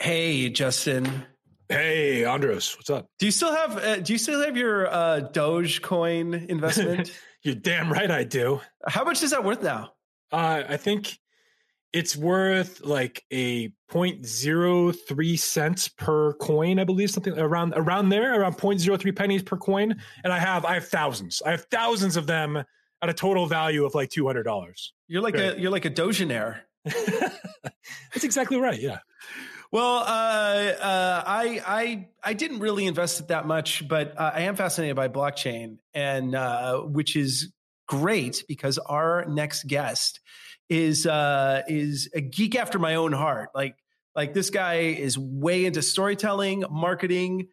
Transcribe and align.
Hey, 0.00 0.48
Justin. 0.48 1.26
Hey, 1.68 2.24
Andros, 2.24 2.76
what's 2.76 2.88
up? 2.88 3.08
Do 3.18 3.26
you 3.26 3.32
still 3.32 3.54
have 3.54 3.76
uh, 3.76 3.96
Do 3.96 4.12
you 4.12 4.18
still 4.18 4.40
have 4.42 4.56
your 4.56 4.86
uh, 4.86 5.28
Dogecoin 5.32 6.46
investment? 6.48 7.18
You're 7.42 7.56
damn 7.56 7.92
right 7.92 8.10
I 8.10 8.24
do. 8.24 8.60
How 8.86 9.04
much 9.04 9.22
is 9.22 9.32
that 9.32 9.44
worth 9.44 9.62
now? 9.62 9.92
Uh, 10.32 10.62
I 10.68 10.76
think 10.76 11.18
it's 11.92 12.16
worth 12.16 12.84
like 12.84 13.24
a 13.32 13.68
0.03 13.90 15.38
cents 15.38 15.88
per 15.88 16.34
coin, 16.34 16.78
I 16.78 16.84
believe, 16.84 17.10
something 17.10 17.38
around 17.38 17.72
around 17.76 18.10
there, 18.10 18.40
around 18.40 18.56
0.03 18.56 19.16
pennies 19.16 19.42
per 19.42 19.56
coin. 19.56 19.96
And 20.22 20.32
I 20.32 20.38
have 20.38 20.64
I 20.64 20.74
have 20.74 20.88
thousands. 20.88 21.42
I 21.44 21.50
have 21.50 21.64
thousands 21.70 22.16
of 22.16 22.26
them 22.26 22.62
at 23.02 23.08
a 23.08 23.14
total 23.14 23.46
value 23.46 23.84
of 23.84 23.94
like 23.94 24.10
two 24.10 24.26
hundred 24.26 24.44
dollars. 24.44 24.92
You're 25.08 25.22
like 25.22 25.36
a 25.36 25.58
you're 25.58 25.72
like 25.72 25.84
a 25.84 25.90
dogenaire. 25.90 26.60
That's 26.84 28.24
exactly 28.24 28.58
right. 28.58 28.80
Yeah. 28.80 28.98
Well, 29.70 29.96
uh, 29.96 30.02
uh, 30.02 31.22
I 31.26 31.60
I 31.66 32.08
I 32.24 32.32
didn't 32.32 32.60
really 32.60 32.86
invest 32.86 33.20
it 33.20 33.28
that 33.28 33.46
much, 33.46 33.86
but 33.86 34.18
uh, 34.18 34.32
I 34.34 34.42
am 34.42 34.56
fascinated 34.56 34.96
by 34.96 35.08
blockchain, 35.08 35.78
and 35.92 36.34
uh, 36.34 36.78
which 36.80 37.16
is 37.16 37.52
great 37.86 38.44
because 38.48 38.78
our 38.78 39.26
next 39.26 39.66
guest 39.66 40.20
is 40.70 41.06
uh, 41.06 41.62
is 41.68 42.08
a 42.14 42.22
geek 42.22 42.56
after 42.56 42.78
my 42.78 42.94
own 42.94 43.12
heart. 43.12 43.50
Like 43.54 43.76
like 44.16 44.32
this 44.32 44.48
guy 44.48 44.74
is 44.74 45.18
way 45.18 45.66
into 45.66 45.82
storytelling, 45.82 46.64
marketing, 46.70 47.48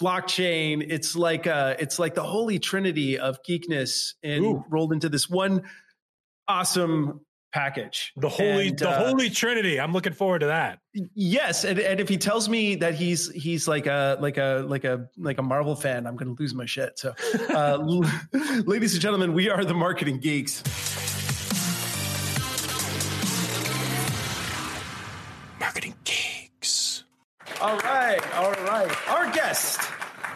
blockchain. 0.00 0.86
It's 0.88 1.16
like 1.16 1.48
uh, 1.48 1.74
it's 1.80 1.98
like 1.98 2.14
the 2.14 2.22
holy 2.22 2.60
trinity 2.60 3.18
of 3.18 3.38
geekness 3.42 4.14
and 4.22 4.44
Ooh. 4.44 4.64
rolled 4.70 4.92
into 4.92 5.08
this 5.08 5.28
one 5.28 5.62
awesome 6.46 7.20
package. 7.54 8.12
The 8.16 8.28
holy 8.28 8.68
and, 8.68 8.78
the 8.78 8.90
uh, 8.90 9.06
holy 9.06 9.30
trinity. 9.30 9.80
I'm 9.80 9.92
looking 9.92 10.12
forward 10.12 10.40
to 10.40 10.46
that. 10.46 10.80
Yes, 11.14 11.64
and, 11.64 11.78
and 11.78 12.00
if 12.00 12.08
he 12.08 12.18
tells 12.18 12.48
me 12.48 12.74
that 12.76 12.94
he's 12.94 13.30
he's 13.30 13.68
like 13.68 13.86
a 13.86 14.18
like 14.20 14.36
a 14.36 14.64
like 14.66 14.84
a 14.84 15.08
like 15.16 15.38
a 15.38 15.42
Marvel 15.42 15.76
fan, 15.76 16.06
I'm 16.06 16.16
going 16.16 16.34
to 16.34 16.42
lose 16.42 16.52
my 16.52 16.66
shit. 16.66 16.98
So, 16.98 17.14
uh, 17.54 17.76
ladies 18.66 18.92
and 18.94 19.00
gentlemen, 19.00 19.32
we 19.32 19.48
are 19.48 19.64
the 19.64 19.72
marketing 19.72 20.18
geeks. 20.18 20.62
Marketing 25.60 25.94
geeks. 26.02 27.04
All 27.60 27.78
right, 27.78 28.36
all 28.36 28.52
right. 28.64 29.08
Our 29.08 29.30
guest 29.32 29.80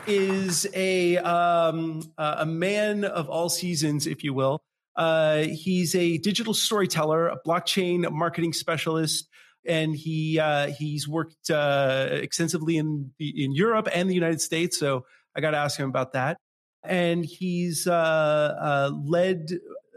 is 0.07 0.69
a 0.73 1.19
um, 1.19 2.13
a 2.17 2.47
man 2.47 3.05
of 3.05 3.29
all 3.29 3.49
seasons, 3.49 4.07
if 4.07 4.23
you 4.23 4.33
will. 4.33 4.63
Uh, 4.99 5.45
he's 5.45 5.95
a 5.95 6.19
digital 6.19 6.53
storyteller, 6.53 7.29
a 7.29 7.39
blockchain 7.47 8.11
marketing 8.11 8.53
specialist, 8.53 9.29
and 9.65 9.95
he 9.95 10.41
uh, 10.41 10.73
he's 10.73 11.07
worked 11.07 11.51
uh, 11.51 12.09
extensively 12.11 12.77
in 12.77 13.13
in 13.21 13.53
Europe 13.53 13.89
and 13.95 14.11
the 14.11 14.15
United 14.15 14.41
States. 14.41 14.77
So 14.77 15.07
I 15.37 15.41
got 15.41 15.53
to 15.53 15.57
ask 15.57 15.79
him 15.79 15.89
about 15.89 16.15
that. 16.15 16.37
And 16.83 17.25
he's 17.25 17.87
uh, 17.87 17.93
uh, 17.93 18.91
led 19.05 19.51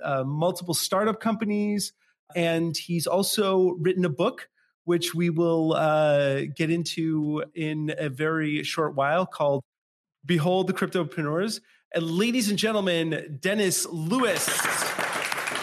uh, 0.04 0.24
multiple 0.24 0.76
startup 0.76 1.20
companies, 1.20 1.94
and 2.36 2.78
he's 2.78 3.08
also 3.08 3.72
written 3.80 4.06
a 4.06 4.10
book, 4.10 4.50
which 4.84 5.16
we 5.16 5.32
will 5.32 5.72
get 6.56 6.70
into 6.70 7.44
in 7.56 7.92
a 7.98 8.10
very 8.10 8.62
short 8.62 8.96
while, 8.96 9.26
called 9.26 9.64
"Behold 10.24 10.68
the 10.68 10.74
Cryptopreneurs." 10.74 11.60
And 11.94 12.10
ladies 12.10 12.50
and 12.50 12.58
gentlemen, 12.58 13.38
Dennis 13.42 13.86
Lewis. 13.86 14.48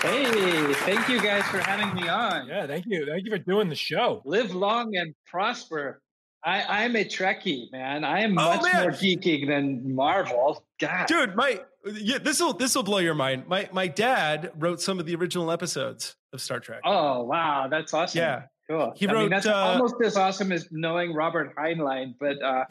Hey, 0.03 0.75
thank 0.75 1.09
you 1.09 1.23
guys 1.23 1.43
for 1.45 1.59
having 1.59 1.95
me 1.95 2.07
on. 2.07 2.47
Yeah, 2.47 2.67
thank 2.67 2.85
you. 2.87 3.07
Thank 3.07 3.25
you 3.25 3.31
for 3.31 3.39
doing 3.39 3.71
the 3.71 3.75
show. 3.75 4.21
Live 4.27 4.55
long 4.55 4.95
and 4.95 5.15
prosper. 5.27 6.03
I, 6.45 6.85
I'm 6.85 6.97
a 6.97 7.05
Trekkie, 7.05 7.73
man. 7.73 8.05
I 8.05 8.21
am 8.21 8.33
oh, 8.33 8.57
much 8.57 8.63
man. 8.63 8.83
more 8.83 8.91
geeky 8.91 9.47
than 9.49 9.95
Marvel. 9.95 10.63
God, 10.79 11.07
dude, 11.07 11.35
my 11.35 11.61
yeah, 11.95 12.19
this 12.19 12.41
will 12.41 12.53
this 12.53 12.75
will 12.75 12.83
blow 12.83 12.99
your 12.99 13.15
mind. 13.15 13.49
My 13.49 13.69
my 13.73 13.87
dad 13.87 14.53
wrote 14.55 14.83
some 14.83 15.01
of 15.01 15.07
the 15.07 15.15
original 15.15 15.51
episodes 15.51 16.15
of 16.35 16.43
Star 16.43 16.61
Trek. 16.61 16.83
Oh 16.85 17.25
wow, 17.25 17.69
that's 17.69 17.95
awesome. 17.95 18.21
Yeah, 18.21 18.43
Cool. 18.69 18.93
He 18.97 19.09
I 19.09 19.13
wrote. 19.13 19.21
Mean, 19.23 19.31
that's 19.31 19.47
uh, 19.47 19.55
almost 19.55 19.95
as 20.05 20.17
awesome 20.17 20.53
as 20.53 20.69
knowing 20.71 21.15
Robert 21.15 21.57
Heinlein, 21.57 22.15
but 22.21 22.43
uh, 22.43 22.65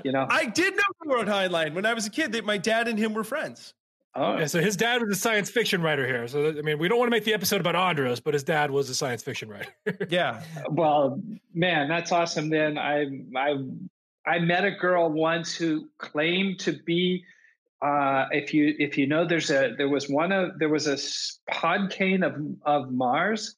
you 0.04 0.10
know, 0.10 0.26
I 0.30 0.46
did 0.46 0.74
know 0.74 0.82
Robert 1.04 1.28
Heinlein 1.28 1.74
when 1.74 1.84
I 1.84 1.92
was 1.92 2.06
a 2.06 2.10
kid. 2.10 2.32
That 2.32 2.44
my 2.46 2.56
dad 2.56 2.88
and 2.88 2.98
him 2.98 3.12
were 3.12 3.24
friends. 3.24 3.74
Oh, 4.14 4.38
yeah. 4.38 4.46
So 4.46 4.60
his 4.60 4.76
dad 4.76 5.00
was 5.00 5.10
a 5.10 5.20
science 5.20 5.50
fiction 5.50 5.80
writer 5.80 6.06
here. 6.06 6.26
So 6.28 6.48
I 6.48 6.62
mean, 6.62 6.78
we 6.78 6.88
don't 6.88 6.98
want 6.98 7.08
to 7.08 7.10
make 7.10 7.24
the 7.24 7.34
episode 7.34 7.60
about 7.60 7.76
Andros, 7.76 8.20
but 8.20 8.34
his 8.34 8.44
dad 8.44 8.70
was 8.70 8.88
a 8.90 8.94
science 8.94 9.22
fiction 9.22 9.48
writer. 9.48 9.72
yeah. 10.08 10.42
Well, 10.70 11.20
man, 11.54 11.88
that's 11.88 12.12
awesome. 12.12 12.48
Then 12.48 12.78
I 12.78 13.06
I 13.36 13.56
I 14.26 14.38
met 14.38 14.64
a 14.64 14.70
girl 14.70 15.10
once 15.10 15.54
who 15.54 15.88
claimed 15.98 16.60
to 16.60 16.72
be. 16.72 17.24
Uh, 17.82 18.26
if 18.30 18.54
you 18.54 18.74
if 18.78 18.96
you 18.96 19.06
know, 19.06 19.26
there's 19.26 19.50
a 19.50 19.74
there 19.76 19.88
was 19.88 20.08
one 20.08 20.32
of 20.32 20.58
there 20.58 20.68
was 20.68 20.86
a 20.86 20.96
Podkayne 21.50 22.24
of 22.24 22.36
of 22.64 22.92
Mars, 22.92 23.56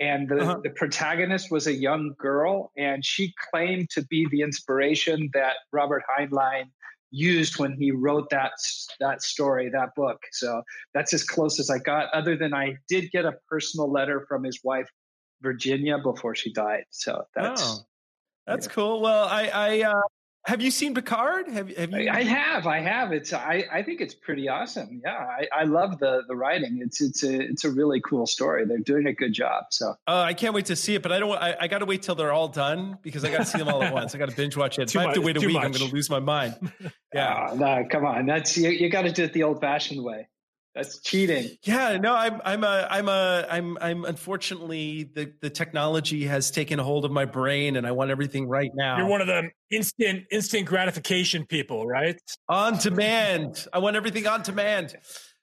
and 0.00 0.28
the, 0.28 0.40
uh-huh. 0.40 0.60
the 0.64 0.70
protagonist 0.70 1.50
was 1.50 1.66
a 1.66 1.74
young 1.74 2.14
girl, 2.18 2.72
and 2.76 3.04
she 3.04 3.34
claimed 3.50 3.90
to 3.90 4.04
be 4.06 4.26
the 4.30 4.40
inspiration 4.40 5.28
that 5.34 5.56
Robert 5.72 6.02
Heinlein 6.08 6.70
used 7.10 7.58
when 7.58 7.72
he 7.72 7.90
wrote 7.90 8.30
that 8.30 8.52
that 9.00 9.22
story, 9.22 9.68
that 9.68 9.94
book. 9.94 10.20
So 10.32 10.62
that's 10.94 11.12
as 11.12 11.24
close 11.24 11.60
as 11.60 11.68
I 11.68 11.78
got. 11.78 12.08
Other 12.14 12.36
than 12.36 12.54
I 12.54 12.76
did 12.88 13.10
get 13.10 13.24
a 13.24 13.34
personal 13.48 13.90
letter 13.90 14.24
from 14.28 14.42
his 14.44 14.60
wife 14.64 14.88
Virginia 15.42 15.98
before 15.98 16.34
she 16.34 16.52
died. 16.52 16.84
So 16.90 17.24
that's 17.34 17.62
oh, 17.64 17.78
that's 18.46 18.66
yeah. 18.66 18.72
cool. 18.72 19.00
Well, 19.00 19.24
I 19.24 19.48
I 19.48 19.82
uh, 19.82 20.00
have 20.46 20.62
you 20.62 20.70
seen 20.70 20.94
Picard? 20.94 21.48
Have, 21.48 21.76
have 21.76 21.90
you? 21.92 22.10
I 22.10 22.22
have. 22.22 22.66
I 22.66 22.80
have. 22.80 23.12
It's. 23.12 23.32
I, 23.32 23.64
I 23.70 23.82
think 23.82 24.00
it's 24.00 24.14
pretty 24.14 24.48
awesome. 24.48 25.02
Yeah, 25.04 25.16
I, 25.16 25.46
I 25.52 25.64
love 25.64 25.98
the 25.98 26.22
the 26.28 26.34
writing. 26.34 26.80
It's 26.82 27.02
it's 27.02 27.22
a 27.22 27.40
it's 27.40 27.64
a 27.64 27.70
really 27.70 28.00
cool 28.00 28.26
story. 28.26 28.64
They're 28.64 28.78
doing 28.78 29.06
a 29.06 29.12
good 29.12 29.32
job. 29.34 29.64
So. 29.70 29.90
Uh, 30.06 30.20
I 30.22 30.34
can't 30.34 30.54
wait 30.54 30.66
to 30.66 30.76
see 30.76 30.94
it, 30.94 31.02
but 31.02 31.12
I 31.12 31.18
don't. 31.18 31.36
I, 31.36 31.56
I 31.60 31.68
got 31.68 31.78
to 31.78 31.86
wait 31.86 32.02
till 32.02 32.14
they're 32.14 32.32
all 32.32 32.48
done 32.48 32.98
because 33.02 33.24
I 33.24 33.30
got 33.30 33.38
to 33.38 33.44
see 33.44 33.58
them 33.58 33.68
all 33.68 33.82
at 33.82 33.92
once. 33.92 34.14
I 34.14 34.18
got 34.18 34.30
to 34.30 34.36
binge 34.36 34.56
watch 34.56 34.78
it. 34.78 34.90
if 34.90 34.96
I 34.96 35.04
have 35.04 35.14
to 35.14 35.20
wait 35.20 35.36
a 35.36 35.40
week, 35.40 35.52
much. 35.52 35.64
I'm 35.64 35.72
going 35.72 35.88
to 35.88 35.94
lose 35.94 36.10
my 36.10 36.20
mind. 36.20 36.72
Yeah. 37.12 37.48
Oh, 37.50 37.56
no, 37.56 37.84
come 37.90 38.06
on. 38.06 38.26
That's 38.26 38.56
you. 38.56 38.70
You 38.70 38.88
got 38.88 39.02
to 39.02 39.10
do 39.10 39.24
it 39.24 39.32
the 39.32 39.42
old 39.42 39.60
fashioned 39.60 40.04
way. 40.04 40.28
That's 40.74 41.00
cheating. 41.00 41.50
Yeah, 41.64 41.96
no, 41.96 42.14
I'm 42.14 42.40
I'm 42.44 42.62
a 42.62 42.86
I'm 42.88 43.08
a 43.08 43.46
I'm 43.50 43.78
I'm 43.80 44.04
unfortunately 44.04 45.10
the 45.14 45.32
the 45.40 45.50
technology 45.50 46.24
has 46.26 46.52
taken 46.52 46.78
hold 46.78 47.04
of 47.04 47.10
my 47.10 47.24
brain 47.24 47.76
and 47.76 47.86
I 47.86 47.90
want 47.90 48.10
everything 48.10 48.48
right 48.48 48.70
now. 48.74 48.98
You're 48.98 49.06
one 49.06 49.20
of 49.20 49.26
them 49.26 49.50
instant 49.70 50.26
instant 50.30 50.66
gratification 50.66 51.44
people, 51.44 51.88
right? 51.88 52.20
On 52.48 52.78
demand. 52.78 53.66
I 53.72 53.78
want 53.78 53.96
everything 53.96 54.28
on 54.28 54.42
demand. 54.42 54.94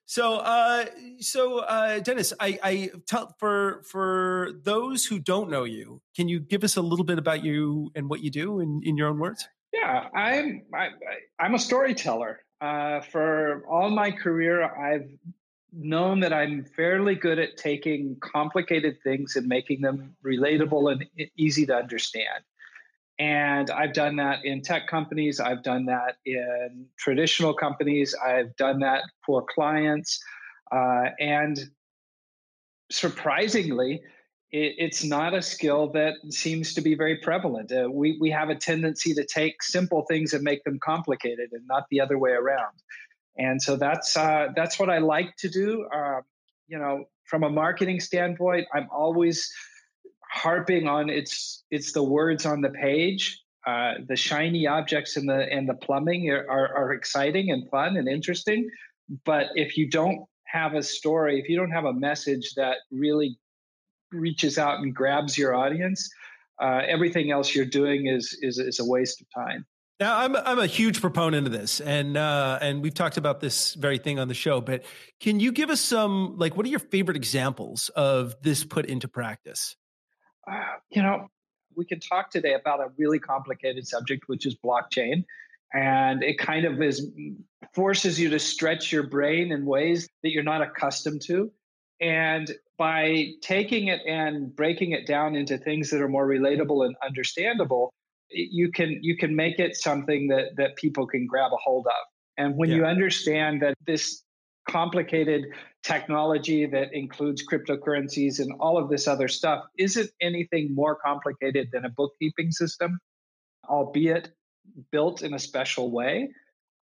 So 0.06 0.36
uh 0.36 0.86
so 1.18 1.58
uh 1.58 1.98
Dennis, 1.98 2.32
I 2.40 2.58
I 2.62 2.90
tell 3.06 3.34
for 3.38 3.82
for 3.90 4.52
those 4.62 5.04
who 5.04 5.18
don't 5.18 5.50
know 5.50 5.64
you, 5.64 6.00
can 6.16 6.28
you 6.28 6.40
give 6.40 6.64
us 6.64 6.78
a 6.78 6.82
little 6.82 7.04
bit 7.04 7.18
about 7.18 7.44
you 7.44 7.90
and 7.94 8.08
what 8.08 8.20
you 8.20 8.30
do 8.30 8.60
in 8.60 8.80
in 8.82 8.96
your 8.96 9.08
own 9.08 9.18
words? 9.18 9.46
Yeah, 9.74 10.08
I'm 10.14 10.62
I, 10.74 10.88
I'm 11.38 11.54
a 11.54 11.58
storyteller. 11.58 12.40
Uh, 12.60 13.00
for 13.00 13.64
all 13.68 13.90
my 13.90 14.10
career, 14.10 14.64
I've 14.64 15.08
known 15.72 16.20
that 16.20 16.32
I'm 16.32 16.64
fairly 16.64 17.14
good 17.14 17.38
at 17.38 17.56
taking 17.56 18.16
complicated 18.20 18.98
things 19.02 19.36
and 19.36 19.46
making 19.46 19.80
them 19.80 20.16
relatable 20.24 20.90
and 20.92 21.04
easy 21.36 21.66
to 21.66 21.76
understand. 21.76 22.42
And 23.18 23.70
I've 23.70 23.92
done 23.92 24.16
that 24.16 24.44
in 24.44 24.62
tech 24.62 24.86
companies, 24.86 25.40
I've 25.40 25.62
done 25.62 25.86
that 25.86 26.16
in 26.24 26.86
traditional 26.96 27.52
companies, 27.52 28.14
I've 28.14 28.54
done 28.56 28.78
that 28.80 29.02
for 29.26 29.44
clients. 29.44 30.22
Uh, 30.70 31.10
and 31.18 31.58
surprisingly, 32.90 34.02
it, 34.50 34.74
it's 34.78 35.04
not 35.04 35.34
a 35.34 35.42
skill 35.42 35.90
that 35.92 36.14
seems 36.30 36.74
to 36.74 36.80
be 36.80 36.94
very 36.94 37.16
prevalent. 37.16 37.72
Uh, 37.72 37.88
we, 37.90 38.18
we 38.20 38.30
have 38.30 38.48
a 38.48 38.54
tendency 38.54 39.14
to 39.14 39.24
take 39.24 39.62
simple 39.62 40.04
things 40.08 40.32
and 40.32 40.42
make 40.42 40.64
them 40.64 40.78
complicated 40.82 41.50
and 41.52 41.66
not 41.66 41.84
the 41.90 42.00
other 42.00 42.18
way 42.18 42.30
around. 42.30 42.74
And 43.36 43.60
so 43.62 43.76
that's, 43.76 44.16
uh, 44.16 44.48
that's 44.56 44.78
what 44.78 44.90
I 44.90 44.98
like 44.98 45.36
to 45.36 45.48
do. 45.48 45.86
Uh, 45.94 46.20
you 46.66 46.78
know, 46.78 47.04
from 47.24 47.44
a 47.44 47.50
marketing 47.50 48.00
standpoint, 48.00 48.66
I'm 48.74 48.88
always 48.90 49.50
harping 50.30 50.86
on 50.86 51.08
it's 51.08 51.64
it's 51.70 51.92
the 51.92 52.02
words 52.02 52.46
on 52.46 52.60
the 52.60 52.70
page. 52.70 53.40
Uh, 53.66 53.94
the 54.06 54.16
shiny 54.16 54.66
objects 54.66 55.16
in 55.16 55.26
the 55.26 55.46
and 55.52 55.68
the 55.68 55.74
plumbing 55.74 56.30
are, 56.30 56.46
are 56.48 56.92
exciting 56.92 57.50
and 57.50 57.68
fun 57.70 57.96
and 57.96 58.08
interesting, 58.08 58.68
but 59.24 59.46
if 59.54 59.76
you 59.76 59.88
don't 59.88 60.24
have 60.44 60.74
a 60.74 60.82
story, 60.82 61.38
if 61.38 61.48
you 61.48 61.56
don't 61.56 61.70
have 61.70 61.84
a 61.84 61.92
message 61.92 62.54
that 62.54 62.76
really 62.90 63.38
reaches 64.12 64.58
out 64.58 64.80
and 64.80 64.94
grabs 64.94 65.36
your 65.36 65.54
audience, 65.54 66.08
uh, 66.60 66.82
everything 66.86 67.30
else 67.30 67.54
you're 67.54 67.64
doing 67.64 68.06
is, 68.06 68.36
is 68.42 68.58
is 68.58 68.78
a 68.80 68.84
waste 68.84 69.20
of 69.20 69.26
time. 69.34 69.66
Now, 70.00 70.18
I'm 70.18 70.36
I'm 70.36 70.58
a 70.60 70.66
huge 70.66 71.00
proponent 71.00 71.46
of 71.48 71.52
this, 71.52 71.80
and 71.80 72.16
uh, 72.16 72.58
and 72.62 72.82
we've 72.82 72.94
talked 72.94 73.16
about 73.16 73.40
this 73.40 73.74
very 73.74 73.98
thing 73.98 74.20
on 74.20 74.28
the 74.28 74.34
show. 74.34 74.60
But 74.60 74.84
can 75.18 75.40
you 75.40 75.50
give 75.50 75.70
us 75.70 75.80
some 75.80 76.36
like 76.38 76.56
what 76.56 76.64
are 76.66 76.68
your 76.68 76.78
favorite 76.78 77.16
examples 77.16 77.88
of 77.90 78.36
this 78.40 78.62
put 78.62 78.86
into 78.86 79.08
practice? 79.08 79.74
Uh, 80.50 80.76
you 80.90 81.02
know, 81.02 81.26
we 81.74 81.84
can 81.84 81.98
talk 81.98 82.30
today 82.30 82.54
about 82.54 82.78
a 82.78 82.90
really 82.96 83.18
complicated 83.18 83.88
subject, 83.88 84.28
which 84.28 84.46
is 84.46 84.56
blockchain, 84.64 85.24
and 85.74 86.22
it 86.22 86.38
kind 86.38 86.64
of 86.64 86.80
is 86.80 87.10
forces 87.74 88.20
you 88.20 88.30
to 88.30 88.38
stretch 88.38 88.92
your 88.92 89.02
brain 89.02 89.50
in 89.50 89.66
ways 89.66 90.08
that 90.22 90.30
you're 90.30 90.44
not 90.44 90.62
accustomed 90.62 91.22
to. 91.22 91.50
And 92.00 92.52
by 92.76 93.32
taking 93.42 93.88
it 93.88 94.00
and 94.06 94.54
breaking 94.54 94.92
it 94.92 95.06
down 95.06 95.34
into 95.34 95.58
things 95.58 95.90
that 95.90 96.00
are 96.00 96.08
more 96.08 96.26
relatable 96.26 96.86
and 96.86 96.94
understandable, 97.04 97.90
you 98.30 98.70
can 98.70 98.98
you 99.02 99.16
can 99.16 99.34
make 99.34 99.58
it 99.58 99.76
something 99.76 100.28
that 100.28 100.56
that 100.56 100.76
people 100.76 101.06
can 101.06 101.26
grab 101.26 101.52
a 101.52 101.56
hold 101.56 101.86
of. 101.86 101.92
And 102.36 102.56
when 102.56 102.70
yeah. 102.70 102.76
you 102.76 102.84
understand 102.84 103.62
that 103.62 103.74
this 103.86 104.22
complicated 104.68 105.46
technology 105.82 106.66
that 106.66 106.92
includes 106.92 107.42
cryptocurrencies 107.50 108.38
and 108.38 108.52
all 108.60 108.76
of 108.76 108.90
this 108.90 109.08
other 109.08 109.26
stuff 109.26 109.64
isn't 109.78 110.10
anything 110.20 110.74
more 110.74 110.94
complicated 110.94 111.68
than 111.72 111.84
a 111.84 111.88
bookkeeping 111.88 112.50
system, 112.52 112.98
albeit 113.68 114.30
built 114.92 115.22
in 115.22 115.34
a 115.34 115.38
special 115.38 115.90
way, 115.90 116.28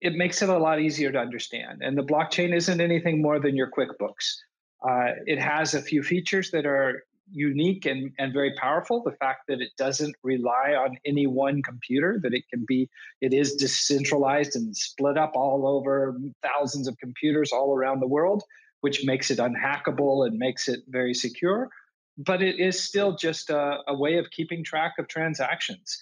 it 0.02 0.16
makes 0.16 0.42
it 0.42 0.50
a 0.50 0.58
lot 0.58 0.82
easier 0.82 1.12
to 1.12 1.20
understand. 1.20 1.82
And 1.82 1.98
the 1.98 2.04
blockchain 2.04 2.54
isn't 2.54 2.82
anything 2.82 3.22
more 3.22 3.40
than 3.40 3.56
your 3.56 3.70
QuickBooks. 3.72 4.36
Uh, 4.82 5.12
it 5.26 5.40
has 5.40 5.74
a 5.74 5.82
few 5.82 6.04
features 6.04 6.52
that 6.52 6.66
are 6.66 7.04
unique 7.32 7.86
and, 7.86 8.12
and 8.20 8.34
very 8.34 8.54
powerful. 8.56 9.02
The 9.04 9.16
fact 9.18 9.42
that 9.48 9.62
it 9.62 9.72
doesn't 9.78 10.16
rely 10.24 10.76
on 10.78 10.98
any 11.06 11.28
one 11.28 11.64
computer, 11.64 12.20
that 12.22 12.34
it 12.34 12.44
can 12.52 12.66
be, 12.68 12.90
it 13.22 13.34
is 13.34 13.56
decentralized 13.56 14.56
and 14.56 14.76
split 14.76 15.18
up 15.18 15.32
all 15.36 15.68
over 15.68 16.18
thousands 16.44 16.88
of 16.88 16.98
computers 17.00 17.52
all 17.52 17.74
around 17.74 18.00
the 18.00 18.08
world, 18.08 18.44
which 18.82 19.06
makes 19.06 19.32
it 19.32 19.40
unhackable 19.40 20.28
and 20.28 20.38
makes 20.38 20.68
it 20.68 20.82
very 20.88 21.14
secure. 21.14 21.70
But 22.18 22.42
it 22.42 22.60
is 22.60 22.82
still 22.82 23.16
just 23.16 23.50
a, 23.50 23.80
a 23.88 23.98
way 23.98 24.18
of 24.18 24.30
keeping 24.32 24.64
track 24.64 24.94
of 25.00 25.08
transactions. 25.08 26.02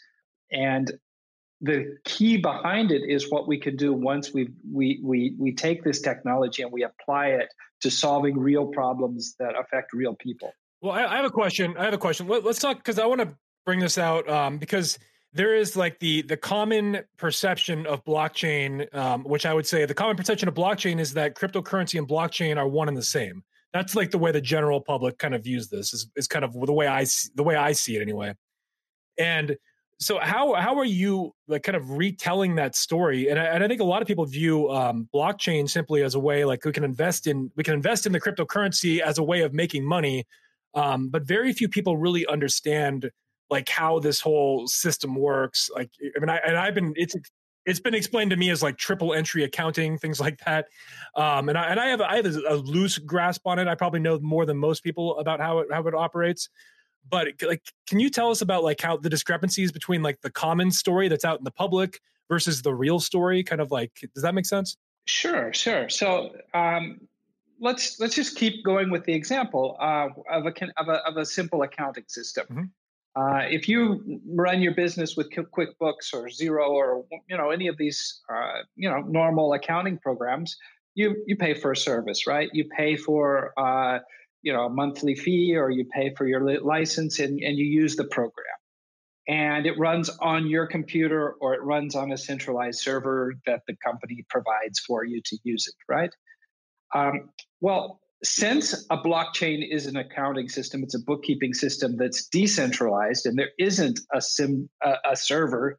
And 0.52 0.92
the 1.63 1.95
key 2.04 2.36
behind 2.38 2.92
it 2.92 3.04
is 3.10 3.31
what 3.31 3.48
we 3.48 3.57
can 3.57 3.77
do 3.77 3.94
once 3.94 4.33
we 4.33 4.50
we 4.69 5.00
we 5.01 5.33
we 5.39 5.54
take 5.54 5.81
this 5.83 6.01
technology 6.01 6.62
and 6.62 6.71
we 6.71 6.83
apply 6.83 7.27
it 7.27 7.48
to 7.81 7.89
solving 7.89 8.38
real 8.38 8.68
problems 8.68 9.36
that 9.39 9.57
affect 9.57 9.94
real 9.94 10.13
people. 10.13 10.51
Well, 10.81 10.92
I, 10.92 11.06
I 11.06 11.15
have 11.15 11.25
a 11.25 11.31
question. 11.31 11.75
I 11.77 11.86
have 11.86 11.94
a 11.94 11.98
question. 11.98 12.27
Let, 12.27 12.45
us 12.45 12.60
talk 12.60 12.77
because 12.77 13.00
I 13.00 13.06
want 13.06 13.21
to 13.21 13.33
bring 13.65 13.80
this 13.80 13.98
out 13.98 14.30
um, 14.30 14.57
because 14.57 15.00
there 15.31 15.56
is 15.56 15.77
like 15.77 16.00
the 16.00 16.24
the 16.24 16.36
common 16.36 17.00
perception 17.18 17.86
of 17.88 18.04
blockchain, 18.04 18.94
um, 18.94 19.24
which 19.24 19.45
I 19.45 19.54
would 19.54 19.66
say 19.66 19.86
the 19.86 19.94
common 19.94 20.18
perception 20.18 20.50
of 20.50 20.54
blockchain 20.54 21.00
is 21.00 21.13
that 21.13 21.36
cryptocurrency 21.36 21.98
and 21.98 22.06
blockchain 22.06 22.57
are 22.57 22.68
one 22.68 22.89
and 22.89 22.98
the 22.98 23.04
same. 23.04 23.42
That's 23.71 23.95
like 23.95 24.12
the 24.12 24.18
way 24.18 24.33
the 24.33 24.42
general 24.42 24.81
public 24.81 25.18
kind 25.18 25.33
of 25.33 25.45
views 25.45 25.69
this. 25.69 25.94
Is, 25.94 26.12
is 26.18 26.27
kind 26.27 26.44
of 26.44 26.54
the 26.54 26.74
way 26.74 26.88
I 26.88 27.06
see, 27.06 27.30
the 27.36 27.44
way 27.44 27.56
I 27.56 27.71
see 27.71 27.95
it 27.95 28.01
anyway. 28.01 28.36
And 29.18 29.56
so 30.00 30.19
how 30.19 30.54
how 30.54 30.78
are 30.78 30.86
you 30.86 31.34
like 31.48 31.63
kind 31.63 31.75
of 31.75 31.92
retelling 31.92 32.56
that 32.56 32.75
story? 32.75 33.30
And 33.30 33.40
I, 33.40 33.45
and 33.45 33.63
I 33.63 33.68
think 33.68 33.81
a 33.81 33.86
lot 33.86 34.01
of 34.01 34.07
people 34.07 34.25
view 34.25 34.69
um, 34.69 35.07
blockchain 35.13 35.69
simply 35.69 36.04
as 36.04 36.16
a 36.16 36.19
way 36.19 36.45
like 36.45 36.66
we 36.66 36.72
can 36.72 36.84
invest 36.84 37.28
in 37.28 37.51
we 37.56 37.63
can 37.63 37.74
invest 37.74 38.06
in 38.06 38.12
the 38.12 38.19
cryptocurrency 38.19 39.00
as 39.00 39.18
a 39.18 39.24
way 39.24 39.42
of 39.42 39.54
making 39.54 39.86
money 39.86 40.25
um, 40.75 41.10
but 41.10 41.24
very 41.24 41.54
few 41.54 41.69
people 41.69 41.98
really 41.98 42.25
understand 42.28 43.12
like 43.50 43.69
how 43.69 44.00
this 44.00 44.19
whole 44.19 44.68
system 44.68 45.16
works. 45.16 45.69
Like 45.75 45.92
i 46.16 46.19
mean 46.19 46.30
I, 46.30 46.38
and 46.38 46.57
i've 46.57 46.74
been 46.74 46.94
it's 46.95 47.16
it's 47.66 47.80
been 47.80 47.94
explained 47.94 48.31
to 48.31 48.36
me 48.36 48.50
as 48.50 48.62
like 48.62 48.78
triple 48.78 49.13
entry 49.13 49.44
accounting 49.44 49.98
things 49.98 50.19
like 50.19 50.38
that. 50.45 50.66
Um, 51.16 51.48
and 51.48 51.57
I, 51.57 51.69
and 51.69 51.80
I 51.80 51.88
have 51.88 52.01
I 52.01 52.16
have 52.18 52.25
a, 52.25 52.42
a 52.50 52.56
loose 52.56 52.98
grasp 52.98 53.48
on 53.48 53.60
it. 53.60 53.68
I 53.68 53.75
probably 53.75 54.01
know 54.01 54.19
more 54.19 54.45
than 54.45 54.57
most 54.57 54.84
people 54.84 55.18
about 55.18 55.40
how 55.40 55.60
it 55.60 55.68
how 55.72 55.86
it 55.88 55.95
operates 55.95 56.50
but 57.10 57.28
like 57.42 57.62
can 57.88 58.00
you 58.00 58.10
tell 58.10 58.30
us 58.32 58.42
about 58.42 58.64
like 58.64 58.82
how 58.82 58.98
the 58.98 59.10
discrepancies 59.10 59.72
between 59.72 60.02
like 60.02 60.22
the 60.22 60.32
common 60.32 60.72
story 60.72 61.08
that's 61.08 61.26
out 61.26 61.38
in 61.38 61.44
the 61.44 61.52
public 61.52 62.00
versus 62.30 62.62
the 62.62 62.74
real 62.74 63.00
story? 63.00 63.44
Kind 63.44 63.62
of 63.62 63.72
like 63.72 63.92
does 64.14 64.24
that 64.24 64.34
make 64.34 64.46
sense? 64.46 64.78
Sure 65.06 65.54
sure. 65.54 65.90
So 65.90 66.36
um, 66.54 67.02
let's 67.60 68.00
let's 68.00 68.16
just 68.16 68.38
keep 68.38 68.64
going 68.64 68.90
with 68.90 69.04
the 69.06 69.14
example 69.14 69.78
uh, 69.80 70.10
of, 70.30 70.46
a, 70.46 70.54
of, 70.78 70.88
a, 70.88 71.08
of 71.08 71.18
a 71.18 71.26
simple 71.26 71.64
accounting 71.64 72.06
system. 72.08 72.46
Mm-hmm. 72.50 73.22
uh, 73.22 73.42
if 73.50 73.68
you 73.68 74.22
run 74.28 74.62
your 74.62 74.74
business 74.74 75.16
with 75.16 75.30
quickbooks 75.30 76.14
or 76.14 76.28
Xero 76.28 76.70
or 76.70 77.06
you 77.30 77.38
know 77.38 77.50
any 77.52 77.68
of 77.68 77.78
these 77.78 78.22
uh, 78.34 78.64
you 78.76 78.90
know 78.90 79.02
normal 79.02 79.54
accounting 79.54 79.98
programs 79.98 80.56
you 80.96 81.24
you 81.26 81.36
pay 81.36 81.54
for 81.54 81.72
a 81.72 81.78
service 81.78 82.28
right? 82.28 82.50
You 82.54 82.66
pay 82.66 82.96
for 82.96 83.54
uh, 83.58 84.00
you 84.44 84.54
know 84.54 84.66
a 84.66 84.69
monthly 84.69 85.16
fee 85.16 85.56
or 85.56 85.72
you 85.72 85.86
pay 85.86 86.13
for 86.16 86.28
your 86.28 86.62
license 86.62 87.19
and, 87.19 87.40
and 87.40 87.57
you 87.57 87.66
use 87.66 87.95
the 87.95 88.06
program. 88.06 88.45
And 89.25 89.66
it 89.66 89.80
runs 89.80 90.10
on 90.10 90.48
your 90.48 90.68
computer 90.68 91.36
or 91.40 91.54
it 91.54 91.63
runs 91.63 91.95
on 91.95 92.12
a 92.12 92.18
centralized 92.18 92.81
server 92.81 93.36
that 93.45 93.62
the 93.68 93.75
company 93.84 94.25
provides 94.30 94.80
for 94.80 95.06
you 95.06 95.22
to 95.25 95.38
use 95.44 95.68
it 95.68 95.75
right? 95.92 96.13
Um, 96.94 97.30
well 97.62 98.01
since 98.24 98.86
a 98.90 98.98
blockchain 98.98 99.68
is 99.69 99.86
an 99.86 99.98
accounting 99.98 100.48
system 100.48 100.84
it's 100.84 100.95
a 100.95 101.00
bookkeeping 101.00 101.54
system 101.54 101.98
that's 101.98 102.28
decentralized 102.28 103.25
and 103.25 103.38
there 103.38 103.51
isn't 103.60 104.00
a 104.13 104.22
sim 104.22 104.69
a, 104.81 104.94
a 105.12 105.16
server 105.16 105.78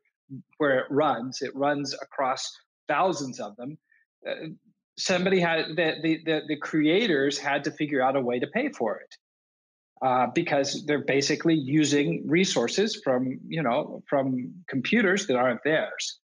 where 0.58 0.81
it 0.81 0.87
runs 0.90 1.40
it 1.40 1.55
runs 1.55 1.94
across 1.94 2.50
thousands 2.87 3.40
of 3.40 3.56
them 3.56 3.78
uh, 4.28 4.34
somebody 4.99 5.41
had 5.41 5.69
the, 5.70 5.94
the, 6.02 6.20
the, 6.25 6.43
the, 6.49 6.56
creators 6.56 7.38
had 7.38 7.64
to 7.64 7.70
figure 7.70 8.02
out 8.02 8.17
a 8.17 8.20
way 8.20 8.38
to 8.38 8.46
pay 8.46 8.69
for 8.69 8.96
it 8.99 9.14
uh, 10.02 10.29
because 10.35 10.85
they're 10.87 11.05
basically 11.05 11.55
using 11.55 12.23
resources 12.26 13.00
from 13.02 13.38
you 13.46 13.62
know 13.62 14.02
from 14.08 14.52
computers 14.69 15.26
that 15.26 15.37
aren't 15.37 15.62
theirs. 15.64 16.18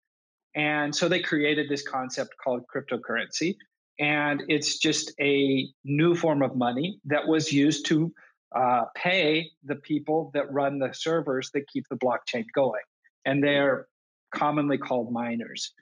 And 0.54 0.94
so 0.94 1.08
they 1.08 1.20
created 1.20 1.68
this 1.68 1.86
concept 1.86 2.34
called 2.42 2.62
cryptocurrency 2.74 3.56
and 4.00 4.42
it's 4.48 4.78
just 4.78 5.12
a 5.20 5.68
new 5.84 6.16
form 6.16 6.42
of 6.42 6.56
money 6.56 6.98
that 7.04 7.28
was 7.28 7.52
used 7.52 7.84
to 7.86 8.12
uh, 8.56 8.84
pay 8.96 9.50
the 9.64 9.76
people 9.76 10.30
that 10.32 10.50
run 10.50 10.78
the 10.78 10.90
servers 10.92 11.50
that 11.52 11.68
keep 11.68 11.84
the 11.90 11.96
blockchain 11.96 12.46
going. 12.54 12.80
And 13.26 13.44
they're 13.44 13.86
commonly 14.34 14.78
called 14.78 15.12
miners 15.12 15.72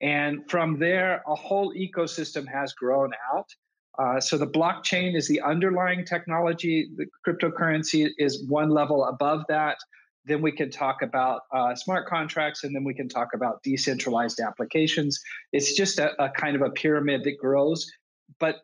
and 0.00 0.48
from 0.50 0.78
there, 0.78 1.22
a 1.26 1.34
whole 1.34 1.72
ecosystem 1.74 2.46
has 2.46 2.72
grown 2.74 3.12
out. 3.34 3.48
Uh, 3.98 4.20
so 4.20 4.36
the 4.36 4.46
blockchain 4.46 5.16
is 5.16 5.26
the 5.26 5.40
underlying 5.40 6.04
technology. 6.04 6.90
The 6.96 7.06
cryptocurrency 7.26 8.10
is 8.18 8.44
one 8.46 8.68
level 8.68 9.04
above 9.06 9.44
that. 9.48 9.78
Then 10.26 10.42
we 10.42 10.52
can 10.52 10.70
talk 10.70 11.02
about 11.02 11.42
uh, 11.52 11.74
smart 11.74 12.06
contracts, 12.06 12.64
and 12.64 12.74
then 12.74 12.84
we 12.84 12.92
can 12.92 13.08
talk 13.08 13.28
about 13.32 13.62
decentralized 13.62 14.40
applications. 14.40 15.18
It's 15.52 15.74
just 15.74 15.98
a, 15.98 16.20
a 16.22 16.28
kind 16.28 16.56
of 16.56 16.62
a 16.62 16.70
pyramid 16.70 17.24
that 17.24 17.38
grows. 17.38 17.90
But 18.38 18.56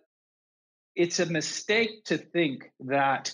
it's 0.96 1.20
a 1.20 1.26
mistake 1.26 2.04
to 2.06 2.18
think 2.18 2.70
that 2.80 3.32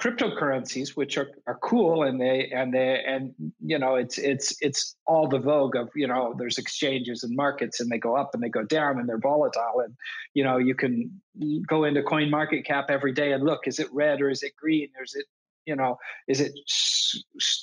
cryptocurrencies 0.00 0.96
which 0.96 1.16
are, 1.16 1.30
are 1.46 1.58
cool 1.62 2.02
and 2.02 2.20
they 2.20 2.50
and 2.50 2.74
they 2.74 3.00
and 3.06 3.32
you 3.60 3.78
know 3.78 3.94
it's 3.94 4.18
it's 4.18 4.54
it's 4.60 4.96
all 5.06 5.28
the 5.28 5.38
vogue 5.38 5.76
of 5.76 5.88
you 5.94 6.06
know 6.06 6.34
there's 6.36 6.58
exchanges 6.58 7.22
and 7.22 7.36
markets 7.36 7.80
and 7.80 7.90
they 7.90 7.98
go 7.98 8.16
up 8.16 8.30
and 8.34 8.42
they 8.42 8.48
go 8.48 8.64
down 8.64 8.98
and 8.98 9.08
they're 9.08 9.18
volatile. 9.18 9.80
And 9.84 9.94
you 10.34 10.42
know 10.42 10.56
you 10.56 10.74
can 10.74 11.20
go 11.68 11.84
into 11.84 12.02
coin 12.02 12.28
market 12.28 12.64
cap 12.64 12.86
every 12.88 13.12
day 13.12 13.32
and 13.32 13.44
look 13.44 13.68
is 13.68 13.78
it 13.78 13.88
red 13.92 14.20
or 14.20 14.30
is 14.30 14.42
it 14.42 14.56
green? 14.56 14.88
Or 14.98 15.04
is 15.04 15.14
it 15.14 15.26
you 15.64 15.76
know 15.76 15.96
is 16.26 16.40
it 16.40 16.52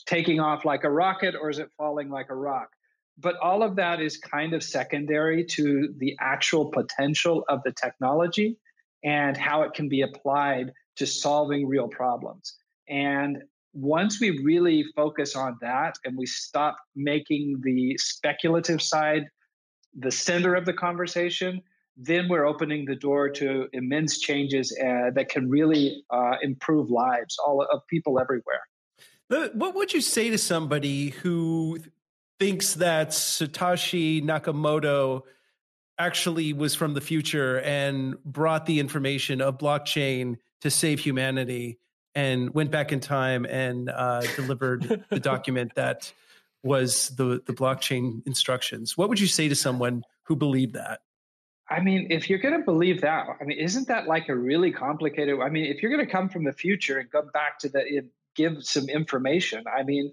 taking 0.05 0.39
off 0.39 0.63
like 0.63 0.85
a 0.85 0.91
rocket 0.91 1.35
or 1.39 1.49
is 1.49 1.59
it 1.59 1.69
falling 1.77 2.09
like 2.09 2.29
a 2.29 2.35
rock? 2.35 2.69
But 3.17 3.35
all 3.41 3.61
of 3.61 3.75
that 3.75 3.99
is 3.99 4.17
kind 4.17 4.53
of 4.53 4.63
secondary 4.63 5.43
to 5.45 5.93
the 5.97 6.15
actual 6.21 6.71
potential 6.71 7.43
of 7.49 7.61
the 7.63 7.73
technology 7.73 8.57
and 9.03 9.35
how 9.35 9.63
it 9.63 9.73
can 9.73 9.89
be 9.89 10.01
applied 10.01 10.71
to 10.97 11.05
solving 11.05 11.67
real 11.67 11.87
problems. 11.87 12.55
And 12.89 13.43
once 13.73 14.19
we 14.19 14.41
really 14.43 14.85
focus 14.95 15.35
on 15.35 15.57
that 15.61 15.95
and 16.03 16.17
we 16.17 16.25
stop 16.25 16.75
making 16.95 17.61
the 17.63 17.97
speculative 17.97 18.81
side 18.81 19.23
the 19.97 20.11
center 20.11 20.55
of 20.55 20.65
the 20.65 20.73
conversation, 20.73 21.61
then 21.97 22.27
we're 22.29 22.45
opening 22.45 22.85
the 22.85 22.95
door 22.95 23.29
to 23.29 23.67
immense 23.73 24.19
changes 24.19 24.75
uh, 24.79 25.11
that 25.13 25.29
can 25.29 25.49
really 25.49 26.03
uh, 26.09 26.35
improve 26.41 26.89
lives 26.89 27.37
all 27.45 27.61
of 27.61 27.81
people 27.87 28.19
everywhere. 28.19 28.61
What 29.53 29.75
would 29.75 29.93
you 29.93 30.01
say 30.01 30.29
to 30.29 30.37
somebody 30.37 31.09
who 31.09 31.79
thinks 32.39 32.73
that 32.75 33.09
Satoshi 33.09 34.21
Nakamoto 34.21 35.21
actually 35.97 36.51
was 36.53 36.75
from 36.75 36.93
the 36.93 37.01
future 37.01 37.61
and 37.61 38.21
brought 38.23 38.65
the 38.65 38.79
information 38.79 39.39
of 39.39 39.57
blockchain 39.57 40.37
to 40.61 40.69
save 40.69 40.99
humanity 40.99 41.79
and 42.15 42.53
went 42.53 42.71
back 42.71 42.91
in 42.91 42.99
time 42.99 43.45
and 43.45 43.89
uh, 43.89 44.21
delivered 44.35 45.03
the 45.09 45.19
document 45.19 45.73
that 45.75 46.11
was 46.63 47.09
the 47.09 47.41
the 47.45 47.53
blockchain 47.53 48.25
instructions. 48.27 48.97
What 48.97 49.09
would 49.09 49.19
you 49.19 49.27
say 49.27 49.49
to 49.49 49.55
someone 49.55 50.03
who 50.23 50.35
believed 50.35 50.73
that? 50.73 51.01
I 51.69 51.79
mean, 51.79 52.07
if 52.09 52.29
you're 52.29 52.39
going 52.39 52.57
to 52.57 52.65
believe 52.65 52.99
that, 53.01 53.27
I 53.39 53.43
mean, 53.45 53.57
isn't 53.57 53.87
that 53.87 54.05
like 54.05 54.27
a 54.27 54.35
really 54.35 54.71
complicated? 54.71 55.39
I 55.39 55.49
mean, 55.49 55.65
if 55.65 55.81
you're 55.81 55.91
going 55.91 56.05
to 56.05 56.11
come 56.11 56.27
from 56.27 56.43
the 56.43 56.51
future 56.51 56.99
and 56.99 57.09
go 57.09 57.23
back 57.33 57.59
to 57.59 57.69
the 57.69 58.09
give 58.35 58.63
some 58.63 58.89
information, 58.89 59.63
I 59.73 59.83
mean, 59.83 60.11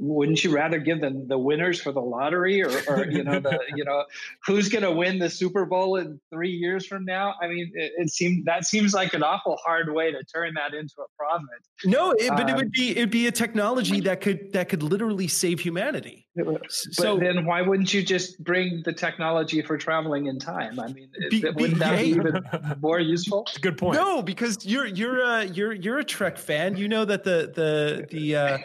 wouldn't 0.00 0.42
you 0.42 0.50
rather 0.50 0.78
give 0.78 1.00
them 1.00 1.28
the 1.28 1.38
winners 1.38 1.80
for 1.80 1.92
the 1.92 2.00
lottery 2.00 2.62
or, 2.62 2.70
or 2.88 3.06
you 3.06 3.22
know 3.22 3.38
the 3.38 3.58
you 3.76 3.84
know 3.84 4.04
who's 4.46 4.68
going 4.68 4.82
to 4.82 4.90
win 4.90 5.18
the 5.18 5.28
super 5.28 5.66
bowl 5.66 5.96
in 5.96 6.18
three 6.32 6.50
years 6.50 6.86
from 6.86 7.04
now? 7.04 7.34
I 7.42 7.48
mean 7.48 7.70
it, 7.74 7.92
it 7.98 8.10
seems 8.10 8.44
that 8.46 8.64
seems 8.64 8.94
like 8.94 9.12
an 9.12 9.22
awful 9.22 9.58
hard 9.64 9.92
way 9.92 10.10
to 10.10 10.24
turn 10.24 10.54
that 10.54 10.74
into 10.74 10.94
a 10.98 11.06
profit. 11.16 11.46
No 11.84 12.12
it, 12.12 12.30
but 12.30 12.44
um, 12.44 12.48
it 12.48 12.56
would 12.56 12.72
be 12.72 12.90
it'd 12.92 13.10
be 13.10 13.26
a 13.26 13.32
technology 13.32 14.00
that 14.00 14.20
could 14.22 14.52
that 14.54 14.68
could 14.70 14.82
literally 14.82 15.28
save 15.28 15.60
humanity 15.60 16.26
but 16.44 16.70
so 16.70 17.18
then 17.18 17.44
why 17.44 17.62
wouldn't 17.62 17.92
you 17.92 18.02
just 18.02 18.42
bring 18.42 18.82
the 18.84 18.92
technology 18.92 19.62
for 19.62 19.76
traveling 19.76 20.26
in 20.26 20.38
time 20.38 20.78
i 20.80 20.88
mean 20.92 21.10
be, 21.30 21.44
wouldn't 21.54 21.78
that 21.78 21.98
be 21.98 22.06
even 22.06 22.40
more 22.80 23.00
useful 23.00 23.46
good 23.60 23.76
point 23.76 23.96
no 23.96 24.22
because 24.22 24.64
you're 24.64 24.86
you're 24.86 25.22
a 25.22 25.44
you're 25.46 25.72
you're 25.72 25.98
a 25.98 26.04
trek 26.04 26.38
fan 26.38 26.76
you 26.76 26.88
know 26.88 27.04
that 27.04 27.24
the 27.24 27.52
the 27.54 28.06
the 28.10 28.36
uh 28.36 28.58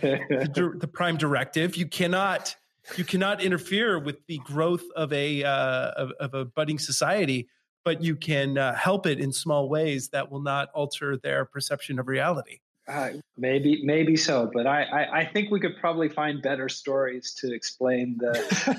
the, 0.56 0.74
the 0.78 0.88
prime 0.88 1.18
directive. 1.18 1.76
You 1.76 1.88
cannot 1.88 2.56
you 2.98 3.04
cannot 3.04 3.42
interfere 3.42 4.00
with 4.00 4.26
the 4.28 4.38
growth 4.40 4.84
of 4.96 5.12
a 5.12 5.44
uh, 5.44 5.92
of, 5.92 6.12
of, 6.20 6.34
a 6.34 6.46
budding 6.46 6.78
society, 6.78 7.48
but 7.84 8.02
you 8.02 8.16
can 8.16 8.58
uh, 8.58 8.76
help 8.76 9.08
it 9.08 9.20
in 9.20 9.32
small 9.32 9.70
ways 9.70 10.10
that 10.10 10.32
will 10.32 10.42
not 10.42 10.70
alter 10.74 11.18
their 11.18 11.46
perception 11.46 12.00
of 12.00 12.08
reality. 12.08 12.60
Uh, 12.88 13.10
maybe, 13.36 13.82
maybe 13.84 14.16
so, 14.16 14.48
but 14.54 14.68
I, 14.68 14.84
I, 14.84 15.20
I, 15.22 15.26
think 15.26 15.50
we 15.50 15.60
could 15.60 15.76
probably 15.80 16.08
find 16.08 16.40
better 16.40 16.70
stories 16.70 17.34
to 17.40 17.52
explain 17.52 18.16
the. 18.20 18.34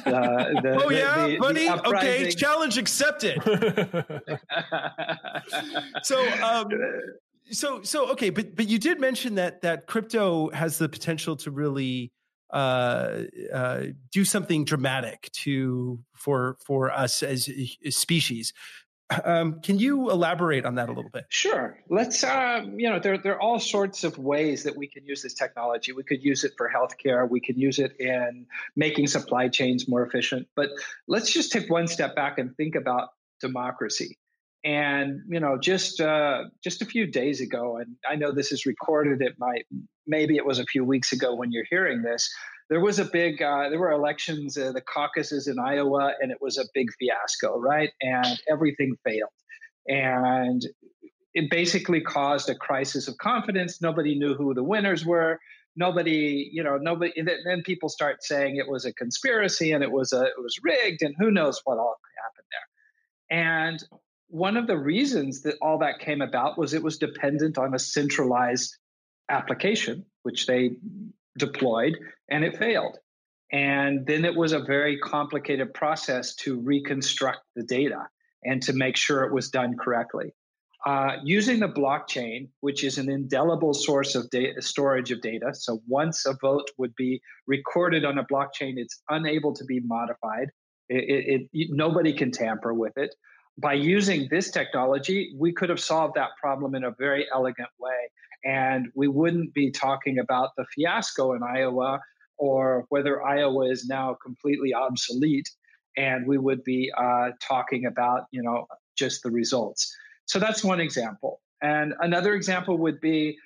the, 0.05 0.61
the 0.63 0.81
oh 0.81 0.89
the, 0.89 0.95
yeah, 0.95 1.27
the, 1.27 1.39
buddy. 1.39 1.69
okay, 1.69 2.31
challenge 2.31 2.79
accepted. 2.79 3.43
so, 6.05 6.25
um, 6.41 6.69
so, 7.51 7.83
so 7.83 8.09
okay, 8.13 8.31
but 8.31 8.55
but 8.55 8.69
you 8.69 8.79
did 8.79 9.01
mention 9.01 9.35
that 9.37 9.63
that 9.63 9.89
crypto 9.89 10.51
has 10.51 10.79
the 10.79 10.89
potential 10.89 11.35
to 11.39 11.51
really 11.51 12.13
uh, 12.53 13.23
uh, 13.53 13.83
do 14.13 14.25
something 14.25 14.65
dramatic 14.65 15.33
to 15.33 15.99
for 16.15 16.59
for 16.65 16.93
us 16.93 17.25
as, 17.25 17.51
as 17.85 17.97
species. 17.97 18.53
Um, 19.25 19.61
can 19.61 19.79
you 19.79 20.11
elaborate 20.11 20.65
on 20.65 20.75
that 20.77 20.89
a 20.89 20.93
little 20.93 21.11
bit? 21.11 21.27
Sure. 21.29 21.79
Let's, 21.89 22.25
uh, 22.25 22.67
you 22.75 22.91
know, 22.91 22.99
there, 22.99 23.17
there 23.19 23.35
are 23.35 23.41
all 23.41 23.61
sorts 23.61 24.03
of 24.03 24.19
ways 24.19 24.65
that 24.65 24.77
we 24.77 24.89
can 24.89 25.05
use 25.07 25.23
this 25.23 25.35
technology. 25.35 25.93
We 25.93 26.03
could 26.03 26.25
use 26.25 26.43
it 26.43 26.53
for 26.57 26.69
healthcare. 26.69 27.29
We 27.29 27.41
could 27.41 27.57
use 27.57 27.79
it 27.79 27.95
in 28.01 28.47
making 28.75 29.07
supply 29.07 29.49
chains 29.49 29.89
more 29.89 30.05
efficient. 30.05 30.49
But 30.57 30.71
let's 31.07 31.33
just 31.33 31.53
take 31.53 31.71
one 31.71 31.87
step 31.87 32.17
back 32.17 32.39
and 32.39 32.57
think 32.57 32.75
about 32.75 33.11
democracy. 33.41 34.19
And 34.65 35.21
you 35.29 35.39
know, 35.39 35.57
just 35.57 36.01
uh, 36.01 36.45
just 36.65 36.83
a 36.83 36.87
few 36.87 37.07
days 37.07 37.41
ago, 37.41 37.77
and 37.77 37.95
I 38.09 38.17
know 38.17 38.33
this 38.33 38.51
is 38.51 38.67
recorded. 38.67 39.23
It 39.23 39.37
might 39.39 39.65
maybe 40.09 40.37
it 40.37 40.45
was 40.45 40.59
a 40.59 40.65
few 40.65 40.85
weeks 40.85 41.13
ago 41.13 41.37
when 41.37 41.53
you're 41.53 41.67
hearing 41.71 42.03
this, 42.03 42.29
there 42.69 42.81
was 42.81 42.99
a 42.99 43.05
big, 43.05 43.43
uh, 43.43 43.69
there 43.69 43.79
were 43.79 43.93
elections, 43.93 44.59
uh, 44.59 44.73
the 44.73 44.81
caucuses 44.81 45.47
in 45.47 45.59
Iowa, 45.59 46.15
and 46.21 46.33
it 46.33 46.39
was 46.41 46.59
a 46.59 46.65
big 46.75 46.89
fiasco, 46.99 47.59
right? 47.59 47.91
And 48.01 48.41
everything 48.51 48.95
failed. 49.05 49.31
And 49.87 50.67
it 51.35 51.51
basically 51.51 52.01
caused 52.01 52.49
a 52.49 52.55
crisis 52.55 53.09
of 53.09 53.19
confidence. 53.19 53.81
Nobody 53.81 54.19
knew 54.19 54.35
who 54.35 54.55
the 54.55 54.65
winners 54.65 55.05
were. 55.05 55.39
Nobody, 55.77 56.49
you 56.53 56.65
know, 56.65 56.79
nobody. 56.79 57.13
Then 57.23 57.63
people 57.63 57.89
start 57.89 58.25
saying 58.25 58.57
it 58.57 58.69
was 58.69 58.87
a 58.87 58.93
conspiracy 58.95 59.73
and 59.73 59.85
it 59.85 59.93
was 59.93 60.13
a, 60.13 60.23
it 60.23 60.43
was 60.43 60.57
rigged, 60.63 61.03
and 61.03 61.15
who 61.19 61.31
knows 61.31 61.61
what 61.65 61.79
all 61.79 61.97
happened 62.25 62.47
there. 62.51 63.39
And 63.39 63.85
one 64.29 64.57
of 64.57 64.67
the 64.67 64.79
reasons 64.79 65.43
that 65.43 65.57
all 65.61 65.79
that 65.79 66.01
came 66.01 66.23
about 66.23 66.59
was 66.59 66.75
it 66.75 66.83
was 66.83 66.99
dependent 66.99 67.59
on 67.59 67.75
a 67.75 67.79
centralized 67.79 68.77
application, 69.29 70.07
which 70.23 70.47
they 70.47 70.77
deployed, 71.39 71.97
and 72.31 72.45
it 72.45 72.57
failed. 72.57 72.99
And 73.53 74.07
then 74.07 74.25
it 74.25 74.35
was 74.35 74.53
a 74.53 74.61
very 74.61 74.99
complicated 74.99 75.73
process 75.75 76.35
to 76.37 76.59
reconstruct 76.61 77.41
the 77.55 77.63
data 77.63 78.09
and 78.45 78.63
to 78.63 78.73
make 78.73 78.97
sure 78.97 79.25
it 79.25 79.33
was 79.33 79.51
done 79.51 79.77
correctly. 79.79 80.35
Uh, 80.85 81.17
using 81.25 81.59
the 81.59 81.69
blockchain, 81.69 82.49
which 82.61 82.85
is 82.85 82.99
an 82.99 83.11
indelible 83.11 83.75
source 83.75 84.15
of 84.15 84.29
data, 84.31 84.63
storage 84.63 85.11
of 85.11 85.21
data. 85.21 85.53
So 85.53 85.81
once 85.89 86.27
a 86.27 86.37
vote 86.41 86.71
would 86.79 86.95
be 86.95 87.21
recorded 87.47 88.05
on 88.05 88.19
a 88.19 88.25
blockchain, 88.25 88.75
it's 88.77 89.03
unable 89.09 89.53
to 89.55 89.65
be 89.65 89.81
modified. 89.81 90.49
It, 90.89 91.27
it, 91.27 91.49
it, 91.53 91.69
nobody 91.73 92.13
can 92.13 92.31
tamper 92.31 92.73
with 92.73 92.97
it. 92.97 93.15
By 93.59 93.73
using 93.73 94.29
this 94.31 94.51
technology, 94.51 95.35
we 95.37 95.53
could 95.53 95.71
have 95.71 95.81
solved 95.81 96.15
that 96.15 96.31
problem 96.41 96.75
in 96.75 96.85
a 96.85 96.95
very 96.99 97.27
elegant 97.35 97.71
way 97.81 98.11
and 98.47 98.87
we 98.95 99.09
wouldn't 99.09 99.53
be 99.53 99.71
talking 99.71 100.21
about 100.21 100.51
the 100.57 100.65
fiasco 100.75 101.35
in 101.35 101.43
Iowa 101.43 102.01
or 102.39 102.87
whether 102.91 103.23
Iowa 103.23 103.69
is 103.69 103.87
now 103.87 104.17
completely 104.23 104.73
obsolete. 104.73 105.51
And 105.97 106.27
we 106.27 106.39
would 106.39 106.63
be 106.63 106.93
uh, 106.97 107.31
talking 107.43 107.87
about, 107.87 108.27
you 108.31 108.43
know, 108.43 108.67
just 108.97 109.23
the 109.23 109.31
results. 109.31 109.93
So 110.27 110.39
that's 110.39 110.63
one 110.63 110.79
example. 110.79 111.41
And 111.63 111.95
another 112.01 112.35
example 112.35 112.79
would 112.79 113.01
be 113.01 113.37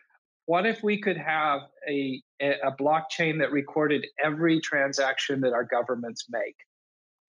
what 0.46 0.66
if 0.66 0.82
we 0.82 1.00
could 1.00 1.16
have 1.16 1.60
a, 1.88 2.20
a 2.40 2.72
blockchain 2.78 3.38
that 3.38 3.52
recorded 3.52 4.06
every 4.22 4.60
transaction 4.60 5.40
that 5.42 5.52
our 5.52 5.64
governments 5.64 6.26
make? 6.28 6.56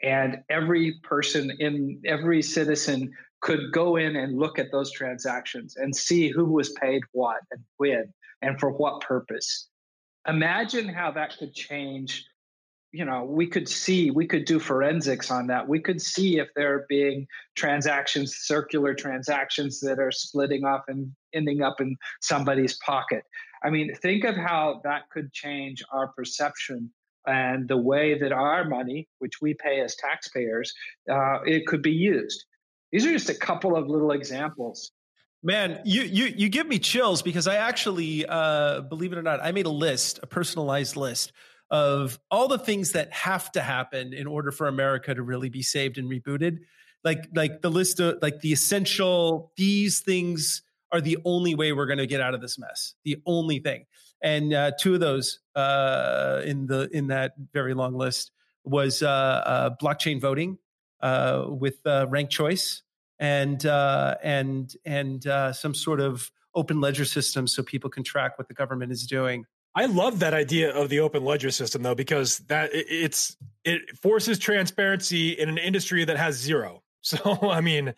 And 0.04 0.44
every 0.50 0.96
person 1.04 1.52
in 1.60 2.02
every 2.06 2.42
citizen 2.42 3.12
could 3.42 3.72
go 3.72 3.98
in 3.98 4.16
and 4.16 4.38
look 4.38 4.60
at 4.60 4.72
those 4.72 4.92
transactions 4.92 5.76
and 5.76 5.96
see 5.96 6.30
who 6.30 6.46
was 6.46 6.72
paid 6.74 7.02
what 7.12 7.42
and 7.52 7.62
when 7.78 8.14
and 8.42 8.60
for 8.60 8.72
what 8.72 9.02
purpose. 9.02 9.68
Imagine 10.28 10.88
how 10.88 11.12
that 11.12 11.38
could 11.38 11.54
change. 11.54 12.26
You 12.92 13.06
know, 13.06 13.24
we 13.24 13.48
could 13.48 13.70
see, 13.70 14.12
we 14.12 14.28
could 14.28 14.46
do 14.46 14.60
forensics 14.60 15.32
on 15.32 15.48
that. 15.48 15.68
We 15.68 15.80
could 15.80 16.02
see 16.02 16.40
if 16.40 16.50
there 16.56 16.76
are 16.76 16.86
being 16.90 17.26
transactions, 17.56 18.36
circular 18.36 18.94
transactions 18.94 19.80
that 19.82 19.98
are 19.98 20.12
splitting 20.12 20.66
off 20.66 20.84
and 20.88 21.12
ending 21.34 21.62
up 21.62 21.80
in 21.80 21.96
somebody's 22.20 22.78
pocket. 22.86 23.24
I 23.64 23.70
mean, 23.70 23.96
think 23.96 24.24
of 24.24 24.36
how 24.36 24.82
that 24.84 25.10
could 25.10 25.32
change 25.32 25.82
our 25.92 26.10
perception 26.10 26.92
and 27.26 27.68
the 27.68 27.78
way 27.78 28.18
that 28.18 28.32
our 28.32 28.66
money, 28.66 29.08
which 29.20 29.42
we 29.42 29.54
pay 29.54 29.82
as 29.82 29.96
taxpayers, 29.96 30.74
uh, 31.10 31.40
it 31.46 31.68
could 31.68 31.82
be 31.82 31.92
used. 31.92 32.46
These 32.92 33.06
are 33.06 33.12
just 33.12 33.30
a 33.30 33.36
couple 33.36 33.76
of 33.76 33.88
little 33.88 34.12
examples. 34.12 34.92
Man, 35.44 35.82
you 35.86 36.04
you 36.04 36.26
you 36.26 36.50
give 36.50 36.68
me 36.68 36.78
chills 36.78 37.22
because 37.22 37.48
I 37.48 37.56
actually, 37.56 38.26
uh, 38.28 38.82
believe 38.82 39.12
it 39.12 39.18
or 39.18 39.24
not, 39.24 39.40
I 39.44 39.52
made 39.52 39.66
a 39.66 39.72
list, 39.72 40.20
a 40.22 40.28
personalized 40.28 40.96
list 40.96 41.32
of 41.72 42.20
all 42.30 42.48
the 42.48 42.60
things 42.60 42.92
that 42.92 43.12
have 43.12 43.52
to 43.54 43.62
happen 43.62 44.14
in 44.14 44.28
order 44.28 44.52
for 44.52 44.68
America 44.68 45.16
to 45.16 45.24
really 45.24 45.50
be 45.50 45.64
saved 45.64 45.98
and 45.98 46.10
rebooted. 46.10 46.60
Like 47.04 47.28
like 47.34 47.62
the 47.62 47.72
list 47.72 48.00
of 48.00 48.20
like 48.22 48.42
the 48.42 48.52
essential 48.52 49.52
these 49.58 50.02
things 50.02 50.62
are 50.92 51.02
the 51.02 51.18
only 51.26 51.56
way 51.56 51.72
we're 51.72 51.86
going 51.88 51.98
to 51.98 52.06
get 52.06 52.22
out 52.22 52.34
of 52.34 52.42
this 52.42 52.60
mess. 52.60 52.94
The 53.06 53.18
only 53.26 53.60
thing, 53.60 53.86
and 54.22 54.54
uh, 54.54 54.72
two 54.80 54.94
of 54.94 55.00
those 55.00 55.40
uh, 55.56 56.42
in 56.46 56.68
the 56.68 56.90
in 56.92 57.08
that 57.08 57.34
very 57.54 57.74
long 57.74 57.96
list 57.96 58.32
was 58.64 59.02
uh, 59.02 59.08
uh 59.10 59.70
blockchain 59.82 60.22
voting 60.22 60.58
uh, 61.02 61.46
with 61.48 61.76
uh, 61.86 62.06
ranked 62.10 62.32
choice 62.32 62.84
and 63.20 63.66
and 63.66 64.76
and 64.86 65.24
some 65.56 65.74
sort 65.74 66.00
of 66.00 66.32
open 66.54 66.82
ledger 66.82 67.06
system 67.06 67.48
so 67.48 67.64
people 67.64 67.90
can 67.90 68.04
track 68.04 68.38
what 68.38 68.48
the 68.48 68.54
government 68.54 68.92
is 68.92 69.08
doing. 69.08 69.46
I 69.74 69.86
love 69.86 70.20
that 70.20 70.34
idea 70.34 70.74
of 70.76 70.90
the 70.90 71.00
open 71.00 71.24
ledger 71.24 71.50
system 71.50 71.82
though 71.82 71.96
because 71.96 72.40
that 72.50 72.70
it's 72.74 73.38
it 73.64 73.82
forces 74.02 74.38
transparency 74.38 75.32
in 75.32 75.50
an 75.50 75.58
industry 75.58 76.06
that 76.06 76.18
has 76.18 76.36
zero. 76.36 76.84
So 77.04 77.50
I 77.50 77.62
mean, 77.62 77.96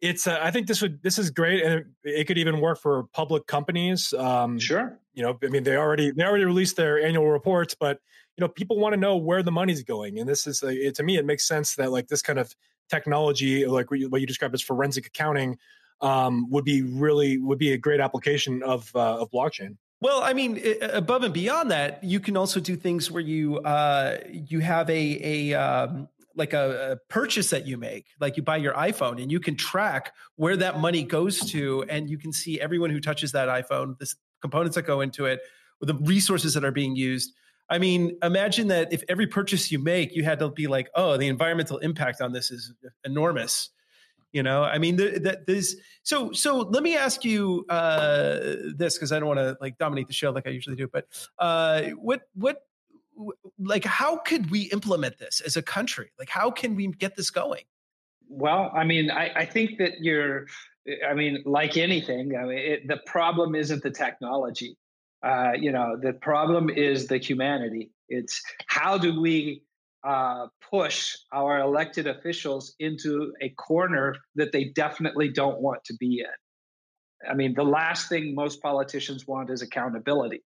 it's 0.00 0.26
uh, 0.26 0.38
I 0.42 0.50
think 0.50 0.66
this 0.66 0.82
would 0.82 1.02
this 1.02 1.18
is 1.18 1.30
great 1.30 1.62
and 1.62 1.74
it, 1.74 1.86
it 2.04 2.24
could 2.26 2.38
even 2.38 2.60
work 2.60 2.80
for 2.80 3.04
public 3.12 3.46
companies. 3.46 4.12
Um, 4.12 4.58
sure, 4.58 4.98
you 5.14 5.22
know, 5.22 5.38
I 5.42 5.48
mean 5.48 5.62
they 5.62 5.76
already 5.76 6.10
they 6.10 6.24
already 6.24 6.44
released 6.44 6.76
their 6.76 7.00
annual 7.00 7.28
reports, 7.30 7.74
but 7.78 8.00
you 8.36 8.42
know 8.42 8.48
people 8.48 8.78
want 8.78 8.92
to 8.92 9.00
know 9.00 9.16
where 9.16 9.42
the 9.42 9.52
money's 9.52 9.82
going 9.82 10.18
and 10.18 10.28
this 10.28 10.46
is 10.46 10.62
uh, 10.62 10.68
it, 10.68 10.94
to 10.96 11.02
me 11.02 11.16
it 11.16 11.24
makes 11.24 11.46
sense 11.46 11.74
that 11.76 11.90
like 11.90 12.08
this 12.08 12.22
kind 12.22 12.38
of 12.38 12.54
technology 12.88 13.66
like 13.66 13.90
what 13.90 14.00
you, 14.00 14.08
what 14.08 14.20
you 14.20 14.26
described 14.26 14.54
as 14.54 14.62
forensic 14.62 15.06
accounting 15.06 15.58
um, 16.00 16.48
would 16.50 16.64
be 16.64 16.82
really 16.82 17.38
would 17.38 17.58
be 17.58 17.72
a 17.72 17.78
great 17.78 18.00
application 18.00 18.62
of 18.62 18.90
uh, 18.94 19.20
of 19.20 19.30
blockchain 19.30 19.76
Well, 20.00 20.22
I 20.22 20.34
mean, 20.34 20.60
above 20.92 21.24
and 21.24 21.32
beyond 21.32 21.70
that, 21.70 22.04
you 22.04 22.20
can 22.20 22.36
also 22.36 22.60
do 22.60 22.76
things 22.76 23.10
where 23.10 23.22
you 23.22 23.58
uh, 23.60 24.18
you 24.30 24.60
have 24.60 24.90
a 24.90 25.52
a 25.52 25.54
um, 25.54 26.08
like 26.36 26.52
a, 26.52 26.92
a, 26.92 26.96
purchase 27.08 27.50
that 27.50 27.66
you 27.66 27.76
make, 27.76 28.06
like 28.20 28.36
you 28.36 28.42
buy 28.42 28.56
your 28.58 28.74
iPhone, 28.74 29.20
and 29.20 29.32
you 29.32 29.40
can 29.40 29.56
track 29.56 30.14
where 30.36 30.56
that 30.56 30.78
money 30.78 31.02
goes 31.02 31.40
to, 31.50 31.84
and 31.88 32.08
you 32.08 32.18
can 32.18 32.32
see 32.32 32.60
everyone 32.60 32.90
who 32.90 33.00
touches 33.00 33.32
that 33.32 33.48
iPhone, 33.48 33.98
the 33.98 34.12
components 34.40 34.76
that 34.76 34.82
go 34.82 35.00
into 35.00 35.24
it, 35.24 35.40
the 35.80 35.94
resources 35.94 36.54
that 36.54 36.64
are 36.64 36.72
being 36.72 36.94
used. 36.94 37.32
I 37.68 37.78
mean, 37.78 38.16
imagine 38.22 38.68
that 38.68 38.92
if 38.92 39.02
every 39.08 39.26
purchase 39.26 39.72
you 39.72 39.78
make, 39.78 40.14
you 40.14 40.22
had 40.22 40.38
to 40.38 40.50
be 40.50 40.66
like, 40.66 40.88
oh, 40.94 41.16
the 41.16 41.26
environmental 41.26 41.78
impact 41.78 42.20
on 42.20 42.32
this 42.32 42.50
is 42.50 42.72
enormous. 43.04 43.70
You 44.32 44.42
know, 44.42 44.62
I 44.62 44.78
mean, 44.78 44.96
that 44.96 45.46
this. 45.46 45.76
So, 46.02 46.30
so 46.32 46.58
let 46.58 46.82
me 46.82 46.96
ask 46.96 47.24
you 47.24 47.64
uh, 47.68 48.38
this 48.76 48.94
because 48.94 49.10
I 49.10 49.18
don't 49.18 49.28
want 49.28 49.40
to 49.40 49.56
like 49.60 49.78
dominate 49.78 50.08
the 50.08 50.12
show 50.12 50.30
like 50.30 50.46
I 50.46 50.50
usually 50.50 50.76
do. 50.76 50.88
But 50.88 51.06
uh, 51.38 51.82
what, 51.96 52.22
what, 52.34 52.62
like, 53.58 53.84
how 53.84 54.16
could 54.18 54.50
we 54.50 54.62
implement 54.72 55.18
this 55.18 55.40
as 55.40 55.56
a 55.56 55.62
country? 55.62 56.10
Like, 56.18 56.28
how 56.28 56.50
can 56.50 56.76
we 56.76 56.88
get 56.88 57.16
this 57.16 57.30
going? 57.30 57.64
Well, 58.28 58.70
I 58.74 58.84
mean, 58.84 59.10
I, 59.10 59.30
I 59.34 59.44
think 59.44 59.78
that 59.78 60.00
you're. 60.00 60.46
I 61.08 61.14
mean, 61.14 61.42
like 61.44 61.76
anything, 61.76 62.36
I 62.36 62.44
mean, 62.44 62.58
it, 62.58 62.86
the 62.86 62.98
problem 63.06 63.56
isn't 63.56 63.82
the 63.82 63.90
technology. 63.90 64.78
Uh, 65.20 65.52
you 65.58 65.72
know, 65.72 65.96
the 66.00 66.12
problem 66.12 66.70
is 66.70 67.08
the 67.08 67.18
humanity. 67.18 67.90
It's 68.08 68.40
how 68.68 68.96
do 68.96 69.20
we 69.20 69.62
uh, 70.06 70.46
push 70.70 71.16
our 71.32 71.58
elected 71.58 72.06
officials 72.06 72.74
into 72.78 73.32
a 73.42 73.48
corner 73.50 74.14
that 74.36 74.52
they 74.52 74.66
definitely 74.66 75.28
don't 75.28 75.60
want 75.60 75.82
to 75.84 75.94
be 75.98 76.20
in. 76.20 77.28
I 77.28 77.34
mean, 77.34 77.54
the 77.54 77.64
last 77.64 78.08
thing 78.08 78.34
most 78.34 78.62
politicians 78.62 79.26
want 79.26 79.50
is 79.50 79.62
accountability. 79.62 80.44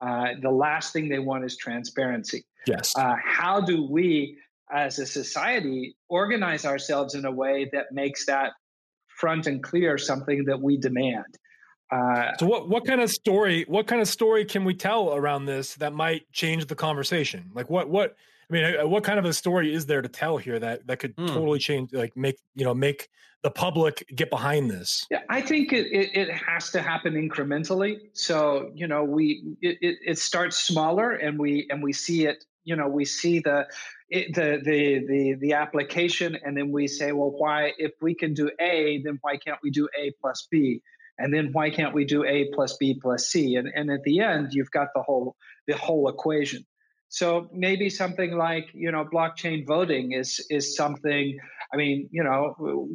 Uh, 0.00 0.28
the 0.42 0.50
last 0.50 0.92
thing 0.92 1.08
they 1.08 1.18
want 1.18 1.44
is 1.44 1.56
transparency. 1.56 2.44
Yes. 2.66 2.96
Uh, 2.96 3.14
how 3.22 3.60
do 3.60 3.86
we, 3.88 4.36
as 4.72 4.98
a 4.98 5.06
society, 5.06 5.96
organize 6.08 6.64
ourselves 6.64 7.14
in 7.14 7.24
a 7.24 7.30
way 7.30 7.70
that 7.72 7.86
makes 7.92 8.26
that 8.26 8.52
front 9.08 9.46
and 9.46 9.62
clear 9.62 9.98
something 9.98 10.44
that 10.44 10.60
we 10.60 10.76
demand? 10.76 11.38
Uh, 11.90 12.32
so 12.38 12.46
what 12.46 12.68
what 12.68 12.86
kind 12.86 13.00
of 13.00 13.10
story 13.10 13.64
what 13.68 13.86
kind 13.86 14.00
of 14.00 14.08
story 14.08 14.44
can 14.44 14.64
we 14.64 14.74
tell 14.74 15.14
around 15.14 15.44
this 15.44 15.74
that 15.74 15.92
might 15.92 16.30
change 16.32 16.66
the 16.66 16.74
conversation? 16.74 17.50
Like 17.54 17.68
what 17.70 17.88
what 17.88 18.16
I 18.48 18.52
mean, 18.52 18.80
uh, 18.80 18.86
what 18.86 19.04
kind 19.04 19.18
of 19.18 19.24
a 19.24 19.32
story 19.32 19.74
is 19.74 19.86
there 19.86 20.02
to 20.02 20.08
tell 20.08 20.36
here 20.36 20.58
that 20.58 20.86
that 20.86 20.98
could 20.98 21.16
mm. 21.16 21.28
totally 21.28 21.58
change, 21.58 21.92
like 21.92 22.16
make 22.16 22.38
you 22.54 22.64
know 22.64 22.74
make 22.74 23.08
the 23.42 23.50
public 23.50 24.04
get 24.14 24.30
behind 24.30 24.70
this? 24.70 25.06
Yeah, 25.10 25.22
I 25.28 25.40
think 25.40 25.72
it 25.72 25.86
it, 25.92 26.16
it 26.16 26.30
has 26.30 26.70
to 26.72 26.82
happen 26.82 27.14
incrementally. 27.14 28.00
So 28.12 28.70
you 28.74 28.86
know, 28.86 29.04
we 29.04 29.56
it, 29.60 29.98
it 30.04 30.18
starts 30.18 30.56
smaller, 30.56 31.12
and 31.12 31.38
we 31.38 31.66
and 31.70 31.82
we 31.82 31.92
see 31.92 32.26
it. 32.26 32.44
You 32.64 32.76
know, 32.76 32.88
we 32.88 33.04
see 33.04 33.40
the 33.40 33.66
the 34.10 34.60
the 34.64 35.04
the 35.06 35.34
the 35.40 35.52
application, 35.52 36.38
and 36.44 36.56
then 36.56 36.70
we 36.70 36.86
say, 36.86 37.12
well, 37.12 37.30
why 37.30 37.72
if 37.78 37.92
we 38.00 38.14
can 38.14 38.34
do 38.34 38.50
A, 38.60 39.02
then 39.04 39.18
why 39.22 39.36
can't 39.36 39.58
we 39.62 39.70
do 39.70 39.88
A 39.98 40.12
plus 40.20 40.46
B? 40.50 40.82
And 41.18 41.32
then 41.32 41.50
why 41.52 41.70
can't 41.70 41.94
we 41.94 42.04
do 42.04 42.24
A 42.24 42.50
plus 42.54 42.76
B 42.76 42.98
plus 43.00 43.28
C? 43.28 43.56
And 43.56 43.70
and 43.74 43.90
at 43.90 44.02
the 44.02 44.20
end, 44.20 44.52
you've 44.52 44.70
got 44.70 44.88
the 44.94 45.02
whole 45.02 45.36
the 45.66 45.76
whole 45.76 46.08
equation. 46.08 46.64
So 47.14 47.48
maybe 47.52 47.90
something 47.90 48.36
like 48.36 48.70
you 48.74 48.90
know 48.90 49.04
blockchain 49.04 49.64
voting 49.64 50.12
is 50.12 50.44
is 50.50 50.74
something. 50.74 51.38
I 51.72 51.76
mean, 51.76 52.08
you 52.10 52.24
know, 52.24 52.88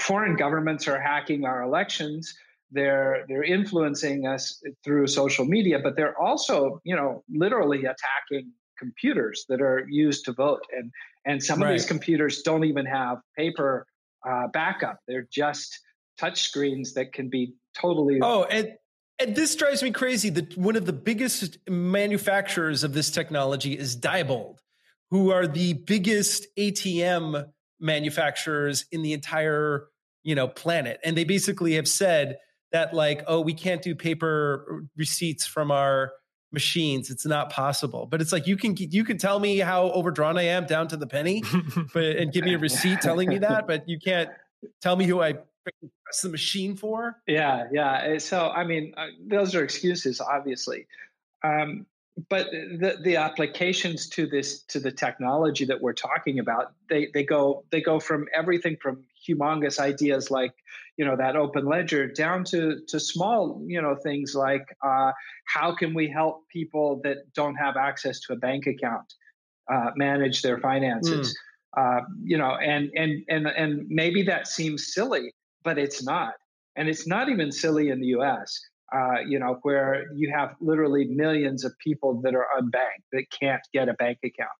foreign 0.00 0.34
governments 0.34 0.88
are 0.88 1.00
hacking 1.00 1.44
our 1.44 1.62
elections. 1.62 2.34
They're 2.72 3.24
they're 3.28 3.44
influencing 3.44 4.26
us 4.26 4.60
through 4.82 5.06
social 5.06 5.44
media, 5.44 5.78
but 5.78 5.94
they're 5.94 6.20
also 6.20 6.80
you 6.82 6.96
know 6.96 7.22
literally 7.28 7.84
attacking 7.84 8.50
computers 8.80 9.44
that 9.48 9.60
are 9.60 9.86
used 9.88 10.24
to 10.24 10.32
vote. 10.32 10.66
And 10.76 10.90
and 11.24 11.40
some 11.40 11.60
right. 11.60 11.68
of 11.68 11.72
these 11.72 11.86
computers 11.86 12.42
don't 12.42 12.64
even 12.64 12.84
have 12.84 13.18
paper 13.38 13.86
uh, 14.28 14.48
backup. 14.52 14.98
They're 15.06 15.28
just 15.30 15.78
touch 16.18 16.42
screens 16.42 16.94
that 16.94 17.12
can 17.12 17.28
be 17.28 17.54
totally 17.80 18.18
oh 18.20 18.42
and 18.44 18.72
and 19.18 19.36
this 19.36 19.54
drives 19.54 19.82
me 19.82 19.90
crazy 19.90 20.30
that 20.30 20.56
one 20.56 20.76
of 20.76 20.86
the 20.86 20.92
biggest 20.92 21.58
manufacturers 21.68 22.82
of 22.82 22.94
this 22.94 23.10
technology 23.10 23.78
is 23.78 23.96
Diebold, 23.96 24.58
who 25.10 25.30
are 25.30 25.46
the 25.46 25.74
biggest 25.74 26.46
ATM 26.58 27.46
manufacturers 27.80 28.86
in 28.90 29.02
the 29.02 29.12
entire, 29.12 29.88
you 30.24 30.34
know, 30.34 30.48
planet. 30.48 30.98
And 31.04 31.16
they 31.16 31.24
basically 31.24 31.74
have 31.74 31.86
said 31.86 32.38
that 32.72 32.92
like, 32.92 33.22
oh, 33.28 33.40
we 33.40 33.54
can't 33.54 33.82
do 33.82 33.94
paper 33.94 34.84
receipts 34.96 35.46
from 35.46 35.70
our 35.70 36.12
machines. 36.52 37.10
It's 37.10 37.26
not 37.26 37.50
possible. 37.50 38.06
But 38.06 38.20
it's 38.20 38.32
like 38.32 38.46
you 38.46 38.56
can 38.56 38.74
you 38.76 39.04
can 39.04 39.18
tell 39.18 39.38
me 39.38 39.58
how 39.58 39.90
overdrawn 39.90 40.38
I 40.38 40.44
am 40.44 40.66
down 40.66 40.88
to 40.88 40.96
the 40.96 41.06
penny, 41.06 41.42
but 41.94 42.04
and 42.04 42.32
give 42.32 42.44
me 42.44 42.54
a 42.54 42.58
receipt 42.58 43.00
telling 43.00 43.28
me 43.28 43.38
that, 43.38 43.66
but 43.66 43.88
you 43.88 43.98
can't 43.98 44.30
tell 44.80 44.96
me 44.96 45.04
who 45.04 45.22
I 45.22 45.34
press 45.64 46.20
the 46.22 46.28
machine 46.28 46.76
for. 46.76 47.20
Yeah, 47.26 47.64
yeah. 47.72 48.02
Eh, 48.04 48.18
so 48.18 48.48
I 48.50 48.64
mean, 48.64 48.94
uh, 48.96 49.08
those 49.26 49.54
are 49.54 49.64
excuses, 49.64 50.20
obviously. 50.20 50.86
Um, 51.42 51.86
but 52.28 52.50
the 52.50 52.98
the 53.02 53.16
applications 53.16 54.08
to 54.10 54.26
this 54.26 54.62
to 54.64 54.78
the 54.78 54.92
technology 54.92 55.64
that 55.64 55.80
we're 55.80 55.94
talking 55.94 56.38
about, 56.38 56.72
they 56.88 57.08
they 57.12 57.24
go 57.24 57.64
they 57.70 57.80
go 57.80 57.98
from 57.98 58.26
everything 58.32 58.76
from 58.80 59.04
humongous 59.28 59.78
ideas 59.78 60.30
like 60.30 60.52
you 60.96 61.04
know 61.04 61.16
that 61.16 61.34
open 61.34 61.64
ledger 61.64 62.06
down 62.06 62.44
to 62.44 62.80
to 62.86 63.00
small 63.00 63.60
you 63.66 63.82
know 63.82 63.96
things 63.96 64.34
like 64.34 64.76
uh, 64.84 65.10
how 65.46 65.74
can 65.74 65.92
we 65.92 66.08
help 66.08 66.46
people 66.48 67.00
that 67.02 67.32
don't 67.34 67.56
have 67.56 67.76
access 67.76 68.20
to 68.20 68.32
a 68.32 68.36
bank 68.36 68.66
account 68.66 69.14
uh, 69.72 69.90
manage 69.96 70.42
their 70.42 70.58
finances. 70.58 71.30
Mm. 71.30 71.34
Uh, 71.76 72.00
you 72.22 72.38
know, 72.38 72.54
and 72.56 72.90
and 72.94 73.24
and 73.28 73.46
and 73.48 73.86
maybe 73.88 74.22
that 74.22 74.46
seems 74.46 74.94
silly, 74.94 75.32
but 75.64 75.78
it's 75.78 76.04
not. 76.04 76.34
And 76.76 76.88
it's 76.88 77.06
not 77.06 77.28
even 77.28 77.50
silly 77.50 77.90
in 77.90 78.00
the 78.00 78.08
US, 78.18 78.60
uh, 78.94 79.20
you 79.26 79.38
know, 79.38 79.58
where 79.62 80.04
you 80.14 80.32
have 80.34 80.54
literally 80.60 81.06
millions 81.06 81.64
of 81.64 81.72
people 81.78 82.20
that 82.22 82.34
are 82.34 82.46
unbanked 82.58 83.06
that 83.12 83.24
can't 83.30 83.62
get 83.72 83.88
a 83.88 83.94
bank 83.94 84.18
account. 84.24 84.50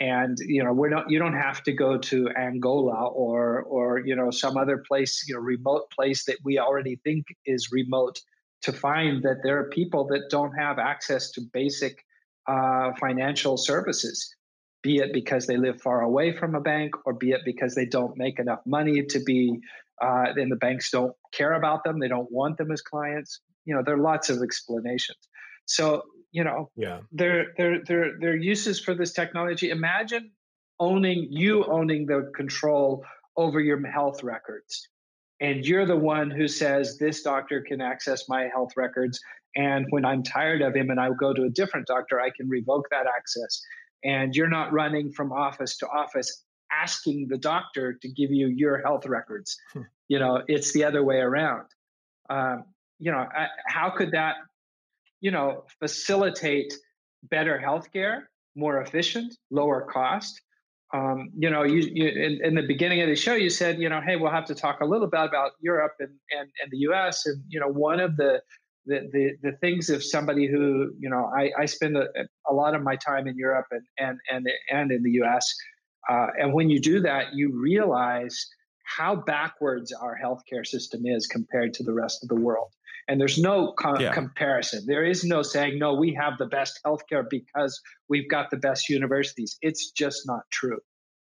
And 0.00 0.38
you 0.40 0.62
know, 0.62 0.72
we're 0.72 0.90
not. 0.90 1.10
You 1.10 1.18
don't 1.18 1.34
have 1.34 1.64
to 1.64 1.72
go 1.72 1.98
to 1.98 2.28
Angola 2.36 3.08
or 3.08 3.62
or 3.62 3.98
you 3.98 4.14
know 4.14 4.30
some 4.30 4.56
other 4.56 4.84
place, 4.86 5.24
you 5.26 5.34
know, 5.34 5.40
remote 5.40 5.90
place 5.90 6.24
that 6.26 6.36
we 6.44 6.56
already 6.56 7.00
think 7.02 7.26
is 7.46 7.72
remote 7.72 8.20
to 8.62 8.72
find 8.72 9.24
that 9.24 9.38
there 9.42 9.58
are 9.58 9.68
people 9.70 10.06
that 10.08 10.30
don't 10.30 10.52
have 10.52 10.78
access 10.78 11.32
to 11.32 11.40
basic 11.52 12.04
uh, 12.46 12.92
financial 13.00 13.56
services 13.56 14.32
be 14.82 14.98
it 14.98 15.12
because 15.12 15.46
they 15.46 15.56
live 15.56 15.80
far 15.80 16.02
away 16.02 16.36
from 16.36 16.54
a 16.54 16.60
bank 16.60 16.94
or 17.04 17.12
be 17.12 17.32
it 17.32 17.40
because 17.44 17.74
they 17.74 17.84
don't 17.84 18.16
make 18.16 18.38
enough 18.38 18.60
money 18.64 19.02
to 19.02 19.20
be 19.20 19.58
uh, 20.02 20.32
and 20.36 20.50
the 20.50 20.56
banks 20.56 20.90
don't 20.90 21.12
care 21.32 21.52
about 21.52 21.84
them. 21.84 21.98
They 21.98 22.08
don't 22.08 22.30
want 22.30 22.58
them 22.58 22.70
as 22.70 22.80
clients. 22.80 23.40
You 23.64 23.74
know, 23.74 23.82
there 23.84 23.94
are 23.94 24.02
lots 24.02 24.30
of 24.30 24.42
explanations. 24.42 25.18
So, 25.66 26.02
you 26.32 26.44
know, 26.44 26.70
yeah, 26.76 27.00
there, 27.12 27.46
there, 27.56 27.82
there, 27.86 28.12
there 28.20 28.30
are 28.32 28.36
uses 28.36 28.80
for 28.80 28.94
this 28.94 29.12
technology. 29.12 29.70
Imagine 29.70 30.30
owning 30.80 31.28
you 31.30 31.64
owning 31.64 32.06
the 32.06 32.30
control 32.34 33.04
over 33.36 33.60
your 33.60 33.84
health 33.86 34.22
records, 34.22 34.88
and 35.40 35.64
you're 35.64 35.86
the 35.86 35.96
one 35.96 36.30
who 36.30 36.48
says 36.48 36.98
this 36.98 37.22
doctor 37.22 37.62
can 37.66 37.80
access 37.80 38.28
my 38.28 38.48
health 38.52 38.72
records. 38.76 39.20
And 39.56 39.86
when 39.90 40.04
I'm 40.04 40.22
tired 40.22 40.62
of 40.62 40.74
him 40.74 40.90
and 40.90 41.00
I 41.00 41.10
go 41.18 41.32
to 41.32 41.44
a 41.44 41.50
different 41.50 41.86
doctor, 41.86 42.20
I 42.20 42.30
can 42.36 42.48
revoke 42.48 42.86
that 42.90 43.06
access. 43.06 43.60
And 44.04 44.34
you're 44.34 44.48
not 44.48 44.72
running 44.72 45.10
from 45.10 45.32
office 45.32 45.78
to 45.78 45.88
office 45.88 46.44
asking 46.72 47.28
the 47.28 47.38
doctor 47.38 47.94
to 47.94 48.08
give 48.08 48.30
you 48.30 48.48
your 48.48 48.78
health 48.82 49.06
records. 49.06 49.56
Hmm. 49.72 49.82
You 50.08 50.18
know, 50.18 50.42
it's 50.46 50.72
the 50.72 50.84
other 50.84 51.04
way 51.04 51.16
around. 51.16 51.66
Um, 52.30 52.64
you 52.98 53.12
know, 53.12 53.18
I, 53.18 53.48
how 53.66 53.90
could 53.90 54.12
that, 54.12 54.36
you 55.20 55.30
know, 55.30 55.64
facilitate 55.80 56.72
better 57.24 57.60
healthcare, 57.64 58.22
more 58.56 58.80
efficient, 58.80 59.34
lower 59.50 59.82
cost? 59.82 60.40
Um, 60.94 61.30
you 61.36 61.50
know, 61.50 61.64
you, 61.64 61.80
you 61.80 62.08
in, 62.08 62.40
in, 62.42 62.54
the 62.54 62.66
beginning 62.66 63.02
of 63.02 63.08
the 63.08 63.16
show, 63.16 63.34
you 63.34 63.50
said, 63.50 63.78
you 63.78 63.90
know, 63.90 64.00
hey, 64.00 64.16
we'll 64.16 64.30
have 64.30 64.46
to 64.46 64.54
talk 64.54 64.80
a 64.80 64.86
little 64.86 65.06
bit 65.06 65.20
about 65.20 65.52
Europe 65.60 65.92
and, 66.00 66.14
and, 66.30 66.48
and 66.62 66.70
the 66.70 66.78
U.S. 66.78 67.26
And 67.26 67.42
you 67.48 67.60
know, 67.60 67.68
one 67.68 68.00
of 68.00 68.16
the 68.16 68.40
the, 68.86 69.08
the, 69.12 69.50
the 69.50 69.56
things 69.58 69.90
of 69.90 70.02
somebody 70.02 70.46
who 70.46 70.92
you 70.98 71.10
know 71.10 71.30
I, 71.36 71.52
I 71.58 71.66
spend 71.66 71.96
a, 71.96 72.06
a 72.48 72.54
lot 72.54 72.74
of 72.74 72.82
my 72.82 72.96
time 72.96 73.28
in 73.28 73.36
Europe 73.36 73.66
and 73.70 73.82
and 73.98 74.18
and 74.32 74.48
and 74.70 74.90
in 74.90 75.02
the 75.02 75.10
U.S. 75.12 75.54
Uh, 76.08 76.28
and 76.38 76.52
when 76.52 76.70
you 76.70 76.80
do 76.80 77.00
that, 77.00 77.34
you 77.34 77.52
realize 77.52 78.46
how 78.84 79.14
backwards 79.14 79.92
our 79.92 80.18
healthcare 80.22 80.66
system 80.66 81.02
is 81.04 81.26
compared 81.26 81.74
to 81.74 81.82
the 81.82 81.92
rest 81.92 82.22
of 82.22 82.28
the 82.28 82.34
world. 82.34 82.70
And 83.06 83.20
there's 83.20 83.38
no 83.38 83.72
com- 83.72 84.00
yeah. 84.00 84.12
comparison. 84.12 84.84
There 84.86 85.04
is 85.04 85.24
no 85.24 85.42
saying, 85.42 85.78
no, 85.78 85.94
we 85.94 86.14
have 86.14 86.34
the 86.38 86.46
best 86.46 86.80
healthcare 86.84 87.24
because 87.28 87.80
we've 88.08 88.28
got 88.28 88.50
the 88.50 88.56
best 88.58 88.88
universities. 88.88 89.56
It's 89.62 89.90
just 89.90 90.26
not 90.26 90.42
true. 90.50 90.78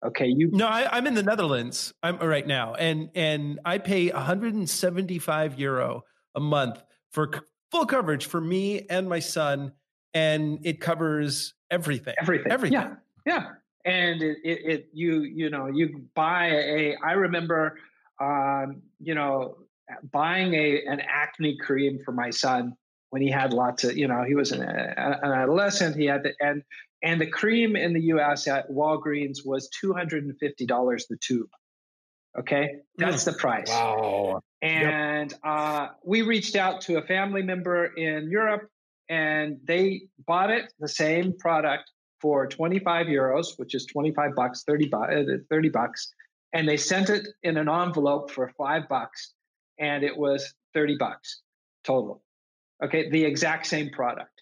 Okay, 0.05 0.27
you. 0.27 0.49
No, 0.51 0.67
I, 0.67 0.97
am 0.97 1.07
in 1.07 1.13
the 1.13 1.23
Netherlands. 1.23 1.93
I'm 2.01 2.17
right 2.19 2.47
now, 2.47 2.73
and 2.73 3.09
and 3.15 3.59
I 3.65 3.79
pay 3.79 4.09
175 4.09 5.59
euro 5.59 6.03
a 6.35 6.39
month 6.39 6.81
for 7.11 7.29
full 7.69 7.85
coverage 7.85 8.25
for 8.25 8.39
me 8.39 8.85
and 8.89 9.09
my 9.09 9.19
son, 9.19 9.73
and 10.13 10.59
it 10.63 10.79
covers 10.79 11.53
everything. 11.69 12.15
Everything. 12.19 12.51
Everything. 12.51 12.79
Yeah. 12.79 12.95
Yeah. 13.25 13.45
And 13.85 14.21
it, 14.21 14.37
it, 14.43 14.59
it 14.65 14.89
you 14.93 15.21
you 15.23 15.49
know 15.49 15.67
you 15.67 16.05
buy 16.15 16.47
a. 16.47 16.95
I 17.03 17.13
remember, 17.13 17.77
um, 18.19 18.81
you 18.99 19.15
know, 19.15 19.57
buying 20.11 20.53
a 20.53 20.83
an 20.85 21.01
acne 21.01 21.57
cream 21.57 21.99
for 22.03 22.11
my 22.11 22.29
son 22.29 22.75
when 23.09 23.21
he 23.21 23.29
had 23.29 23.53
lots 23.53 23.83
of 23.83 23.97
you 23.97 24.07
know 24.07 24.23
he 24.23 24.35
was 24.35 24.51
an, 24.51 24.61
an 24.61 25.31
adolescent. 25.31 25.95
He 25.95 26.05
had 26.05 26.23
the, 26.23 26.33
and 26.41 26.63
and 27.01 27.21
the 27.21 27.27
cream 27.27 27.75
in 27.75 27.93
the 27.93 28.01
U.S. 28.01 28.47
at 28.47 28.69
Walgreens 28.69 29.45
was 29.45 29.69
two 29.69 29.93
hundred 29.93 30.25
and 30.25 30.37
fifty 30.39 30.65
dollars 30.65 31.07
the 31.09 31.17
tube. 31.17 31.49
Okay, 32.37 32.75
that's 32.97 33.23
the 33.23 33.33
price. 33.33 33.69
Wow. 33.69 34.41
And 34.61 35.31
yep. 35.31 35.39
uh, 35.43 35.87
we 36.03 36.21
reached 36.21 36.55
out 36.55 36.81
to 36.81 36.97
a 36.97 37.01
family 37.01 37.41
member 37.41 37.85
in 37.85 38.29
Europe, 38.29 38.69
and 39.07 39.57
they 39.63 40.01
bought 40.27 40.51
it, 40.51 40.73
the 40.79 40.87
same 40.87 41.33
product, 41.37 41.89
for 42.21 42.47
25 42.47 43.07
euros, 43.07 43.57
which 43.57 43.75
is 43.75 43.85
25 43.85 44.35
bucks, 44.35 44.63
30, 44.63 44.89
bu- 44.89 44.97
uh, 44.97 45.37
30 45.49 45.69
bucks. 45.69 46.13
And 46.53 46.67
they 46.67 46.77
sent 46.77 47.09
it 47.09 47.27
in 47.43 47.57
an 47.57 47.69
envelope 47.69 48.31
for 48.31 48.51
five 48.57 48.89
bucks, 48.89 49.33
and 49.79 50.03
it 50.03 50.15
was 50.15 50.53
30 50.73 50.97
bucks 50.97 51.41
total. 51.83 52.23
Okay, 52.83 53.09
the 53.09 53.23
exact 53.23 53.67
same 53.67 53.89
product. 53.89 54.41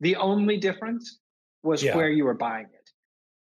The 0.00 0.16
only 0.16 0.56
difference 0.58 1.18
was 1.62 1.82
yeah. 1.82 1.96
where 1.96 2.10
you 2.10 2.24
were 2.24 2.34
buying 2.34 2.66
it. 2.66 2.90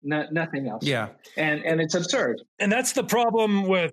No, 0.02 0.24
nothing 0.30 0.68
else. 0.68 0.84
Yeah. 0.84 1.08
And 1.36 1.64
and 1.64 1.80
it's 1.80 1.94
absurd. 1.94 2.40
And 2.58 2.70
that's 2.70 2.92
the 2.92 3.04
problem 3.04 3.66
with 3.66 3.92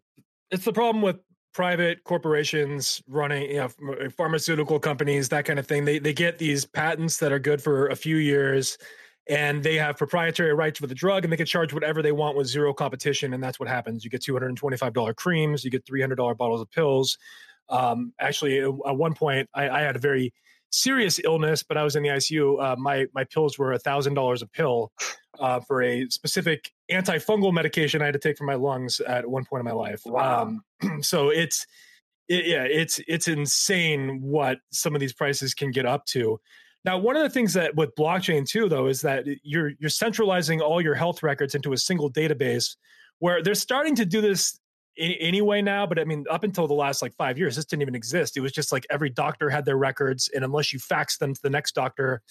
it's 0.52 0.64
the 0.64 0.74
problem 0.74 1.02
with 1.02 1.18
private 1.54 2.04
corporations 2.04 3.02
running 3.08 3.50
you 3.50 3.58
know 3.58 4.10
pharmaceutical 4.10 4.80
companies 4.80 5.30
that 5.30 5.46
kind 5.46 5.60
of 5.60 5.68
thing 5.68 5.86
they 5.86 6.00
they 6.00 6.14
get 6.14 6.40
these 6.40 6.66
patents 6.66 7.18
that 7.18 7.32
are 7.32 7.38
good 7.38 7.62
for 7.62 7.88
a 7.90 7.96
few 7.96 8.18
years 8.18 8.78
and 9.30 9.64
they 9.64 9.76
have 9.76 9.98
proprietary 9.98 10.54
rights 10.54 10.80
for 10.80 10.88
the 10.88 10.96
drug 10.96 11.24
and 11.24 11.32
they 11.32 11.38
can 11.38 11.46
charge 11.46 11.74
whatever 11.74 12.02
they 12.02 12.12
want 12.12 12.36
with 12.36 12.48
zero 12.48 12.74
competition 12.74 13.34
and 13.34 13.44
that's 13.44 13.60
what 13.60 13.70
happens 13.70 14.04
you 14.04 14.10
get 14.10 14.22
$225 14.22 15.16
creams 15.16 15.64
you 15.64 15.72
get 15.72 15.86
$300 15.86 16.38
bottles 16.38 16.62
of 16.62 16.70
pills 16.72 17.18
um, 17.70 18.14
actually 18.20 18.60
at 18.60 18.98
one 18.98 19.14
point 19.14 19.50
I, 19.54 19.70
I, 19.70 19.82
had 19.82 19.96
a 19.96 20.00
very 20.00 20.34
serious 20.72 21.22
illness 21.24 21.64
but 21.64 21.78
i 21.78 21.84
was 21.84 21.96
in 21.96 22.04
the 22.04 22.10
icu 22.10 22.62
uh, 22.62 22.76
my 22.76 23.06
my 23.14 23.24
pills 23.24 23.58
were 23.58 23.74
$1000 23.78 24.42
a 24.42 24.48
pill 24.48 24.92
uh, 25.40 25.60
for 25.62 25.82
a 25.82 26.08
specific 26.10 26.72
antifungal 26.92 27.54
medication 27.54 28.02
I 28.02 28.06
had 28.06 28.14
to 28.14 28.20
take 28.20 28.38
for 28.38 28.44
my 28.44 28.56
lungs 28.56 29.00
at 29.00 29.28
one 29.28 29.46
point 29.46 29.62
in 29.62 29.66
my 29.66 29.72
life. 29.72 30.02
Wow. 30.06 30.58
Um, 30.82 31.02
so 31.02 31.30
it's 31.30 31.66
it, 32.30 32.46
yeah, 32.46 32.64
it's 32.64 33.00
it's 33.08 33.28
insane 33.28 34.22
what 34.22 34.60
some 34.72 34.96
of 34.96 35.02
these 35.02 35.14
prices 35.14 35.54
can 35.54 35.72
get 35.72 35.86
up 35.86 36.06
to. 36.08 36.40
Now, 36.86 36.98
one 36.98 37.16
of 37.16 37.24
the 37.24 37.30
things 37.30 37.54
that 37.54 37.76
with 37.76 37.96
blockchain 37.96 38.48
too, 38.48 38.68
though, 38.68 38.88
is 38.88 39.02
that 39.02 39.26
you're 39.44 39.72
you're 39.80 39.90
centralizing 39.90 40.62
all 40.62 40.82
your 40.82 40.96
health 40.96 41.24
records 41.24 41.56
into 41.56 41.74
a 41.74 41.78
single 41.78 42.12
database. 42.12 42.76
Where 43.20 43.42
they're 43.42 43.56
starting 43.56 43.96
to 43.96 44.06
do 44.06 44.20
this 44.20 44.60
anyway 44.98 45.62
now, 45.62 45.88
but 45.88 45.98
I 45.98 46.04
mean, 46.04 46.26
up 46.30 46.44
until 46.44 46.68
the 46.68 46.74
last 46.74 47.02
like 47.02 47.14
five 47.16 47.38
years, 47.38 47.56
this 47.56 47.66
didn't 47.66 47.84
even 47.84 47.96
exist. 47.96 48.36
It 48.36 48.42
was 48.42 48.52
just 48.52 48.72
like 48.72 48.86
every 48.90 49.10
doctor 49.10 49.50
had 49.50 49.66
their 49.66 49.78
records, 49.78 50.30
and 50.34 50.44
unless 50.44 50.74
you 50.74 50.80
fax 50.80 51.18
them 51.18 51.34
to 51.34 51.42
the 51.42 51.50
next 51.50 51.74
doctor, 51.74 52.22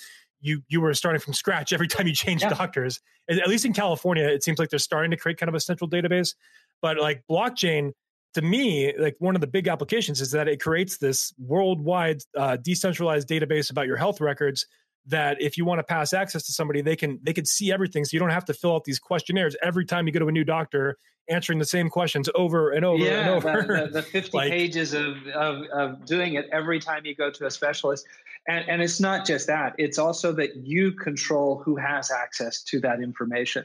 you 0.40 0.62
you 0.68 0.80
were 0.80 0.92
starting 0.92 1.20
from 1.20 1.32
scratch 1.32 1.72
every 1.72 1.88
time 1.88 2.06
you 2.06 2.14
changed 2.14 2.44
yeah. 2.44 2.50
doctors. 2.50 3.00
At 3.30 3.48
least 3.48 3.64
in 3.64 3.72
California, 3.72 4.28
it 4.28 4.42
seems 4.42 4.58
like 4.58 4.68
they're 4.68 4.78
starting 4.78 5.12
to 5.12 5.16
create 5.16 5.38
kind 5.38 5.48
of 5.48 5.54
a 5.54 5.60
central 5.60 5.88
database. 5.88 6.34
But 6.82 6.98
like 6.98 7.22
blockchain, 7.30 7.92
to 8.34 8.42
me, 8.42 8.94
like 8.98 9.16
one 9.18 9.34
of 9.34 9.40
the 9.40 9.46
big 9.46 9.68
applications 9.68 10.20
is 10.20 10.30
that 10.32 10.48
it 10.48 10.60
creates 10.60 10.98
this 10.98 11.32
worldwide 11.38 12.22
uh, 12.36 12.56
decentralized 12.56 13.28
database 13.28 13.70
about 13.70 13.86
your 13.86 13.96
health 13.96 14.20
records. 14.20 14.66
That 15.06 15.42
if 15.42 15.58
you 15.58 15.64
want 15.64 15.80
to 15.80 15.82
pass 15.82 16.12
access 16.12 16.44
to 16.44 16.52
somebody, 16.52 16.80
they 16.80 16.94
can 16.94 17.18
they 17.22 17.32
can 17.32 17.44
see 17.44 17.72
everything, 17.72 18.04
so 18.04 18.10
you 18.12 18.20
don't 18.20 18.30
have 18.30 18.44
to 18.44 18.54
fill 18.54 18.76
out 18.76 18.84
these 18.84 19.00
questionnaires 19.00 19.56
every 19.60 19.84
time 19.84 20.06
you 20.06 20.12
go 20.12 20.20
to 20.20 20.28
a 20.28 20.32
new 20.32 20.44
doctor, 20.44 20.96
answering 21.28 21.58
the 21.58 21.64
same 21.64 21.90
questions 21.90 22.28
over 22.36 22.70
and 22.70 22.84
over 22.84 23.02
yeah, 23.02 23.20
and 23.20 23.30
over. 23.30 23.62
The, 23.66 23.86
the, 23.86 23.92
the 23.94 24.02
fifty 24.12 24.36
like, 24.36 24.52
pages 24.52 24.94
of, 24.94 25.16
of 25.34 25.64
of 25.72 26.06
doing 26.06 26.34
it 26.34 26.48
every 26.52 26.78
time 26.78 27.04
you 27.04 27.16
go 27.16 27.32
to 27.32 27.46
a 27.46 27.50
specialist 27.50 28.06
and, 28.48 28.68
and 28.68 28.82
it's 28.82 29.00
not 29.00 29.26
just 29.26 29.46
that, 29.46 29.74
it's 29.78 29.98
also 29.98 30.32
that 30.32 30.56
you 30.56 30.92
control 30.92 31.62
who 31.64 31.76
has 31.76 32.10
access 32.10 32.62
to 32.64 32.80
that 32.80 33.00
information. 33.00 33.64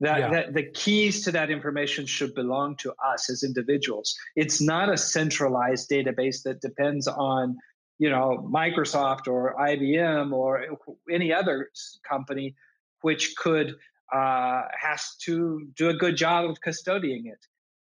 That, 0.00 0.18
yeah. 0.18 0.30
that 0.30 0.54
the 0.54 0.62
keys 0.62 1.24
to 1.24 1.32
that 1.32 1.50
information 1.50 2.06
should 2.06 2.34
belong 2.34 2.76
to 2.76 2.94
us 3.04 3.28
as 3.30 3.42
individuals. 3.42 4.16
It's 4.36 4.60
not 4.60 4.92
a 4.92 4.96
centralized 4.96 5.90
database 5.90 6.44
that 6.44 6.60
depends 6.60 7.08
on 7.08 7.56
you 7.98 8.08
know 8.08 8.48
Microsoft 8.48 9.26
or 9.26 9.56
IBM 9.58 10.32
or 10.32 10.64
any 11.10 11.32
other 11.32 11.70
company 12.08 12.54
which 13.00 13.34
could 13.36 13.74
uh, 14.12 14.62
has 14.78 15.16
to 15.22 15.68
do 15.76 15.88
a 15.90 15.94
good 15.94 16.16
job 16.16 16.48
of 16.48 16.58
custodying 16.60 17.26
it. 17.26 17.44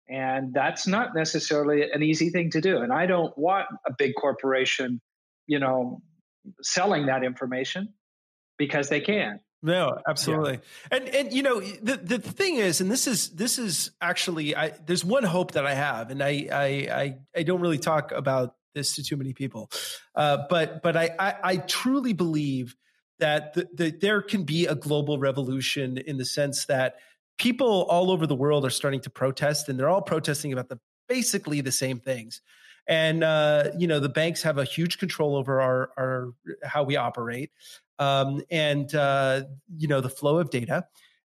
And 0.10 0.54
that's 0.54 0.86
not 0.86 1.16
necessarily 1.16 1.90
an 1.92 2.04
easy 2.04 2.30
thing 2.30 2.50
to 2.52 2.62
do. 2.62 2.80
And 2.80 2.92
I 2.92 3.06
don't 3.06 3.36
want 3.38 3.68
a 3.88 3.92
big 3.98 4.14
corporation, 4.20 5.02
you 5.48 5.60
know, 5.60 6.02
selling 6.62 7.06
that 7.08 7.24
information 7.24 7.94
because 8.58 8.90
they 8.90 9.02
can. 9.02 9.40
No, 9.66 9.98
absolutely. 10.06 10.60
Yeah. 10.92 10.98
And 10.98 11.10
and 11.10 11.34
you 11.34 11.42
know 11.42 11.62
the 11.62 11.96
the 11.96 12.20
thing 12.20 12.58
is, 12.58 12.82
and 12.82 12.92
this 12.92 13.08
is 13.08 13.30
this 13.30 13.58
is 13.58 13.92
actually 14.02 14.56
I 14.58 14.74
there's 14.86 15.06
one 15.06 15.24
hope 15.24 15.52
that 15.52 15.66
I 15.66 15.74
have, 15.74 16.12
and 16.12 16.22
I 16.22 16.48
I 16.52 16.66
I, 16.92 17.18
I 17.34 17.44
don't 17.44 17.62
really 17.62 17.78
talk 17.78 18.12
about 18.12 18.56
this 18.76 18.96
to 18.98 19.04
too 19.04 19.16
many 19.16 19.32
people, 19.32 19.72
uh, 20.16 20.40
but 20.50 20.84
but 20.84 20.98
I, 20.98 21.16
I, 21.18 21.36
I 21.44 21.58
truly 21.58 22.12
believe 22.12 22.76
that 23.20 23.54
the, 23.54 23.70
the, 23.74 23.92
there 23.92 24.22
can 24.22 24.44
be 24.44 24.66
a 24.66 24.76
global 24.76 25.18
revolution 25.18 25.98
in 25.98 26.18
the 26.18 26.26
sense 26.26 26.66
that 26.66 26.96
people 27.38 27.84
all 27.84 28.12
over 28.12 28.28
the 28.28 28.36
world 28.36 28.66
are 28.66 28.70
starting 28.70 29.00
to 29.02 29.10
protest, 29.10 29.70
and 29.70 29.80
they're 29.80 29.90
all 29.90 30.02
protesting 30.02 30.52
about 30.52 30.68
the 30.68 30.78
basically 31.08 31.62
the 31.62 31.72
same 31.72 32.00
things 32.00 32.42
and 32.88 33.24
uh, 33.24 33.70
you 33.78 33.88
know 33.88 34.00
the 34.00 34.10
banks 34.10 34.44
have 34.44 34.58
a 34.58 34.66
huge 34.66 34.98
control 34.98 35.36
over 35.36 35.62
our 35.62 35.92
our 35.98 36.34
how 36.64 36.84
we 36.84 36.96
operate 36.96 37.52
um, 38.04 38.42
and 38.50 38.94
uh, 38.96 39.44
you 39.78 39.88
know 39.88 40.02
the 40.02 40.10
flow 40.10 40.38
of 40.38 40.50
data 40.50 40.86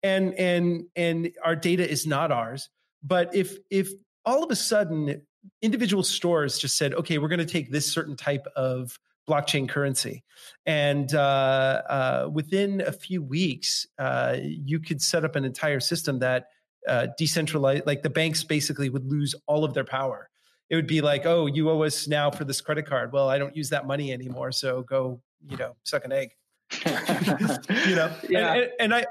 and 0.02 0.35
and 0.35 0.85
and 0.96 1.30
our 1.44 1.56
data 1.56 1.88
is 1.88 2.06
not 2.06 2.30
ours 2.30 2.70
but 3.02 3.35
if 3.35 3.56
if 3.70 3.90
all 4.24 4.42
of 4.44 4.50
a 4.50 4.56
sudden 4.56 5.22
individual 5.62 6.02
stores 6.02 6.59
just 6.59 6.76
said 6.76 6.94
okay 6.94 7.18
we're 7.18 7.28
going 7.28 7.38
to 7.38 7.44
take 7.46 7.70
this 7.70 7.90
certain 7.90 8.16
type 8.16 8.46
of 8.56 8.98
blockchain 9.28 9.68
currency 9.68 10.24
and 10.66 11.14
uh, 11.14 11.83
uh, 11.88 12.28
within 12.33 12.80
a 12.83 12.92
few 12.92 13.22
weeks 13.22 13.87
uh, 13.98 14.37
you 14.40 14.80
could 14.80 15.00
set 15.00 15.24
up 15.24 15.37
an 15.37 15.44
entire 15.44 15.80
system 15.80 16.18
that 16.18 16.46
uh, 16.88 17.06
decentralized 17.18 17.87
like 17.87 18.02
the 18.02 18.11
banks 18.11 18.42
basically 18.42 18.88
would 18.88 19.04
lose 19.04 19.35
all 19.46 19.64
of 19.64 19.74
their 19.74 19.85
power 19.85 20.30
it 20.70 20.76
would 20.76 20.87
be 20.87 21.00
like, 21.00 21.26
oh, 21.26 21.46
you 21.46 21.68
owe 21.68 21.83
us 21.83 22.06
now 22.06 22.30
for 22.30 22.44
this 22.44 22.61
credit 22.61 22.87
card. 22.87 23.12
Well, 23.12 23.28
I 23.28 23.38
don't 23.38 23.54
use 23.56 23.70
that 23.70 23.88
money 23.88 24.12
anymore, 24.12 24.52
so 24.52 24.83
go, 24.83 25.20
you 25.48 25.56
know, 25.56 25.74
suck 25.83 26.04
an 26.04 26.12
egg. 26.12 26.30
you 26.85 27.96
know, 27.96 28.14
yeah. 28.28 28.54
And, 28.54 28.70
and, 28.80 28.94
I, 28.94 29.04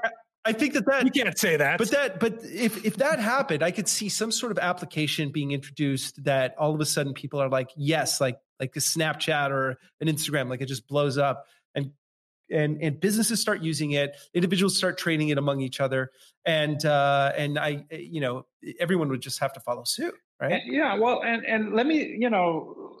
I 0.44 0.52
think 0.52 0.72
that 0.72 0.86
that 0.86 1.04
you 1.04 1.10
can't 1.10 1.38
say 1.38 1.56
that, 1.56 1.78
but 1.78 1.90
that, 1.90 2.18
but 2.18 2.42
if 2.44 2.84
if 2.84 2.96
that 2.96 3.18
happened, 3.18 3.62
I 3.62 3.70
could 3.70 3.86
see 3.86 4.08
some 4.08 4.32
sort 4.32 4.52
of 4.52 4.58
application 4.58 5.30
being 5.30 5.50
introduced 5.50 6.24
that 6.24 6.54
all 6.58 6.74
of 6.74 6.80
a 6.80 6.86
sudden 6.86 7.12
people 7.12 7.42
are 7.42 7.50
like, 7.50 7.70
yes, 7.76 8.22
like 8.22 8.38
like 8.58 8.74
a 8.74 8.78
Snapchat 8.78 9.50
or 9.50 9.78
an 10.00 10.08
Instagram, 10.08 10.48
like 10.48 10.62
it 10.62 10.66
just 10.66 10.88
blows 10.88 11.18
up, 11.18 11.44
and 11.74 11.90
and 12.50 12.82
and 12.82 12.98
businesses 12.98 13.38
start 13.38 13.60
using 13.60 13.90
it, 13.90 14.16
individuals 14.32 14.78
start 14.78 14.96
trading 14.96 15.28
it 15.28 15.36
among 15.36 15.60
each 15.60 15.78
other, 15.78 16.10
and 16.46 16.82
uh, 16.86 17.32
and 17.36 17.58
I, 17.58 17.84
you 17.90 18.22
know, 18.22 18.46
everyone 18.78 19.10
would 19.10 19.20
just 19.20 19.40
have 19.40 19.52
to 19.52 19.60
follow 19.60 19.84
suit 19.84 20.14
right? 20.40 20.62
Yeah, 20.64 20.94
well, 20.94 21.22
and 21.22 21.44
and 21.44 21.74
let 21.74 21.86
me, 21.86 22.16
you 22.18 22.30
know, 22.30 22.96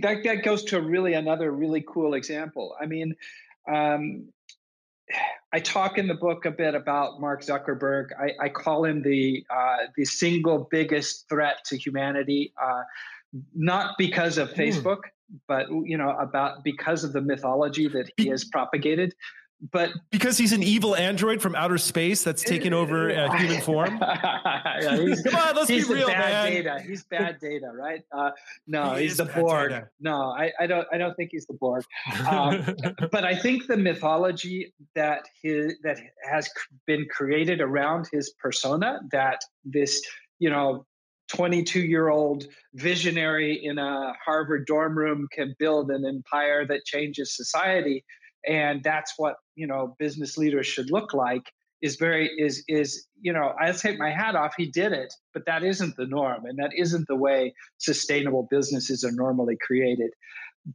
that 0.00 0.22
that 0.24 0.44
goes 0.44 0.64
to 0.64 0.80
really 0.80 1.14
another 1.14 1.50
really 1.50 1.84
cool 1.86 2.14
example. 2.14 2.76
I 2.80 2.86
mean, 2.86 3.16
um, 3.72 4.28
I 5.52 5.60
talk 5.60 5.98
in 5.98 6.08
the 6.08 6.14
book 6.14 6.46
a 6.46 6.50
bit 6.50 6.74
about 6.74 7.20
Mark 7.20 7.42
Zuckerberg. 7.42 8.08
I, 8.18 8.46
I 8.46 8.48
call 8.48 8.84
him 8.84 9.02
the 9.02 9.44
uh, 9.50 9.86
the 9.96 10.04
single 10.04 10.66
biggest 10.70 11.28
threat 11.28 11.58
to 11.66 11.76
humanity, 11.76 12.52
uh, 12.60 12.82
not 13.54 13.94
because 13.98 14.38
of 14.38 14.50
hmm. 14.50 14.60
Facebook, 14.60 14.98
mm. 15.32 15.40
but 15.46 15.68
you 15.70 15.96
know 15.96 16.10
about 16.18 16.64
because 16.64 17.04
of 17.04 17.12
the 17.12 17.20
mythology 17.20 17.88
that 17.88 18.10
he 18.16 18.28
has 18.28 18.44
propagated 18.44 19.14
but 19.72 19.90
because 20.10 20.36
he's 20.36 20.52
an 20.52 20.62
evil 20.62 20.94
android 20.94 21.40
from 21.40 21.54
outer 21.54 21.78
space 21.78 22.22
that's 22.22 22.42
taken 22.42 22.74
over 22.74 23.10
uh, 23.10 23.36
human 23.36 23.60
form. 23.62 23.98
yeah, 24.00 24.80
Come 25.24 25.36
on, 25.36 25.56
let's 25.56 25.68
be 25.68 25.82
real, 25.84 26.06
bad 26.06 26.52
man. 26.52 26.52
Data. 26.52 26.82
He's 26.86 27.04
bad 27.04 27.38
data, 27.40 27.70
right? 27.72 28.02
Uh, 28.12 28.30
no, 28.66 28.94
he 28.94 29.04
he's 29.04 29.16
the 29.16 29.24
Borg. 29.24 29.70
Data. 29.70 29.88
No, 30.00 30.30
I, 30.30 30.52
I, 30.60 30.66
don't. 30.66 30.86
I 30.92 30.98
don't 30.98 31.14
think 31.14 31.30
he's 31.32 31.46
the 31.46 31.54
Borg. 31.54 31.84
Um, 32.28 32.74
but 33.12 33.24
I 33.24 33.36
think 33.36 33.66
the 33.66 33.76
mythology 33.76 34.74
that 34.94 35.24
his 35.42 35.78
that 35.82 35.98
has 36.30 36.48
been 36.86 37.06
created 37.10 37.60
around 37.60 38.06
his 38.12 38.34
persona, 38.40 39.00
that 39.12 39.40
this, 39.64 40.02
you 40.38 40.50
know, 40.50 40.84
22 41.28 41.80
year 41.80 42.08
old 42.08 42.44
visionary 42.74 43.64
in 43.64 43.78
a 43.78 44.12
Harvard 44.24 44.66
dorm 44.66 44.96
room 44.96 45.26
can 45.32 45.54
build 45.58 45.90
an 45.90 46.04
empire 46.04 46.66
that 46.66 46.84
changes 46.84 47.34
society. 47.34 48.04
And 48.46 48.82
that's 48.82 49.14
what, 49.16 49.36
you 49.56 49.66
know, 49.66 49.94
business 49.98 50.36
leaders 50.36 50.66
should 50.66 50.90
look 50.90 51.14
like 51.14 51.52
is 51.82 51.96
very, 51.96 52.30
is, 52.38 52.64
is, 52.68 53.06
you 53.20 53.32
know, 53.32 53.54
I 53.60 53.70
take 53.72 53.98
my 53.98 54.10
hat 54.10 54.36
off. 54.36 54.54
He 54.56 54.66
did 54.66 54.92
it, 54.92 55.12
but 55.32 55.44
that 55.46 55.64
isn't 55.64 55.96
the 55.96 56.06
norm. 56.06 56.46
And 56.46 56.58
that 56.58 56.70
isn't 56.76 57.06
the 57.08 57.16
way 57.16 57.54
sustainable 57.78 58.48
businesses 58.50 59.04
are 59.04 59.12
normally 59.12 59.56
created. 59.60 60.10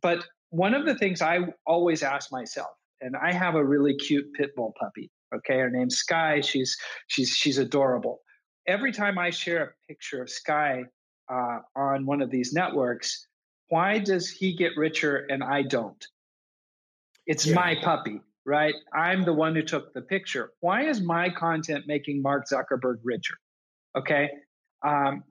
But 0.02 0.26
one 0.50 0.74
of 0.74 0.86
the 0.86 0.96
things 0.96 1.22
I 1.22 1.40
always 1.66 2.04
ask 2.04 2.32
myself, 2.32 2.72
and 3.02 3.16
I 3.16 3.32
have 3.32 3.56
a 3.56 3.64
really 3.64 3.96
cute 3.96 4.34
pit 4.34 4.52
bull 4.56 4.74
puppy. 4.80 5.10
Okay, 5.34 5.58
her 5.60 5.70
name's 5.70 5.98
Sky. 5.98 6.42
She's 6.42 6.76
she's 7.08 7.30
she's 7.30 7.60
adorable 7.60 8.20
every 8.70 8.92
time 8.92 9.18
I 9.18 9.32
share 9.32 9.64
a 9.64 9.88
picture 9.88 10.22
of 10.22 10.30
Sky 10.30 10.84
uh, 11.28 11.60
on 11.76 12.06
one 12.06 12.22
of 12.22 12.30
these 12.30 12.54
networks, 12.54 13.28
why 13.70 14.00
does 14.00 14.30
he 14.30 14.56
get 14.56 14.78
richer 14.78 15.26
and 15.30 15.44
I 15.44 15.64
don't? 15.64 16.06
It's 17.26 17.46
yeah. 17.46 17.56
my 17.56 17.76
puppy, 17.84 18.22
right? 18.50 18.74
I'm 18.94 19.24
the 19.24 19.34
one 19.34 19.56
who 19.56 19.62
took 19.62 19.94
the 19.94 20.02
picture. 20.02 20.52
Why 20.60 20.86
is 20.86 21.00
my 21.00 21.30
content 21.30 21.86
making 21.88 22.22
Mark 22.22 22.48
Zuckerberg 22.50 22.98
richer? 23.04 23.36
Okay. 23.96 24.30
Um, 24.86 25.24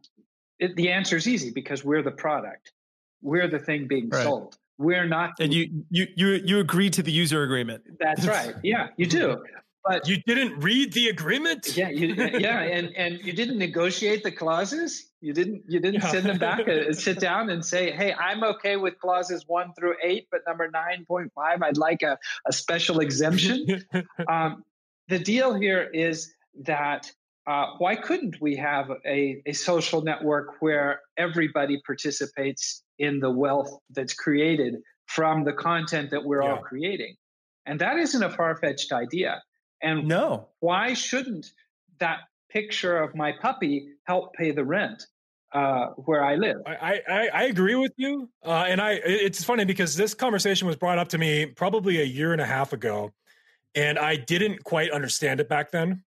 it, 0.61 0.76
the 0.76 0.90
answer 0.90 1.16
is 1.16 1.26
easy 1.26 1.50
because 1.50 1.85
we're 1.85 2.02
the 2.02 2.12
product. 2.12 2.72
We're 3.20 3.48
the 3.48 3.59
thing 3.59 3.88
being 3.88 4.09
right. 4.09 4.22
sold. 4.22 4.57
We're 4.78 5.07
not. 5.07 5.33
And 5.40 5.52
you 5.52 5.85
you 5.90 6.07
you 6.16 6.28
you 6.44 6.61
agree 6.61 6.88
to 6.90 7.02
the 7.02 7.11
user 7.11 7.42
agreement. 7.42 7.83
That's 7.98 8.26
right. 8.37 8.54
Yeah, 8.62 8.88
you 8.96 9.07
do. 9.07 9.44
But 9.88 10.07
you 10.07 10.18
didn't 10.27 10.61
read 10.61 10.92
the 10.92 11.09
agreement. 11.09 11.77
Yeah, 11.77 11.88
you, 11.88 12.14
yeah, 12.14 12.61
and 12.77 12.94
and 12.96 13.18
you 13.20 13.33
didn't 13.33 13.59
negotiate 13.59 14.22
the 14.22 14.33
clauses. 14.33 15.11
You 15.20 15.33
didn't 15.33 15.62
you 15.66 15.81
didn't 15.81 16.03
yeah. 16.03 16.11
send 16.11 16.27
them 16.27 16.38
back 16.38 16.68
and 16.68 16.96
sit 17.09 17.18
down 17.18 17.51
and 17.51 17.64
say, 17.64 17.90
"Hey, 17.90 18.12
I'm 18.14 18.44
okay 18.44 18.77
with 18.77 18.98
clauses 19.01 19.44
one 19.46 19.72
through 19.74 19.94
eight, 20.03 20.29
but 20.31 20.42
number 20.46 20.70
nine 20.70 21.05
point 21.07 21.33
five, 21.35 21.62
I'd 21.62 21.79
like 21.79 22.03
a, 22.03 22.18
a 22.46 22.53
special 22.53 23.01
exemption." 23.01 23.85
um, 24.29 24.64
the 25.09 25.18
deal 25.18 25.55
here 25.55 25.90
is 25.94 26.35
that 26.64 27.11
uh, 27.46 27.66
why 27.79 27.96
couldn't 27.96 28.40
we 28.42 28.55
have 28.57 28.90
a, 29.07 29.42
a 29.46 29.53
social 29.55 30.03
network 30.03 30.61
where 30.61 31.01
everybody 31.16 31.81
participates 31.87 32.83
in 32.98 33.20
the 33.20 33.31
wealth 33.31 33.79
that's 33.90 34.12
created 34.12 34.77
from 35.07 35.44
the 35.44 35.53
content 35.55 36.11
that 36.11 36.22
we're 36.22 36.42
yeah. 36.42 36.51
all 36.51 36.59
creating? 36.59 37.16
And 37.64 37.81
that 37.81 37.96
isn't 37.98 38.22
a 38.22 38.31
far 38.31 38.57
fetched 38.57 38.92
idea. 38.92 39.42
And 39.83 40.09
no, 40.09 40.49
why 40.61 40.95
shouldn't 40.95 41.53
that 41.99 42.21
picture 42.51 42.99
of 42.99 43.14
my 43.14 43.33
puppy 43.41 43.88
help 44.05 44.35
pay 44.35 44.51
the 44.51 44.64
rent 44.64 45.05
uh, 45.53 45.88
where 45.97 46.25
I 46.25 46.35
live? 46.37 46.59
I, 46.67 47.01
I, 47.09 47.29
I 47.33 47.43
agree 47.45 47.75
with 47.75 47.93
you, 47.97 48.29
uh, 48.45 48.64
and 48.69 48.81
I 48.81 49.01
it's 49.05 49.45
funny 49.45 49.64
because 49.64 49.97
this 49.97 50.14
conversation 50.14 50.67
was 50.67 50.77
brought 50.77 50.99
up 50.99 51.09
to 51.09 51.19
me 51.19 51.47
probably 51.47 52.01
a 52.01 52.05
year 52.05 52.33
and 52.33 52.41
a 52.41 52.47
half 52.47 52.73
ago, 52.73 53.12
and 53.75 53.99
I 53.99 54.17
didn't 54.17 54.64
quite 54.64 54.91
understand 54.91 55.41
it 55.41 55.49
back 55.49 55.71
then. 55.71 56.03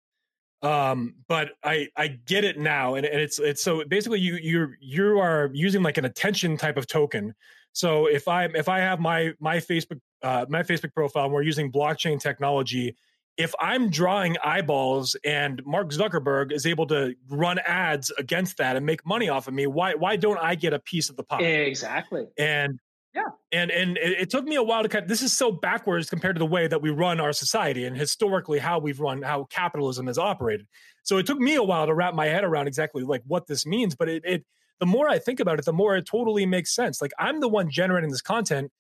Um, 0.62 1.14
but 1.26 1.52
I 1.64 1.88
I 1.96 2.08
get 2.08 2.44
it 2.44 2.58
now, 2.58 2.94
and, 2.94 3.06
and 3.06 3.20
it's 3.20 3.38
it's 3.38 3.62
so 3.62 3.84
basically 3.84 4.20
you 4.20 4.34
you 4.34 4.68
you 4.80 5.18
are 5.18 5.50
using 5.54 5.82
like 5.82 5.96
an 5.96 6.04
attention 6.04 6.56
type 6.56 6.76
of 6.76 6.86
token. 6.86 7.34
So 7.72 8.06
if 8.06 8.28
I 8.28 8.44
if 8.46 8.68
I 8.68 8.80
have 8.80 9.00
my 9.00 9.32
my 9.40 9.56
Facebook 9.56 10.00
uh, 10.22 10.44
my 10.48 10.62
Facebook 10.62 10.92
profile, 10.92 11.24
and 11.24 11.32
we're 11.32 11.42
using 11.42 11.72
blockchain 11.72 12.20
technology 12.20 12.94
if 13.36 13.54
I'm 13.60 13.90
drawing 13.90 14.36
eyeballs 14.44 15.16
and 15.24 15.62
Mark 15.64 15.90
Zuckerberg 15.90 16.52
is 16.52 16.66
able 16.66 16.86
to 16.88 17.14
run 17.28 17.58
ads 17.60 18.10
against 18.18 18.58
that 18.58 18.76
and 18.76 18.84
make 18.84 19.06
money 19.06 19.28
off 19.28 19.48
of 19.48 19.54
me, 19.54 19.66
why 19.66 19.94
why 19.94 20.16
don't 20.16 20.38
I 20.38 20.54
get 20.54 20.72
a 20.72 20.78
piece 20.78 21.10
of 21.10 21.16
the 21.16 21.22
pie? 21.22 21.40
Exactly. 21.40 22.26
And 22.38 22.78
yeah. 23.14 23.22
And 23.50 23.70
and 23.70 23.96
it, 23.96 24.20
it 24.20 24.30
took 24.30 24.44
me 24.44 24.56
a 24.56 24.62
while 24.62 24.82
to 24.82 24.88
cut. 24.88 25.08
This 25.08 25.22
is 25.22 25.36
so 25.36 25.50
backwards 25.50 26.08
compared 26.08 26.36
to 26.36 26.38
the 26.38 26.46
way 26.46 26.68
that 26.68 26.80
we 26.80 26.90
run 26.90 27.20
our 27.20 27.32
society 27.32 27.84
and 27.84 27.96
historically 27.96 28.58
how 28.58 28.78
we've 28.78 29.00
run 29.00 29.22
how 29.22 29.44
capitalism 29.44 30.06
has 30.06 30.18
operated. 30.18 30.66
So 31.02 31.18
it 31.18 31.26
took 31.26 31.38
me 31.38 31.54
a 31.56 31.62
while 31.62 31.86
to 31.86 31.94
wrap 31.94 32.14
my 32.14 32.26
head 32.26 32.44
around 32.44 32.68
exactly 32.68 33.02
like 33.02 33.22
what 33.26 33.46
this 33.46 33.66
means. 33.66 33.96
But 33.96 34.08
it, 34.08 34.22
it 34.24 34.44
the 34.78 34.86
more 34.86 35.08
I 35.08 35.18
think 35.18 35.40
about 35.40 35.58
it, 35.58 35.64
the 35.64 35.72
more 35.72 35.96
it 35.96 36.06
totally 36.06 36.46
makes 36.46 36.74
sense. 36.74 37.02
Like 37.02 37.12
I'm 37.18 37.40
the 37.40 37.48
one 37.48 37.70
generating 37.70 38.10
this 38.10 38.22
content 38.22 38.70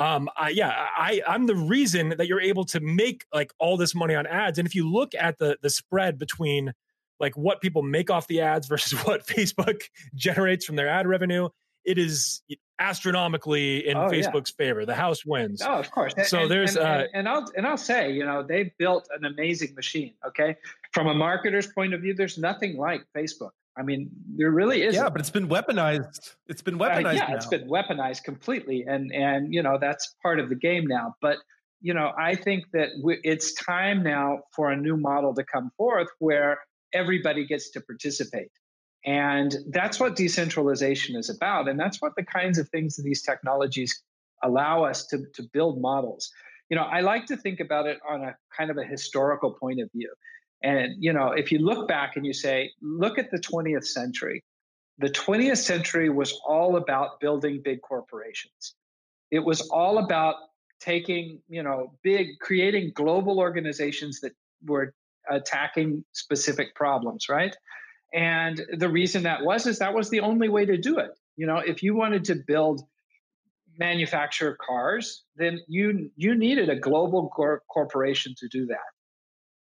um, 0.00 0.30
I, 0.34 0.48
yeah, 0.48 0.70
I, 0.70 1.20
I'm 1.28 1.46
the 1.46 1.54
reason 1.54 2.14
that 2.16 2.26
you're 2.26 2.40
able 2.40 2.64
to 2.64 2.80
make 2.80 3.26
like 3.34 3.52
all 3.58 3.76
this 3.76 3.94
money 3.94 4.14
on 4.14 4.26
ads. 4.26 4.58
And 4.58 4.66
if 4.66 4.74
you 4.74 4.90
look 4.90 5.14
at 5.14 5.38
the 5.38 5.58
the 5.60 5.68
spread 5.68 6.18
between 6.18 6.72
like 7.20 7.36
what 7.36 7.60
people 7.60 7.82
make 7.82 8.10
off 8.10 8.26
the 8.26 8.40
ads 8.40 8.66
versus 8.66 8.98
what 9.04 9.26
Facebook 9.26 9.82
generates 10.14 10.64
from 10.64 10.76
their 10.76 10.88
ad 10.88 11.06
revenue, 11.06 11.50
it 11.84 11.98
is 11.98 12.42
astronomically 12.78 13.86
in 13.86 13.94
oh, 13.94 14.08
Facebook's 14.08 14.54
yeah. 14.58 14.64
favor. 14.64 14.86
The 14.86 14.94
house 14.94 15.26
wins. 15.26 15.60
Oh, 15.62 15.74
of 15.74 15.90
course. 15.90 16.14
So 16.24 16.40
and, 16.40 16.50
there's 16.50 16.76
and, 16.76 16.86
uh, 16.86 17.04
and, 17.12 17.28
I'll 17.28 17.44
and 17.54 17.66
I'll 17.66 17.76
say, 17.76 18.10
you 18.10 18.24
know, 18.24 18.42
they've 18.42 18.70
built 18.78 19.06
an 19.14 19.26
amazing 19.26 19.74
machine. 19.74 20.14
Okay, 20.26 20.56
from 20.92 21.08
a 21.08 21.14
marketer's 21.14 21.66
point 21.66 21.92
of 21.92 22.00
view, 22.00 22.14
there's 22.14 22.38
nothing 22.38 22.78
like 22.78 23.04
Facebook. 23.14 23.50
I 23.76 23.82
mean, 23.82 24.10
there 24.36 24.50
really 24.50 24.82
is. 24.82 24.94
Yeah, 24.94 25.08
but 25.08 25.20
it's 25.20 25.30
been 25.30 25.48
weaponized. 25.48 26.34
It's 26.48 26.62
been 26.62 26.78
weaponized. 26.78 27.06
Uh, 27.06 27.10
yeah, 27.10 27.26
now. 27.28 27.34
it's 27.36 27.46
been 27.46 27.68
weaponized 27.68 28.24
completely, 28.24 28.84
and 28.86 29.12
and 29.14 29.54
you 29.54 29.62
know 29.62 29.78
that's 29.80 30.14
part 30.22 30.40
of 30.40 30.48
the 30.48 30.54
game 30.54 30.86
now. 30.86 31.14
But 31.22 31.38
you 31.80 31.94
know, 31.94 32.12
I 32.18 32.34
think 32.34 32.64
that 32.72 32.90
we, 33.02 33.20
it's 33.22 33.54
time 33.54 34.02
now 34.02 34.40
for 34.54 34.70
a 34.70 34.76
new 34.76 34.96
model 34.96 35.34
to 35.34 35.44
come 35.44 35.70
forth 35.76 36.08
where 36.18 36.58
everybody 36.92 37.46
gets 37.46 37.70
to 37.70 37.80
participate, 37.80 38.50
and 39.06 39.54
that's 39.68 40.00
what 40.00 40.16
decentralization 40.16 41.16
is 41.16 41.30
about, 41.30 41.68
and 41.68 41.78
that's 41.78 42.02
what 42.02 42.12
the 42.16 42.24
kinds 42.24 42.58
of 42.58 42.68
things 42.70 42.96
that 42.96 43.02
these 43.02 43.22
technologies 43.22 44.02
allow 44.42 44.84
us 44.84 45.06
to 45.06 45.24
to 45.34 45.44
build 45.52 45.80
models. 45.80 46.30
You 46.70 46.76
know, 46.76 46.84
I 46.84 47.00
like 47.00 47.26
to 47.26 47.36
think 47.36 47.60
about 47.60 47.86
it 47.86 47.98
on 48.08 48.22
a 48.22 48.36
kind 48.56 48.70
of 48.70 48.78
a 48.78 48.84
historical 48.84 49.52
point 49.52 49.80
of 49.80 49.90
view. 49.92 50.12
And, 50.62 50.94
you 50.98 51.12
know, 51.12 51.32
if 51.32 51.50
you 51.50 51.58
look 51.58 51.88
back 51.88 52.16
and 52.16 52.26
you 52.26 52.32
say, 52.32 52.70
look 52.82 53.18
at 53.18 53.30
the 53.30 53.38
20th 53.38 53.86
century, 53.86 54.42
the 54.98 55.08
20th 55.08 55.58
century 55.58 56.10
was 56.10 56.38
all 56.46 56.76
about 56.76 57.20
building 57.20 57.62
big 57.64 57.80
corporations. 57.80 58.74
It 59.30 59.38
was 59.38 59.62
all 59.70 59.98
about 59.98 60.34
taking, 60.80 61.40
you 61.48 61.62
know, 61.62 61.92
big, 62.02 62.38
creating 62.40 62.92
global 62.94 63.38
organizations 63.38 64.20
that 64.20 64.32
were 64.66 64.94
attacking 65.30 66.04
specific 66.12 66.74
problems, 66.74 67.28
right? 67.28 67.56
And 68.12 68.60
the 68.76 68.88
reason 68.88 69.22
that 69.22 69.42
was 69.42 69.66
is 69.66 69.78
that 69.78 69.94
was 69.94 70.10
the 70.10 70.20
only 70.20 70.48
way 70.48 70.66
to 70.66 70.76
do 70.76 70.98
it. 70.98 71.12
You 71.36 71.46
know, 71.46 71.58
if 71.58 71.82
you 71.82 71.94
wanted 71.94 72.24
to 72.24 72.34
build 72.34 72.82
manufacture 73.78 74.58
cars, 74.60 75.24
then 75.36 75.60
you 75.68 76.10
you 76.16 76.34
needed 76.34 76.68
a 76.68 76.76
global 76.76 77.28
cor- 77.28 77.62
corporation 77.70 78.34
to 78.38 78.48
do 78.48 78.66
that. 78.66 78.90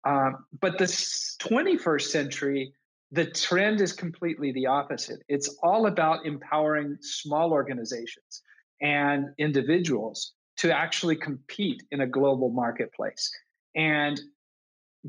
Um, 0.06 0.46
but 0.62 0.78
the 0.78 0.86
21st 0.86 2.02
century, 2.02 2.74
the 3.12 3.26
trend 3.26 3.82
is 3.82 3.94
completely 3.94 4.52
the 4.52 4.68
opposite. 4.68 5.22
It's 5.28 5.58
all 5.64 5.88
about 5.88 6.26
empowering 6.26 6.98
small 7.02 7.52
organizations 7.52 8.44
and 8.82 9.28
individuals 9.38 10.34
to 10.58 10.76
actually 10.76 11.16
compete 11.16 11.84
in 11.92 12.02
a 12.02 12.08
global 12.08 12.50
marketplace. 12.50 13.30
And 13.76 14.20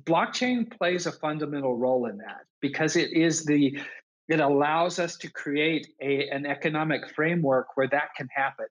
blockchain 0.03 0.77
plays 0.77 1.07
a 1.07 1.13
fundamental 1.13 1.77
role 1.77 2.07
in 2.07 2.19
that 2.19 2.43
because 2.61 2.97
it 2.97 3.13
is 3.13 3.45
the 3.45 3.79
it 4.29 4.39
allows 4.39 5.01
us 5.01 5.17
to 5.17 5.29
create 5.29 5.89
a, 6.01 6.29
an 6.29 6.47
economic 6.47 7.11
framework 7.17 7.67
where 7.75 7.89
that 7.89 8.15
can 8.17 8.29
happen 8.33 8.67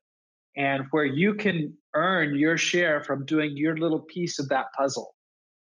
and 0.56 0.86
where 0.92 1.04
you 1.04 1.34
can 1.34 1.78
earn 1.94 2.34
your 2.36 2.58
share 2.58 3.04
from 3.04 3.26
doing 3.26 3.58
your 3.58 3.76
little 3.76 4.00
piece 4.00 4.40
of 4.40 4.48
that 4.48 4.68
puzzle 4.78 5.14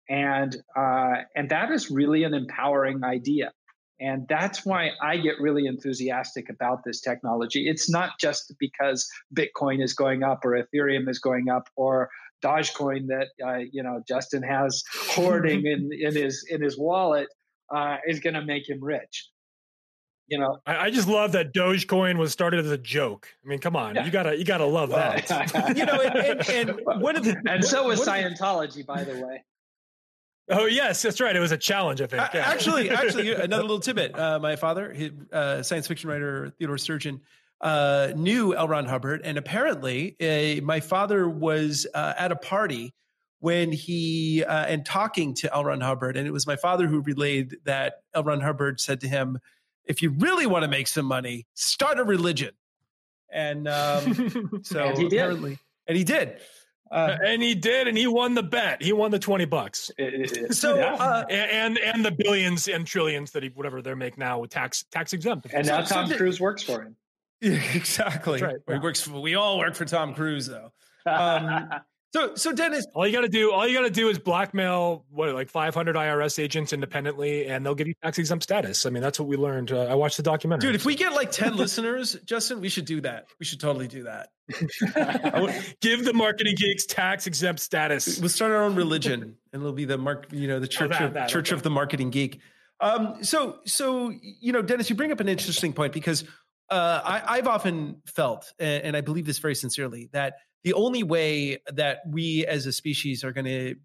and 0.10 0.56
uh, 0.76 1.16
and 1.36 1.50
that 1.50 1.72
is 1.72 1.90
really 1.90 2.24
an 2.24 2.34
empowering 2.34 3.04
idea. 3.04 3.52
And 4.00 4.26
that's 4.28 4.66
why 4.66 4.90
i 5.02 5.16
get 5.16 5.40
really 5.40 5.68
enthusiastic 5.68 6.50
about 6.50 6.80
this 6.86 7.00
technology. 7.00 7.70
It's 7.70 7.90
not 7.90 8.12
just 8.20 8.54
because 8.60 9.08
bitcoin 9.34 9.82
is 9.82 9.94
going 9.94 10.24
up 10.24 10.44
or 10.44 10.62
ethereum 10.62 11.08
is 11.08 11.20
going 11.20 11.50
up 11.50 11.70
or 11.76 12.10
dogecoin 12.44 13.08
that 13.08 13.28
uh, 13.46 13.60
you 13.72 13.82
know 13.82 14.04
justin 14.08 14.44
has 14.44 14.84
hoarding 15.12 15.66
in, 15.66 15.90
in 15.94 16.14
his 16.14 16.46
in 16.50 16.62
his 16.62 16.78
wallet 16.78 17.28
uh, 17.74 17.98
is 18.06 18.20
going 18.20 18.36
to 18.36 18.44
make 18.44 18.70
him 18.70 18.84
rich. 18.84 19.30
You 20.28 20.40
know? 20.40 20.58
I, 20.66 20.78
I, 20.78 20.90
just 20.92 21.08
love 21.08 21.34
that 21.34 21.54
dogecoin 21.54 22.18
was 22.18 22.32
started 22.32 22.66
as 22.66 22.72
a 22.72 22.80
joke. 22.80 23.28
I 23.44 23.48
mean 23.48 23.60
come 23.60 23.76
on 23.76 23.96
yeah. 23.96 24.06
you 24.06 24.12
gotta 24.12 24.38
you 24.38 24.44
gotta 24.44 24.66
love 24.66 24.90
that. 24.90 25.30
You 25.78 25.86
know 25.86 26.02
and, 26.02 26.50
and, 26.50 26.70
and 26.70 27.02
one 27.02 27.16
of 27.16 27.24
the 27.24 27.40
and 27.48 27.64
so 27.64 27.88
was 27.88 28.02
scientology 28.02 28.86
by 28.86 29.04
the 29.04 29.24
way 29.24 29.44
Oh 30.50 30.66
yes, 30.66 31.02
that's 31.02 31.20
right. 31.20 31.36
It 31.36 31.40
was 31.40 31.52
a 31.52 31.58
challenge, 31.58 32.02
I 32.02 32.08
think. 32.08 32.22
Yeah. 32.34 32.42
Actually, 32.48 32.90
actually, 32.92 33.34
another 33.34 33.64
little 33.64 33.80
tidbit. 33.80 34.18
Uh, 34.18 34.40
my 34.40 34.56
father, 34.56 34.94
his, 34.94 35.12
uh, 35.32 35.64
science 35.64 35.88
fiction 35.88 36.10
writer 36.10 36.54
Theodore 36.60 36.78
Sturgeon, 36.78 37.22
uh, 37.62 38.14
knew 38.16 38.56
L. 38.56 38.68
Ron 38.68 38.86
Hubbard, 38.86 39.22
and 39.24 39.38
apparently, 39.38 40.16
uh, 40.22 40.64
my 40.64 40.80
father 40.80 41.28
was 41.28 41.88
uh, 41.94 42.14
at 42.18 42.32
a 42.32 42.36
party 42.36 42.94
when 43.40 43.72
he 43.72 44.44
uh, 44.44 44.66
and 44.66 44.86
talking 44.86 45.34
to 45.36 45.54
L. 45.54 45.66
Ron 45.66 45.82
Hubbard, 45.82 46.16
and 46.16 46.28
it 46.28 46.32
was 46.32 46.46
my 46.46 46.56
father 46.56 46.88
who 46.88 47.02
relayed 47.02 47.58
that 47.66 48.02
L. 48.14 48.24
Ron 48.24 48.42
Hubbard 48.42 48.80
said 48.80 49.02
to 49.02 49.08
him 49.08 49.40
if 49.86 50.02
you 50.02 50.12
really 50.12 50.46
want 50.48 50.64
to 50.64 50.68
make 50.68 50.88
some 50.88 51.06
money, 51.06 51.46
start 51.54 52.00
a 52.00 52.04
religion. 52.04 52.52
And 53.32 53.68
um, 53.68 54.60
so 54.64 54.84
And 54.84 54.98
he 54.98 55.10
did. 55.10 55.20
apparently, 55.20 55.58
and 55.88 55.98
he 55.98 56.04
did. 56.04 56.38
Uh, 56.92 57.18
and 57.26 57.42
he 57.42 57.56
did, 57.56 57.88
and 57.88 57.98
he 57.98 58.08
won 58.08 58.34
the 58.36 58.44
bet. 58.44 58.82
He 58.82 58.94
won 58.94 59.12
the 59.12 59.20
twenty 59.20 59.46
bucks, 59.46 59.90
It- 59.98 60.14
it- 60.14 60.38
it- 60.38 60.54
so 60.56 60.76
yeah. 60.78 60.94
uh, 60.94 61.26
and 61.30 61.78
and, 61.78 61.78
and 61.80 62.06
the 62.06 62.12
billions 62.12 62.68
and 62.68 62.86
trillions 62.86 63.32
that 63.32 63.44
he 63.44 63.50
whatever 63.50 63.82
they 63.82 63.94
make 63.96 64.18
now 64.18 64.40
with 64.40 64.52
tax 64.52 64.84
tax 64.92 65.12
exempt. 65.14 65.48
and 65.54 65.66
now 65.68 65.84
so 65.84 65.96
Tom 65.96 66.10
did- 66.10 66.18
Cruise 66.18 66.40
works 66.40 66.62
for 66.64 66.82
him. 66.84 66.96
yeah, 67.42 67.54
exactly. 67.74 68.40
That's 68.40 68.54
right, 68.68 68.76
He 68.78 68.84
works 68.84 69.02
for, 69.02 69.20
we 69.20 69.36
all 69.36 69.58
work 69.58 69.76
for 69.76 69.86
Tom 69.86 70.14
Cruise, 70.14 70.48
though. 70.48 70.72
Um, 71.06 71.70
So, 72.16 72.34
so 72.36 72.54
Dennis, 72.54 72.88
all 72.94 73.06
you 73.06 73.12
got 73.12 73.24
to 73.24 73.28
do, 73.28 73.52
all 73.52 73.68
you 73.68 73.76
got 73.78 73.84
to 73.84 73.90
do 73.90 74.08
is 74.08 74.18
blackmail 74.18 75.04
what 75.10 75.36
like 75.36 75.50
500 75.50 75.98
IRS 75.98 76.40
agents 76.40 76.72
independently, 76.72 77.48
and 77.48 77.66
they'll 77.66 77.76
give 77.76 77.90
you 77.90 77.94
tax 78.02 78.18
exempt 78.18 78.44
status. 78.44 78.86
I 78.86 78.90
mean, 78.90 79.04
that's 79.04 79.20
what 79.20 79.28
we 79.28 79.36
learned. 79.36 79.74
Uh, 79.74 79.82
I 79.82 79.96
watched 79.96 80.16
the 80.16 80.24
documentary. 80.24 80.70
dude, 80.70 80.76
if 80.76 80.86
we 80.86 80.96
get 80.96 81.12
like 81.12 81.30
10 81.34 81.58
listeners, 81.58 82.16
Justin, 82.24 82.62
we 82.62 82.70
should 82.70 82.86
do 82.86 83.02
that. 83.02 83.26
We 83.38 83.46
should 83.46 83.60
totally 83.60 83.90
do 83.90 84.04
that. 84.04 84.30
give 85.82 86.06
the 86.06 86.14
marketing 86.14 86.56
geeks 86.56 86.86
tax 86.86 87.28
exempt 87.28 87.60
status. 87.60 88.18
We'll 88.18 88.30
start 88.30 88.54
our 88.54 88.64
own 88.64 88.76
religion 88.76 89.36
and 89.52 89.62
it'll 89.62 89.74
be 89.74 89.84
the 89.84 89.98
mark, 89.98 90.28
you 90.32 90.48
know, 90.48 90.62
the 90.62 90.70
church 90.70 90.92
that- 90.92 91.02
of 91.02 91.14
that, 91.16 91.28
church 91.28 91.50
okay. 91.50 91.58
of 91.58 91.64
the 91.64 91.70
marketing 91.70 92.12
geek. 92.12 92.40
Um, 92.80 93.26
so, 93.26 93.58
so, 93.66 94.14
you 94.40 94.54
know, 94.54 94.62
Dennis, 94.62 94.90
you 94.90 94.96
bring 94.96 95.12
up 95.12 95.20
an 95.20 95.28
interesting 95.28 95.74
point 95.74 95.92
because 95.92 96.24
uh, 96.70 97.02
I, 97.04 97.38
I've 97.38 97.48
often 97.48 98.02
felt, 98.06 98.54
and, 98.58 98.84
and 98.86 98.98
I 98.98 99.02
believe 99.02 99.26
this 99.26 99.40
very 99.40 99.56
sincerely, 99.56 100.10
that 100.14 100.36
the 100.66 100.74
only 100.74 101.04
way 101.04 101.60
that 101.72 102.00
we 102.10 102.44
as 102.48 102.66
a 102.66 102.74
species 102.74 103.24
are 103.24 103.32
going 103.32 103.46
to 103.46 103.76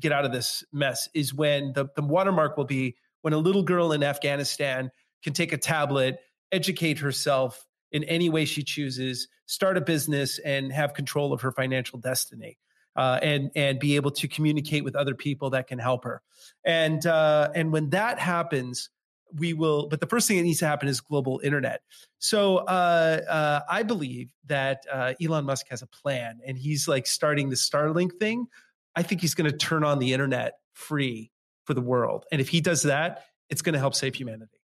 get 0.00 0.12
out 0.12 0.24
of 0.24 0.32
this 0.32 0.64
mess 0.72 1.06
is 1.12 1.34
when 1.34 1.74
the, 1.74 1.86
the 1.94 2.02
watermark 2.02 2.56
will 2.56 2.64
be 2.64 2.96
when 3.20 3.34
a 3.34 3.38
little 3.38 3.62
girl 3.62 3.92
in 3.92 4.02
Afghanistan 4.02 4.90
can 5.22 5.34
take 5.34 5.52
a 5.52 5.58
tablet, 5.58 6.18
educate 6.50 6.98
herself 6.98 7.66
in 7.92 8.02
any 8.04 8.30
way 8.30 8.46
she 8.46 8.62
chooses, 8.62 9.28
start 9.44 9.76
a 9.76 9.80
business, 9.82 10.38
and 10.38 10.72
have 10.72 10.94
control 10.94 11.34
of 11.34 11.42
her 11.42 11.52
financial 11.52 11.98
destiny. 11.98 12.58
Uh, 12.94 13.18
and 13.22 13.50
and 13.56 13.78
be 13.78 13.96
able 13.96 14.10
to 14.10 14.28
communicate 14.28 14.84
with 14.84 14.94
other 14.94 15.14
people 15.14 15.48
that 15.48 15.66
can 15.66 15.78
help 15.78 16.04
her, 16.04 16.20
and 16.66 17.06
uh, 17.06 17.48
and 17.54 17.72
when 17.72 17.88
that 17.88 18.18
happens, 18.18 18.90
we 19.36 19.52
will. 19.52 19.88
But 19.88 20.00
the 20.00 20.06
first 20.06 20.28
thing 20.28 20.36
that 20.36 20.42
needs 20.42 20.58
to 20.60 20.66
happen 20.66 20.88
is 20.88 21.00
global 21.00 21.40
internet. 21.42 21.82
So 22.18 22.58
uh, 22.58 23.20
uh, 23.28 23.60
I 23.68 23.82
believe 23.82 24.30
that 24.46 24.84
uh, 24.92 25.14
Elon 25.22 25.44
Musk 25.44 25.66
has 25.70 25.82
a 25.82 25.86
plan, 25.86 26.40
and 26.46 26.56
he's 26.56 26.88
like 26.88 27.06
starting 27.06 27.50
the 27.50 27.56
Starlink 27.56 28.18
thing. 28.18 28.46
I 28.94 29.02
think 29.02 29.20
he's 29.20 29.34
going 29.34 29.50
to 29.50 29.56
turn 29.56 29.84
on 29.84 29.98
the 29.98 30.12
internet 30.12 30.54
free 30.74 31.30
for 31.64 31.74
the 31.74 31.80
world, 31.80 32.24
and 32.32 32.40
if 32.40 32.48
he 32.48 32.60
does 32.60 32.82
that, 32.82 33.24
it's 33.48 33.62
going 33.62 33.74
to 33.74 33.78
help 33.78 33.94
save 33.94 34.14
humanity. 34.14 34.58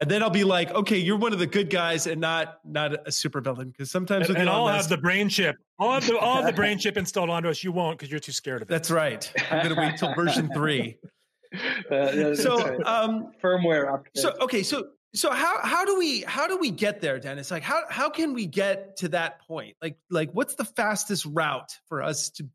And 0.00 0.10
then 0.10 0.22
I'll 0.22 0.30
be 0.30 0.44
like, 0.44 0.70
okay, 0.72 0.98
you're 0.98 1.16
one 1.16 1.32
of 1.32 1.38
the 1.38 1.46
good 1.46 1.70
guys, 1.70 2.06
and 2.06 2.20
not 2.20 2.58
not 2.64 2.94
a 2.94 3.10
supervillain. 3.10 3.70
Because 3.72 3.90
sometimes 3.90 4.28
And, 4.28 4.36
and 4.38 4.50
I'll 4.50 4.66
Musk- 4.66 4.82
have 4.82 4.88
the 4.90 5.00
brain 5.00 5.28
chip. 5.28 5.56
I'll 5.78 5.92
have 5.92 6.06
the, 6.06 6.16
I'll 6.16 6.36
have 6.36 6.46
the 6.46 6.52
brain 6.62 6.78
chip 6.78 6.96
installed 6.96 7.30
onto 7.30 7.48
us. 7.48 7.62
You 7.62 7.72
won't 7.72 7.98
because 7.98 8.10
you're 8.10 8.20
too 8.20 8.32
scared 8.32 8.62
of 8.62 8.68
it. 8.68 8.72
That's 8.72 8.90
right. 8.90 9.32
I'm 9.50 9.62
going 9.62 9.74
to 9.74 9.80
wait 9.80 9.96
till 9.96 10.14
version 10.14 10.50
three. 10.52 10.98
Uh, 11.90 12.34
So, 12.34 12.56
um, 12.84 13.32
firmware 13.42 13.86
update. 13.88 14.16
so 14.16 14.34
okay, 14.40 14.62
so 14.62 14.88
so 15.14 15.30
how 15.30 15.60
how 15.62 15.84
do 15.84 15.96
we 15.96 16.22
how 16.22 16.46
do 16.46 16.58
we 16.58 16.70
get 16.70 17.00
there, 17.00 17.18
Dennis? 17.18 17.50
Like 17.50 17.62
how 17.62 17.82
how 17.88 18.10
can 18.10 18.34
we 18.34 18.46
get 18.46 18.96
to 18.98 19.08
that 19.10 19.40
point? 19.46 19.76
Like 19.80 19.96
like 20.10 20.30
what's 20.32 20.54
the 20.54 20.64
fastest 20.64 21.24
route 21.26 21.78
for 21.88 22.02
us 22.02 22.30
to 22.30 22.48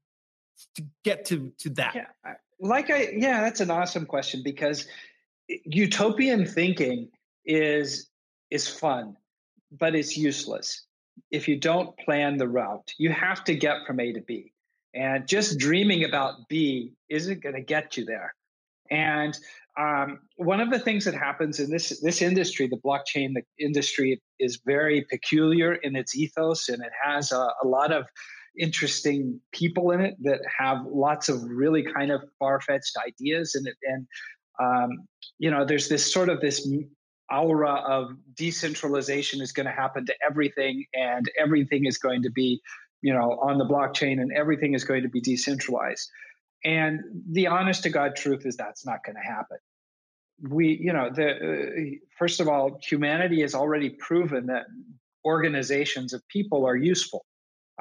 to 0.76 0.84
get 1.04 1.26
to 1.26 1.52
to 1.60 1.70
that? 1.72 1.96
Yeah, 1.96 2.34
like 2.60 2.90
I 2.90 3.10
yeah, 3.16 3.42
that's 3.42 3.62
an 3.62 3.72
awesome 3.72 4.06
question 4.06 4.42
because 4.44 4.88
utopian 5.48 6.46
thinking 6.46 7.10
is 7.46 8.10
is 8.52 8.68
fun, 8.68 9.16
but 9.72 9.96
it's 9.96 10.18
useless 10.18 10.86
if 11.32 11.48
you 11.48 11.58
don't 11.58 11.98
plan 12.00 12.38
the 12.38 12.48
route. 12.48 12.92
You 12.98 13.12
have 13.12 13.44
to 13.46 13.56
get 13.56 13.86
from 13.88 14.00
A 14.02 14.12
to 14.14 14.22
B, 14.22 14.52
and 14.94 15.26
just 15.28 15.60
dreaming 15.60 16.04
about 16.04 16.50
B 16.50 16.94
isn't 17.08 17.42
going 17.42 17.56
to 17.56 17.62
get 17.62 17.96
you 17.96 18.04
there. 18.04 18.34
And 18.92 19.38
um, 19.80 20.20
one 20.36 20.60
of 20.60 20.72
the 20.72 20.80
things 20.80 21.06
that 21.06 21.14
happens 21.14 21.60
in 21.60 21.70
this 21.70 22.00
this 22.02 22.22
industry, 22.22 22.68
the 22.68 22.78
blockchain 22.78 23.36
industry, 23.60 24.22
is 24.40 24.60
very 24.66 25.06
peculiar 25.10 25.76
in 25.76 25.96
its 25.96 26.16
ethos, 26.16 26.70
and 26.70 26.84
it 26.84 26.92
has 27.04 27.32
a, 27.32 27.50
a 27.64 27.68
lot 27.68 27.92
of 27.92 28.06
interesting 28.58 29.40
people 29.54 29.92
in 29.92 30.02
it 30.02 30.16
that 30.22 30.42
have 30.58 30.86
lots 30.86 31.30
of 31.30 31.42
really 31.44 31.84
kind 31.84 32.12
of 32.12 32.22
far-fetched 32.40 32.98
ideas 33.06 33.56
in 33.56 33.66
it 33.68 33.76
and 33.84 34.08
um, 34.60 34.90
you 35.38 35.50
know 35.50 35.66
there's 35.66 35.88
this 35.88 36.12
sort 36.12 36.30
of 36.30 36.42
this 36.42 36.68
aura 37.32 37.76
of 37.88 38.12
decentralization 38.36 39.42
is 39.42 39.52
going 39.52 39.66
to 39.66 39.72
happen 39.72 40.06
to 40.06 40.14
everything 40.28 40.84
and 40.94 41.30
everything 41.40 41.86
is 41.86 41.98
going 41.98 42.22
to 42.22 42.32
be 42.32 42.60
you 43.02 43.14
know 43.14 43.40
on 43.42 43.58
the 43.58 43.66
blockchain 43.66 44.20
and 44.20 44.32
everything 44.36 44.74
is 44.74 44.84
going 44.84 45.04
to 45.04 45.10
be 45.10 45.22
decentralized 45.22 46.10
and 46.64 47.02
the 47.32 47.48
honest 47.48 47.84
to 47.84 47.90
god 47.90 48.16
truth 48.16 48.46
is 48.46 48.56
that's 48.58 48.86
not 48.86 49.04
going 49.06 49.16
to 49.16 49.22
happen. 49.22 49.58
We 50.42 50.80
you 50.82 50.94
know 50.94 51.10
the 51.14 51.30
uh, 51.32 52.06
first 52.18 52.40
of 52.40 52.48
all 52.48 52.80
humanity 52.82 53.42
has 53.42 53.56
already 53.56 53.90
proven 53.90 54.48
that 54.48 54.66
organizations 55.26 56.14
of 56.14 56.26
people 56.30 56.66
are 56.66 56.76
useful 56.76 57.26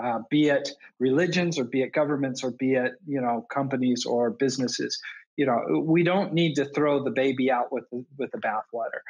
uh, 0.03 0.21
be 0.31 0.49
it 0.49 0.71
religions 0.99 1.59
or 1.59 1.65
be 1.65 1.83
it 1.83 1.93
governments 1.93 2.45
or 2.45 2.53
be 2.53 2.75
it 2.75 2.93
you 3.07 3.21
know 3.21 3.47
companies 3.53 4.05
or 4.07 4.31
businesses. 4.31 4.99
You 5.37 5.47
know 5.47 5.83
we 5.85 6.03
don't 6.03 6.33
need 6.33 6.55
to 6.55 6.65
throw 6.67 7.03
the 7.03 7.11
baby 7.11 7.51
out 7.51 7.73
with 7.73 7.85
the, 7.91 8.05
with 8.17 8.31
the 8.33 8.39
bathwater. 8.39 9.01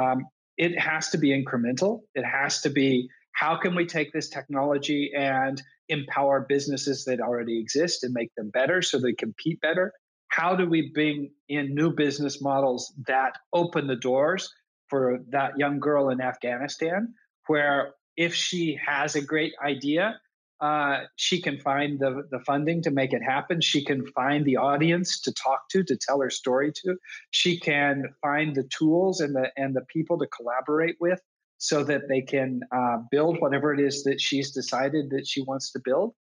Um, 0.00 0.26
it 0.56 0.78
has 0.78 1.10
to 1.10 1.18
be 1.18 1.28
incremental. 1.28 2.00
It 2.14 2.24
has 2.24 2.60
to 2.62 2.70
be 2.70 3.08
how 3.32 3.56
can 3.56 3.74
we 3.74 3.86
take 3.86 4.12
this 4.12 4.28
technology 4.28 5.12
and 5.16 5.62
empower 5.90 6.46
businesses 6.48 7.04
that 7.04 7.20
already 7.20 7.58
exist 7.58 8.04
and 8.04 8.12
make 8.12 8.34
them 8.36 8.50
better 8.50 8.80
so 8.82 8.98
they 8.98 9.12
compete 9.12 9.60
better 9.60 9.92
how 10.28 10.54
do 10.54 10.68
we 10.68 10.90
bring 10.94 11.30
in 11.48 11.74
new 11.74 11.92
business 11.92 12.40
models 12.40 12.92
that 13.06 13.36
open 13.52 13.86
the 13.86 13.96
doors 13.96 14.52
for 14.88 15.20
that 15.28 15.52
young 15.58 15.78
girl 15.78 16.08
in 16.10 16.20
afghanistan 16.20 17.12
where 17.46 17.94
if 18.16 18.34
she 18.34 18.78
has 18.86 19.14
a 19.16 19.20
great 19.20 19.52
idea 19.64 20.18
uh, 20.60 21.04
she 21.16 21.40
can 21.40 21.58
find 21.58 21.98
the, 21.98 22.22
the 22.30 22.40
funding 22.40 22.82
to 22.82 22.90
make 22.90 23.14
it 23.14 23.22
happen. 23.22 23.60
She 23.62 23.82
can 23.82 24.06
find 24.08 24.44
the 24.44 24.58
audience 24.58 25.18
to 25.22 25.32
talk 25.32 25.68
to, 25.70 25.82
to 25.84 25.96
tell 25.96 26.20
her 26.20 26.28
story 26.28 26.70
to. 26.84 26.96
She 27.30 27.58
can 27.58 28.04
find 28.20 28.54
the 28.54 28.64
tools 28.64 29.20
and 29.20 29.34
the 29.34 29.50
and 29.56 29.74
the 29.74 29.86
people 29.88 30.18
to 30.18 30.26
collaborate 30.26 30.96
with, 31.00 31.20
so 31.60 31.84
that 31.84 32.08
they 32.08 32.22
can 32.22 32.62
uh, 32.72 32.96
build 33.10 33.38
whatever 33.38 33.72
it 33.74 33.80
is 33.80 34.02
that 34.04 34.18
she's 34.18 34.50
decided 34.50 35.10
that 35.10 35.26
she 35.26 35.42
wants 35.42 35.70
to 35.70 35.78
build. 35.84 36.14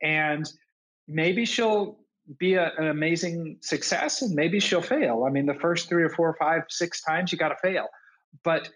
And 0.00 0.48
maybe 1.08 1.44
she'll 1.44 1.98
be 2.38 2.54
a, 2.54 2.72
an 2.78 2.86
amazing 2.86 3.58
success, 3.60 4.22
and 4.22 4.34
maybe 4.34 4.60
she'll 4.60 4.80
fail. 4.80 5.24
I 5.26 5.30
mean, 5.30 5.46
the 5.46 5.54
first 5.54 5.88
three 5.88 6.04
or 6.04 6.10
four, 6.10 6.36
five, 6.38 6.62
six 6.68 7.02
times 7.02 7.32
you 7.32 7.38
got 7.38 7.48
to 7.48 7.56
fail, 7.60 7.88
but 8.44 8.70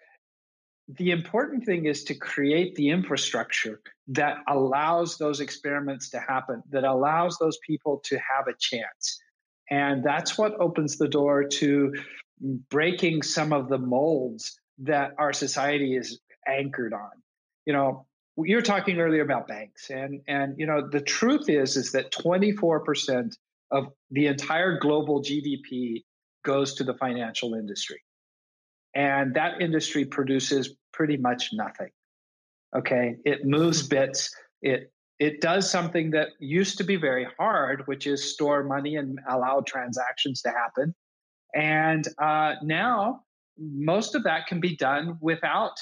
the 0.88 1.12
important 1.12 1.64
thing 1.64 1.86
is 1.86 2.02
to 2.04 2.14
create 2.14 2.74
the 2.74 2.88
infrastructure 2.88 3.80
that 4.08 4.38
allows 4.48 5.18
those 5.18 5.38
experiments 5.38 6.10
to 6.10 6.18
happen, 6.18 6.62
that 6.70 6.82
allows 6.82 7.38
those 7.38 7.58
people 7.64 8.02
to 8.06 8.16
have 8.16 8.48
a 8.48 8.56
chance. 8.58 9.20
And 9.70 10.02
that's 10.02 10.36
what 10.36 10.58
opens 10.60 10.96
the 10.96 11.08
door 11.08 11.44
to 11.44 11.94
breaking 12.70 13.22
some 13.22 13.52
of 13.52 13.68
the 13.68 13.78
molds 13.78 14.57
that 14.78 15.12
our 15.18 15.32
society 15.32 15.96
is 15.96 16.20
anchored 16.46 16.92
on. 16.92 17.10
You 17.66 17.72
know, 17.72 18.06
you 18.36 18.56
were 18.56 18.62
talking 18.62 19.00
earlier 19.00 19.22
about 19.22 19.48
banks, 19.48 19.90
and 19.90 20.20
and 20.28 20.54
you 20.58 20.66
know 20.66 20.88
the 20.88 21.00
truth 21.00 21.48
is 21.48 21.76
is 21.76 21.92
that 21.92 22.12
24% 22.12 23.32
of 23.70 23.88
the 24.10 24.26
entire 24.26 24.78
global 24.78 25.22
GDP 25.22 26.04
goes 26.44 26.74
to 26.74 26.84
the 26.84 26.94
financial 26.94 27.54
industry. 27.54 28.00
And 28.94 29.34
that 29.34 29.60
industry 29.60 30.04
produces 30.04 30.74
pretty 30.92 31.18
much 31.18 31.50
nothing 31.52 31.90
okay? 32.76 33.16
It 33.24 33.44
moves 33.44 33.86
bits. 33.86 34.34
It 34.62 34.92
it 35.18 35.40
does 35.40 35.68
something 35.68 36.10
that 36.12 36.28
used 36.38 36.78
to 36.78 36.84
be 36.84 36.94
very 36.94 37.26
hard 37.38 37.82
which 37.86 38.06
is 38.06 38.32
store 38.32 38.62
money 38.62 38.96
and 38.96 39.18
allow 39.28 39.62
transactions 39.66 40.42
to 40.42 40.50
happen. 40.50 40.94
And 41.54 42.06
uh, 42.22 42.54
now 42.62 43.22
most 43.58 44.14
of 44.14 44.24
that 44.24 44.46
can 44.46 44.60
be 44.60 44.76
done 44.76 45.18
without 45.20 45.74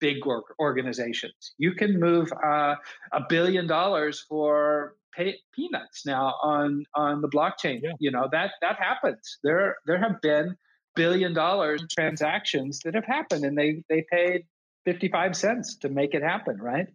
big 0.00 0.24
work 0.24 0.54
organizations. 0.58 1.54
You 1.58 1.72
can 1.72 1.98
move 1.98 2.30
uh, 2.44 2.74
a 3.12 3.20
billion 3.28 3.66
dollars 3.66 4.24
for 4.28 4.96
pay, 5.14 5.36
peanuts 5.54 6.04
now 6.06 6.34
on 6.42 6.84
on 6.94 7.20
the 7.20 7.28
blockchain. 7.28 7.80
Yeah. 7.82 7.92
you 7.98 8.10
know 8.10 8.28
that 8.32 8.52
that 8.60 8.76
happens. 8.78 9.38
There 9.42 9.76
there 9.86 9.98
have 9.98 10.20
been 10.20 10.56
billion 10.94 11.34
dollars 11.34 11.84
transactions 11.90 12.80
that 12.84 12.94
have 12.94 13.04
happened 13.04 13.44
and 13.44 13.56
they 13.56 13.82
they 13.88 14.04
paid 14.10 14.46
55 14.86 15.36
cents 15.36 15.76
to 15.76 15.88
make 15.88 16.14
it 16.14 16.22
happen 16.22 16.58
right? 16.58 16.86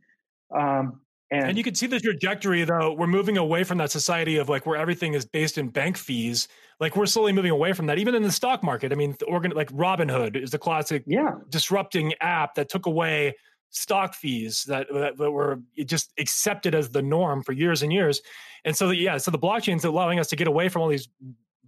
Um, 0.53 1.01
And, 1.31 1.49
and, 1.49 1.57
you 1.57 1.63
can 1.63 1.75
see 1.75 1.87
the 1.87 1.99
trajectory 1.99 2.65
though. 2.65 2.93
We're 2.93 3.07
moving 3.07 3.37
away 3.37 3.63
from 3.63 3.77
that 3.77 3.89
society 3.89 4.37
of 4.37 4.49
like 4.49 4.65
where 4.65 4.77
everything 4.77 5.13
is 5.13 5.25
based 5.25 5.57
in 5.57 5.69
bank 5.69 5.97
fees. 5.97 6.49
Like 6.81 6.97
we're 6.97 7.05
slowly 7.05 7.31
moving 7.31 7.51
away 7.51 7.71
from 7.71 7.85
that. 7.85 7.97
Even 7.97 8.15
in 8.15 8.21
the 8.21 8.31
stock 8.31 8.63
market. 8.63 8.91
I 8.91 8.95
mean, 8.95 9.15
the 9.17 9.25
organ 9.25 9.51
like 9.51 9.71
Robinhood 9.71 10.35
is 10.35 10.51
the 10.51 10.59
classic 10.59 11.03
yeah. 11.07 11.35
disrupting 11.49 12.13
app 12.19 12.55
that 12.55 12.67
took 12.67 12.85
away 12.85 13.35
stock 13.69 14.13
fees 14.13 14.65
that, 14.65 14.87
that, 14.93 15.17
that 15.17 15.31
were 15.31 15.61
just 15.85 16.11
accepted 16.19 16.75
as 16.75 16.89
the 16.89 17.01
norm 17.01 17.41
for 17.41 17.53
years 17.53 17.81
and 17.81 17.93
years. 17.93 18.21
And 18.65 18.75
so 18.75 18.89
the, 18.89 18.97
yeah, 18.97 19.17
so 19.17 19.31
the 19.31 19.39
blockchain 19.39 19.77
is 19.77 19.85
allowing 19.85 20.19
us 20.19 20.27
to 20.27 20.35
get 20.35 20.47
away 20.47 20.67
from 20.67 20.81
all 20.81 20.89
these 20.89 21.07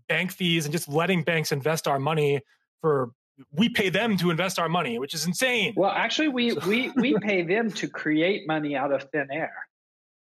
bank 0.09 0.31
fees 0.31 0.65
and 0.65 0.73
just 0.73 0.89
letting 0.89 1.23
banks 1.23 1.53
invest 1.53 1.87
our 1.87 1.99
money 1.99 2.41
for 2.81 3.11
we 3.51 3.69
pay 3.69 3.89
them 3.89 4.17
to 4.17 4.29
invest 4.29 4.59
our 4.59 4.69
money, 4.69 4.99
which 4.99 5.13
is 5.13 5.25
insane. 5.25 5.73
Well, 5.75 5.91
actually, 5.91 6.29
we 6.29 6.53
we 6.53 6.91
we 6.95 7.17
pay 7.21 7.43
them 7.43 7.71
to 7.71 7.87
create 7.87 8.47
money 8.47 8.75
out 8.75 8.91
of 8.91 9.03
thin 9.11 9.27
air. 9.31 9.53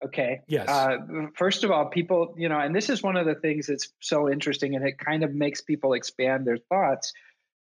Okay. 0.04 0.42
Yes. 0.48 0.68
Uh, 0.68 0.98
first 1.36 1.64
of 1.64 1.70
all, 1.70 1.86
people, 1.86 2.34
you 2.36 2.50
know, 2.50 2.60
and 2.60 2.76
this 2.76 2.90
is 2.90 3.04
one 3.04 3.18
of 3.18 3.28
the 3.28 3.36
things 3.36 3.68
that's 3.68 3.90
so 4.00 4.30
interesting, 4.32 4.76
and 4.76 4.88
it 4.88 4.98
kind 4.98 5.24
of 5.24 5.34
makes 5.34 5.62
people 5.62 5.94
expand 5.94 6.46
their 6.46 6.58
thoughts. 6.58 7.14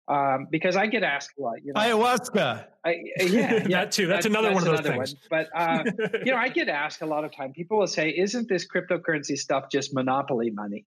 Um, 0.08 0.48
because 0.50 0.76
I 0.76 0.88
get 0.88 1.04
asked 1.04 1.34
a 1.38 1.42
lot, 1.44 1.64
you 1.64 1.72
know, 1.72 1.80
ayahuasca. 1.80 2.66
I, 2.84 2.96
yeah, 3.18 3.26
yeah, 3.28 3.68
that 3.68 3.92
too. 3.92 4.08
That's, 4.08 4.26
that's 4.26 4.26
another 4.26 4.50
that's 4.50 4.66
one 4.66 4.76
of 4.76 4.84
those 4.84 4.92
things. 4.92 5.16
One. 5.28 5.48
But 5.54 5.56
uh, 5.56 5.84
you 6.26 6.32
know, 6.32 6.38
I 6.38 6.50
get 6.50 6.68
asked 6.68 7.04
a 7.04 7.06
lot 7.06 7.26
of 7.26 7.36
time. 7.36 7.54
People 7.54 7.78
will 7.78 7.86
say, 7.86 8.10
"Isn't 8.18 8.50
this 8.50 8.66
cryptocurrency 8.68 9.38
stuff 9.38 9.66
just 9.72 9.94
monopoly 9.94 10.50
money?" 10.50 10.88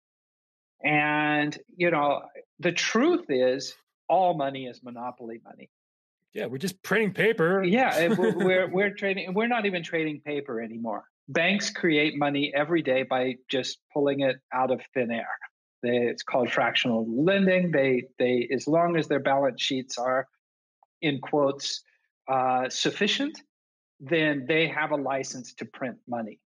And 0.83 1.55
you 1.75 1.91
know, 1.91 2.23
the 2.59 2.71
truth 2.71 3.25
is, 3.29 3.75
all 4.09 4.33
money 4.33 4.65
is 4.65 4.81
monopoly 4.83 5.41
money. 5.43 5.69
Yeah, 6.33 6.47
we're 6.47 6.57
just 6.57 6.81
printing 6.81 7.13
paper. 7.13 7.63
Yeah, 7.63 8.07
we're, 8.17 8.35
we're, 8.35 8.67
we're 8.71 8.89
trading. 8.89 9.33
We're 9.33 9.47
not 9.47 9.65
even 9.65 9.83
trading 9.83 10.21
paper 10.21 10.61
anymore. 10.61 11.03
Banks 11.29 11.69
create 11.69 12.17
money 12.17 12.51
every 12.53 12.81
day 12.81 13.03
by 13.03 13.35
just 13.49 13.77
pulling 13.93 14.21
it 14.21 14.37
out 14.51 14.71
of 14.71 14.81
thin 14.93 15.11
air. 15.11 15.27
They, 15.83 15.97
it's 15.97 16.23
called 16.23 16.51
fractional 16.51 17.05
lending. 17.07 17.71
They 17.71 18.03
they 18.17 18.47
as 18.51 18.67
long 18.67 18.97
as 18.97 19.07
their 19.07 19.19
balance 19.19 19.61
sheets 19.61 19.97
are, 19.97 20.27
in 21.01 21.19
quotes, 21.19 21.83
uh, 22.27 22.69
sufficient, 22.69 23.39
then 23.99 24.45
they 24.47 24.67
have 24.67 24.91
a 24.91 24.95
license 24.95 25.53
to 25.55 25.65
print 25.65 25.97
money, 26.07 26.39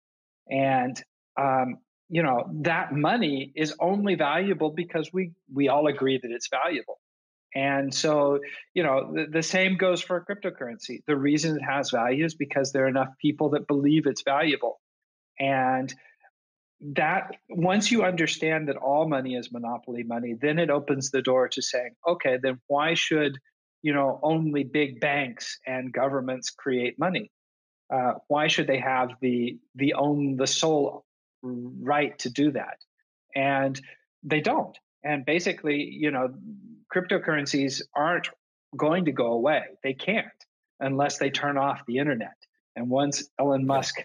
and 0.49 1.01
um, 1.39 1.77
you 2.09 2.23
know 2.23 2.49
that 2.61 2.93
money 2.93 3.53
is 3.55 3.73
only 3.79 4.15
valuable 4.15 4.71
because 4.71 5.11
we 5.13 5.31
we 5.53 5.69
all 5.69 5.87
agree 5.87 6.19
that 6.21 6.31
it's 6.31 6.49
valuable 6.49 6.99
and 7.55 7.93
so, 7.93 8.39
you 8.73 8.83
know, 8.83 9.11
the, 9.13 9.25
the, 9.31 9.43
same 9.43 9.77
goes 9.77 10.01
for 10.01 10.23
cryptocurrency. 10.23 11.01
The 11.07 11.15
reason 11.15 11.55
it 11.55 11.63
has 11.63 11.91
value 11.91 12.25
is 12.25 12.35
because 12.35 12.71
there 12.71 12.85
are 12.85 12.89
enough 12.89 13.09
people 13.21 13.49
that 13.51 13.67
believe 13.67 14.05
it's 14.05 14.23
valuable. 14.23 14.79
And 15.39 15.93
that 16.81 17.31
once 17.49 17.91
you 17.91 18.03
understand 18.03 18.67
that 18.67 18.75
all 18.75 19.07
money 19.07 19.35
is 19.35 19.51
monopoly 19.51 20.03
money, 20.03 20.35
then 20.39 20.59
it 20.59 20.69
opens 20.69 21.09
the 21.09 21.21
door 21.21 21.47
to 21.49 21.61
saying, 21.61 21.91
okay, 22.07 22.37
then 22.41 22.59
why 22.67 22.93
should, 22.93 23.37
you 23.81 23.93
know, 23.93 24.19
only 24.21 24.63
big 24.63 24.99
banks 24.99 25.57
and 25.65 25.91
governments 25.91 26.51
create 26.51 26.99
money? 26.99 27.31
Uh, 27.91 28.13
why 28.27 28.47
should 28.47 28.67
they 28.67 28.79
have 28.79 29.11
the 29.21 29.57
the 29.75 29.93
own 29.93 30.35
the 30.35 30.45
sole 30.45 31.05
right 31.41 32.19
to 32.19 32.29
do 32.29 32.51
that? 32.51 32.77
And 33.33 33.79
they 34.23 34.41
don't. 34.41 34.77
And 35.03 35.25
basically, 35.25 35.83
you 35.83 36.11
know, 36.11 36.33
cryptocurrencies 36.93 37.81
aren't 37.95 38.29
going 38.75 39.05
to 39.05 39.11
go 39.11 39.33
away. 39.33 39.63
They 39.83 39.93
can't 39.93 40.27
unless 40.79 41.17
they 41.17 41.29
turn 41.29 41.57
off 41.57 41.85
the 41.87 41.97
internet. 41.97 42.35
And 42.75 42.89
once 42.89 43.27
Elon 43.39 43.65
Musk 43.65 43.95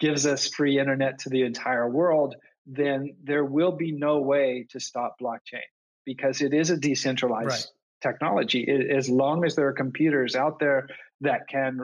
gives 0.00 0.26
us 0.26 0.48
free 0.48 0.78
internet 0.78 1.20
to 1.20 1.30
the 1.30 1.42
entire 1.42 1.88
world, 1.88 2.34
then 2.66 3.14
there 3.22 3.44
will 3.44 3.72
be 3.72 3.92
no 3.92 4.18
way 4.18 4.66
to 4.70 4.80
stop 4.80 5.16
blockchain 5.20 5.62
because 6.04 6.42
it 6.42 6.52
is 6.52 6.70
a 6.70 6.76
decentralized 6.76 7.48
right. 7.48 7.66
technology. 8.02 8.62
It, 8.62 8.90
as 8.90 9.08
long 9.08 9.44
as 9.44 9.54
there 9.54 9.68
are 9.68 9.72
computers 9.72 10.34
out 10.34 10.58
there 10.58 10.88
that 11.20 11.48
can 11.48 11.80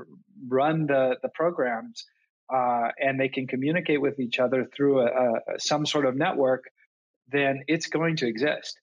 run 0.48 0.86
the, 0.86 1.16
the 1.22 1.28
programs 1.28 2.04
uh, 2.52 2.88
and 2.98 3.18
they 3.18 3.28
can 3.28 3.46
communicate 3.46 4.00
with 4.00 4.18
each 4.18 4.38
other 4.40 4.66
through 4.74 5.00
a, 5.00 5.06
a, 5.06 5.40
some 5.58 5.86
sort 5.86 6.04
of 6.04 6.16
network, 6.16 6.64
then 7.28 7.62
it's 7.68 7.86
going 7.86 8.16
to 8.16 8.26
exist. 8.26 8.78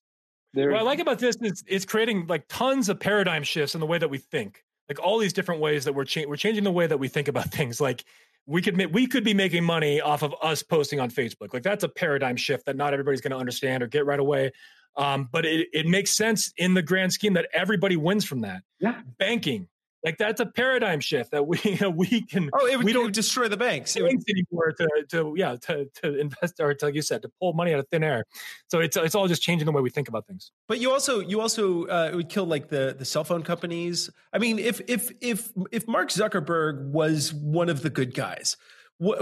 There, 0.53 0.71
what 0.71 0.79
I 0.79 0.83
like 0.83 0.99
about 0.99 1.19
this 1.19 1.35
is 1.41 1.63
it's 1.67 1.85
creating 1.85 2.27
like 2.27 2.45
tons 2.49 2.89
of 2.89 2.99
paradigm 2.99 3.43
shifts 3.43 3.75
in 3.75 3.81
the 3.81 3.87
way 3.87 3.97
that 3.97 4.09
we 4.09 4.17
think. 4.17 4.63
Like 4.87 4.99
all 4.99 5.19
these 5.19 5.33
different 5.33 5.61
ways 5.61 5.85
that 5.85 5.93
we're 5.93 6.05
cha- 6.05 6.27
we're 6.27 6.37
changing 6.37 6.63
the 6.63 6.71
way 6.71 6.87
that 6.87 6.97
we 6.97 7.07
think 7.07 7.27
about 7.27 7.45
things. 7.51 7.79
Like 7.79 8.03
we 8.47 8.61
could 8.61 8.75
ma- 8.75 8.85
we 8.91 9.05
could 9.05 9.23
be 9.23 9.33
making 9.33 9.63
money 9.63 10.01
off 10.01 10.23
of 10.23 10.33
us 10.41 10.63
posting 10.63 10.99
on 10.99 11.11
Facebook. 11.11 11.53
Like 11.53 11.63
that's 11.63 11.83
a 11.83 11.89
paradigm 11.89 12.35
shift 12.35 12.65
that 12.65 12.75
not 12.75 12.93
everybody's 12.93 13.21
going 13.21 13.31
to 13.31 13.37
understand 13.37 13.83
or 13.83 13.87
get 13.87 14.05
right 14.05 14.19
away. 14.19 14.51
Um, 14.95 15.29
but 15.31 15.45
it, 15.45 15.67
it 15.71 15.85
makes 15.85 16.15
sense 16.17 16.51
in 16.57 16.73
the 16.73 16.81
grand 16.81 17.13
scheme 17.13 17.33
that 17.33 17.47
everybody 17.53 17.95
wins 17.95 18.25
from 18.25 18.41
that. 18.41 18.63
Yeah. 18.79 18.99
Banking, 19.19 19.67
like 20.03 20.17
that's 20.17 20.39
a 20.39 20.45
paradigm 20.45 20.99
shift 20.99 21.31
that 21.31 21.45
we 21.45 21.57
we 21.93 22.21
can. 22.21 22.49
Oh, 22.53 22.65
it 22.65 22.77
would, 22.77 22.85
we 22.85 22.93
don't 22.93 23.13
destroy 23.13 23.47
the 23.47 23.57
banks. 23.57 23.95
banks 23.95 24.25
anymore 24.29 24.71
to 24.73 24.87
to 25.09 25.33
yeah 25.35 25.55
to 25.63 25.85
to 26.01 26.19
invest 26.19 26.59
or 26.59 26.73
to, 26.73 26.85
like 26.85 26.95
you 26.95 27.01
said 27.01 27.21
to 27.23 27.31
pull 27.39 27.53
money 27.53 27.73
out 27.73 27.79
of 27.79 27.87
thin 27.89 28.03
air. 28.03 28.25
So 28.67 28.79
it's 28.79 28.95
it's 28.97 29.15
all 29.15 29.27
just 29.27 29.41
changing 29.41 29.65
the 29.65 29.71
way 29.71 29.81
we 29.81 29.89
think 29.89 30.07
about 30.07 30.27
things. 30.27 30.51
But 30.67 30.79
you 30.79 30.91
also 30.91 31.19
you 31.19 31.41
also 31.41 31.85
uh, 31.85 32.09
it 32.11 32.15
would 32.15 32.29
kill 32.29 32.45
like 32.45 32.69
the 32.69 32.95
the 32.97 33.05
cell 33.05 33.23
phone 33.23 33.43
companies. 33.43 34.09
I 34.31 34.37
mean, 34.37 34.59
if 34.59 34.81
if 34.87 35.11
if 35.21 35.51
if 35.71 35.87
Mark 35.87 36.09
Zuckerberg 36.09 36.91
was 36.91 37.33
one 37.33 37.69
of 37.69 37.81
the 37.81 37.89
good 37.89 38.13
guys, 38.13 38.55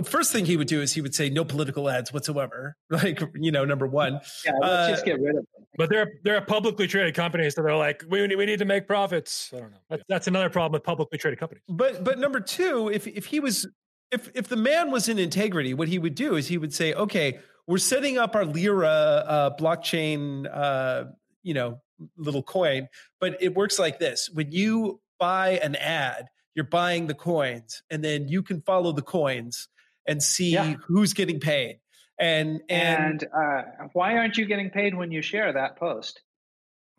first 0.04 0.32
thing 0.32 0.46
he 0.46 0.58
would 0.58 0.68
do 0.68 0.82
is 0.82 0.94
he 0.94 1.02
would 1.02 1.14
say 1.14 1.30
no 1.30 1.46
political 1.46 1.90
ads 1.90 2.12
whatsoever. 2.12 2.76
Like 2.90 3.22
you 3.36 3.52
know, 3.52 3.64
number 3.64 3.86
one. 3.86 4.22
Yeah, 4.46 4.54
let's 4.60 4.74
uh, 4.74 4.90
just 4.90 5.06
get 5.06 5.20
rid 5.20 5.36
of 5.36 5.36
them. 5.36 5.66
But 5.78 5.90
they're 5.90 6.14
they're 6.24 6.38
a 6.38 6.42
publicly 6.42 6.88
traded 6.88 7.14
company, 7.14 7.48
so 7.50 7.62
they're 7.62 7.76
like 7.76 8.04
we 8.10 8.36
we 8.36 8.46
need 8.46 8.60
to 8.60 8.66
make 8.66 8.88
profits. 8.88 9.52
I 9.54 9.60
don't 9.60 9.72
know. 9.72 9.78
That's, 9.90 10.04
that's 10.10 10.28
another 10.28 10.50
problem 10.50 10.72
with 10.72 10.84
publicly 10.84 11.20
traded 11.20 11.40
companies. 11.40 11.64
But 11.68 12.04
but 12.04 12.18
number 12.18 12.40
two, 12.40 12.90
if 12.90 13.06
if 13.06 13.26
he 13.26 13.40
was 13.40 13.68
if 14.12 14.32
if 14.34 14.48
the 14.48 14.56
man 14.56 14.90
was 14.90 15.10
in 15.10 15.20
integrity, 15.20 15.74
what 15.74 15.88
he 15.88 16.00
would 16.00 16.16
do 16.16 16.36
is 16.36 16.48
he 16.48 16.58
would 16.58 16.74
say, 16.74 16.94
okay, 16.94 17.40
we're 17.68 17.78
setting 17.78 18.18
up 18.18 18.36
our 18.36 18.46
Lyra 18.46 18.88
uh, 18.88 19.58
blockchain, 19.58 20.48
uh, 20.52 21.06
you 21.44 21.54
know, 21.54 21.82
little 22.18 22.44
coin, 22.44 22.88
but 23.20 23.38
it 23.42 23.54
works 23.54 23.78
like 23.78 24.00
this: 24.00 24.30
when 24.34 24.52
you 24.52 25.02
buy 25.20 25.60
an 25.62 25.76
ad 25.76 26.28
you're 26.58 26.66
buying 26.66 27.06
the 27.06 27.14
coins 27.14 27.84
and 27.92 28.04
then 28.04 28.28
you 28.28 28.42
can 28.42 28.62
follow 28.62 28.92
the 28.92 29.04
coins 29.04 29.70
and 30.08 30.22
see 30.22 30.54
yeah. 30.54 30.74
who's 30.88 31.14
getting 31.14 31.40
paid. 31.40 31.80
And 32.20 32.62
and, 32.68 33.22
and 33.22 33.26
uh, 33.32 33.62
why 33.94 34.18
aren't 34.18 34.38
you 34.38 34.46
getting 34.48 34.72
paid 34.72 34.96
when 34.96 35.12
you 35.12 35.22
share 35.22 35.54
that 35.54 35.78
post? 35.78 36.20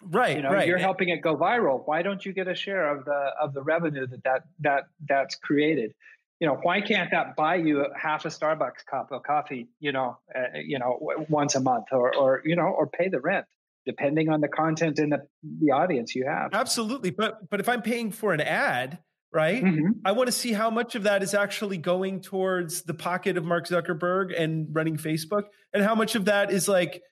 Right 0.01 0.37
you 0.37 0.43
know 0.43 0.53
right. 0.53 0.69
you're 0.69 0.79
helping 0.79 1.09
it 1.09 1.23
go 1.23 1.37
viral. 1.37 1.83
Why 1.85 2.03
don't 2.03 2.25
you 2.25 2.33
get 2.33 2.47
a 2.47 2.55
share 2.55 2.97
of 2.97 3.05
the 3.05 3.33
of 3.43 3.53
the 3.53 3.63
revenue 3.63 4.07
that 4.07 4.23
that 4.23 4.43
that 4.61 4.85
that's 5.09 5.35
created? 5.35 5.93
You 6.39 6.47
know 6.47 6.61
why 6.63 6.81
can't 6.81 7.11
that 7.11 7.35
buy 7.35 7.57
you 7.57 7.85
half 8.01 8.25
a 8.27 8.29
starbucks 8.29 8.87
cup 8.89 9.11
of 9.11 9.25
coffee 9.25 9.67
you 9.81 9.91
know 9.91 10.19
uh, 10.33 10.59
you 10.65 10.79
know 10.79 11.01
once 11.29 11.57
a 11.57 11.61
month 11.61 11.87
or 11.91 12.15
or 12.15 12.43
you 12.45 12.55
know 12.55 12.69
or 12.69 12.87
pay 12.87 13.09
the 13.09 13.19
rent 13.19 13.45
depending 13.87 14.29
on 14.29 14.41
the 14.41 14.49
content 14.49 15.01
and 15.01 15.11
the, 15.11 15.27
the 15.61 15.73
audience 15.73 16.15
you 16.15 16.27
have? 16.27 16.55
Absolutely 16.55 17.11
but 17.11 17.51
but 17.51 17.59
if 17.59 17.69
i'm 17.69 17.83
paying 17.83 18.13
for 18.13 18.33
an 18.33 18.41
ad 18.41 18.99
right? 19.33 19.63
Mm-hmm. 19.63 19.91
I 20.05 20.13
want 20.13 20.29
to 20.29 20.33
see 20.33 20.53
how 20.53 20.71
much 20.71 20.95
of 20.95 21.05
that 21.05 21.23
is 21.23 21.35
actually 21.35 21.79
going 21.79 22.21
towards 22.21 22.83
the 22.83 22.95
pocket 22.95 23.37
of 23.37 23.45
Mark 23.45 23.67
Zuckerberg 23.67 24.39
and 24.39 24.69
running 24.75 24.97
Facebook, 24.97 25.45
and 25.73 25.83
how 25.83 25.95
much 25.95 26.15
of 26.15 26.27
that 26.27 26.51
is 26.51 26.69
like 26.69 27.03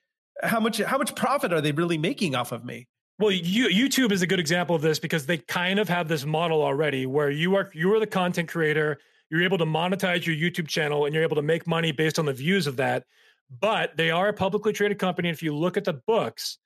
how 0.43 0.59
much 0.59 0.79
how 0.79 0.97
much 0.97 1.15
profit 1.15 1.53
are 1.53 1.61
they 1.61 1.71
really 1.71 1.97
making 1.97 2.35
off 2.35 2.51
of 2.51 2.63
me? 2.63 2.87
Well, 3.19 3.31
you, 3.31 3.67
YouTube 3.67 4.11
is 4.11 4.21
a 4.21 4.27
good 4.27 4.39
example 4.39 4.75
of 4.75 4.83
this 4.83 4.99
because 4.99 5.25
they 5.25 5.39
kind 5.39 5.79
of 5.79 5.89
have 5.89 6.07
this 6.07 6.23
model 6.23 6.61
already 6.61 7.05
where 7.05 7.31
you 7.31 7.55
are 7.55 7.69
you 7.73 7.93
are 7.93 7.99
the 7.99 8.07
content 8.07 8.49
creator, 8.49 8.99
you're 9.29 9.43
able 9.43 9.57
to 9.57 9.65
monetize 9.65 10.25
your 10.25 10.35
YouTube 10.35 10.67
channel, 10.67 11.05
and 11.05 11.13
you're 11.13 11.23
able 11.23 11.35
to 11.35 11.41
make 11.41 11.65
money 11.65 11.91
based 11.91 12.19
on 12.19 12.25
the 12.25 12.33
views 12.33 12.67
of 12.67 12.77
that. 12.77 13.05
But 13.59 13.97
they 13.97 14.11
are 14.11 14.27
a 14.27 14.33
publicly 14.33 14.73
traded 14.73 14.99
company. 14.99 15.29
And 15.29 15.35
if 15.35 15.41
you 15.41 15.55
look 15.55 15.77
at 15.77 15.85
the 15.85 15.93
books, 15.93 16.57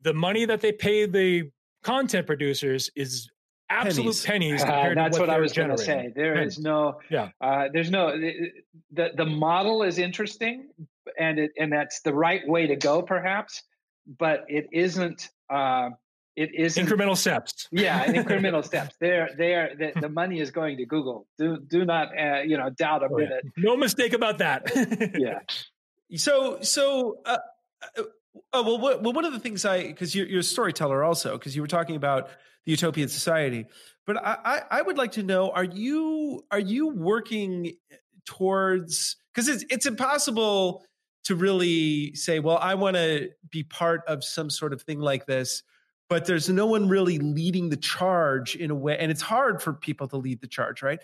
the 0.00 0.14
money 0.14 0.46
that 0.46 0.60
they 0.60 0.72
pay 0.72 1.06
the 1.06 1.50
content 1.82 2.26
producers 2.26 2.90
is 2.96 3.30
absolute 3.70 4.22
pennies. 4.24 4.62
pennies 4.62 4.62
uh, 4.64 4.92
that's 4.94 5.18
what, 5.18 5.28
what 5.28 5.36
I 5.36 5.40
was 5.40 5.52
going 5.52 5.70
to 5.70 5.78
say. 5.78 6.12
There 6.14 6.34
pennies. 6.34 6.58
is 6.58 6.58
no, 6.58 7.00
yeah. 7.08 7.30
Uh, 7.40 7.68
there's 7.72 7.90
no 7.90 8.18
the 8.18 9.10
the 9.16 9.24
model 9.24 9.82
is 9.82 9.98
interesting, 9.98 10.68
and 11.18 11.38
it 11.38 11.52
and 11.58 11.72
that's 11.72 12.00
the 12.00 12.12
right 12.12 12.46
way 12.46 12.66
to 12.66 12.76
go, 12.76 13.02
perhaps, 13.02 13.62
but 14.18 14.44
it 14.48 14.66
isn't. 14.72 15.28
Uh, 15.48 15.90
it 16.36 16.54
is 16.54 16.76
incremental 16.76 17.16
steps. 17.16 17.68
Yeah, 17.70 18.04
incremental 18.06 18.64
steps. 18.70 18.94
There, 19.00 19.30
there. 19.36 19.72
The, 19.76 20.00
the, 20.00 20.08
money 20.08 20.40
is 20.40 20.50
going 20.50 20.76
to 20.78 20.86
Google. 20.86 21.26
Do 21.38 21.58
do 21.58 21.84
not 21.84 22.08
uh, 22.16 22.40
you 22.40 22.56
know 22.56 22.70
doubt 22.70 23.02
a 23.02 23.08
oh, 23.10 23.16
minute. 23.16 23.44
Yeah. 23.44 23.50
No 23.56 23.76
mistake 23.76 24.12
about 24.12 24.38
that. 24.38 24.70
yeah. 25.18 25.40
So 26.16 26.58
so. 26.60 27.18
Uh, 27.24 27.38
uh 27.96 28.02
oh 28.52 28.62
well, 28.62 28.78
what, 28.78 29.02
well, 29.02 29.12
one 29.12 29.24
of 29.24 29.32
the 29.32 29.40
things 29.40 29.64
I 29.64 29.86
because 29.86 30.14
you're, 30.14 30.26
you're 30.26 30.40
a 30.40 30.44
storyteller 30.44 31.02
also 31.04 31.38
because 31.38 31.54
you 31.54 31.62
were 31.62 31.68
talking 31.68 31.96
about 31.96 32.28
the 32.64 32.72
utopian 32.72 33.08
society. 33.08 33.66
But 34.06 34.16
I, 34.18 34.38
I, 34.44 34.62
I 34.78 34.82
would 34.82 34.98
like 34.98 35.12
to 35.12 35.22
know: 35.22 35.50
Are 35.50 35.64
you 35.64 36.44
are 36.50 36.58
you 36.58 36.88
working 36.88 37.74
towards 38.24 39.16
because 39.34 39.48
it's 39.48 39.64
it's 39.70 39.86
impossible 39.86 40.84
to 41.24 41.34
really 41.34 42.14
say, 42.14 42.40
well, 42.40 42.58
I 42.58 42.74
want 42.74 42.96
to 42.96 43.30
be 43.50 43.62
part 43.62 44.02
of 44.06 44.24
some 44.24 44.48
sort 44.48 44.72
of 44.72 44.82
thing 44.82 45.00
like 45.00 45.26
this, 45.26 45.62
but 46.08 46.24
there's 46.24 46.48
no 46.48 46.66
one 46.66 46.88
really 46.88 47.18
leading 47.18 47.68
the 47.68 47.76
charge 47.76 48.56
in 48.56 48.70
a 48.70 48.74
way, 48.74 48.98
and 48.98 49.10
it's 49.10 49.22
hard 49.22 49.62
for 49.62 49.72
people 49.72 50.08
to 50.08 50.16
lead 50.16 50.40
the 50.40 50.46
charge, 50.46 50.82
right? 50.82 51.00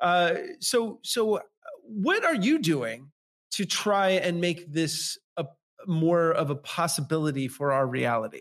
Uh, 0.00 0.34
so, 0.60 1.00
so 1.02 1.40
what 1.82 2.24
are 2.24 2.34
you 2.34 2.58
doing 2.58 3.10
to 3.52 3.64
try 3.64 4.10
and 4.10 4.40
make 4.40 4.70
this 4.72 5.18
a 5.36 5.46
more 5.86 6.32
of 6.32 6.50
a 6.50 6.56
possibility 6.56 7.48
for 7.48 7.72
our 7.72 7.86
reality? 7.86 8.40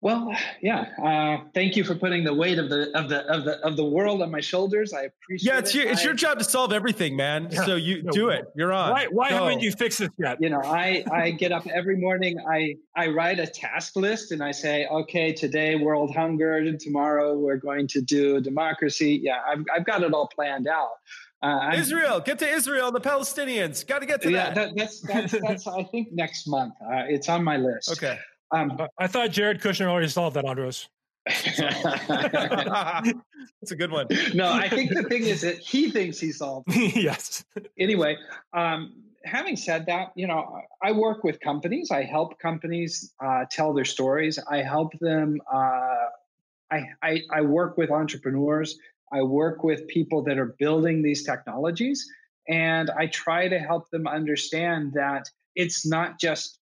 Well, 0.00 0.32
yeah. 0.62 0.84
Uh, 1.02 1.48
thank 1.54 1.74
you 1.74 1.82
for 1.82 1.96
putting 1.96 2.22
the 2.22 2.32
weight 2.32 2.58
of 2.60 2.70
the 2.70 2.96
of 2.96 3.08
the 3.08 3.26
of 3.26 3.44
the 3.44 3.58
of 3.66 3.76
the 3.76 3.84
world 3.84 4.22
on 4.22 4.30
my 4.30 4.40
shoulders. 4.40 4.92
I 4.92 5.02
appreciate. 5.02 5.52
Yeah, 5.52 5.58
it's 5.58 5.74
it. 5.74 5.78
your 5.78 5.88
it's 5.88 6.02
I, 6.02 6.04
your 6.04 6.14
job 6.14 6.38
to 6.38 6.44
solve 6.44 6.72
everything, 6.72 7.16
man. 7.16 7.48
Yeah. 7.50 7.64
So 7.64 7.74
you 7.74 8.04
no, 8.04 8.12
do 8.12 8.28
it. 8.28 8.44
You're 8.54 8.72
on. 8.72 8.92
Why 8.92 9.06
why 9.06 9.30
Go. 9.30 9.38
haven't 9.38 9.60
you 9.60 9.72
fixed 9.72 9.98
this 9.98 10.10
yet? 10.16 10.38
You 10.48 10.50
know, 10.50 10.62
I 10.62 11.04
I 11.10 11.32
get 11.32 11.50
up 11.50 11.66
every 11.66 11.96
morning. 11.96 12.38
I 12.48 12.76
I 12.94 13.08
write 13.08 13.40
a 13.40 13.46
task 13.46 13.96
list 13.96 14.30
and 14.30 14.40
I 14.40 14.52
say, 14.52 14.86
okay, 14.86 15.32
today 15.32 15.74
world 15.74 16.14
hunger, 16.14 16.58
and 16.58 16.78
tomorrow 16.78 17.36
we're 17.36 17.56
going 17.56 17.88
to 17.88 18.00
do 18.00 18.40
democracy. 18.40 19.20
Yeah, 19.20 19.40
I've 19.50 19.64
I've 19.74 19.84
got 19.84 20.04
it 20.04 20.14
all 20.14 20.28
planned 20.28 20.68
out. 20.68 20.90
Uh, 21.40 21.72
Israel, 21.74 22.20
get 22.20 22.38
to 22.40 22.48
Israel. 22.48 22.90
The 22.90 23.00
Palestinians 23.00 23.86
got 23.86 24.00
to 24.00 24.06
get 24.06 24.20
to 24.22 24.30
yeah, 24.30 24.50
that. 24.50 24.54
that. 24.54 24.76
That's 24.76 25.00
that's 25.00 25.32
that's. 25.40 25.66
I 25.68 25.84
think 25.84 26.12
next 26.12 26.48
month. 26.48 26.74
Uh, 26.82 27.04
it's 27.08 27.28
on 27.28 27.44
my 27.44 27.56
list. 27.56 27.92
Okay. 27.92 28.18
Um, 28.50 28.78
I 28.98 29.06
thought 29.06 29.30
Jared 29.30 29.60
Kushner 29.60 29.86
already 29.86 30.08
solved 30.08 30.34
that, 30.36 30.44
Andros. 30.44 30.88
That's 31.28 31.58
a 33.70 33.76
good 33.76 33.90
one. 33.90 34.06
No, 34.34 34.50
I 34.50 34.68
think 34.68 34.94
the 34.94 35.02
thing 35.02 35.24
is 35.24 35.42
that 35.42 35.58
he 35.58 35.90
thinks 35.90 36.18
he 36.18 36.32
solved. 36.32 36.66
It. 36.68 36.96
Yes. 37.08 37.44
Anyway, 37.78 38.16
um, 38.54 38.94
having 39.24 39.56
said 39.56 39.84
that, 39.86 40.12
you 40.14 40.26
know, 40.26 40.60
I 40.82 40.92
work 40.92 41.24
with 41.24 41.38
companies. 41.40 41.90
I 41.90 42.04
help 42.04 42.38
companies 42.38 43.12
uh, 43.22 43.44
tell 43.50 43.74
their 43.74 43.84
stories. 43.84 44.38
I 44.50 44.62
help 44.62 44.98
them. 45.00 45.40
Uh, 45.52 46.06
I, 46.70 46.88
I, 47.02 47.22
I 47.32 47.40
work 47.42 47.76
with 47.76 47.90
entrepreneurs. 47.90 48.78
I 49.12 49.22
work 49.22 49.64
with 49.64 49.88
people 49.88 50.22
that 50.24 50.38
are 50.38 50.54
building 50.58 51.02
these 51.02 51.24
technologies, 51.24 52.06
and 52.48 52.90
I 52.90 53.06
try 53.06 53.48
to 53.48 53.58
help 53.58 53.90
them 53.90 54.06
understand 54.06 54.92
that 54.94 55.28
it's 55.54 55.86
not 55.86 56.20
just 56.20 56.58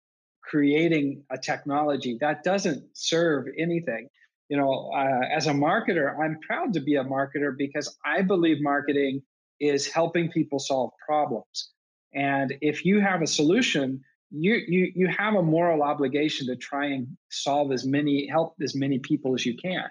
creating 0.44 1.24
a 1.32 1.38
technology 1.38 2.18
that 2.20 2.44
doesn't 2.44 2.84
serve 2.94 3.46
anything. 3.58 4.08
You 4.50 4.58
know 4.58 4.92
uh, 4.94 5.22
as 5.36 5.48
a 5.48 5.52
marketer 5.52 6.14
i'm 6.22 6.38
proud 6.46 6.74
to 6.74 6.82
be 6.82 6.96
a 6.96 7.04
marketer 7.04 7.58
because 7.58 7.98
i 8.06 8.22
believe 8.22 8.58
marketing 8.62 9.24
is 9.60 9.88
helping 9.88 10.30
people 10.30 10.60
solve 10.60 10.92
problems. 11.06 11.72
And 12.14 12.54
if 12.62 12.86
you 12.86 13.00
have 13.00 13.22
a 13.22 13.28
solution 13.28 14.02
you 14.30 14.56
you 14.68 14.92
you 14.96 15.08
have 15.08 15.36
a 15.36 15.42
moral 15.42 15.84
obligation 15.84 16.48
to 16.48 16.56
try 16.56 16.88
and 16.88 17.08
solve 17.30 17.72
as 17.72 17.86
many 17.86 18.28
help 18.28 18.56
as 18.62 18.76
many 18.76 19.00
people 19.00 19.36
as 19.36 19.46
you 19.46 19.56
can 19.56 19.86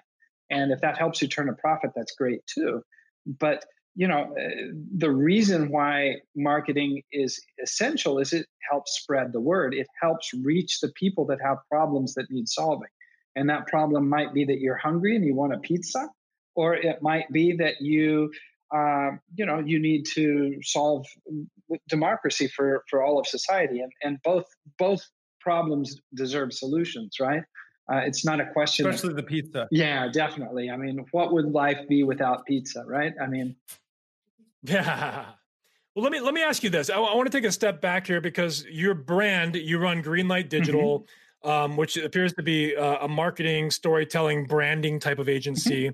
and 0.49 0.71
if 0.71 0.81
that 0.81 0.97
helps 0.97 1.21
you 1.21 1.27
turn 1.27 1.49
a 1.49 1.53
profit 1.53 1.91
that's 1.95 2.13
great 2.15 2.39
too 2.47 2.81
but 3.25 3.65
you 3.95 4.07
know, 4.07 4.33
uh, 4.35 4.49
the 4.97 5.11
reason 5.11 5.69
why 5.69 6.15
marketing 6.35 7.03
is 7.11 7.39
essential 7.61 8.17
is 8.17 8.33
it 8.33 8.47
helps 8.71 8.97
spread 8.99 9.31
the 9.33 9.39
word. 9.39 9.73
It 9.73 9.87
helps 10.01 10.33
reach 10.33 10.79
the 10.79 10.91
people 10.95 11.25
that 11.27 11.39
have 11.43 11.57
problems 11.69 12.15
that 12.15 12.31
need 12.31 12.49
solving. 12.49 12.89
And 13.35 13.49
that 13.49 13.67
problem 13.67 14.09
might 14.09 14.33
be 14.33 14.45
that 14.45 14.59
you're 14.59 14.77
hungry 14.77 15.15
and 15.15 15.25
you 15.25 15.35
want 15.35 15.53
a 15.53 15.59
pizza, 15.59 16.07
or 16.55 16.75
it 16.75 17.01
might 17.01 17.31
be 17.31 17.55
that 17.57 17.81
you, 17.81 18.31
uh, 18.75 19.11
you 19.35 19.45
know, 19.45 19.59
you 19.59 19.79
need 19.79 20.05
to 20.13 20.57
solve 20.63 21.05
democracy 21.87 22.47
for 22.47 22.83
for 22.89 23.03
all 23.03 23.19
of 23.19 23.27
society. 23.27 23.79
And 23.79 23.91
and 24.03 24.17
both 24.23 24.45
both 24.77 25.01
problems 25.41 25.99
deserve 26.15 26.53
solutions, 26.53 27.17
right? 27.19 27.43
Uh, 27.91 27.97
it's 27.97 28.23
not 28.23 28.39
a 28.39 28.45
question, 28.45 28.87
especially 28.87 29.13
the 29.13 29.23
pizza. 29.23 29.67
Yeah, 29.69 30.07
definitely. 30.07 30.69
I 30.69 30.77
mean, 30.77 31.05
what 31.11 31.33
would 31.33 31.51
life 31.51 31.79
be 31.89 32.03
without 32.03 32.45
pizza, 32.45 32.83
right? 32.87 33.13
I 33.21 33.27
mean, 33.27 33.55
yeah. 34.63 35.25
Well, 35.95 36.03
let 36.03 36.11
me 36.11 36.21
let 36.21 36.33
me 36.33 36.41
ask 36.41 36.63
you 36.63 36.69
this. 36.69 36.89
I, 36.89 36.95
I 36.95 37.15
want 37.15 37.29
to 37.31 37.37
take 37.37 37.47
a 37.47 37.51
step 37.51 37.81
back 37.81 38.07
here 38.07 38.21
because 38.21 38.65
your 38.65 38.93
brand, 38.93 39.55
you 39.55 39.79
run 39.79 40.01
Greenlight 40.01 40.49
Digital, 40.49 41.05
mm-hmm. 41.45 41.49
um, 41.49 41.77
which 41.77 41.97
appears 41.97 42.33
to 42.33 42.43
be 42.43 42.73
a, 42.73 43.01
a, 43.01 43.07
marketing, 43.07 43.69
storytelling, 43.69 44.45
branding 44.45 44.99
type 44.99 45.19
of 45.19 45.27
agency. 45.29 45.89
Mm-hmm. 45.89 45.93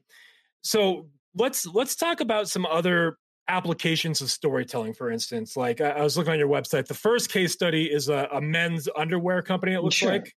so 0.61 1.07
let's 1.35 1.65
let's 1.67 1.95
talk 1.95 2.21
about 2.21 2.47
some 2.49 2.65
other 2.67 3.17
applications 3.47 4.21
of 4.21 4.29
storytelling. 4.29 4.93
For 4.93 5.09
instance, 5.09 5.57
like 5.57 5.81
I, 5.81 5.89
I 5.89 6.01
was 6.03 6.17
looking 6.17 6.33
on 6.33 6.39
your 6.39 6.47
website. 6.49 6.85
The 6.85 6.93
first 6.93 7.31
case 7.31 7.51
study 7.51 7.85
is 7.85 8.09
a, 8.09 8.29
a 8.31 8.39
men's 8.39 8.87
underwear 8.95 9.41
company. 9.41 9.73
It 9.73 9.81
looks 9.81 9.95
sure. 9.95 10.11
like. 10.11 10.35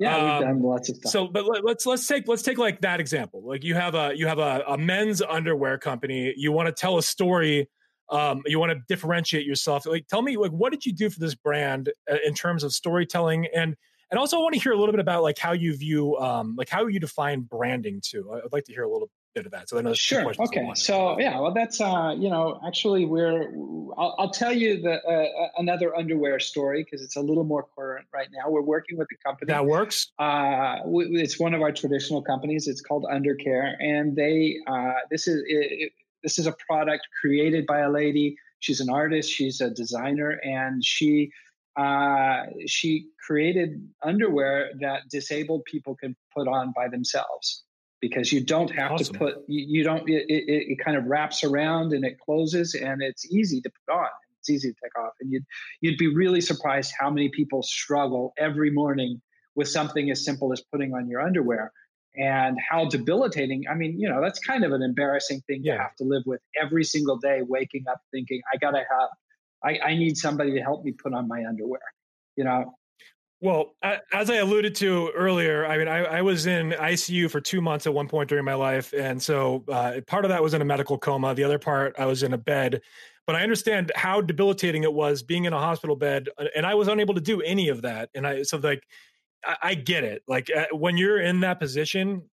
Yeah, 0.00 0.16
um, 0.16 0.24
we've 0.24 0.48
done 0.48 0.62
lots 0.62 0.88
of 0.88 0.96
stuff. 0.96 1.12
So, 1.12 1.26
but 1.28 1.46
let, 1.46 1.76
us 1.76 1.84
let's 1.84 2.06
take 2.06 2.26
let's 2.26 2.42
take 2.42 2.56
like 2.56 2.80
that 2.80 3.00
example. 3.00 3.42
Like 3.44 3.62
you 3.62 3.74
have 3.74 3.94
a 3.94 4.12
you 4.16 4.26
have 4.26 4.38
a, 4.38 4.64
a 4.66 4.78
men's 4.78 5.20
underwear 5.20 5.76
company. 5.76 6.32
You 6.36 6.52
want 6.52 6.66
to 6.68 6.72
tell 6.72 6.96
a 6.96 7.02
story. 7.02 7.68
Um, 8.08 8.42
you 8.46 8.58
want 8.58 8.72
to 8.72 8.80
differentiate 8.88 9.46
yourself. 9.46 9.86
Like, 9.86 10.08
tell 10.08 10.20
me, 10.20 10.36
like, 10.36 10.50
what 10.50 10.72
did 10.72 10.84
you 10.84 10.92
do 10.92 11.10
for 11.10 11.20
this 11.20 11.36
brand 11.36 11.92
uh, 12.10 12.16
in 12.26 12.34
terms 12.34 12.64
of 12.64 12.72
storytelling, 12.72 13.46
and 13.54 13.76
and 14.10 14.18
also 14.18 14.38
I 14.38 14.40
want 14.40 14.54
to 14.54 14.60
hear 14.60 14.72
a 14.72 14.76
little 14.76 14.92
bit 14.92 15.00
about 15.00 15.22
like 15.22 15.38
how 15.38 15.52
you 15.52 15.76
view, 15.76 16.16
um, 16.16 16.56
like 16.56 16.70
how 16.70 16.86
you 16.86 16.98
define 16.98 17.42
branding 17.42 18.00
too. 18.02 18.32
I'd 18.32 18.52
like 18.52 18.64
to 18.64 18.72
hear 18.72 18.84
a 18.84 18.90
little 18.90 19.10
bit 19.34 19.46
of 19.46 19.52
that. 19.52 19.68
So 19.68 19.78
I 19.78 19.82
know 19.82 19.94
sure. 19.94 20.32
Okay. 20.38 20.70
So 20.74 21.18
yeah, 21.18 21.38
well, 21.40 21.52
that's 21.52 21.80
uh, 21.80 22.14
you 22.16 22.28
know, 22.28 22.60
actually, 22.66 23.04
we're. 23.04 23.52
I'll, 23.98 24.14
I'll 24.18 24.30
tell 24.30 24.52
you 24.52 24.80
the 24.80 25.00
uh, 25.04 25.10
uh 25.10 25.48
another 25.58 25.96
underwear 25.96 26.38
story 26.40 26.84
because 26.84 27.02
it's 27.02 27.16
a 27.16 27.20
little 27.20 27.44
more 27.44 27.66
current 27.76 28.06
right 28.12 28.28
now. 28.32 28.50
We're 28.50 28.62
working 28.62 28.98
with 28.98 29.08
a 29.12 29.28
company 29.28 29.52
that 29.52 29.66
works. 29.66 30.12
Uh, 30.18 30.76
it's 30.84 31.38
one 31.38 31.54
of 31.54 31.62
our 31.62 31.72
traditional 31.72 32.22
companies. 32.22 32.68
It's 32.68 32.80
called 32.80 33.04
Undercare, 33.10 33.74
and 33.80 34.16
they 34.16 34.58
uh, 34.66 34.92
this 35.10 35.26
is 35.28 35.42
it, 35.46 35.92
this 36.22 36.38
is 36.38 36.46
a 36.46 36.54
product 36.66 37.06
created 37.20 37.66
by 37.66 37.80
a 37.80 37.90
lady. 37.90 38.36
She's 38.60 38.80
an 38.80 38.90
artist. 38.90 39.30
She's 39.30 39.60
a 39.60 39.70
designer, 39.70 40.40
and 40.44 40.84
she 40.84 41.30
uh, 41.76 42.44
she 42.66 43.06
created 43.24 43.88
underwear 44.02 44.70
that 44.80 45.02
disabled 45.10 45.64
people 45.64 45.94
can 45.94 46.16
put 46.34 46.48
on 46.48 46.72
by 46.74 46.88
themselves 46.88 47.64
because 48.00 48.32
you 48.32 48.42
don't 48.42 48.70
have 48.70 48.92
awesome. 48.92 49.12
to 49.12 49.18
put 49.18 49.34
you, 49.46 49.84
don't 49.84 50.08
it, 50.08 50.24
it, 50.28 50.44
it, 50.48 50.78
kind 50.84 50.96
of 50.96 51.04
wraps 51.04 51.44
around 51.44 51.92
and 51.92 52.04
it 52.04 52.18
closes 52.18 52.74
and 52.74 53.02
it's 53.02 53.30
easy 53.30 53.60
to 53.60 53.70
put 53.86 53.94
on 53.94 54.08
it's 54.38 54.50
easy 54.50 54.70
to 54.70 54.76
take 54.82 54.98
off 54.98 55.12
and 55.20 55.30
you'd 55.30 55.44
you'd 55.80 55.98
be 55.98 56.12
really 56.12 56.40
surprised 56.40 56.92
how 56.98 57.10
many 57.10 57.28
people 57.28 57.62
struggle 57.62 58.32
every 58.38 58.70
morning 58.70 59.20
with 59.54 59.68
something 59.68 60.10
as 60.10 60.24
simple 60.24 60.52
as 60.52 60.62
putting 60.72 60.94
on 60.94 61.08
your 61.08 61.20
underwear 61.20 61.72
and 62.16 62.56
how 62.68 62.86
debilitating 62.86 63.64
i 63.70 63.74
mean 63.74 63.98
you 63.98 64.08
know 64.08 64.20
that's 64.20 64.38
kind 64.38 64.64
of 64.64 64.72
an 64.72 64.82
embarrassing 64.82 65.40
thing 65.46 65.60
yeah. 65.62 65.74
to 65.74 65.82
have 65.82 65.94
to 65.94 66.04
live 66.04 66.22
with 66.26 66.40
every 66.60 66.84
single 66.84 67.16
day 67.18 67.42
waking 67.46 67.84
up 67.90 68.00
thinking 68.10 68.40
i 68.52 68.56
gotta 68.56 68.78
have 68.78 69.08
I, 69.62 69.90
I 69.90 69.94
need 69.94 70.16
somebody 70.16 70.52
to 70.52 70.60
help 70.60 70.84
me 70.84 70.92
put 70.92 71.12
on 71.12 71.28
my 71.28 71.44
underwear 71.46 71.82
you 72.36 72.44
know 72.44 72.74
well, 73.40 73.74
as 74.12 74.28
I 74.28 74.36
alluded 74.36 74.74
to 74.76 75.10
earlier, 75.14 75.64
I 75.64 75.78
mean, 75.78 75.88
I, 75.88 75.98
I, 76.04 76.22
was 76.22 76.46
in 76.46 76.72
ICU 76.72 77.30
for 77.30 77.40
two 77.40 77.62
months 77.62 77.86
at 77.86 77.94
one 77.94 78.06
point 78.06 78.28
during 78.28 78.44
my 78.44 78.54
life, 78.54 78.92
and 78.92 79.22
so 79.22 79.64
uh, 79.68 80.00
part 80.06 80.26
of 80.26 80.28
that 80.28 80.42
was 80.42 80.52
in 80.52 80.60
a 80.60 80.64
medical 80.64 80.98
coma. 80.98 81.34
The 81.34 81.44
other 81.44 81.58
part, 81.58 81.94
I 81.98 82.04
was 82.04 82.22
in 82.22 82.34
a 82.34 82.38
bed. 82.38 82.82
But 83.26 83.36
I 83.36 83.42
understand 83.42 83.92
how 83.94 84.20
debilitating 84.20 84.82
it 84.82 84.92
was 84.92 85.22
being 85.22 85.44
in 85.44 85.52
a 85.52 85.58
hospital 85.58 85.94
bed, 85.94 86.28
uh, 86.36 86.46
and 86.56 86.66
I 86.66 86.74
was 86.74 86.88
unable 86.88 87.14
to 87.14 87.20
do 87.20 87.40
any 87.42 87.68
of 87.68 87.82
that. 87.82 88.10
And 88.14 88.26
I 88.26 88.42
so 88.42 88.58
like, 88.58 88.82
I, 89.44 89.56
I 89.62 89.74
get 89.74 90.04
it. 90.04 90.22
Like 90.26 90.50
uh, 90.54 90.66
when 90.72 90.96
you're 90.96 91.20
in 91.20 91.40
that 91.40 91.60
position, 91.60 92.28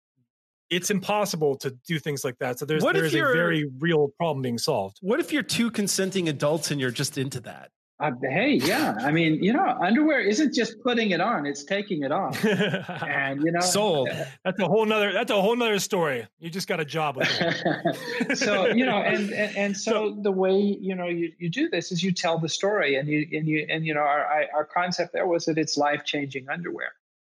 it's 0.69 0.89
impossible 0.89 1.55
to 1.57 1.71
do 1.87 1.99
things 1.99 2.23
like 2.23 2.37
that. 2.39 2.59
So 2.59 2.65
there's 2.65 2.83
there's 2.83 3.13
a 3.13 3.21
very 3.21 3.69
real 3.79 4.09
problem 4.17 4.41
being 4.41 4.57
solved. 4.57 4.97
What 5.01 5.19
if 5.19 5.31
you're 5.31 5.43
two 5.43 5.71
consenting 5.71 6.29
adults 6.29 6.71
and 6.71 6.81
you're 6.81 6.91
just 6.91 7.17
into 7.17 7.39
that? 7.41 7.69
Uh, 7.99 8.11
hey, 8.21 8.53
yeah. 8.53 8.95
I 9.01 9.11
mean, 9.11 9.43
you 9.43 9.51
know, 9.51 9.75
underwear 9.81 10.19
isn't 10.19 10.53
just 10.53 10.79
putting 10.83 11.11
it 11.11 11.19
on; 11.19 11.47
it's 11.47 11.63
taking 11.63 12.03
it 12.03 12.11
off. 12.11 12.45
and 12.45 13.41
you 13.41 13.51
know, 13.51 13.59
sold. 13.59 14.09
That's 14.45 14.59
a 14.59 14.67
whole 14.67 14.85
nother. 14.85 15.11
That's 15.11 15.31
a 15.31 15.41
whole 15.41 15.55
nother 15.55 15.79
story. 15.79 16.27
You 16.39 16.51
just 16.51 16.67
got 16.67 16.79
a 16.79 16.85
job 16.85 17.15
with 17.15 17.27
it. 17.41 18.37
so 18.37 18.67
you 18.67 18.85
know, 18.85 18.97
and 18.97 19.31
and, 19.31 19.57
and 19.57 19.77
so, 19.77 19.91
so, 19.91 20.21
the 20.21 20.31
way 20.31 20.59
you 20.59 20.93
know 20.93 21.07
you, 21.07 21.31
you 21.39 21.49
do 21.49 21.69
this 21.69 21.91
is 21.91 22.03
you 22.03 22.11
tell 22.11 22.37
the 22.37 22.49
story, 22.49 22.97
and 22.97 23.09
you 23.09 23.27
and 23.33 23.47
you 23.47 23.65
and 23.67 23.83
you 23.83 23.95
know 23.95 24.01
our 24.01 24.45
our 24.53 24.65
concept 24.65 25.13
there 25.13 25.25
was 25.25 25.45
that 25.45 25.57
it's 25.57 25.75
life 25.75 26.05
changing 26.05 26.47
underwear 26.49 26.91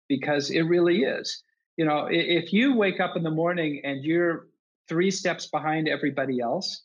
because 0.07 0.51
it 0.51 0.61
really 0.61 1.03
is. 1.03 1.41
You 1.75 1.85
know, 1.85 2.07
if 2.11 2.53
you 2.53 2.75
wake 2.75 2.99
up 2.99 3.15
in 3.15 3.23
the 3.23 3.31
morning 3.31 3.81
and 3.83 4.03
you're 4.03 4.47
three 4.87 5.09
steps 5.09 5.47
behind 5.47 5.87
everybody 5.87 6.39
else 6.39 6.83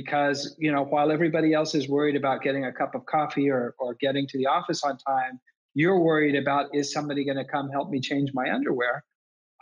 because 0.00 0.54
you 0.58 0.70
know 0.70 0.82
while 0.82 1.10
everybody 1.10 1.54
else 1.54 1.74
is 1.74 1.88
worried 1.88 2.16
about 2.16 2.42
getting 2.42 2.66
a 2.66 2.72
cup 2.80 2.94
of 2.94 3.02
coffee 3.06 3.48
or, 3.50 3.74
or 3.78 3.94
getting 3.94 4.26
to 4.26 4.36
the 4.36 4.46
office 4.46 4.82
on 4.84 4.98
time 4.98 5.40
you're 5.72 6.00
worried 6.00 6.36
about 6.42 6.66
is 6.74 6.92
somebody 6.92 7.24
going 7.24 7.42
to 7.44 7.48
come 7.56 7.70
help 7.70 7.88
me 7.88 7.98
change 7.98 8.28
my 8.34 8.46
underwear 8.56 9.02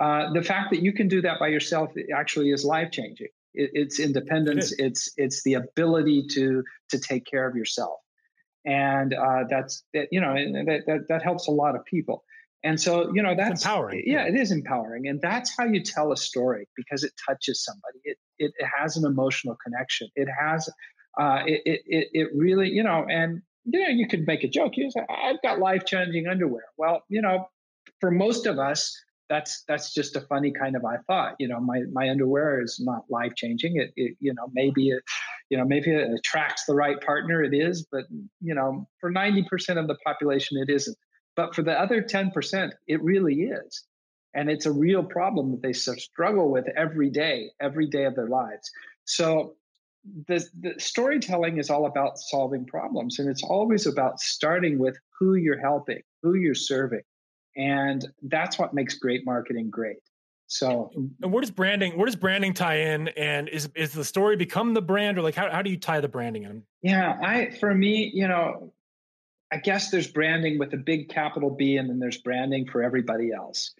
uh, 0.00 0.32
the 0.32 0.42
fact 0.42 0.70
that 0.72 0.82
you 0.82 0.92
can 0.92 1.06
do 1.06 1.22
that 1.22 1.38
by 1.38 1.46
yourself 1.46 1.88
actually 2.16 2.50
is 2.50 2.64
life 2.64 2.90
changing 2.90 3.28
It, 3.54 3.70
it's 3.74 4.00
independence. 4.00 4.72
It 4.72 4.86
it's 4.86 5.02
it's 5.16 5.42
the 5.44 5.54
ability 5.54 6.26
to 6.34 6.44
to 6.90 6.98
take 6.98 7.24
care 7.32 7.46
of 7.48 7.54
yourself, 7.60 7.98
and 8.64 9.14
uh, 9.14 9.44
that's 9.48 9.84
you 10.14 10.20
know 10.20 10.34
that, 10.34 10.80
that 10.88 11.00
that 11.10 11.22
helps 11.22 11.46
a 11.46 11.52
lot 11.52 11.76
of 11.76 11.84
people. 11.84 12.24
And 12.64 12.80
so 12.80 13.12
you 13.14 13.22
know 13.22 13.34
that's 13.36 13.60
it's 13.60 13.64
empowering. 13.64 14.02
Yeah, 14.06 14.26
it 14.26 14.34
is 14.34 14.50
empowering, 14.50 15.06
and 15.06 15.20
that's 15.20 15.54
how 15.56 15.64
you 15.64 15.82
tell 15.82 16.12
a 16.12 16.16
story 16.16 16.66
because 16.76 17.04
it 17.04 17.12
touches 17.24 17.62
somebody. 17.62 17.98
It 18.04 18.16
it, 18.38 18.52
it 18.58 18.66
has 18.78 18.96
an 18.96 19.04
emotional 19.04 19.56
connection. 19.62 20.08
It 20.16 20.28
has 20.40 20.68
uh, 21.20 21.42
it, 21.46 21.82
it 21.86 22.08
it 22.12 22.28
really 22.34 22.70
you 22.70 22.82
know 22.82 23.04
and 23.08 23.42
you 23.64 23.80
know 23.80 23.88
you 23.88 24.08
could 24.08 24.26
make 24.26 24.44
a 24.44 24.48
joke. 24.48 24.78
You 24.78 24.90
say, 24.90 25.04
I've 25.10 25.42
got 25.42 25.58
life 25.58 25.84
changing 25.84 26.26
underwear. 26.26 26.64
Well, 26.78 27.02
you 27.10 27.20
know, 27.20 27.48
for 28.00 28.10
most 28.10 28.46
of 28.46 28.58
us, 28.58 28.96
that's 29.28 29.62
that's 29.68 29.92
just 29.92 30.16
a 30.16 30.22
funny 30.22 30.50
kind 30.50 30.74
of 30.74 30.86
I 30.86 30.96
thought. 31.06 31.34
You 31.38 31.48
know, 31.48 31.60
my 31.60 31.82
my 31.92 32.08
underwear 32.08 32.62
is 32.62 32.80
not 32.82 33.02
life 33.10 33.34
changing. 33.36 33.76
It, 33.76 33.92
it 33.96 34.16
you 34.20 34.32
know 34.32 34.48
maybe 34.54 34.88
it 34.88 35.02
you 35.50 35.58
know 35.58 35.66
maybe 35.66 35.90
it 35.90 36.10
attracts 36.10 36.64
the 36.64 36.74
right 36.74 36.98
partner. 37.02 37.42
It 37.42 37.52
is, 37.52 37.86
but 37.92 38.04
you 38.40 38.54
know 38.54 38.88
for 39.00 39.10
ninety 39.10 39.42
percent 39.42 39.78
of 39.78 39.86
the 39.86 39.96
population, 40.06 40.56
it 40.56 40.72
isn't. 40.72 40.96
But 41.36 41.54
for 41.54 41.62
the 41.62 41.78
other 41.78 42.00
ten 42.00 42.30
percent, 42.30 42.74
it 42.86 43.02
really 43.02 43.42
is, 43.42 43.84
and 44.34 44.50
it's 44.50 44.66
a 44.66 44.72
real 44.72 45.02
problem 45.02 45.50
that 45.52 45.62
they 45.62 45.72
struggle 45.72 46.50
with 46.50 46.66
every 46.76 47.10
day, 47.10 47.50
every 47.60 47.86
day 47.86 48.04
of 48.04 48.14
their 48.14 48.28
lives. 48.28 48.70
So 49.04 49.56
the, 50.28 50.46
the 50.60 50.74
storytelling 50.78 51.58
is 51.58 51.70
all 51.70 51.86
about 51.86 52.18
solving 52.18 52.66
problems 52.66 53.18
and 53.18 53.28
it's 53.28 53.42
always 53.42 53.86
about 53.86 54.20
starting 54.20 54.78
with 54.78 54.98
who 55.18 55.36
you're 55.36 55.58
helping 55.58 56.02
who 56.24 56.34
you're 56.34 56.54
serving. 56.54 57.02
And 57.56 58.04
that's 58.22 58.58
what 58.58 58.74
makes 58.74 58.94
great 58.94 59.24
marketing 59.24 59.70
great. 59.70 59.98
So 60.46 60.90
and 61.22 61.32
where 61.32 61.40
does 61.40 61.50
branding 61.50 61.96
where 61.96 62.06
does 62.06 62.16
branding 62.16 62.52
tie 62.52 62.76
in? 62.76 63.08
And 63.08 63.48
is 63.48 63.68
is 63.76 63.92
the 63.92 64.04
story 64.04 64.36
become 64.36 64.74
the 64.74 64.82
brand 64.82 65.18
or 65.18 65.22
like 65.22 65.34
how, 65.34 65.50
how 65.50 65.62
do 65.62 65.70
you 65.70 65.78
tie 65.78 66.00
the 66.00 66.08
branding 66.08 66.42
in? 66.44 66.62
Yeah 66.82 67.18
i 67.22 67.50
for 67.60 67.74
me 67.74 68.10
you 68.12 68.28
know 68.28 68.72
i 69.54 69.58
guess 69.58 69.90
there's 69.90 70.06
branding 70.06 70.58
with 70.58 70.72
a 70.74 70.76
big 70.76 71.08
capital 71.08 71.50
b 71.50 71.76
and 71.76 71.88
then 71.88 71.98
there's 71.98 72.18
branding 72.18 72.66
for 72.66 72.82
everybody 72.82 73.32
else 73.32 73.72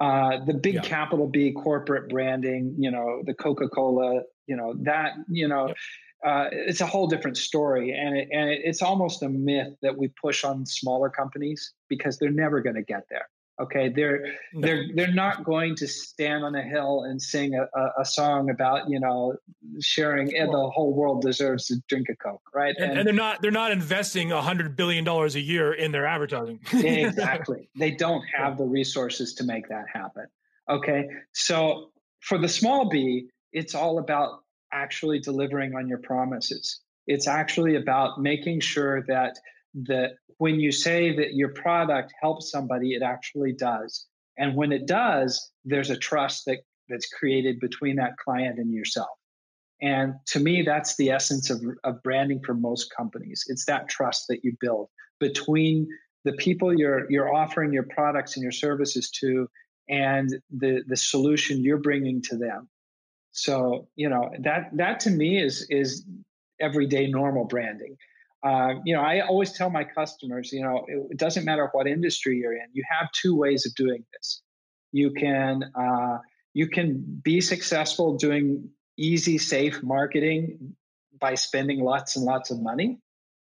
uh, 0.00 0.44
the 0.44 0.54
big 0.54 0.76
yeah. 0.76 0.80
capital 0.82 1.26
b 1.26 1.52
corporate 1.52 2.08
branding 2.08 2.74
you 2.78 2.90
know 2.90 3.22
the 3.26 3.34
coca-cola 3.34 4.22
you 4.46 4.56
know 4.56 4.74
that 4.82 5.12
you 5.28 5.46
know 5.46 5.68
yep. 5.68 5.76
uh, 6.24 6.46
it's 6.52 6.80
a 6.80 6.86
whole 6.86 7.06
different 7.06 7.36
story 7.36 7.92
and 7.92 8.16
it, 8.16 8.28
and 8.32 8.48
it's 8.48 8.80
almost 8.80 9.22
a 9.22 9.28
myth 9.28 9.74
that 9.82 9.96
we 9.96 10.08
push 10.20 10.44
on 10.44 10.64
smaller 10.64 11.10
companies 11.10 11.74
because 11.88 12.18
they're 12.18 12.30
never 12.30 12.60
going 12.60 12.76
to 12.76 12.82
get 12.82 13.02
there 13.10 13.28
okay 13.60 13.88
they're 13.88 14.24
they're 14.60 14.84
they're 14.94 15.12
not 15.12 15.44
going 15.44 15.74
to 15.74 15.86
stand 15.86 16.44
on 16.44 16.54
a 16.54 16.62
hill 16.62 17.04
and 17.04 17.20
sing 17.20 17.54
a, 17.54 17.62
a, 17.78 18.00
a 18.00 18.04
song 18.04 18.50
about 18.50 18.88
you 18.88 19.00
know 19.00 19.34
sharing 19.80 20.36
and 20.36 20.52
the 20.52 20.70
whole 20.70 20.94
world 20.94 21.22
deserves 21.22 21.66
to 21.66 21.76
drink 21.88 22.08
a 22.08 22.16
coke 22.16 22.42
right? 22.54 22.74
And, 22.78 22.90
and, 22.90 22.98
and 23.00 23.06
they're 23.06 23.14
not 23.14 23.42
they're 23.42 23.50
not 23.50 23.72
investing 23.72 24.32
a 24.32 24.42
hundred 24.42 24.76
billion 24.76 25.04
dollars 25.04 25.34
a 25.34 25.40
year 25.40 25.72
in 25.72 25.92
their 25.92 26.06
advertising. 26.06 26.60
Exactly. 26.72 27.68
They 27.76 27.90
don't 27.90 28.24
have 28.34 28.58
the 28.58 28.64
resources 28.64 29.34
to 29.34 29.44
make 29.44 29.68
that 29.68 29.86
happen. 29.92 30.26
Okay 30.68 31.06
so 31.32 31.90
for 32.20 32.38
the 32.38 32.48
small 32.48 32.88
b 32.88 33.28
it's 33.52 33.74
all 33.74 33.98
about 33.98 34.40
actually 34.72 35.18
delivering 35.18 35.74
on 35.74 35.88
your 35.88 35.98
promises. 35.98 36.80
It's 37.06 37.26
actually 37.26 37.76
about 37.76 38.20
making 38.20 38.60
sure 38.60 39.02
that 39.08 39.38
that 39.74 40.12
when 40.38 40.60
you 40.60 40.72
say 40.72 41.14
that 41.16 41.34
your 41.34 41.50
product 41.50 42.12
helps 42.20 42.50
somebody, 42.50 42.94
it 42.94 43.02
actually 43.02 43.52
does. 43.52 44.06
And 44.36 44.54
when 44.54 44.72
it 44.72 44.86
does, 44.86 45.50
there's 45.64 45.90
a 45.90 45.96
trust 45.96 46.44
that, 46.46 46.58
that's 46.88 47.08
created 47.08 47.60
between 47.60 47.96
that 47.96 48.16
client 48.16 48.58
and 48.58 48.72
yourself. 48.72 49.08
And 49.80 50.14
to 50.26 50.40
me, 50.40 50.62
that's 50.62 50.96
the 50.96 51.10
essence 51.10 51.50
of, 51.50 51.62
of 51.84 52.02
branding 52.02 52.40
for 52.44 52.54
most 52.54 52.92
companies. 52.96 53.44
It's 53.48 53.64
that 53.66 53.88
trust 53.88 54.26
that 54.28 54.44
you 54.44 54.56
build 54.60 54.88
between 55.20 55.88
the 56.24 56.32
people 56.32 56.76
you're 56.76 57.10
you're 57.10 57.32
offering 57.32 57.72
your 57.72 57.86
products 57.94 58.36
and 58.36 58.42
your 58.42 58.52
services 58.52 59.08
to 59.10 59.48
and 59.88 60.30
the 60.50 60.82
the 60.88 60.96
solution 60.96 61.62
you're 61.62 61.78
bringing 61.78 62.20
to 62.22 62.36
them 62.36 62.68
so 63.30 63.86
you 63.94 64.08
know 64.08 64.30
that 64.40 64.68
that 64.76 64.98
to 65.00 65.10
me 65.10 65.40
is 65.40 65.66
is 65.70 66.04
everyday 66.60 67.06
normal 67.06 67.44
branding. 67.44 67.96
Uh, 68.42 68.74
you 68.84 68.94
know, 68.94 69.00
I 69.00 69.20
always 69.20 69.52
tell 69.52 69.68
my 69.68 69.84
customers, 69.84 70.52
you 70.52 70.62
know, 70.62 70.84
it, 70.86 71.08
it, 71.10 71.18
doesn't 71.18 71.44
matter 71.44 71.68
what 71.72 71.88
industry 71.88 72.38
you're 72.38 72.52
in. 72.52 72.66
You 72.72 72.84
have 72.88 73.10
two 73.10 73.34
ways 73.36 73.66
of 73.66 73.74
doing 73.74 74.04
this. 74.12 74.42
You 74.92 75.12
can 75.12 75.64
uh, 75.74 76.18
you 76.54 76.68
can 76.68 77.20
be 77.22 77.40
successful 77.40 78.16
doing 78.16 78.70
easy, 78.96 79.38
safe 79.38 79.82
marketing 79.82 80.74
by 81.20 81.34
spending 81.34 81.80
lots 81.80 82.16
and 82.16 82.24
lots 82.24 82.50
of 82.50 82.62
money. 82.62 83.00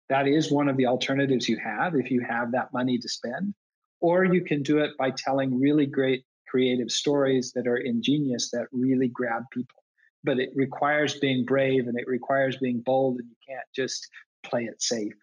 That 0.09 0.27
is 0.27 0.51
one 0.51 0.69
of 0.69 0.79
the 0.79 0.87
alternatives 0.87 1.49
you 1.49 1.59
have 1.63 1.95
if 1.95 2.11
you 2.11 2.25
have 2.27 2.53
that 2.53 2.73
money 2.73 2.99
to 2.99 3.09
spend. 3.09 3.55
Or 4.01 4.25
you 4.25 4.43
can 4.43 4.63
do 4.63 4.79
it 4.79 4.93
by 4.99 5.11
telling 5.11 5.61
really 5.61 5.85
great 5.85 6.25
creative 6.49 6.91
stories 6.91 7.53
that 7.55 7.67
are 7.67 7.77
ingenious 7.77 8.51
that 8.53 8.69
really 8.73 9.09
grab 9.09 9.43
people 9.53 9.83
but 10.25 10.39
it 10.39 10.51
requires 10.55 11.19
being 11.19 11.45
brave 11.45 11.87
and 11.87 11.99
it 11.99 12.07
requires 12.07 12.57
being 12.57 12.81
bold 12.85 13.19
and 13.19 13.29
you 13.29 13.37
can't 13.47 13.67
just 13.75 14.09
play 14.43 14.65
it 14.65 14.83
safe 14.83 15.15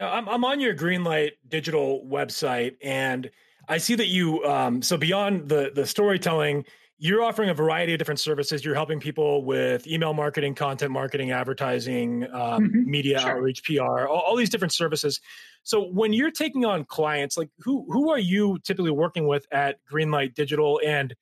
i'm, 0.00 0.28
I'm 0.28 0.44
on 0.44 0.60
your 0.60 0.74
greenlight 0.74 1.32
digital 1.48 2.06
website 2.08 2.76
and 2.82 3.30
i 3.68 3.78
see 3.78 3.94
that 3.94 4.06
you 4.06 4.44
um, 4.44 4.82
so 4.82 4.96
beyond 4.96 5.48
the 5.48 5.72
the 5.74 5.86
storytelling 5.86 6.64
you're 6.98 7.22
offering 7.22 7.50
a 7.50 7.54
variety 7.54 7.92
of 7.92 7.98
different 7.98 8.20
services 8.20 8.64
you're 8.64 8.74
helping 8.74 9.00
people 9.00 9.44
with 9.44 9.86
email 9.86 10.14
marketing 10.14 10.54
content 10.54 10.90
marketing 10.90 11.30
advertising 11.30 12.24
um, 12.32 12.64
mm-hmm. 12.64 12.90
media 12.90 13.18
sure. 13.18 13.30
outreach 13.30 13.62
pr 13.64 13.82
all, 13.82 14.20
all 14.20 14.36
these 14.36 14.50
different 14.50 14.72
services 14.72 15.20
so 15.62 15.82
when 15.82 16.12
you're 16.12 16.30
taking 16.30 16.64
on 16.64 16.84
clients 16.84 17.36
like 17.36 17.50
who 17.60 17.86
who 17.90 18.10
are 18.10 18.18
you 18.18 18.58
typically 18.64 18.90
working 18.90 19.26
with 19.26 19.46
at 19.52 19.78
greenlight 19.90 20.34
digital 20.34 20.80
and 20.84 21.14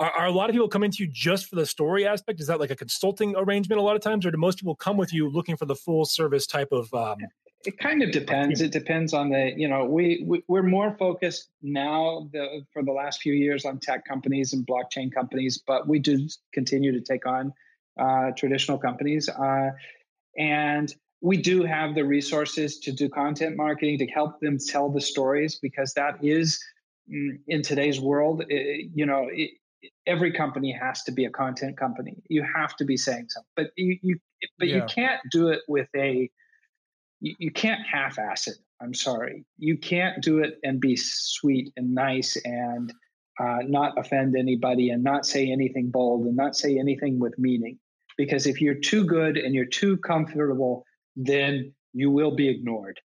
are, 0.00 0.10
are, 0.12 0.26
a 0.26 0.32
lot 0.32 0.48
of 0.48 0.54
people 0.54 0.68
coming 0.68 0.90
to 0.90 1.04
you 1.04 1.10
just 1.12 1.46
for 1.46 1.56
the 1.56 1.66
story 1.66 2.06
aspect? 2.06 2.40
Is 2.40 2.46
that 2.46 2.58
like 2.58 2.70
a 2.70 2.76
consulting 2.76 3.36
arrangement 3.36 3.78
a 3.78 3.82
lot 3.82 3.96
of 3.96 4.02
times, 4.02 4.24
or 4.24 4.30
do 4.30 4.38
most 4.38 4.58
people 4.58 4.74
come 4.74 4.96
with 4.96 5.12
you 5.12 5.28
looking 5.28 5.56
for 5.56 5.66
the 5.66 5.76
full 5.76 6.06
service 6.06 6.46
type 6.46 6.72
of? 6.72 6.92
Um, 6.94 7.18
it 7.66 7.78
kind 7.78 8.02
of 8.02 8.10
depends. 8.10 8.62
It 8.62 8.72
depends 8.72 9.12
on 9.12 9.28
the 9.28 9.52
you 9.54 9.68
know 9.68 9.84
we, 9.84 10.24
we 10.26 10.42
we're 10.48 10.62
more 10.62 10.96
focused 10.98 11.50
now 11.62 12.28
the, 12.32 12.64
for 12.72 12.82
the 12.82 12.92
last 12.92 13.20
few 13.20 13.34
years 13.34 13.66
on 13.66 13.78
tech 13.78 14.06
companies 14.06 14.54
and 14.54 14.66
blockchain 14.66 15.12
companies, 15.12 15.62
but 15.66 15.86
we 15.86 15.98
do 15.98 16.26
continue 16.54 16.92
to 16.92 17.00
take 17.02 17.26
on 17.26 17.52
uh, 18.00 18.30
traditional 18.36 18.78
companies, 18.78 19.28
uh, 19.28 19.70
and 20.38 20.94
we 21.20 21.36
do 21.36 21.62
have 21.62 21.94
the 21.94 22.04
resources 22.04 22.78
to 22.78 22.92
do 22.92 23.10
content 23.10 23.54
marketing 23.54 23.98
to 23.98 24.06
help 24.06 24.40
them 24.40 24.56
tell 24.58 24.88
the 24.88 25.00
stories 25.00 25.58
because 25.60 25.92
that 25.92 26.14
is 26.22 26.58
mm, 27.12 27.38
in 27.46 27.60
today's 27.60 28.00
world 28.00 28.42
it, 28.48 28.90
you 28.94 29.04
know 29.04 29.28
it, 29.30 29.50
every 30.06 30.32
company 30.32 30.72
has 30.72 31.02
to 31.04 31.12
be 31.12 31.24
a 31.24 31.30
content 31.30 31.76
company. 31.76 32.22
You 32.28 32.44
have 32.54 32.76
to 32.76 32.84
be 32.84 32.96
saying 32.96 33.26
something, 33.28 33.50
but 33.56 33.70
you, 33.76 33.98
you 34.02 34.18
but 34.58 34.68
yeah. 34.68 34.76
you 34.76 34.82
can't 34.88 35.20
do 35.30 35.48
it 35.48 35.60
with 35.68 35.88
a 35.96 36.30
you, 37.20 37.34
you 37.38 37.50
can't 37.50 37.80
half-ass 37.86 38.48
it. 38.48 38.56
I'm 38.82 38.94
sorry, 38.94 39.44
you 39.58 39.76
can't 39.76 40.22
do 40.22 40.38
it 40.38 40.58
and 40.64 40.80
be 40.80 40.96
sweet 40.96 41.72
and 41.76 41.94
nice 41.94 42.36
and 42.44 42.92
uh, 43.38 43.58
not 43.66 43.98
offend 43.98 44.36
anybody 44.36 44.90
and 44.90 45.02
not 45.02 45.26
say 45.26 45.50
anything 45.50 45.90
bold 45.90 46.26
and 46.26 46.36
not 46.36 46.56
say 46.56 46.78
anything 46.78 47.18
with 47.18 47.38
meaning. 47.38 47.78
Because 48.16 48.46
if 48.46 48.60
you're 48.60 48.74
too 48.74 49.04
good 49.04 49.36
and 49.38 49.54
you're 49.54 49.64
too 49.64 49.96
comfortable, 49.98 50.84
then 51.16 51.72
you 51.92 52.10
will 52.10 52.34
be 52.34 52.48
ignored. 52.48 53.00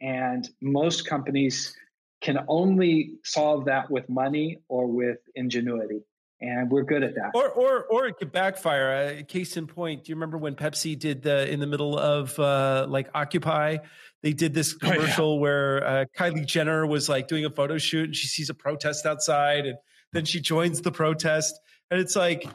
And 0.00 0.48
most 0.62 1.06
companies 1.06 1.74
can 2.20 2.38
only 2.48 3.14
solve 3.24 3.64
that 3.66 3.90
with 3.90 4.08
money 4.08 4.58
or 4.68 4.86
with 4.86 5.18
ingenuity 5.34 6.02
and 6.40 6.70
we're 6.70 6.82
good 6.82 7.02
at 7.02 7.14
that. 7.14 7.30
Or 7.34 7.48
or 7.50 7.84
or 7.84 8.06
it 8.06 8.16
could 8.16 8.32
backfire. 8.32 9.18
Uh, 9.20 9.22
case 9.24 9.56
in 9.56 9.66
point, 9.66 10.04
do 10.04 10.10
you 10.10 10.16
remember 10.16 10.38
when 10.38 10.54
Pepsi 10.54 10.98
did 10.98 11.22
the 11.22 11.50
in 11.50 11.60
the 11.60 11.66
middle 11.66 11.98
of 11.98 12.38
uh, 12.38 12.86
like 12.88 13.10
Occupy? 13.14 13.78
They 14.22 14.32
did 14.32 14.54
this 14.54 14.74
commercial 14.74 15.32
oh, 15.32 15.34
yeah. 15.34 15.40
where 15.40 15.86
uh, 15.86 16.04
Kylie 16.16 16.46
Jenner 16.46 16.86
was 16.86 17.08
like 17.08 17.28
doing 17.28 17.44
a 17.44 17.50
photo 17.50 17.78
shoot 17.78 18.06
and 18.06 18.16
she 18.16 18.26
sees 18.26 18.50
a 18.50 18.54
protest 18.54 19.06
outside 19.06 19.66
and 19.66 19.76
then 20.12 20.24
she 20.24 20.40
joins 20.40 20.80
the 20.82 20.92
protest 20.92 21.58
and 21.90 22.00
it's 22.00 22.16
like 22.16 22.46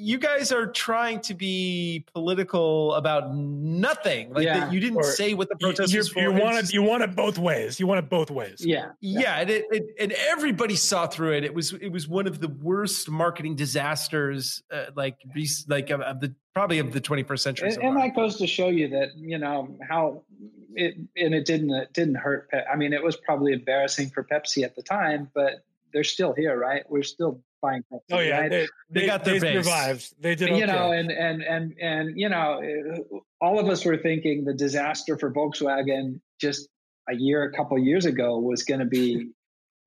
you 0.00 0.16
guys 0.16 0.52
are 0.52 0.68
trying 0.68 1.18
to 1.22 1.34
be 1.34 2.04
political 2.14 2.94
about 2.94 3.34
nothing. 3.34 4.32
Like 4.32 4.44
yeah. 4.44 4.70
you 4.70 4.78
didn't 4.78 4.96
or 4.96 5.02
say 5.02 5.34
what 5.34 5.48
the 5.48 5.56
protest 5.56 5.92
you, 5.92 6.04
for. 6.04 6.20
You 6.20 6.32
want 6.32 6.56
it. 6.56 6.72
You 6.72 6.84
want 6.84 7.02
it 7.02 7.16
both 7.16 7.36
ways. 7.36 7.80
You 7.80 7.88
want 7.88 7.98
it 7.98 8.08
both 8.08 8.30
ways. 8.30 8.64
Yeah, 8.64 8.90
yeah, 9.00 9.20
yeah 9.20 9.40
and, 9.40 9.50
it, 9.50 9.64
it, 9.72 9.86
and 9.98 10.12
everybody 10.12 10.76
saw 10.76 11.08
through 11.08 11.32
it. 11.32 11.44
It 11.44 11.52
was 11.52 11.72
it 11.72 11.88
was 11.88 12.06
one 12.06 12.28
of 12.28 12.38
the 12.38 12.46
worst 12.46 13.10
marketing 13.10 13.56
disasters, 13.56 14.62
uh, 14.72 14.86
like 14.94 15.16
like 15.66 15.90
of, 15.90 16.00
of, 16.00 16.20
the 16.20 16.32
probably 16.54 16.78
of 16.78 16.92
the 16.92 17.00
21st 17.00 17.40
century. 17.40 17.66
And, 17.66 17.74
so 17.74 17.80
and 17.82 17.96
that 17.96 18.14
goes 18.14 18.36
to 18.36 18.46
show 18.46 18.68
you 18.68 18.88
that 18.90 19.08
you 19.16 19.38
know 19.38 19.76
how 19.88 20.22
it 20.74 20.94
and 21.16 21.34
it 21.34 21.44
didn't 21.44 21.70
it 21.70 21.92
didn't 21.92 22.14
hurt. 22.14 22.48
I 22.72 22.76
mean, 22.76 22.92
it 22.92 23.02
was 23.02 23.16
probably 23.16 23.52
embarrassing 23.52 24.10
for 24.10 24.22
Pepsi 24.22 24.62
at 24.62 24.76
the 24.76 24.82
time, 24.82 25.28
but 25.34 25.64
they're 25.92 26.04
still 26.04 26.34
here, 26.34 26.56
right? 26.56 26.84
We're 26.88 27.02
still 27.02 27.40
buying. 27.60 27.82
Oh 27.90 28.18
yeah, 28.18 28.40
right? 28.40 28.50
they, 28.50 28.60
they, 28.90 29.00
they, 29.00 29.06
got 29.06 29.24
their 29.24 29.40
they 29.40 29.54
survived. 29.54 30.14
They 30.20 30.34
did, 30.34 30.50
okay. 30.50 30.58
you 30.58 30.66
know, 30.66 30.92
and 30.92 31.10
and 31.10 31.42
and 31.42 31.74
and 31.80 32.18
you 32.18 32.28
know, 32.28 32.62
uh, 32.62 33.18
all 33.40 33.58
of 33.58 33.68
us 33.68 33.84
were 33.84 33.96
thinking 33.96 34.44
the 34.44 34.54
disaster 34.54 35.18
for 35.18 35.32
Volkswagen 35.32 36.20
just 36.40 36.68
a 37.08 37.14
year, 37.14 37.44
a 37.44 37.52
couple 37.52 37.78
years 37.78 38.04
ago 38.04 38.38
was 38.38 38.62
going 38.62 38.80
to 38.80 38.86
be 38.86 39.30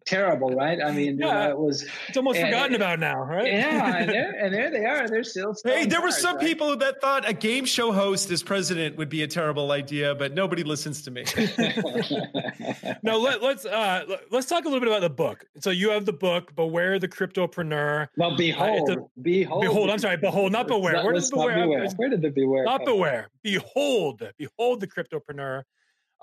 terrible, 0.05 0.53
right? 0.53 0.79
I 0.83 0.91
mean, 0.91 1.17
yeah, 1.17 1.49
it 1.49 1.57
was. 1.57 1.85
It's 2.07 2.17
almost 2.17 2.39
and, 2.39 2.47
forgotten 2.47 2.75
about 2.75 2.99
now, 2.99 3.21
right? 3.21 3.45
Yeah, 3.45 3.97
and 3.97 4.09
there, 4.13 4.31
and 4.31 4.53
there 4.53 4.71
they 4.71 4.85
are. 4.85 5.07
They're 5.07 5.23
still. 5.23 5.55
Hey, 5.63 5.85
there 5.85 6.01
were 6.01 6.11
some 6.11 6.37
right? 6.37 6.45
people 6.45 6.75
that 6.77 7.01
thought 7.01 7.27
a 7.27 7.33
game 7.33 7.65
show 7.65 7.91
host 7.91 8.31
as 8.31 8.43
president 8.43 8.97
would 8.97 9.09
be 9.09 9.23
a 9.23 9.27
terrible 9.27 9.71
idea, 9.71 10.15
but 10.15 10.33
nobody 10.33 10.63
listens 10.63 11.01
to 11.03 11.11
me. 11.11 11.25
no, 13.03 13.19
let, 13.19 13.43
us 13.43 13.65
uh, 13.65 14.05
let's 14.31 14.47
talk 14.47 14.65
a 14.65 14.67
little 14.67 14.79
bit 14.79 14.89
about 14.89 15.01
the 15.01 15.09
book. 15.09 15.45
So 15.59 15.69
you 15.69 15.91
have 15.91 16.05
the 16.05 16.13
book, 16.13 16.55
"Beware 16.55 16.99
the 16.99 17.07
Cryptopreneur." 17.07 18.07
Well, 18.17 18.35
behold, 18.35 18.89
uh, 18.89 18.93
a, 18.93 19.21
behold, 19.21 19.61
behold. 19.61 19.89
I'm 19.89 19.99
sorry, 19.99 20.17
behold, 20.17 20.51
not 20.51 20.67
beware. 20.67 21.03
Where 21.03 21.19
beware? 21.19 21.63
beware? 21.63 21.87
Where 21.95 22.09
did 22.09 22.21
the 22.21 22.29
beware? 22.29 22.65
Not 22.65 22.85
beware. 22.85 23.29
Behold, 23.43 24.23
behold 24.37 24.79
the 24.79 24.87
Cryptopreneur. 24.87 25.63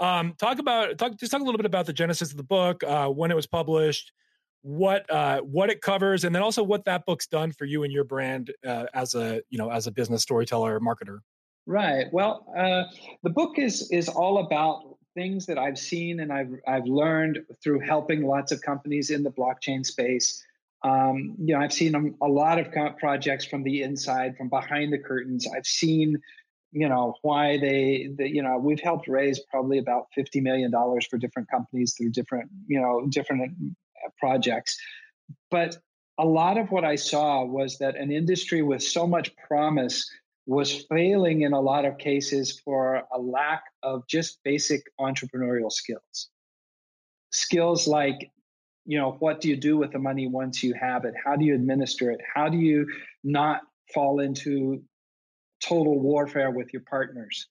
Um, 0.01 0.35
talk 0.39 0.59
about 0.59 0.97
talk 0.99 1.19
just 1.19 1.33
talk 1.33 1.41
a 1.41 1.45
little 1.45 1.59
bit 1.59 1.67
about 1.67 1.87
the 1.87 1.93
genesis 1.93 2.31
of 2.31 2.37
the 2.37 2.45
book, 2.45 2.83
uh, 2.85 3.09
when 3.09 3.31
it 3.31 3.35
was 3.35 3.47
published, 3.47 4.13
what 4.63 5.09
uh, 5.11 5.41
what 5.41 5.71
it 5.71 5.81
covers, 5.81 6.25
and 6.25 6.35
then 6.35 6.43
also 6.43 6.63
what 6.63 6.85
that 6.85 7.05
book's 7.07 7.27
done 7.27 7.53
for 7.53 7.65
you 7.65 7.85
and 7.85 7.93
your 7.93 8.05
brand 8.05 8.53
uh, 8.67 8.87
as 8.95 9.15
a 9.15 9.43
you 9.51 9.59
know 9.59 9.71
as 9.71 9.87
a 9.87 9.91
business 9.91 10.23
storyteller 10.23 10.79
marketer. 10.81 11.19
Right. 11.67 12.07
Well, 12.13 12.47
uh, 12.57 12.85
the 13.23 13.31
book 13.31 13.59
is 13.59 13.91
is 13.91 14.09
all 14.09 14.39
about 14.39 14.97
things 15.15 15.47
that 15.47 15.59
I've 15.59 15.79
seen 15.79 16.21
and 16.21 16.33
I've 16.33 16.55
I've 16.67 16.87
learned 16.87 17.41
through 17.63 17.81
helping 17.81 18.25
lots 18.25 18.53
of 18.53 18.63
companies 18.63 19.11
in 19.11 19.23
the 19.23 19.31
blockchain 19.31 19.85
space. 19.85 20.45
Um, 20.85 21.35
you 21.41 21.55
know, 21.55 21.61
I've 21.61 21.73
seen 21.73 22.15
a 22.23 22.29
lot 22.29 22.59
of 22.59 22.69
projects 22.99 23.45
from 23.45 23.65
the 23.65 23.83
inside, 23.83 24.37
from 24.37 24.49
behind 24.49 24.93
the 24.93 24.99
curtains. 24.99 25.45
I've 25.53 25.67
seen 25.67 26.17
you 26.73 26.89
know 26.89 27.15
why 27.23 27.59
they, 27.59 28.11
the, 28.17 28.29
you 28.29 28.43
know 28.43 28.59
we've 28.59 28.81
helped 28.81 29.09
raise 29.09 29.41
probably 29.51 29.79
about 29.79 30.07
50 30.15 30.41
million 30.41 30.71
dollars 30.71 31.07
for 31.07 31.19
different 31.19 31.51
companies 31.51 31.95
through 31.97 32.11
different 32.11 32.51
you 32.67 32.81
know 32.81 33.07
different 33.09 33.43
uh, 33.43 34.11
projects. 34.19 34.79
But 35.51 35.79
a 36.21 36.27
lot 36.27 36.59
of 36.59 36.71
what 36.73 36.85
i 36.85 36.97
saw 36.97 37.45
was 37.45 37.79
that 37.79 37.97
an 37.97 38.11
industry 38.11 38.61
with 38.63 38.83
so 38.83 39.07
much 39.07 39.35
promise 39.37 40.11
was 40.47 40.87
failing 40.91 41.43
in 41.43 41.53
a 41.53 41.61
lot 41.61 41.85
of 41.85 41.99
cases 41.99 42.59
for 42.65 43.03
a 43.13 43.19
lack 43.19 43.63
of 43.83 44.07
just 44.09 44.43
basic 44.45 44.83
entrepreneurial 44.99 45.71
skills. 45.71 46.31
Skills 47.31 47.87
like 47.87 48.31
you 48.87 48.99
know 48.99 49.17
what 49.21 49.41
do 49.41 49.49
you 49.49 49.57
do 49.57 49.77
with 49.77 49.93
the 49.93 49.99
money 49.99 50.27
once 50.27 50.63
you 50.63 50.75
have 50.75 51.05
it? 51.05 51.15
How 51.25 51.37
do 51.37 51.45
you 51.45 51.55
administer 51.55 52.11
it? 52.11 52.21
How 52.35 52.49
do 52.49 52.57
you 52.57 52.87
not 53.23 53.61
fall 53.95 54.21
into 54.21 54.83
total 55.61 55.99
warfare 55.99 56.51
with 56.51 56.73
your 56.73 56.83
partners. 56.83 57.47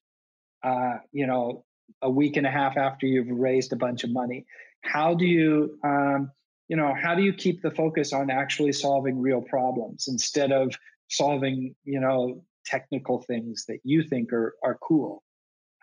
Uh, 0.63 0.95
you 1.11 1.27
know, 1.27 1.63
a 2.01 2.09
week 2.09 2.37
and 2.37 2.45
a 2.45 2.51
half 2.51 2.77
after 2.77 3.05
you've 3.05 3.29
raised 3.29 3.73
a 3.73 3.75
bunch 3.75 4.03
of 4.03 4.11
money. 4.11 4.45
How 4.81 5.13
do 5.13 5.25
you, 5.25 5.77
um, 5.83 6.31
you 6.67 6.75
know, 6.75 6.93
how 6.93 7.15
do 7.15 7.23
you 7.23 7.33
keep 7.33 7.61
the 7.61 7.71
focus 7.71 8.13
on 8.13 8.29
actually 8.29 8.73
solving 8.73 9.19
real 9.19 9.41
problems 9.41 10.07
instead 10.07 10.51
of 10.51 10.73
solving, 11.09 11.75
you 11.83 11.99
know, 11.99 12.43
technical 12.65 13.21
things 13.21 13.65
that 13.67 13.79
you 13.83 14.03
think 14.03 14.33
are 14.33 14.55
are 14.63 14.77
cool? 14.81 15.23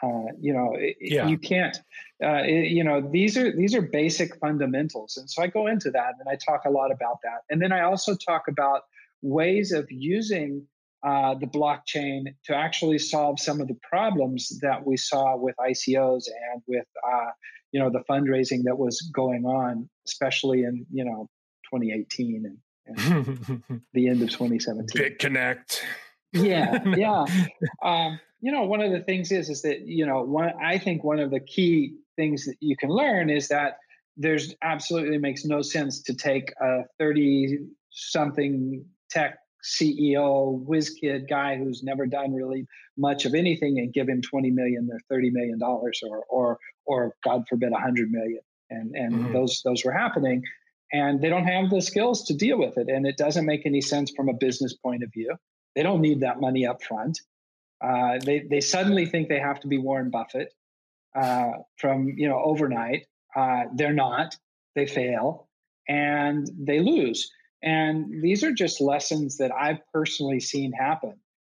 Uh, 0.02 0.32
you 0.38 0.52
know, 0.52 0.76
yeah. 1.00 1.26
you 1.26 1.38
can't. 1.38 1.78
Uh, 2.22 2.42
it, 2.44 2.68
you 2.70 2.84
know, 2.84 3.00
these 3.00 3.38
are 3.38 3.54
these 3.56 3.74
are 3.74 3.82
basic 3.82 4.36
fundamentals, 4.36 5.16
and 5.16 5.30
so 5.30 5.42
I 5.42 5.46
go 5.46 5.66
into 5.66 5.90
that, 5.92 6.14
and 6.18 6.28
I 6.28 6.36
talk 6.36 6.64
a 6.66 6.70
lot 6.70 6.90
about 6.90 7.18
that, 7.22 7.42
and 7.48 7.62
then 7.62 7.72
I 7.72 7.82
also 7.82 8.14
talk 8.14 8.48
about 8.48 8.82
ways 9.22 9.72
of 9.72 9.90
using 9.90 10.66
uh, 11.04 11.34
the 11.34 11.46
blockchain 11.46 12.34
to 12.44 12.56
actually 12.56 12.98
solve 12.98 13.38
some 13.38 13.60
of 13.60 13.68
the 13.68 13.76
problems 13.82 14.58
that 14.62 14.86
we 14.86 14.96
saw 14.96 15.36
with 15.36 15.54
ICOs 15.60 16.24
and 16.52 16.62
with 16.66 16.86
uh, 17.06 17.30
you 17.72 17.80
know 17.80 17.90
the 17.90 18.02
fundraising 18.08 18.62
that 18.64 18.78
was 18.78 19.00
going 19.14 19.44
on, 19.44 19.88
especially 20.06 20.62
in 20.62 20.86
you 20.90 21.04
know 21.04 21.28
2018 21.72 22.46
and, 22.86 22.98
and 22.98 23.62
the 23.92 24.08
end 24.08 24.22
of 24.22 24.30
2017. 24.30 25.02
BitConnect. 25.02 25.80
yeah, 26.32 26.82
yeah. 26.96 27.24
Um, 27.82 28.18
you 28.40 28.50
know, 28.50 28.62
one 28.62 28.80
of 28.80 28.92
the 28.92 29.00
things 29.00 29.30
is 29.30 29.50
is 29.50 29.62
that 29.62 29.86
you 29.86 30.06
know 30.06 30.22
one. 30.22 30.52
I 30.62 30.78
think 30.78 31.04
one 31.04 31.18
of 31.18 31.30
the 31.30 31.40
key 31.40 31.96
things 32.16 32.46
that 32.46 32.56
you 32.60 32.76
can 32.76 32.88
learn 32.88 33.28
is 33.28 33.48
that 33.48 33.78
there's 34.16 34.54
absolutely 34.62 35.18
makes 35.18 35.44
no 35.44 35.60
sense 35.60 36.00
to 36.02 36.14
take 36.14 36.52
a 36.62 36.82
30 36.98 37.58
something 37.90 38.84
tech 39.10 39.38
CEO, 39.64 40.60
whiz 40.60 40.90
kid 40.90 41.26
guy 41.28 41.56
who's 41.56 41.82
never 41.82 42.06
done 42.06 42.34
really 42.34 42.66
much 42.96 43.24
of 43.24 43.34
anything 43.34 43.78
and 43.78 43.92
give 43.92 44.08
him 44.08 44.20
20 44.22 44.50
million 44.50 44.88
or 44.92 45.00
30 45.08 45.30
million 45.30 45.58
dollars 45.58 46.00
or 46.06 46.24
or 46.28 46.58
or 46.86 47.14
God 47.24 47.44
forbid 47.48 47.70
100 47.70 48.10
million. 48.10 48.40
And 48.70 48.94
and 48.94 49.14
mm-hmm. 49.14 49.32
those 49.32 49.62
those 49.64 49.84
were 49.84 49.92
happening 49.92 50.42
and 50.92 51.20
they 51.20 51.28
don't 51.28 51.46
have 51.46 51.70
the 51.70 51.80
skills 51.80 52.24
to 52.24 52.34
deal 52.34 52.58
with 52.58 52.76
it 52.78 52.88
and 52.88 53.06
it 53.06 53.16
doesn't 53.16 53.46
make 53.46 53.66
any 53.66 53.80
sense 53.80 54.12
from 54.14 54.28
a 54.28 54.34
business 54.34 54.74
point 54.74 55.02
of 55.02 55.10
view. 55.12 55.34
They 55.74 55.82
don't 55.82 56.00
need 56.00 56.20
that 56.20 56.40
money 56.40 56.66
up 56.66 56.82
front. 56.82 57.20
Uh, 57.82 58.18
they 58.24 58.40
they 58.50 58.60
suddenly 58.60 59.06
think 59.06 59.28
they 59.28 59.40
have 59.40 59.60
to 59.60 59.68
be 59.68 59.78
Warren 59.78 60.10
Buffett 60.10 60.52
uh, 61.14 61.52
from 61.78 62.14
you 62.16 62.28
know 62.28 62.40
overnight. 62.42 63.06
Uh, 63.34 63.64
they're 63.74 63.92
not. 63.92 64.36
They 64.74 64.86
fail 64.86 65.48
and 65.88 66.48
they 66.58 66.80
lose. 66.80 67.30
And 67.64 68.22
these 68.22 68.44
are 68.44 68.52
just 68.52 68.80
lessons 68.80 69.38
that 69.38 69.50
I've 69.50 69.80
personally 69.92 70.38
seen 70.38 70.70
happen. 70.72 71.14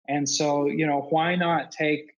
And 0.08 0.28
so, 0.28 0.68
you 0.68 0.88
know, 0.88 1.06
why 1.10 1.36
not 1.36 1.70
take 1.72 2.14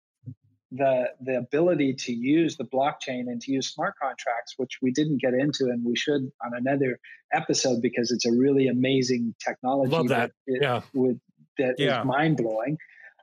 the 0.71 1.07
the 1.23 1.39
ability 1.39 1.95
to 1.95 2.13
use 2.13 2.59
the 2.59 2.65
blockchain 2.65 3.29
and 3.29 3.41
to 3.41 3.53
use 3.53 3.69
smart 3.73 3.95
contracts, 4.01 4.55
which 4.59 4.79
we 4.83 4.91
didn't 4.91 5.23
get 5.23 5.33
into, 5.33 5.71
and 5.71 5.83
we 5.83 5.97
should 5.97 6.31
on 6.45 6.53
another 6.55 7.01
episode 7.33 7.81
because 7.81 8.11
it's 8.11 8.27
a 8.27 8.33
really 8.33 8.69
amazing 8.69 9.35
technology. 9.43 9.91
Love 9.91 10.09
that. 10.09 10.33
that 10.47 10.59
yeah. 10.61 10.81
With, 10.93 11.19
that 11.57 11.77
yeah. 11.79 12.01
is 12.01 12.07
mind 12.07 12.37
blowing, 12.37 12.77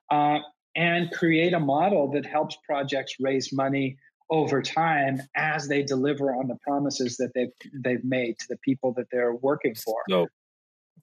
uh, 0.09 0.39
and 0.75 1.11
create 1.11 1.53
a 1.53 1.59
model 1.59 2.11
that 2.13 2.25
helps 2.25 2.57
projects 2.65 3.15
raise 3.19 3.53
money 3.53 3.97
over 4.31 4.63
time 4.63 5.21
as 5.35 5.67
they 5.67 5.83
deliver 5.83 6.33
on 6.33 6.47
the 6.47 6.57
promises 6.63 7.17
that 7.17 7.31
they've 7.35 7.53
they've 7.83 8.03
made 8.03 8.39
to 8.39 8.45
the 8.49 8.57
people 8.57 8.91
that 8.93 9.05
they're 9.11 9.35
working 9.35 9.75
for. 9.75 9.97
So 10.09 10.27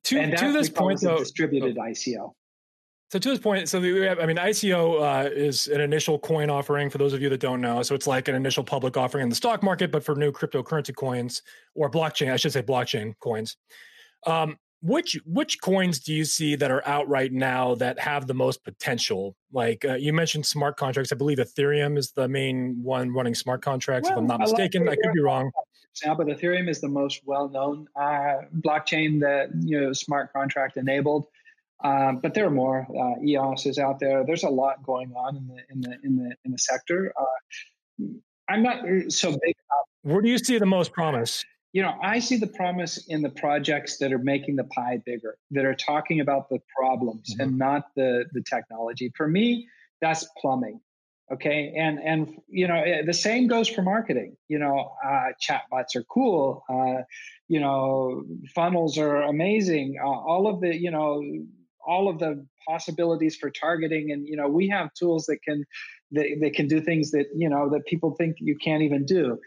to, 0.05 0.36
to 0.36 0.53
this 0.53 0.68
point, 0.68 1.00
though, 1.00 1.18
distributed 1.18 1.78
oh, 1.78 1.82
ICO. 1.82 2.32
So 3.11 3.18
to 3.18 3.28
this 3.28 3.38
point, 3.38 3.68
so 3.68 3.78
we 3.78 4.00
have, 4.07 4.18
I 4.20 4.24
mean, 4.24 4.38
ICO 4.38 5.26
uh, 5.26 5.28
is 5.28 5.68
an 5.68 5.82
initial 5.82 6.18
coin 6.18 6.48
offering 6.48 6.88
for 6.88 6.96
those 6.96 7.12
of 7.12 7.20
you 7.20 7.28
that 7.28 7.40
don't 7.40 7.61
know. 7.61 7.82
So 7.82 7.94
it's 7.94 8.07
like 8.07 8.28
an 8.28 8.34
initial 8.34 8.64
public 8.64 8.96
offering 8.96 9.24
in 9.24 9.28
the 9.28 9.34
stock 9.34 9.62
market, 9.62 9.92
but 9.92 10.03
for 10.03 10.14
new 10.14 10.32
cryptocurrency 10.32 10.96
coins 10.96 11.42
or 11.74 11.90
blockchain, 11.90 12.32
I 12.32 12.36
should 12.36 12.55
say 12.55 12.62
blockchain 12.62 13.12
coins. 13.20 13.59
Um, 14.26 14.57
which 14.83 15.18
which 15.24 15.61
coins 15.61 16.01
do 16.01 16.12
you 16.12 16.24
see 16.24 16.57
that 16.57 16.70
are 16.70 16.87
out 16.87 17.09
right 17.09 17.33
now 17.33 17.74
that 17.76 17.99
have 17.99 18.26
the 18.26 18.35
most 18.35 18.64
potential? 18.64 19.37
Like 19.53 19.85
uh, 19.85 19.95
you 19.95 20.12
mentioned, 20.12 20.45
smart 20.45 20.76
contracts. 20.76 21.12
I 21.12 21.16
believe 21.16 21.39
Ethereum 21.39 21.97
is 21.97 22.12
the 22.12 22.28
main 22.28 22.83
one 22.83 23.11
running 23.11 23.35
smart 23.35 23.62
contracts. 23.62 24.09
Well, 24.09 24.18
if 24.18 24.22
I'm 24.22 24.26
not 24.26 24.41
mistaken, 24.41 24.89
I, 24.89 24.93
I 24.93 24.97
could 24.97 25.12
be 25.14 25.20
wrong 25.20 25.51
now, 26.05 26.14
but 26.14 26.26
Ethereum 26.26 26.68
is 26.68 26.80
the 26.80 26.89
most 26.89 27.20
well-known 27.24 27.87
uh, 27.97 28.39
blockchain 28.61 29.20
that 29.20 29.51
you 29.61 29.80
know 29.80 29.93
smart 29.93 30.33
contract 30.33 30.76
enabled. 30.76 31.26
Um, 31.85 32.18
but 32.18 32.35
there 32.35 32.47
are 32.47 32.51
more. 32.51 32.87
Uh, 32.89 33.20
EOS 33.24 33.66
is 33.66 33.78
out 33.78 33.99
there. 33.99 34.24
There's 34.24 34.45
a 34.45 34.49
lot 34.49 34.83
going 34.85 35.12
on 35.14 35.37
in 35.37 35.49
the 35.49 35.59
in 35.70 35.80
the 35.80 35.99
in 36.05 36.16
the 36.16 36.35
in 36.45 36.53
the 36.53 36.59
sector. 36.59 37.12
Uh, 37.18 38.05
I'm 38.49 38.62
not 38.62 38.85
so 39.09 39.30
big. 39.30 39.55
About, 39.66 40.12
Where 40.12 40.22
do 40.22 40.28
you 40.28 40.39
see 40.39 40.59
the 40.59 40.66
most 40.66 40.93
promise? 40.93 41.45
You 41.72 41.82
know, 41.82 41.94
I 42.02 42.18
see 42.18 42.36
the 42.36 42.46
promise 42.46 43.06
in 43.08 43.22
the 43.22 43.30
projects 43.30 43.98
that 43.98 44.12
are 44.12 44.18
making 44.18 44.56
the 44.56 44.64
pie 44.64 45.00
bigger, 45.06 45.38
that 45.52 45.64
are 45.64 45.74
talking 45.74 46.20
about 46.20 46.48
the 46.50 46.58
problems 46.76 47.32
mm-hmm. 47.32 47.40
and 47.40 47.58
not 47.58 47.86
the 47.96 48.26
the 48.32 48.42
technology. 48.42 49.12
For 49.16 49.26
me, 49.26 49.66
that's 50.00 50.26
plumbing 50.40 50.80
okay 51.32 51.72
and 51.76 51.98
and 52.00 52.36
you 52.48 52.66
know 52.68 52.82
eh, 52.82 53.02
the 53.04 53.14
same 53.14 53.46
goes 53.46 53.68
for 53.68 53.82
marketing 53.82 54.36
you 54.48 54.58
know 54.58 54.92
uh, 55.04 55.28
chatbots 55.40 55.96
are 55.96 56.04
cool 56.04 56.64
uh, 56.68 57.02
you 57.48 57.60
know 57.60 58.24
funnels 58.54 58.98
are 58.98 59.22
amazing 59.22 59.96
uh, 60.02 60.06
all 60.06 60.46
of 60.46 60.60
the 60.60 60.76
you 60.76 60.90
know 60.90 61.22
all 61.86 62.08
of 62.08 62.18
the 62.18 62.44
possibilities 62.68 63.36
for 63.36 63.50
targeting 63.50 64.12
and 64.12 64.26
you 64.26 64.36
know 64.36 64.48
we 64.48 64.68
have 64.68 64.92
tools 64.94 65.26
that 65.26 65.38
can 65.42 65.64
that, 66.10 66.26
that 66.40 66.52
can 66.54 66.68
do 66.68 66.80
things 66.80 67.10
that 67.12 67.26
you 67.34 67.48
know 67.48 67.70
that 67.70 67.84
people 67.86 68.14
think 68.16 68.36
you 68.38 68.56
can't 68.56 68.82
even 68.82 69.04
do 69.04 69.38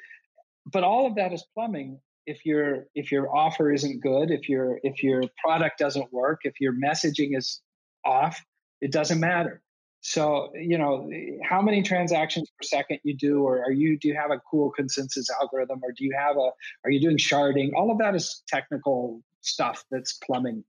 but 0.71 0.83
all 0.83 1.05
of 1.05 1.15
that 1.15 1.33
is 1.33 1.45
plumbing 1.53 1.99
if 2.25 2.45
your 2.45 2.87
if 2.95 3.11
your 3.11 3.35
offer 3.35 3.71
isn't 3.71 4.01
good 4.01 4.31
if 4.31 4.49
your 4.49 4.79
if 4.83 5.03
your 5.03 5.23
product 5.43 5.79
doesn't 5.79 6.11
work 6.11 6.41
if 6.43 6.59
your 6.59 6.73
messaging 6.73 7.37
is 7.37 7.61
off 8.03 8.43
it 8.81 8.91
doesn't 8.91 9.19
matter 9.19 9.61
So, 10.01 10.51
you 10.53 10.77
know, 10.77 11.09
how 11.41 11.63
many 11.63 11.81
transactions 11.81 12.47
per 12.51 12.63
second 12.63 12.99
you 13.03 13.17
do, 13.17 13.41
or 13.41 13.63
are 13.63 13.71
you, 13.71 13.97
do 13.97 14.07
you 14.07 14.15
have 14.15 14.29
a 14.29 14.39
cool 14.51 14.69
consensus 14.69 15.29
algorithm, 15.41 15.79
or 15.81 15.91
do 15.97 16.05
you 16.05 16.15
have 16.15 16.37
a, 16.37 16.51
are 16.83 16.91
you 16.91 17.01
doing 17.01 17.17
sharding? 17.17 17.71
All 17.75 17.89
of 17.89 17.97
that 17.97 18.13
is 18.13 18.43
technical 18.47 19.23
stuff 19.41 19.83
that's 19.89 20.13
plumbing. 20.13 20.63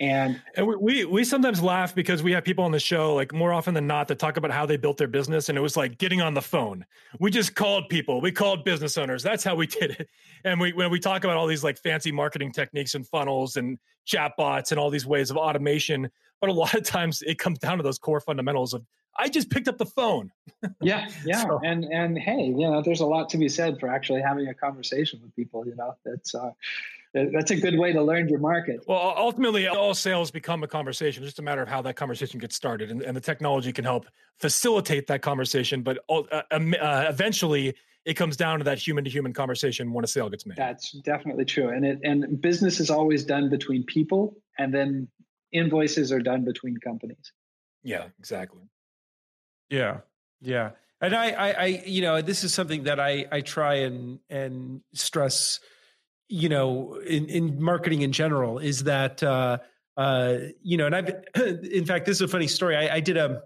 And, 0.00 0.40
and 0.56 0.66
we, 0.66 0.76
we, 0.76 1.04
we 1.04 1.24
sometimes 1.24 1.60
laugh 1.60 1.94
because 1.94 2.22
we 2.22 2.30
have 2.32 2.44
people 2.44 2.64
on 2.64 2.70
the 2.70 2.78
show, 2.78 3.14
like 3.14 3.32
more 3.32 3.52
often 3.52 3.74
than 3.74 3.86
not, 3.86 4.06
that 4.08 4.18
talk 4.18 4.36
about 4.36 4.52
how 4.52 4.64
they 4.64 4.76
built 4.76 4.96
their 4.96 5.08
business. 5.08 5.48
And 5.48 5.58
it 5.58 5.60
was 5.60 5.76
like 5.76 5.98
getting 5.98 6.20
on 6.20 6.34
the 6.34 6.42
phone. 6.42 6.86
We 7.18 7.30
just 7.30 7.56
called 7.56 7.88
people, 7.88 8.20
we 8.20 8.30
called 8.30 8.64
business 8.64 8.96
owners. 8.96 9.22
That's 9.22 9.42
how 9.42 9.56
we 9.56 9.66
did 9.66 9.92
it. 9.92 10.08
And 10.44 10.60
we, 10.60 10.72
when 10.72 10.90
we 10.90 11.00
talk 11.00 11.24
about 11.24 11.36
all 11.36 11.46
these 11.46 11.64
like 11.64 11.78
fancy 11.78 12.12
marketing 12.12 12.52
techniques 12.52 12.94
and 12.94 13.06
funnels 13.06 13.56
and 13.56 13.78
chatbots 14.06 14.70
and 14.70 14.78
all 14.78 14.90
these 14.90 15.06
ways 15.06 15.30
of 15.30 15.36
automation, 15.36 16.08
but 16.40 16.48
a 16.50 16.52
lot 16.54 16.74
of 16.74 16.84
times 16.84 17.22
it 17.22 17.38
comes 17.38 17.58
down 17.58 17.78
to 17.78 17.82
those 17.82 17.98
core 17.98 18.20
fundamentals 18.20 18.74
of 18.74 18.84
I 19.20 19.28
just 19.28 19.50
picked 19.50 19.66
up 19.66 19.78
the 19.78 19.86
phone. 19.86 20.30
yeah, 20.80 21.08
yeah, 21.26 21.42
so. 21.42 21.60
and 21.64 21.84
and 21.86 22.16
hey, 22.16 22.44
you 22.44 22.70
know, 22.70 22.80
there's 22.80 23.00
a 23.00 23.06
lot 23.06 23.28
to 23.30 23.36
be 23.36 23.48
said 23.48 23.80
for 23.80 23.88
actually 23.88 24.22
having 24.22 24.46
a 24.46 24.54
conversation 24.54 25.18
with 25.20 25.34
people. 25.34 25.66
You 25.66 25.74
know, 25.74 25.96
that's 26.04 26.36
uh, 26.36 26.52
that's 27.32 27.50
a 27.50 27.56
good 27.56 27.78
way 27.78 27.92
to 27.92 28.02
learn 28.02 28.28
your 28.28 28.38
market. 28.38 28.80
Well, 28.86 29.14
ultimately, 29.16 29.66
all 29.66 29.94
sales 29.94 30.30
become 30.30 30.62
a 30.62 30.68
conversation. 30.68 31.22
It's 31.22 31.32
just 31.32 31.38
a 31.38 31.42
matter 31.42 31.62
of 31.62 31.68
how 31.68 31.82
that 31.82 31.96
conversation 31.96 32.38
gets 32.38 32.56
started, 32.56 32.90
and, 32.90 33.02
and 33.02 33.16
the 33.16 33.20
technology 33.20 33.72
can 33.72 33.84
help 33.84 34.06
facilitate 34.38 35.06
that 35.08 35.22
conversation. 35.22 35.82
But 35.82 35.98
uh, 36.08 36.22
uh, 36.30 37.06
eventually, 37.08 37.74
it 38.04 38.14
comes 38.14 38.36
down 38.36 38.58
to 38.58 38.64
that 38.64 38.78
human 38.78 39.04
to 39.04 39.10
human 39.10 39.32
conversation 39.32 39.92
when 39.92 40.04
a 40.04 40.08
sale 40.08 40.28
gets 40.30 40.46
made. 40.46 40.56
That's 40.56 40.92
definitely 41.04 41.44
true, 41.44 41.68
and 41.68 41.84
it 41.84 42.00
and 42.02 42.40
business 42.40 42.80
is 42.80 42.90
always 42.90 43.24
done 43.24 43.50
between 43.50 43.84
people, 43.84 44.36
and 44.58 44.72
then 44.72 45.08
invoices 45.52 46.12
are 46.12 46.20
done 46.20 46.44
between 46.44 46.76
companies. 46.78 47.32
Yeah, 47.82 48.06
exactly. 48.18 48.62
Yeah, 49.70 49.98
yeah, 50.40 50.70
and 51.00 51.14
I, 51.14 51.30
I, 51.30 51.50
I, 51.50 51.66
you 51.86 52.02
know, 52.02 52.20
this 52.20 52.42
is 52.42 52.52
something 52.52 52.84
that 52.84 52.98
I, 52.98 53.26
I 53.30 53.40
try 53.40 53.74
and 53.76 54.18
and 54.28 54.80
stress, 54.94 55.60
you 56.28 56.48
know, 56.48 56.94
in 57.06 57.26
in 57.26 57.62
marketing 57.62 58.02
in 58.02 58.12
general 58.12 58.58
is 58.58 58.84
that, 58.84 59.22
uh, 59.22 59.58
uh, 59.96 60.36
you 60.62 60.76
know, 60.76 60.86
and 60.86 60.94
I've, 60.94 61.10
in 61.36 61.86
fact, 61.86 62.06
this 62.06 62.18
is 62.18 62.22
a 62.22 62.28
funny 62.28 62.46
story. 62.46 62.76
I, 62.76 62.96
I 62.96 63.00
did 63.00 63.16
a, 63.16 63.42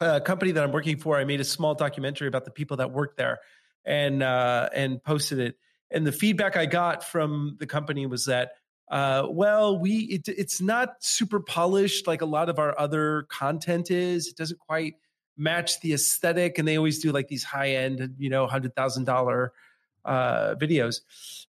a 0.00 0.20
company 0.20 0.52
that 0.52 0.62
I'm 0.62 0.72
working 0.72 0.98
for. 0.98 1.16
I 1.16 1.24
made 1.24 1.40
a 1.40 1.44
small 1.44 1.74
documentary 1.74 2.28
about 2.28 2.44
the 2.44 2.50
people 2.50 2.78
that 2.78 2.90
work 2.90 3.16
there, 3.16 3.38
and 3.84 4.22
uh, 4.22 4.68
and 4.74 5.02
posted 5.02 5.38
it. 5.38 5.56
And 5.90 6.06
the 6.06 6.12
feedback 6.12 6.56
I 6.56 6.66
got 6.66 7.04
from 7.04 7.56
the 7.58 7.66
company 7.66 8.06
was 8.06 8.26
that 8.26 8.52
uh, 8.90 9.28
well, 9.30 9.78
we 9.78 9.98
it, 9.98 10.28
it's 10.28 10.60
not 10.60 10.96
super 11.00 11.38
polished 11.38 12.08
like 12.08 12.22
a 12.22 12.26
lot 12.26 12.48
of 12.48 12.58
our 12.58 12.78
other 12.78 13.26
content 13.30 13.90
is. 13.90 14.26
It 14.26 14.36
doesn't 14.36 14.58
quite 14.58 14.94
match 15.36 15.80
the 15.80 15.92
aesthetic, 15.92 16.58
and 16.58 16.66
they 16.66 16.76
always 16.76 16.98
do 16.98 17.12
like 17.12 17.28
these 17.28 17.44
high 17.44 17.70
end, 17.70 18.16
you 18.18 18.30
know, 18.30 18.48
hundred 18.48 18.74
thousand 18.74 19.04
dollar 19.04 19.52
uh, 20.04 20.54
videos. 20.54 21.00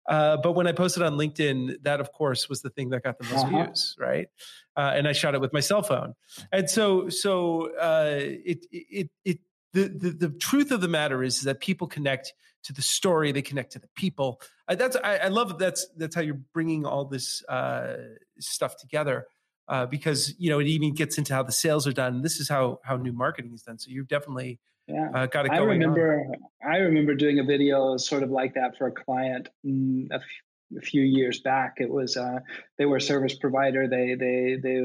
Uh, 0.07 0.37
but 0.37 0.53
when 0.53 0.67
I 0.67 0.71
posted 0.71 1.03
on 1.03 1.13
LinkedIn, 1.13 1.83
that 1.83 1.99
of 1.99 2.11
course 2.11 2.49
was 2.49 2.61
the 2.61 2.69
thing 2.69 2.89
that 2.89 3.03
got 3.03 3.17
the 3.19 3.25
most 3.25 3.45
uh-huh. 3.45 3.65
views, 3.65 3.95
right? 3.99 4.27
Uh, 4.75 4.93
and 4.95 5.07
I 5.07 5.13
shot 5.13 5.35
it 5.35 5.41
with 5.41 5.53
my 5.53 5.59
cell 5.59 5.83
phone, 5.83 6.15
and 6.51 6.69
so 6.69 7.09
so 7.09 7.75
uh, 7.77 8.17
it 8.17 8.65
it 8.71 9.09
it 9.23 9.39
the, 9.73 9.87
the 9.87 10.27
the 10.27 10.29
truth 10.29 10.71
of 10.71 10.81
the 10.81 10.87
matter 10.87 11.23
is 11.23 11.41
that 11.41 11.59
people 11.59 11.87
connect 11.87 12.33
to 12.63 12.73
the 12.73 12.81
story 12.81 13.31
they 13.31 13.41
connect 13.41 13.71
to 13.71 13.79
the 13.79 13.89
people 13.95 14.41
I, 14.67 14.75
that's 14.75 14.95
I, 15.03 15.17
I, 15.17 15.27
love 15.29 15.57
that's 15.57 15.87
that's 15.97 16.15
how 16.15 16.21
you're 16.21 16.41
bringing 16.53 16.85
all 16.85 17.05
this 17.05 17.43
uh, 17.45 17.95
stuff 18.39 18.77
together 18.77 19.27
uh, 19.67 19.85
because 19.87 20.35
you 20.37 20.49
know 20.49 20.59
it 20.59 20.67
even 20.67 20.93
gets 20.93 21.17
into 21.17 21.33
how 21.33 21.43
the 21.43 21.51
sales 21.51 21.87
are 21.87 21.93
done 21.93 22.21
this 22.21 22.39
is 22.39 22.47
how 22.49 22.79
how 22.83 22.97
new 22.97 23.13
marketing 23.13 23.53
is 23.53 23.63
done 23.63 23.79
so 23.79 23.89
you're 23.89 24.03
definitely 24.03 24.59
yeah. 24.87 25.09
Uh, 25.13 25.25
got 25.27 25.45
it 25.45 25.51
I 25.51 25.57
remember 25.57 26.25
on. 26.27 26.71
I 26.71 26.77
remember 26.77 27.15
doing 27.15 27.39
a 27.39 27.43
video 27.43 27.97
sort 27.97 28.23
of 28.23 28.29
like 28.29 28.53
that 28.55 28.77
for 28.77 28.87
a 28.87 28.91
client 28.91 29.49
mm, 29.65 30.07
a, 30.11 30.15
f- 30.15 30.77
a 30.77 30.81
few 30.81 31.03
years 31.03 31.39
back. 31.39 31.75
It 31.77 31.89
was 31.89 32.17
uh, 32.17 32.39
they 32.77 32.85
were 32.85 32.97
a 32.97 33.01
service 33.01 33.35
provider. 33.35 33.87
They 33.87 34.15
they 34.15 34.57
they 34.61 34.77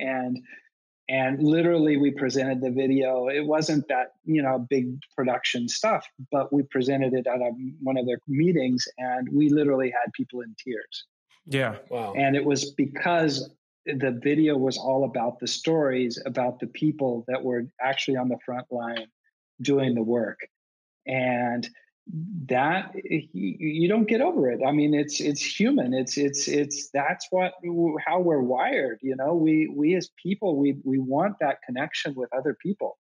and 0.00 0.38
and 1.08 1.42
literally 1.42 1.96
we 1.96 2.12
presented 2.12 2.60
the 2.60 2.70
video. 2.70 3.28
It 3.28 3.44
wasn't 3.46 3.86
that 3.88 4.12
you 4.24 4.42
know 4.42 4.66
big 4.70 4.98
production 5.16 5.68
stuff 5.68 6.06
but 6.30 6.52
we 6.52 6.62
presented 6.64 7.12
it 7.12 7.26
at 7.26 7.40
a, 7.40 7.50
one 7.82 7.96
of 7.96 8.06
their 8.06 8.18
meetings 8.28 8.86
and 8.98 9.28
we 9.32 9.48
literally 9.48 9.90
had 9.90 10.12
people 10.12 10.40
in 10.40 10.54
tears. 10.62 11.06
Yeah. 11.46 11.76
Wow. 11.90 12.14
And 12.16 12.36
it 12.36 12.44
was 12.44 12.72
because 12.72 13.50
the 13.86 14.18
video 14.22 14.56
was 14.56 14.78
all 14.78 15.04
about 15.04 15.40
the 15.40 15.46
stories 15.46 16.20
about 16.24 16.60
the 16.60 16.68
people 16.68 17.24
that 17.28 17.42
were 17.42 17.66
actually 17.80 18.16
on 18.16 18.28
the 18.28 18.38
front 18.44 18.66
line 18.70 19.06
doing 19.62 19.94
the 19.94 20.02
work. 20.02 20.38
And 21.06 21.68
that 22.46 22.92
eh, 22.96 23.20
you 23.32 23.88
don't 23.88 24.08
get 24.08 24.20
over 24.20 24.50
it. 24.50 24.60
I 24.66 24.72
mean 24.72 24.92
it's 24.92 25.20
it's 25.20 25.42
human. 25.42 25.94
It's 25.94 26.18
it's 26.18 26.48
it's 26.48 26.90
that's 26.92 27.26
what 27.30 27.52
how 28.04 28.20
we're 28.20 28.42
wired 28.42 28.98
you 29.02 29.16
know? 29.16 29.34
We 29.34 29.72
we 29.74 29.94
as 29.94 30.10
people 30.20 30.56
we 30.56 30.76
we 30.84 30.98
want 30.98 31.36
that 31.40 31.58
connection 31.64 32.14
with 32.16 32.28
other 32.34 32.56
people. 32.60 32.98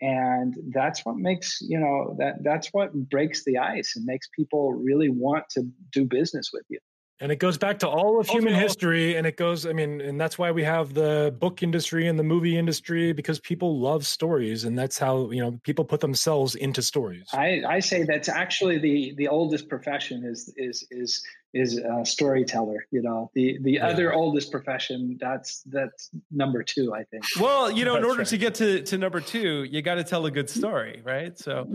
And 0.00 0.56
that's 0.72 1.04
what 1.04 1.16
makes 1.16 1.60
you 1.60 1.78
know 1.78 2.16
that 2.18 2.42
that's 2.42 2.68
what 2.68 2.92
breaks 2.92 3.44
the 3.44 3.58
ice 3.58 3.94
and 3.96 4.04
makes 4.04 4.28
people 4.28 4.72
really 4.72 5.08
want 5.08 5.44
to 5.50 5.62
do 5.92 6.04
business 6.04 6.50
with 6.52 6.64
you 6.68 6.78
and 7.20 7.30
it 7.30 7.36
goes 7.36 7.56
back 7.56 7.78
to 7.78 7.88
all 7.88 8.18
of 8.20 8.28
human 8.28 8.54
history 8.54 9.16
and 9.16 9.26
it 9.26 9.36
goes 9.36 9.66
i 9.66 9.72
mean 9.72 10.00
and 10.00 10.20
that's 10.20 10.38
why 10.38 10.50
we 10.50 10.62
have 10.62 10.94
the 10.94 11.34
book 11.38 11.62
industry 11.62 12.08
and 12.08 12.18
the 12.18 12.24
movie 12.24 12.58
industry 12.58 13.12
because 13.12 13.38
people 13.40 13.78
love 13.80 14.04
stories 14.06 14.64
and 14.64 14.78
that's 14.78 14.98
how 14.98 15.30
you 15.30 15.40
know 15.40 15.58
people 15.62 15.84
put 15.84 16.00
themselves 16.00 16.54
into 16.54 16.82
stories. 16.82 17.28
I 17.32 17.62
i 17.68 17.80
say 17.80 18.02
that's 18.04 18.28
actually 18.28 18.78
the 18.78 19.14
the 19.16 19.28
oldest 19.28 19.68
profession 19.68 20.24
is 20.24 20.52
is 20.56 20.86
is 20.90 21.24
is 21.54 21.78
a 21.78 22.04
storyteller 22.04 22.86
you 22.90 23.00
know 23.00 23.30
the 23.34 23.58
the 23.62 23.72
yeah. 23.74 23.86
other 23.86 24.12
oldest 24.12 24.50
profession 24.50 25.16
that's 25.20 25.62
that's 25.66 26.10
number 26.30 26.62
two 26.62 26.92
i 26.92 27.04
think 27.04 27.24
well 27.40 27.70
you 27.70 27.84
know 27.84 27.96
in 27.96 28.04
order 28.04 28.18
right. 28.18 28.26
to 28.26 28.36
get 28.36 28.54
to 28.54 28.82
to 28.82 28.98
number 28.98 29.20
two 29.20 29.62
you 29.64 29.80
got 29.80 29.94
to 29.94 30.04
tell 30.04 30.26
a 30.26 30.30
good 30.30 30.50
story 30.50 31.00
right 31.04 31.38
so 31.38 31.66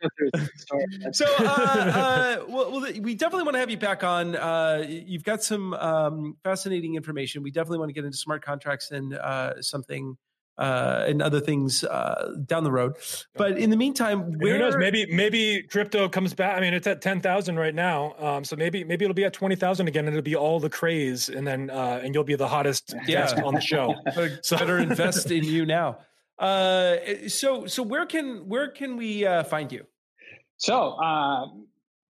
so 1.12 1.26
uh, 1.40 1.44
uh, 1.44 2.44
well, 2.48 2.80
we 3.00 3.14
definitely 3.14 3.42
want 3.42 3.54
to 3.54 3.58
have 3.58 3.70
you 3.70 3.78
back 3.78 4.04
on 4.04 4.36
uh, 4.36 4.84
you've 4.86 5.24
got 5.24 5.42
some 5.42 5.72
um, 5.74 6.36
fascinating 6.44 6.96
information 6.96 7.42
we 7.42 7.50
definitely 7.50 7.78
want 7.78 7.88
to 7.88 7.94
get 7.94 8.04
into 8.04 8.16
smart 8.16 8.44
contracts 8.44 8.90
and 8.90 9.14
uh, 9.14 9.60
something 9.62 10.16
uh, 10.58 11.04
and 11.06 11.22
other 11.22 11.40
things 11.40 11.84
uh, 11.84 12.34
down 12.46 12.64
the 12.64 12.72
road. 12.72 12.96
But 13.34 13.58
in 13.58 13.70
the 13.70 13.76
meantime, 13.76 14.32
where... 14.38 14.54
who 14.54 14.58
knows? 14.58 14.76
Maybe 14.76 15.06
maybe 15.06 15.62
crypto 15.62 16.08
comes 16.08 16.34
back. 16.34 16.56
I 16.56 16.60
mean, 16.60 16.74
it's 16.74 16.86
at 16.86 17.00
ten 17.00 17.20
thousand 17.20 17.56
right 17.56 17.74
now. 17.74 18.14
Um, 18.18 18.44
so 18.44 18.56
maybe 18.56 18.84
maybe 18.84 19.04
it'll 19.04 19.14
be 19.14 19.24
at 19.24 19.32
twenty 19.32 19.56
thousand 19.56 19.88
again, 19.88 20.06
and 20.06 20.16
it'll 20.16 20.24
be 20.24 20.36
all 20.36 20.60
the 20.60 20.70
craze, 20.70 21.28
and 21.28 21.46
then 21.46 21.70
uh, 21.70 22.00
and 22.02 22.14
you'll 22.14 22.24
be 22.24 22.34
the 22.34 22.48
hottest 22.48 22.94
yeah. 23.06 23.20
guest 23.20 23.38
on 23.38 23.54
the 23.54 23.60
show. 23.60 23.94
so 24.42 24.56
better 24.56 24.78
invest 24.78 25.30
in 25.30 25.44
you 25.44 25.64
now. 25.64 25.98
Uh, 26.38 26.96
so 27.28 27.66
so 27.66 27.82
where 27.82 28.06
can 28.06 28.48
where 28.48 28.68
can 28.68 28.96
we 28.96 29.24
uh, 29.24 29.44
find 29.44 29.72
you? 29.72 29.86
So 30.56 30.90
uh, 31.00 31.46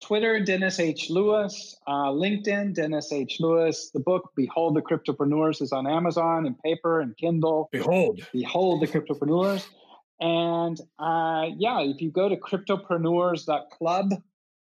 Twitter, 0.03 0.39
Dennis 0.39 0.79
H. 0.79 1.09
Lewis, 1.09 1.75
uh, 1.87 2.09
LinkedIn, 2.09 2.75
Dennis 2.75 3.11
H. 3.11 3.37
Lewis. 3.39 3.89
The 3.93 3.99
book, 3.99 4.31
Behold 4.35 4.75
the 4.75 4.81
Cryptopreneurs, 4.81 5.61
is 5.61 5.71
on 5.71 5.87
Amazon 5.87 6.45
and 6.45 6.57
paper 6.59 7.01
and 7.01 7.17
Kindle. 7.17 7.69
Behold. 7.71 8.21
Behold 8.31 8.81
the 8.81 8.87
Cryptopreneurs. 8.87 9.65
And 10.19 10.79
uh, 10.99 11.47
yeah, 11.57 11.81
if 11.81 12.01
you 12.01 12.11
go 12.11 12.29
to 12.29 12.35
cryptopreneurs.club, 12.35 14.13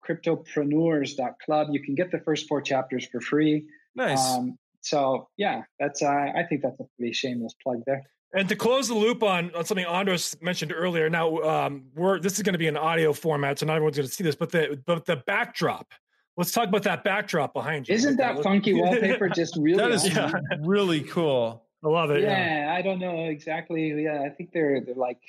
cryptopreneurs.club, 0.07 1.67
you 1.71 1.83
can 1.83 1.95
get 1.95 2.11
the 2.11 2.19
first 2.19 2.47
four 2.47 2.61
chapters 2.61 3.05
for 3.05 3.21
free. 3.21 3.65
Nice. 3.95 4.25
Um, 4.25 4.57
so 4.81 5.29
yeah, 5.37 5.63
that's 5.79 6.01
uh, 6.01 6.07
I 6.07 6.43
think 6.47 6.61
that's 6.61 6.79
a 6.79 6.85
pretty 6.97 7.13
shameless 7.13 7.53
plug 7.61 7.83
there. 7.85 8.03
And 8.33 8.47
to 8.47 8.55
close 8.55 8.87
the 8.87 8.93
loop 8.93 9.23
on, 9.23 9.53
on 9.55 9.65
something 9.65 9.85
Andros 9.85 10.35
mentioned 10.39 10.71
earlier, 10.75 11.09
now 11.09 11.37
um, 11.39 11.85
we're 11.95 12.19
this 12.19 12.37
is 12.37 12.43
going 12.43 12.53
to 12.53 12.59
be 12.59 12.67
an 12.67 12.77
audio 12.77 13.11
format, 13.11 13.57
so 13.57 13.65
not 13.65 13.75
everyone's 13.75 13.97
going 13.97 14.07
to 14.07 14.13
see 14.13 14.23
this. 14.23 14.35
But 14.35 14.51
the 14.51 14.79
but 14.85 15.05
the 15.05 15.17
backdrop, 15.25 15.91
let's 16.37 16.51
talk 16.51 16.67
about 16.67 16.83
that 16.83 17.03
backdrop 17.03 17.53
behind 17.53 17.87
you. 17.87 17.95
Isn't 17.95 18.17
that, 18.17 18.35
that 18.35 18.43
funky 18.43 18.73
wallpaper 18.73 19.29
just 19.35 19.57
really? 19.57 19.77
that 19.77 19.91
is 19.91 20.05
awesome? 20.15 20.41
yeah, 20.51 20.57
really 20.61 21.01
cool. 21.01 21.63
I 21.83 21.87
love 21.87 22.11
it. 22.11 22.21
Yeah, 22.21 22.65
yeah, 22.65 22.75
I 22.75 22.83
don't 22.83 22.99
know 22.99 23.25
exactly. 23.25 24.03
Yeah, 24.03 24.21
I 24.23 24.29
think 24.29 24.51
they're 24.51 24.79
they're 24.81 24.93
like 24.93 25.21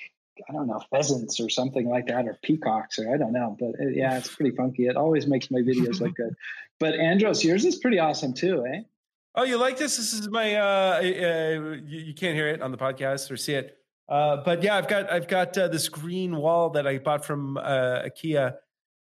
I 0.47 0.53
don't 0.53 0.67
know 0.67 0.83
pheasants 0.91 1.41
or 1.41 1.49
something 1.49 1.89
like 1.89 2.07
that, 2.09 2.27
or 2.27 2.39
peacocks, 2.43 2.99
or 2.99 3.15
I 3.15 3.17
don't 3.17 3.33
know. 3.33 3.57
But 3.59 3.71
it, 3.79 3.87
uh, 3.87 3.91
yeah, 3.91 4.19
it's 4.19 4.35
pretty 4.35 4.55
funky. 4.55 4.87
It 4.89 4.97
always 4.97 5.27
makes 5.27 5.51
my 5.51 5.61
videos 5.61 6.01
look 6.01 6.15
good. 6.15 6.35
But 6.79 6.95
Andros, 6.95 7.45
yours 7.45 7.67
is 7.67 7.77
pretty 7.77 7.99
awesome 7.99 8.33
too, 8.33 8.65
eh? 8.65 8.81
Oh, 9.35 9.45
you 9.45 9.59
like 9.59 9.79
this? 9.79 9.97
This 9.97 10.13
is 10.13 10.29
my. 10.29 10.55
Uh, 10.57 10.99
uh, 10.99 11.81
you, 11.87 11.99
you, 12.01 12.15
can't 12.15 12.35
hear 12.35 12.49
it 12.49 12.61
on 12.61 12.73
the 12.73 12.77
podcast 12.77 13.31
or 13.31 13.37
see 13.37 13.55
it, 13.55 13.79
uh, 14.09 14.39
but 14.45 14.63
yeah, 14.63 14.77
I've 14.77 14.89
got 14.89 15.11
I've 15.11 15.29
got 15.29 15.57
uh, 15.57 15.69
this 15.69 15.89
green 15.89 16.37
wall 16.37 16.71
that 16.71 16.87
I 16.87 16.99
bought 16.99 17.25
from 17.25 17.57
uh, 17.57 18.03
IKEA, 18.07 18.55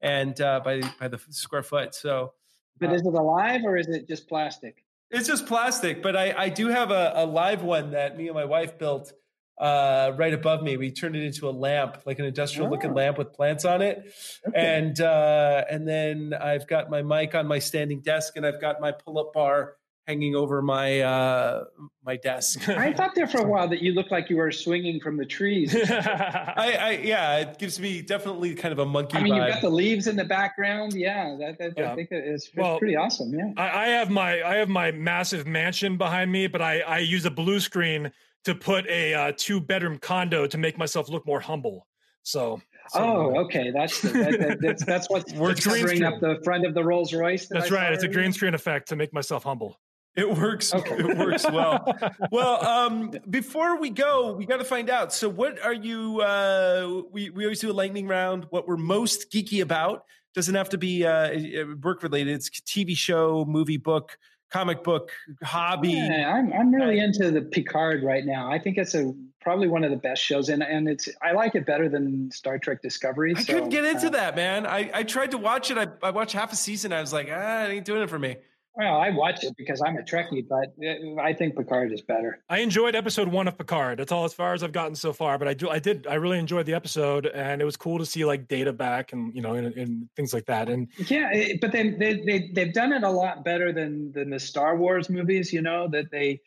and 0.01 0.39
uh, 0.41 0.61
by 0.65 0.81
by 0.99 1.07
the 1.07 1.19
square 1.29 1.61
foot. 1.61 1.93
So, 1.93 2.33
but 2.79 2.91
is 2.91 3.01
it 3.01 3.13
alive 3.13 3.61
or 3.65 3.77
is 3.77 3.87
it 3.87 4.07
just 4.07 4.27
plastic? 4.27 4.83
It's 5.11 5.27
just 5.27 5.45
plastic, 5.45 6.01
but 6.01 6.15
I 6.15 6.33
I 6.35 6.49
do 6.49 6.67
have 6.69 6.89
a, 6.89 7.13
a 7.15 7.25
live 7.25 7.61
one 7.61 7.91
that 7.91 8.17
me 8.17 8.25
and 8.27 8.35
my 8.35 8.45
wife 8.45 8.79
built 8.79 9.13
uh, 9.59 10.11
right 10.17 10.33
above 10.33 10.63
me. 10.63 10.75
We 10.75 10.89
turned 10.91 11.15
it 11.15 11.23
into 11.23 11.47
a 11.47 11.51
lamp, 11.51 11.99
like 12.07 12.17
an 12.17 12.25
industrial 12.25 12.71
looking 12.71 12.91
Oh. 12.91 12.95
lamp 12.95 13.19
with 13.19 13.31
plants 13.31 13.63
on 13.63 13.83
it. 13.83 14.11
Okay. 14.47 14.77
And 14.77 14.99
uh, 14.99 15.65
and 15.69 15.87
then 15.87 16.33
I've 16.33 16.65
got 16.65 16.89
my 16.89 17.03
mic 17.03 17.35
on 17.35 17.45
my 17.45 17.59
standing 17.59 18.01
desk, 18.01 18.37
and 18.37 18.45
I've 18.45 18.59
got 18.59 18.81
my 18.81 18.91
pull 18.91 19.19
up 19.19 19.31
bar 19.31 19.75
hanging 20.07 20.35
over 20.35 20.61
my 20.61 21.01
uh, 21.01 21.63
my 22.03 22.15
desk. 22.17 22.69
I 22.69 22.93
thought 22.93 23.15
there 23.15 23.27
for 23.27 23.39
a 23.39 23.47
while 23.47 23.67
that 23.69 23.81
you 23.81 23.93
looked 23.93 24.11
like 24.11 24.29
you 24.29 24.37
were 24.37 24.51
swinging 24.51 24.99
from 24.99 25.17
the 25.17 25.25
trees. 25.25 25.75
I, 25.89 26.77
I 26.79 26.91
yeah, 27.03 27.37
it 27.37 27.57
gives 27.57 27.79
me 27.79 28.01
definitely 28.01 28.55
kind 28.55 28.71
of 28.71 28.79
a 28.79 28.85
monkey 28.85 29.17
I 29.17 29.23
mean, 29.23 29.33
vibe. 29.33 29.45
you've 29.45 29.53
got 29.55 29.61
the 29.61 29.69
leaves 29.69 30.07
in 30.07 30.15
the 30.15 30.25
background. 30.25 30.93
Yeah, 30.93 31.35
that, 31.39 31.57
that, 31.59 31.73
Yeah. 31.77 31.91
I 31.91 31.95
think 31.95 32.09
it's, 32.11 32.45
it's 32.47 32.55
Well- 32.55 32.77
pretty 32.79 32.95
awesome. 32.95 33.33
Yeah. 33.33 33.51
I, 33.57 33.85
I 33.85 33.87
have 33.87 34.09
my 34.09 34.43
I 34.43 34.55
have 34.55 34.69
my 34.69 34.91
massive 34.91 35.47
mansion 35.47 35.97
behind 35.97 36.31
me, 36.31 36.47
but 36.47 36.61
I 36.61 36.81
I 36.81 36.99
use 36.99 37.25
a 37.25 37.31
blue 37.31 37.59
screen 37.59 38.11
to 38.45 38.53
put 38.55 38.85
a 38.87 39.13
uh, 39.13 39.31
two 39.35 39.59
bedroom 39.59 39.97
condo 39.97 40.45
to 40.45 40.57
make 40.57 40.77
myself 40.77 41.09
look 41.09 41.25
more 41.25 41.39
humble. 41.39 41.87
So, 42.21 42.61
so 42.89 42.99
Oh, 42.99 43.39
okay. 43.45 43.71
That's 43.71 44.01
the, 44.01 44.09
that, 44.09 44.39
that, 44.39 44.57
that's 44.61 44.85
that's 44.85 45.09
what's 45.09 45.33
Works 45.35 45.63
that's 45.65 45.77
covering 45.79 46.03
up 46.03 46.19
the 46.19 46.39
front 46.43 46.65
of 46.65 46.73
the 46.75 46.83
Rolls 46.83 47.11
Royce. 47.13 47.47
that 47.47 47.59
that's 47.59 47.71
I 47.71 47.75
right. 47.75 47.93
It's 47.93 48.03
a 48.03 48.07
green 48.07 48.31
screen 48.31 48.53
effect 48.53 48.89
to 48.89 48.95
make 48.95 49.13
myself 49.13 49.43
humble. 49.43 49.79
It 50.15 50.29
works. 50.37 50.73
Okay. 50.73 50.95
It 50.95 51.17
works 51.17 51.43
well. 51.43 51.93
well, 52.31 52.65
um, 52.65 53.11
before 53.29 53.79
we 53.79 53.89
go, 53.89 54.33
we 54.33 54.45
got 54.45 54.57
to 54.57 54.63
find 54.63 54.89
out. 54.89 55.13
So, 55.13 55.27
what 55.27 55.61
are 55.63 55.73
you? 55.73 56.21
Uh, 56.21 57.01
we 57.11 57.29
we 57.29 57.43
always 57.43 57.59
do 57.59 57.69
a 57.69 57.73
lightning 57.73 58.07
round. 58.07 58.45
What 58.49 58.67
we're 58.67 58.77
most 58.77 59.31
geeky 59.31 59.61
about 59.61 60.05
doesn't 60.33 60.55
have 60.55 60.69
to 60.69 60.77
be 60.77 61.05
uh, 61.05 61.65
work 61.83 62.01
related. 62.01 62.35
It's 62.35 62.49
TV 62.49 62.95
show, 62.95 63.45
movie, 63.45 63.77
book, 63.77 64.17
comic 64.51 64.83
book, 64.83 65.11
hobby. 65.43 65.91
Yeah, 65.91 66.33
I'm 66.33 66.53
I'm 66.53 66.73
really 66.73 66.99
into 66.99 67.29
the 67.31 67.41
Picard 67.41 68.01
right 68.01 68.25
now. 68.25 68.49
I 68.49 68.57
think 68.57 68.77
it's 68.77 68.95
a 68.95 69.13
probably 69.41 69.67
one 69.67 69.83
of 69.83 69.91
the 69.91 69.97
best 69.97 70.21
shows, 70.21 70.47
and 70.47 70.63
and 70.63 70.87
it's 70.87 71.09
I 71.21 71.33
like 71.33 71.55
it 71.55 71.65
better 71.65 71.89
than 71.89 72.31
Star 72.31 72.57
Trek 72.57 72.81
Discovery. 72.81 73.33
I 73.35 73.41
so, 73.41 73.53
couldn't 73.53 73.69
get 73.69 73.83
into 73.83 74.07
uh, 74.07 74.11
that, 74.11 74.37
man. 74.37 74.65
I, 74.65 74.89
I 74.93 75.03
tried 75.03 75.31
to 75.31 75.37
watch 75.37 75.71
it. 75.71 75.77
I, 75.77 75.87
I 76.01 76.11
watched 76.11 76.33
half 76.33 76.53
a 76.53 76.55
season. 76.55 76.93
I 76.93 77.01
was 77.01 77.11
like, 77.11 77.27
ah, 77.29 77.65
it 77.65 77.71
ain't 77.71 77.85
doing 77.85 78.01
it 78.01 78.09
for 78.09 78.19
me. 78.19 78.37
Well, 78.77 78.99
I 78.99 79.09
watch 79.09 79.43
it 79.43 79.53
because 79.57 79.81
I'm 79.85 79.97
a 79.97 80.01
Trekkie, 80.01 80.45
but 80.47 80.73
uh, 80.85 81.21
I 81.21 81.33
think 81.33 81.55
Picard 81.55 81.93
is 81.93 82.01
better. 82.01 82.43
I 82.49 82.59
enjoyed 82.59 82.93
episode 82.95 83.29
one 83.29 83.47
of 83.47 83.57
Picard. 83.57 83.99
That's 83.99 84.11
all 84.11 84.25
as 84.25 84.33
far 84.33 84.53
as 84.53 84.63
I've 84.63 84.73
gotten 84.73 84.95
so 84.95 85.13
far. 85.13 85.37
But 85.37 85.47
I 85.47 85.53
do, 85.53 85.69
I 85.69 85.79
did, 85.79 86.07
I 86.07 86.15
really 86.15 86.39
enjoyed 86.39 86.65
the 86.65 86.73
episode, 86.73 87.25
and 87.27 87.61
it 87.61 87.65
was 87.65 87.77
cool 87.77 87.97
to 87.99 88.05
see 88.05 88.25
like 88.25 88.47
data 88.47 88.73
back 88.73 89.13
and 89.13 89.33
you 89.33 89.41
know 89.41 89.53
and, 89.53 89.67
and 89.75 90.09
things 90.15 90.33
like 90.33 90.45
that. 90.47 90.67
And 90.67 90.89
Yeah, 91.07 91.31
but 91.61 91.71
they 91.71 91.91
they 91.91 92.21
they 92.25 92.51
they've 92.53 92.73
done 92.73 92.91
it 92.91 93.03
a 93.03 93.09
lot 93.09 93.45
better 93.45 93.71
than 93.71 94.11
than 94.11 94.29
the 94.29 94.39
Star 94.39 94.75
Wars 94.75 95.09
movies. 95.09 95.53
You 95.53 95.61
know 95.61 95.87
that 95.89 96.11
they 96.11 96.41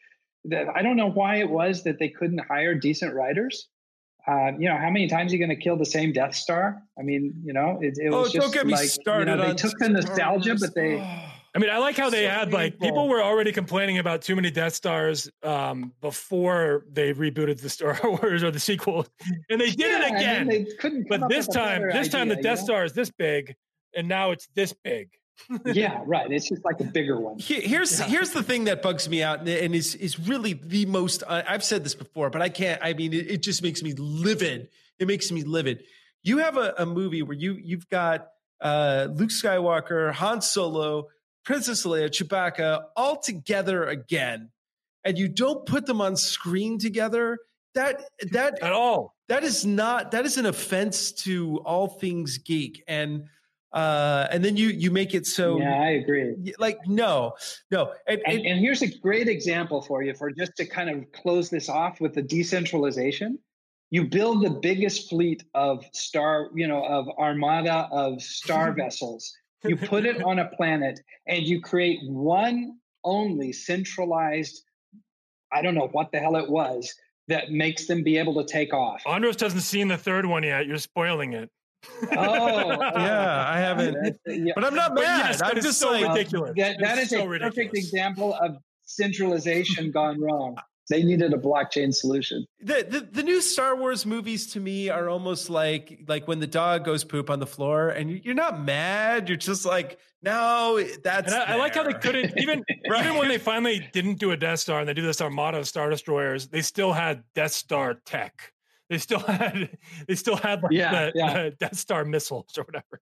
that 0.44 0.66
I 0.74 0.82
don't 0.82 0.96
know 0.96 1.10
why 1.10 1.36
it 1.36 1.48
was 1.48 1.82
that 1.84 1.98
they 1.98 2.10
couldn't 2.10 2.40
hire 2.46 2.74
decent 2.74 3.14
writers. 3.14 3.68
Uh, 4.26 4.52
you 4.58 4.68
know, 4.68 4.76
how 4.76 4.90
many 4.90 5.08
times 5.08 5.32
are 5.32 5.36
you 5.36 5.46
going 5.46 5.56
to 5.56 5.62
kill 5.62 5.78
the 5.78 5.86
same 5.86 6.12
Death 6.12 6.34
Star? 6.34 6.82
I 6.98 7.02
mean, 7.02 7.32
you 7.42 7.54
know, 7.54 7.78
it, 7.80 7.96
it 7.96 8.12
Oh, 8.12 8.20
was 8.22 8.32
just 8.32 8.44
don't 8.44 8.52
get 8.52 8.66
me 8.66 8.74
like 8.74 8.88
started 8.88 9.30
you 9.30 9.36
know, 9.36 9.46
they 9.48 9.54
took 9.54 9.78
the 9.78 9.88
nostalgia, 9.88 10.54
but 10.60 10.74
they 10.74 10.98
I 11.54 11.58
mean, 11.58 11.70
I 11.70 11.78
like 11.78 11.96
how 11.96 12.10
they 12.10 12.24
So 12.24 12.30
had 12.30 12.52
like 12.52 12.72
painful. 12.74 12.88
people 12.88 13.08
were 13.08 13.22
already 13.22 13.52
complaining 13.52 13.98
about 13.98 14.22
too 14.22 14.36
many 14.36 14.50
Death 14.50 14.74
Stars 14.74 15.30
um, 15.42 15.92
before 16.00 16.84
they 16.92 17.12
rebooted 17.14 17.60
the 17.60 17.68
Star 17.78 17.98
Wars 18.04 18.42
or 18.42 18.50
the 18.50 18.60
sequel, 18.60 19.06
and 19.50 19.60
they 19.60 19.70
did 19.70 19.78
Yeah, 19.80 19.86
it 19.86 19.92
and 19.94 20.02
then 20.02 20.16
again. 20.16 20.48
they 20.48 20.64
couldn't 20.78 21.08
but 21.08 21.28
this 21.28 21.46
time, 21.48 21.80
better 21.82 21.92
this 21.92 22.08
time 22.08 22.28
the 22.28 22.36
Death 22.36 22.44
you 22.44 22.50
know? 22.62 22.64
Star 22.66 22.84
is 22.84 22.92
this 22.92 23.10
big, 23.10 23.56
and 23.96 24.08
now 24.08 24.30
it's 24.32 24.46
this 24.54 24.72
big. 24.84 25.08
yeah, 25.66 26.02
right. 26.04 26.30
It's 26.32 26.48
just 26.48 26.64
like 26.64 26.80
a 26.80 26.84
bigger 26.84 27.18
one. 27.20 27.38
Here- 27.38 27.60
Here's 27.62 27.98
here's 28.00 28.30
the 28.30 28.42
thing 28.42 28.64
that 28.64 28.82
bugs 28.82 29.08
me 29.08 29.22
out, 29.22 29.38
and, 29.40 29.48
and 29.48 29.74
is 29.74 29.94
is 29.94 30.18
really 30.18 30.52
the 30.52 30.84
most. 30.86 31.22
I 31.28 31.44
I've 31.46 31.62
said 31.64 31.84
this 31.84 31.94
before, 31.94 32.28
but 32.28 32.42
I 32.42 32.48
can't. 32.48 32.80
I 32.82 32.92
mean, 32.92 33.12
it, 33.14 33.30
it 33.30 33.42
just 33.42 33.62
makes 33.62 33.82
me 33.82 33.94
livid. 33.94 34.68
It 34.98 35.06
makes 35.06 35.30
me 35.30 35.44
livid. 35.44 35.84
You 36.24 36.38
have 36.38 36.56
a, 36.56 36.74
a 36.78 36.84
movie 36.86 37.22
where 37.22 37.36
you 37.36 37.54
you've 37.54 37.88
got 37.88 38.26
uh, 38.60 39.06
Luke 39.12 39.30
Skywalker, 39.30 40.12
Han 40.14 40.42
Solo, 40.42 41.06
Princess 41.48 41.86
Leia, 41.86 42.10
Chewbacca 42.10 42.82
all 42.94 43.18
together 43.18 43.86
again, 43.86 44.50
and 45.04 45.16
you 45.16 45.28
don't 45.28 45.64
put 45.64 45.86
them 45.86 46.02
on 46.02 46.14
screen 46.14 46.78
together. 46.78 47.38
That 47.74 48.02
that 48.32 48.62
At 48.62 48.72
all. 48.74 49.14
that 49.28 49.44
is 49.44 49.64
not 49.64 50.10
that 50.10 50.26
is 50.26 50.36
an 50.36 50.44
offense 50.44 51.10
to 51.24 51.56
all 51.64 51.88
things 51.88 52.36
geek 52.36 52.84
and 52.86 53.24
uh 53.72 54.26
and 54.30 54.44
then 54.44 54.58
you 54.58 54.68
you 54.68 54.90
make 54.90 55.14
it 55.14 55.26
so 55.26 55.58
yeah, 55.58 55.72
I 55.80 55.90
agree. 55.92 56.34
like 56.58 56.78
no 56.86 57.32
no 57.70 57.94
and, 58.06 58.20
And, 58.26 58.38
and- 58.40 58.46
and 58.46 58.60
here's 58.60 58.82
a 58.82 58.98
great 58.98 59.28
example 59.28 59.80
for 59.80 60.02
you 60.02 60.12
for 60.14 60.30
just 60.30 60.54
to 60.56 60.66
kind 60.66 60.90
of 60.90 61.10
close 61.12 61.48
this 61.48 61.70
off 61.70 61.98
with 61.98 62.12
the 62.14 62.22
decentralization. 62.22 63.38
You 63.90 64.06
build 64.06 64.44
the 64.44 64.50
biggest 64.50 65.08
fleet 65.08 65.44
of 65.54 65.82
star, 65.94 66.50
you 66.54 66.68
know, 66.68 66.84
of 66.84 67.08
armada 67.18 67.88
of 67.90 68.20
star 68.20 68.72
vessels. 68.82 69.32
You 69.64 69.76
put 69.76 70.06
it 70.06 70.22
on 70.22 70.38
a 70.38 70.46
planet 70.48 71.00
and 71.26 71.42
you 71.44 71.60
create 71.60 72.00
one 72.04 72.78
only 73.04 73.52
centralized, 73.52 74.62
I 75.52 75.62
don't 75.62 75.74
know 75.74 75.88
what 75.92 76.12
the 76.12 76.18
hell 76.18 76.36
it 76.36 76.48
was, 76.48 76.94
that 77.28 77.50
makes 77.50 77.86
them 77.86 78.02
be 78.02 78.16
able 78.18 78.34
to 78.42 78.50
take 78.50 78.72
off. 78.72 79.02
Andros 79.06 79.40
hasn't 79.40 79.62
seen 79.62 79.88
the 79.88 79.98
third 79.98 80.26
one 80.26 80.42
yet. 80.42 80.66
You're 80.66 80.78
spoiling 80.78 81.32
it. 81.34 81.50
Oh, 82.02 82.08
yeah 82.16 83.44
i 83.48 83.56
haven't 83.56 84.18
yeah. 84.26 84.52
but 84.56 84.64
i'm 84.64 84.74
not 84.74 84.96
But 84.96 85.04
mad 85.04 85.30
yes, 85.30 85.42
i'm 85.42 85.60
just 85.60 85.78
so 85.78 85.92
like 85.92 86.08
ridiculous. 86.08 86.52
That, 86.56 86.76
that 86.80 86.98
It's 86.98 87.10
so 87.10 87.32
a 87.32 87.38
perfect 87.38 87.76
example 87.76 88.34
of 88.34 88.56
centralization 88.84 89.90
gone 89.90 90.20
wrong. 90.20 90.56
They 90.90 91.02
needed 91.02 91.32
a 91.34 91.36
blockchain 91.36 91.92
solution. 91.94 92.46
the, 92.60 92.86
the 92.88 93.00
the 93.12 93.22
new 93.22 93.40
star 93.40 93.76
wars 93.76 94.06
movies 94.06 94.46
to 94.52 94.60
me 94.60 94.88
are 94.88 95.08
almost 95.08 95.50
like 95.50 96.00
like 96.08 96.26
when 96.26 96.40
the 96.40 96.46
dog 96.46 96.84
goes 96.84 97.04
poop 97.04 97.30
on 97.30 97.38
the 97.40 97.46
floor 97.46 97.88
and 97.90 98.10
you- 98.10 98.20
you're 98.24 98.34
not 98.34 98.62
mad 98.62 99.28
you're 99.28 99.36
just 99.36 99.64
like 99.64 99.98
no 100.22 100.82
that's 101.04 101.32
And 101.32 101.42
I, 101.42 101.54
I 101.54 101.56
like 101.56 101.74
how 101.74 101.82
they 101.84 101.92
couldn't 101.94 102.36
even 102.42 102.64
Right. 102.90 103.04
even 103.04 103.16
when 103.18 103.28
they 103.28 103.38
finally 103.38 103.88
didn't 103.92 104.18
do 104.18 104.30
a 104.32 104.36
Death 104.36 104.60
Star 104.60 104.80
and 104.80 104.88
they 104.88 104.94
do 104.94 105.02
this 105.02 105.20
Armada 105.20 105.58
of 105.58 105.68
Star 105.68 105.90
Destroyers, 105.90 106.48
they 106.48 106.62
still 106.62 106.92
had 106.92 107.22
Death 107.34 107.52
Star 107.52 107.94
tech. 108.06 108.52
They 108.88 108.98
still 108.98 109.18
had 109.40 109.76
they 110.08 110.14
still 110.14 110.36
had 110.36 110.62
like 110.62 110.72
Yeah, 110.72 111.06
the, 111.06 111.12
yeah. 111.14 111.42
the 111.44 111.50
Death 111.50 111.76
Star 111.76 112.04
missiles 112.04 112.56
or 112.56 112.62
whatever. 112.64 113.00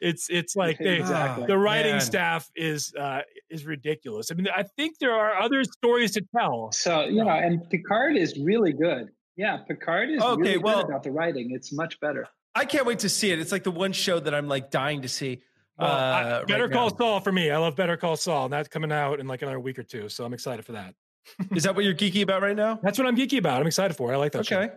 It's 0.00 0.28
it's 0.30 0.54
like 0.62 0.78
they 0.78 0.98
Exactly. 0.98 1.46
the 1.46 1.58
writing 1.58 1.92
Man. 1.92 2.00
staff 2.00 2.50
is 2.56 2.94
uh 2.98 3.20
is 3.50 3.64
ridiculous. 3.64 4.30
I 4.30 4.34
mean, 4.34 4.48
I 4.54 4.62
think 4.76 4.98
there 4.98 5.12
are 5.14 5.36
other 5.40 5.64
stories 5.64 6.12
to 6.12 6.22
tell. 6.36 6.70
So, 6.72 7.04
you 7.04 7.24
know, 7.24 7.30
and 7.30 7.68
Picard 7.70 8.16
is 8.16 8.38
really 8.38 8.72
good. 8.72 9.08
Yeah, 9.36 9.58
Picard 9.68 10.10
is 10.10 10.22
Okay, 10.22 10.40
really 10.42 10.58
well- 10.58 10.82
good 10.82 10.90
about 10.90 11.02
the 11.02 11.10
writing. 11.10 11.50
It's 11.52 11.72
much 11.72 11.98
better. 12.00 12.26
i 12.56 12.64
can't 12.64 12.86
wait 12.86 13.00
to 13.00 13.08
see 13.08 13.32
it 13.32 13.40
it's 13.40 13.50
like 13.50 13.64
the 13.64 13.70
one 13.84 13.92
show 13.92 14.20
that 14.20 14.32
i'm 14.32 14.46
like 14.46 14.70
dying 14.70 15.02
to 15.02 15.08
see 15.08 15.42
Well, 15.76 15.90
I- 15.90 16.22
uh, 16.22 16.38
right 16.38 16.46
Better 16.46 16.68
Call 16.68 16.90
now. 16.90 16.96
Saul 16.96 17.20
for 17.20 17.32
me. 17.32 17.50
I 17.50 17.56
love 17.58 17.74
Better 17.74 17.96
Call 17.96 18.16
Saul, 18.16 18.44
and 18.44 18.52
that's 18.52 18.68
coming 18.68 18.92
out 18.92 19.18
in 19.18 19.26
like 19.26 19.42
another 19.42 19.58
week 19.58 19.76
or 19.78 19.82
two. 19.82 20.08
So 20.08 20.24
I'm 20.24 20.32
excited 20.34 20.64
for 20.64 20.72
that. 20.72 20.94
is 21.56 21.64
that 21.64 21.74
what 21.74 21.84
you're 21.84 21.94
geeky 21.94 22.22
about 22.22 22.42
right 22.42 22.54
now 22.54 22.78
That's 22.82 22.96
what 22.98 23.08
I'm 23.08 23.16
geeky 23.16 23.38
about. 23.38 23.60
I'm 23.60 23.66
excited 23.66 23.96
for. 23.96 24.10
it. 24.12 24.14
I 24.14 24.18
like 24.18 24.32
that. 24.32 24.46
show. 24.46 24.60
Okay. 24.60 24.74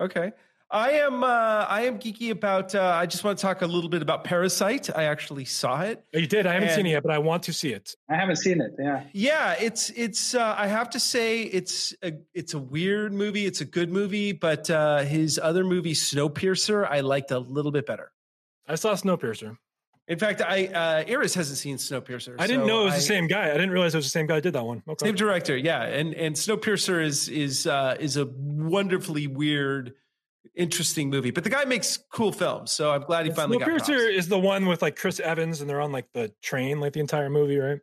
Okay. 0.00 0.32
Okay. 0.72 0.78
I 0.78 0.90
am 1.04 1.22
uh 1.22 1.26
I 1.68 1.82
am 1.82 1.98
geeky 1.98 2.30
about 2.30 2.74
uh 2.74 2.82
I 2.82 3.06
just 3.06 3.24
want 3.24 3.38
to 3.38 3.42
talk 3.42 3.62
a 3.62 3.66
little 3.66 3.90
bit 3.90 4.02
about 4.02 4.24
Parasite. 4.24 4.88
I 4.96 5.04
actually 5.04 5.44
saw 5.44 5.82
it. 5.82 6.04
Oh, 6.14 6.18
You 6.18 6.26
did. 6.26 6.46
I 6.46 6.54
haven't 6.54 6.70
seen 6.70 6.86
it 6.86 6.90
yet, 6.90 7.02
but 7.02 7.12
I 7.12 7.18
want 7.18 7.42
to 7.44 7.52
see 7.52 7.72
it. 7.72 7.94
I 8.08 8.14
haven't 8.16 8.36
seen 8.36 8.60
it. 8.60 8.72
Yeah. 8.78 9.04
Yeah, 9.12 9.54
it's 9.60 9.90
it's 9.90 10.34
uh 10.34 10.54
I 10.56 10.66
have 10.66 10.90
to 10.90 11.00
say 11.00 11.42
it's 11.42 11.94
a 12.02 12.12
it's 12.34 12.54
a 12.54 12.58
weird 12.58 13.12
movie. 13.12 13.44
It's 13.46 13.60
a 13.60 13.64
good 13.66 13.90
movie, 13.90 14.32
but 14.32 14.70
uh 14.70 14.98
his 15.04 15.38
other 15.42 15.64
movie 15.64 15.94
Snowpiercer 15.94 16.88
I 16.90 17.00
liked 17.00 17.30
a 17.30 17.38
little 17.38 17.72
bit 17.72 17.86
better. 17.86 18.10
I 18.66 18.76
saw 18.76 18.94
Snowpiercer. 18.94 19.56
In 20.08 20.18
fact, 20.18 20.40
I 20.42 20.66
uh 20.66 21.04
Iris 21.08 21.34
hasn't 21.34 21.58
seen 21.58 21.76
Snowpiercer. 21.76 22.34
I 22.38 22.46
didn't 22.46 22.62
so 22.62 22.66
know 22.66 22.80
it 22.82 22.84
was 22.86 22.94
I- 22.94 22.96
the 22.96 23.02
same 23.02 23.26
guy. 23.26 23.50
I 23.50 23.52
didn't 23.54 23.70
realize 23.70 23.94
it 23.94 23.98
was 23.98 24.06
the 24.06 24.10
same 24.10 24.26
guy 24.26 24.36
that 24.36 24.42
did 24.42 24.54
that 24.54 24.64
one. 24.64 24.82
Okay. 24.88 25.06
Same 25.06 25.14
director, 25.14 25.56
yeah, 25.56 25.82
and 25.82 26.14
and 26.14 26.34
Snowpiercer 26.34 27.04
is 27.04 27.28
is 27.28 27.66
uh, 27.66 27.96
is 28.00 28.16
a 28.16 28.26
wonderfully 28.26 29.26
weird, 29.28 29.94
interesting 30.54 31.10
movie. 31.10 31.30
But 31.30 31.44
the 31.44 31.50
guy 31.50 31.64
makes 31.64 31.98
cool 32.12 32.32
films, 32.32 32.72
so 32.72 32.90
I'm 32.92 33.02
glad 33.02 33.26
he 33.26 33.32
finally 33.32 33.58
got 33.58 33.68
props. 33.68 33.88
Snowpiercer 33.88 34.12
is 34.14 34.28
the 34.28 34.38
one 34.38 34.66
with 34.66 34.82
like 34.82 34.96
Chris 34.96 35.20
Evans, 35.20 35.60
and 35.60 35.68
they're 35.70 35.80
on 35.80 35.92
like 35.92 36.06
the 36.12 36.32
train, 36.42 36.80
like 36.80 36.92
the 36.92 37.00
entire 37.00 37.30
movie, 37.30 37.58
right? 37.58 37.78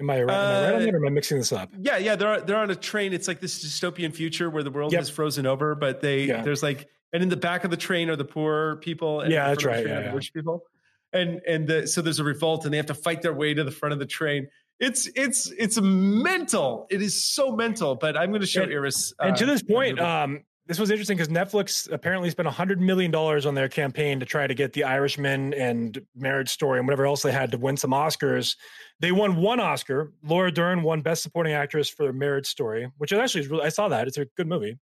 Am 0.00 0.10
I 0.10 0.22
right? 0.22 0.22
am 0.22 0.30
I 0.30 0.32
right 0.32 0.34
on 0.34 0.74
Uh, 0.74 0.78
that, 0.86 0.94
or 0.94 0.96
am 0.98 1.06
I 1.06 1.10
mixing 1.10 1.38
this 1.38 1.52
up? 1.52 1.70
Yeah, 1.78 1.98
yeah, 1.98 2.16
they're 2.16 2.40
they're 2.40 2.56
on 2.56 2.70
a 2.70 2.74
train. 2.76 3.12
It's 3.12 3.28
like 3.28 3.40
this 3.40 3.64
dystopian 3.64 4.12
future 4.12 4.50
where 4.50 4.62
the 4.64 4.70
world 4.70 4.92
Yep. 4.92 5.02
is 5.02 5.08
frozen 5.10 5.46
over, 5.46 5.74
but 5.74 6.00
they 6.00 6.24
Yeah. 6.24 6.42
there's 6.42 6.62
like 6.62 6.88
and 7.12 7.22
in 7.22 7.28
the 7.28 7.36
back 7.36 7.62
of 7.64 7.70
the 7.70 7.76
train 7.76 8.10
are 8.10 8.16
the 8.16 8.24
poor 8.24 8.76
people. 8.76 9.20
And 9.20 9.30
Yeah, 9.32 9.48
that's 9.48 9.64
right, 9.64 9.86
yeah, 9.86 10.00
yeah. 10.00 10.12
rich 10.14 10.32
people. 10.34 10.64
And 11.12 11.40
and 11.46 11.68
the, 11.68 11.86
so 11.86 12.02
there's 12.02 12.18
a 12.18 12.24
revolt, 12.24 12.64
and 12.64 12.72
they 12.74 12.76
have 12.76 12.86
to 12.86 12.94
fight 12.94 13.22
their 13.22 13.32
way 13.32 13.54
to 13.54 13.62
the 13.62 13.70
front 13.70 13.92
of 13.92 14.00
the 14.00 14.06
train. 14.06 14.48
It's 14.80 15.06
it's 15.14 15.48
it's 15.56 15.80
mental. 15.80 16.88
It 16.90 17.00
is 17.00 17.22
so 17.22 17.52
mental. 17.54 17.94
But 17.94 18.16
I'm 18.16 18.30
going 18.30 18.40
to 18.40 18.48
show 18.48 18.62
And- 18.64 18.72
Iris. 18.72 19.12
and 19.20 19.36
to 19.36 19.44
uh, 19.44 19.46
this 19.46 19.62
point, 19.62 20.00
um, 20.00 20.42
this 20.66 20.78
was 20.78 20.90
interesting 20.90 21.16
because 21.16 21.28
Netflix 21.28 21.90
apparently 21.92 22.30
spent 22.30 22.48
hundred 22.48 22.80
million 22.80 23.10
dollars 23.10 23.44
on 23.44 23.54
their 23.54 23.68
campaign 23.68 24.20
to 24.20 24.26
try 24.26 24.46
to 24.46 24.54
get 24.54 24.72
The 24.72 24.84
Irishman 24.84 25.52
and 25.54 26.00
Marriage 26.16 26.48
Story 26.48 26.78
and 26.78 26.88
whatever 26.88 27.04
else 27.06 27.22
they 27.22 27.32
had 27.32 27.50
to 27.50 27.58
win 27.58 27.76
some 27.76 27.90
Oscars. 27.90 28.56
They 29.00 29.12
won 29.12 29.36
one 29.36 29.60
Oscar. 29.60 30.12
Laura 30.22 30.50
Dern 30.50 30.82
won 30.82 31.02
Best 31.02 31.22
Supporting 31.22 31.52
Actress 31.52 31.90
for 31.90 32.12
Marriage 32.12 32.46
Story, 32.46 32.90
which 32.96 33.12
actually 33.12 33.42
is 33.42 33.48
really, 33.48 33.64
I 33.64 33.68
saw 33.68 33.88
that. 33.88 34.08
It's 34.08 34.16
a 34.16 34.24
good 34.36 34.46
movie. 34.46 34.78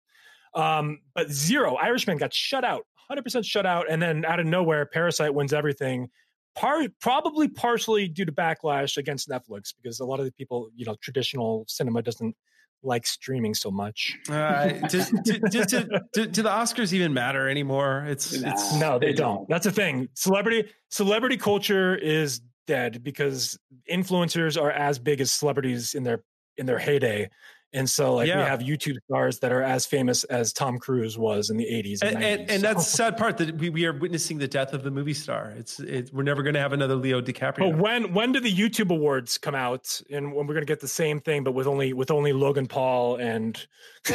Um, 0.55 0.99
but 1.15 1.31
zero 1.31 1.77
Irishman 1.77 2.17
got 2.17 2.35
shut 2.35 2.65
out, 2.65 2.85
100% 3.11 3.45
shut 3.45 3.67
out, 3.67 3.87
and 3.89 4.03
then 4.03 4.25
out 4.25 4.41
of 4.41 4.47
nowhere, 4.47 4.85
Parasite 4.87 5.33
wins 5.33 5.53
everything. 5.53 6.09
Par- 6.57 6.89
probably 7.01 7.47
partially 7.47 8.09
due 8.09 8.25
to 8.25 8.33
backlash 8.33 8.97
against 8.97 9.29
Netflix 9.29 9.73
because 9.81 10.01
a 10.01 10.05
lot 10.05 10.19
of 10.19 10.25
the 10.25 10.33
people, 10.33 10.71
you 10.75 10.85
know, 10.85 10.97
traditional 11.01 11.65
cinema 11.69 12.03
doesn't 12.03 12.35
like 12.83 13.07
streaming 13.07 13.55
so 13.55 13.71
much. 13.71 14.17
Uh, 14.31 14.69
does, 14.89 15.11
do, 15.25 15.39
do, 15.51 15.65
do, 15.65 16.27
do, 16.27 16.43
the 16.43 16.49
Oscars 16.49 16.93
even 16.93 17.13
matter 17.13 17.49
anymore? 17.49 18.05
It's, 18.09 18.39
Nah. 18.41 18.53
it's 18.53 18.75
No, 18.77 18.99
they 18.99 19.07
They 19.07 19.13
don't. 19.15 19.37
don't. 19.37 19.49
That's 19.49 19.65
the 19.65 19.73
thing. 19.73 20.09
Celebrity 20.15 20.69
celebrity 20.91 21.37
culture 21.37 21.95
is 21.97 22.41
dead 22.67 23.03
because 23.03 23.59
influencers 23.91 24.61
are 24.61 24.71
as 24.71 24.99
big 24.99 25.21
as 25.21 25.33
celebrities 25.33 25.95
in 25.95 26.03
their 26.05 26.23
in 26.57 26.67
their 26.67 26.79
heyday. 26.79 27.31
And 27.73 27.89
so 27.89 28.15
like 28.15 28.29
Yeah. 28.29 28.39
we 28.39 28.43
have 28.45 28.61
YouTube 28.61 28.97
stars 29.05 29.41
that 29.41 29.53
are 29.53 29.63
as 29.63 29.85
famous 29.85 30.25
as 30.25 30.53
Tom 30.53 30.79
Cruise 30.79 31.19
was 31.19 31.51
in 31.51 31.59
the 31.59 31.67
80s 31.67 32.01
and, 32.03 32.17
and, 32.17 32.25
and, 32.25 32.41
90s. 32.49 32.55
and 32.55 32.63
that's 32.63 32.85
the 32.91 32.97
sad 32.97 33.17
part 33.19 33.37
that 33.39 33.57
we, 33.59 33.69
we 33.69 33.85
are 33.85 33.93
witnessing 33.93 34.39
the 34.39 34.49
death 34.49 34.73
of 34.73 34.83
the 34.83 34.91
movie 34.91 35.13
star. 35.13 35.53
It's 35.57 35.79
it, 35.81 36.11
we're 36.13 36.23
never 36.23 36.43
going 36.43 36.55
to 36.55 36.61
have 36.61 36.73
another 36.73 36.95
Leo 36.95 37.21
DiCaprio. 37.21 37.73
But 37.73 37.79
when 37.79 38.15
when 38.15 38.33
do 38.33 38.41
the 38.41 38.53
YouTube 38.53 38.91
awards 38.91 39.37
come 39.37 39.55
out 39.55 40.01
and 40.11 40.33
when 40.33 40.47
we're 40.47 40.55
going 40.55 40.67
to 40.67 40.71
get 40.71 40.81
the 40.81 40.89
same 40.89 41.21
thing 41.21 41.45
but 41.45 41.53
with 41.53 41.67
only 41.67 41.93
with 41.93 42.11
only 42.11 42.33
Logan 42.33 42.67
Paul 42.67 43.17
and 43.17 43.67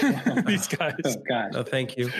these 0.46 0.68
guys. 0.68 0.96
Oh 1.06 1.16
God. 1.30 1.54
No, 1.54 1.64
thank 1.64 1.98
you. 1.98 2.12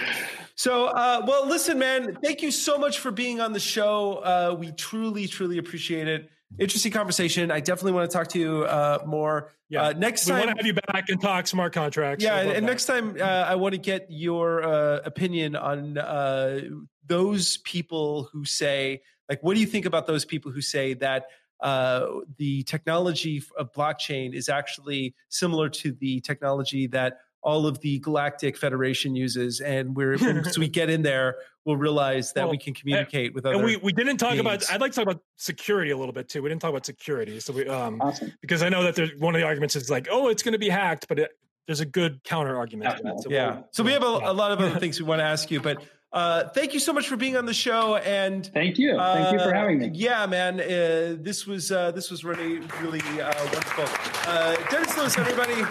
So, 0.56 0.86
uh, 0.86 1.26
well, 1.28 1.48
listen, 1.48 1.80
man, 1.80 2.16
thank 2.24 2.44
you 2.44 2.52
so 2.52 2.78
much 2.78 3.00
for 3.00 3.10
being 3.10 3.42
on 3.42 3.54
the 3.54 3.60
show. 3.60 4.18
Uh, 4.18 4.56
we 4.58 4.72
truly, 4.72 5.28
truly 5.28 5.58
appreciate 5.58 6.08
it. 6.08 6.30
Interesting 6.60 6.92
conversation. 6.92 7.52
I 7.52 7.60
definitely 7.60 7.94
want 7.94 8.10
to 8.10 8.16
talk 8.18 8.28
to 8.30 8.40
you 8.40 8.64
uh, 8.64 9.00
more. 9.06 9.52
Yeah. 9.70 9.84
Uh, 9.84 9.94
next 9.94 10.28
We 10.28 10.34
want 10.34 10.46
time, 10.46 10.56
to 10.56 10.60
have 10.60 10.66
you 10.68 10.74
back 10.74 11.10
and 11.10 11.20
talk 11.20 11.48
smart 11.48 11.74
contracts. 11.74 12.24
yeah, 12.24 12.40
and, 12.40 12.66
next 12.66 12.86
time, 12.86 13.18
uh, 13.20 13.24
I 13.24 13.56
want 13.56 13.74
to 13.74 13.80
get 13.80 14.06
your 14.10 14.64
uh, 14.64 15.00
opinion 15.04 15.56
on 15.56 15.98
uh, 15.98 16.62
those 17.08 17.58
people 17.58 18.30
who 18.32 18.46
say, 18.46 19.02
like, 19.30 19.42
what 19.42 19.56
do 19.56 19.60
you 19.60 19.66
think 19.66 19.86
about 19.86 20.06
those 20.06 20.26
people 20.26 20.52
who 20.52 20.62
say 20.62 20.94
that 20.96 21.28
uh, 21.62 22.08
the 22.38 22.64
technology 22.64 23.42
of 23.58 23.72
blockchain 23.74 24.34
is 24.34 24.50
actually 24.50 25.16
similar 25.30 25.70
to 25.70 25.92
the 25.94 26.20
technology 26.20 26.88
that 26.88 27.20
all 27.42 27.66
of 27.66 27.80
the 27.82 28.00
Galactic 28.00 28.58
Federation 28.58 29.16
uses, 29.16 29.60
and 29.60 29.96
we're 29.96 30.18
once 30.22 30.58
we 30.58 30.68
get 30.68 30.90
in 30.90 31.02
there, 31.02 31.38
we'll 31.66 31.78
realize 31.78 32.34
that 32.34 32.42
Well, 32.44 32.52
we 32.52 32.58
can 32.58 32.74
communicate 32.74 33.34
with 33.34 33.46
other. 33.46 33.56
and 33.56 33.64
we, 33.64 33.78
we 33.78 33.94
didn't 33.94 34.18
talk 34.18 34.38
about. 34.38 34.70
I'd 34.72 34.82
like 34.82 34.92
to 34.92 34.96
talk 34.98 35.04
about 35.12 35.22
security 35.38 35.92
a 35.92 35.98
little 35.98 36.14
bit 36.14 36.30
too. 36.30 36.42
We 36.44 36.50
didn't 36.50 36.62
talk 36.62 36.70
about 36.72 36.86
security. 36.86 37.40
So 37.40 37.54
we 37.54 37.68
um 37.68 38.02
Awesome. 38.02 38.34
because 38.42 38.64
I 38.64 38.70
know 38.70 38.84
that 38.84 38.96
there's 38.96 39.12
one 39.20 39.36
of 39.36 39.40
the 39.42 39.46
arguments 39.48 39.76
is 39.76 39.90
like, 39.90 40.08
oh, 40.12 40.30
it's 40.30 40.44
going 40.44 40.54
to 40.54 40.60
be 40.60 40.70
hacked, 40.70 41.08
but 41.08 41.20
it, 41.20 41.32
there's 41.68 41.80
a 41.80 41.86
good 41.86 42.24
counter 42.24 42.58
argument. 42.58 42.98
to 42.98 43.04
that. 43.04 43.22
So 43.24 43.30
yeah. 43.30 43.52
we'll- 43.56 43.68
So 43.72 43.84
we 43.84 43.92
have 43.94 44.04
a, 44.04 44.20
yeah. 44.22 44.32
a 44.32 44.34
lot 44.34 44.52
of 44.52 44.60
other 44.60 44.78
things 44.84 45.00
we 45.00 45.06
want 45.06 45.20
to 45.20 45.26
ask 45.26 45.50
you, 45.50 45.62
but 45.62 45.82
uh, 46.12 46.50
thank 46.50 46.74
you 46.76 46.80
so 46.80 46.94
much 46.94 47.08
for 47.08 47.16
being 47.18 47.36
on 47.38 47.46
the 47.48 47.54
show 47.54 47.96
and. 47.96 48.46
Thank 48.54 48.78
you. 48.78 48.96
Thank 48.98 49.32
you 49.34 49.40
for 49.40 49.52
Uh, 49.56 49.58
having 49.60 49.80
me. 49.80 49.90
Yeah, 49.94 50.26
man. 50.28 50.60
Uh, 50.60 51.16
this 51.20 51.48
was 51.48 51.72
uh, 51.72 51.90
this 51.92 52.12
was 52.12 52.24
really 52.24 52.60
really 52.82 53.02
uh, 53.20 53.34
wonderful. 53.46 53.86
Uh, 54.28 54.56
Dennis 54.70 54.96
Lewis, 54.98 55.18
everybody. 55.18 55.64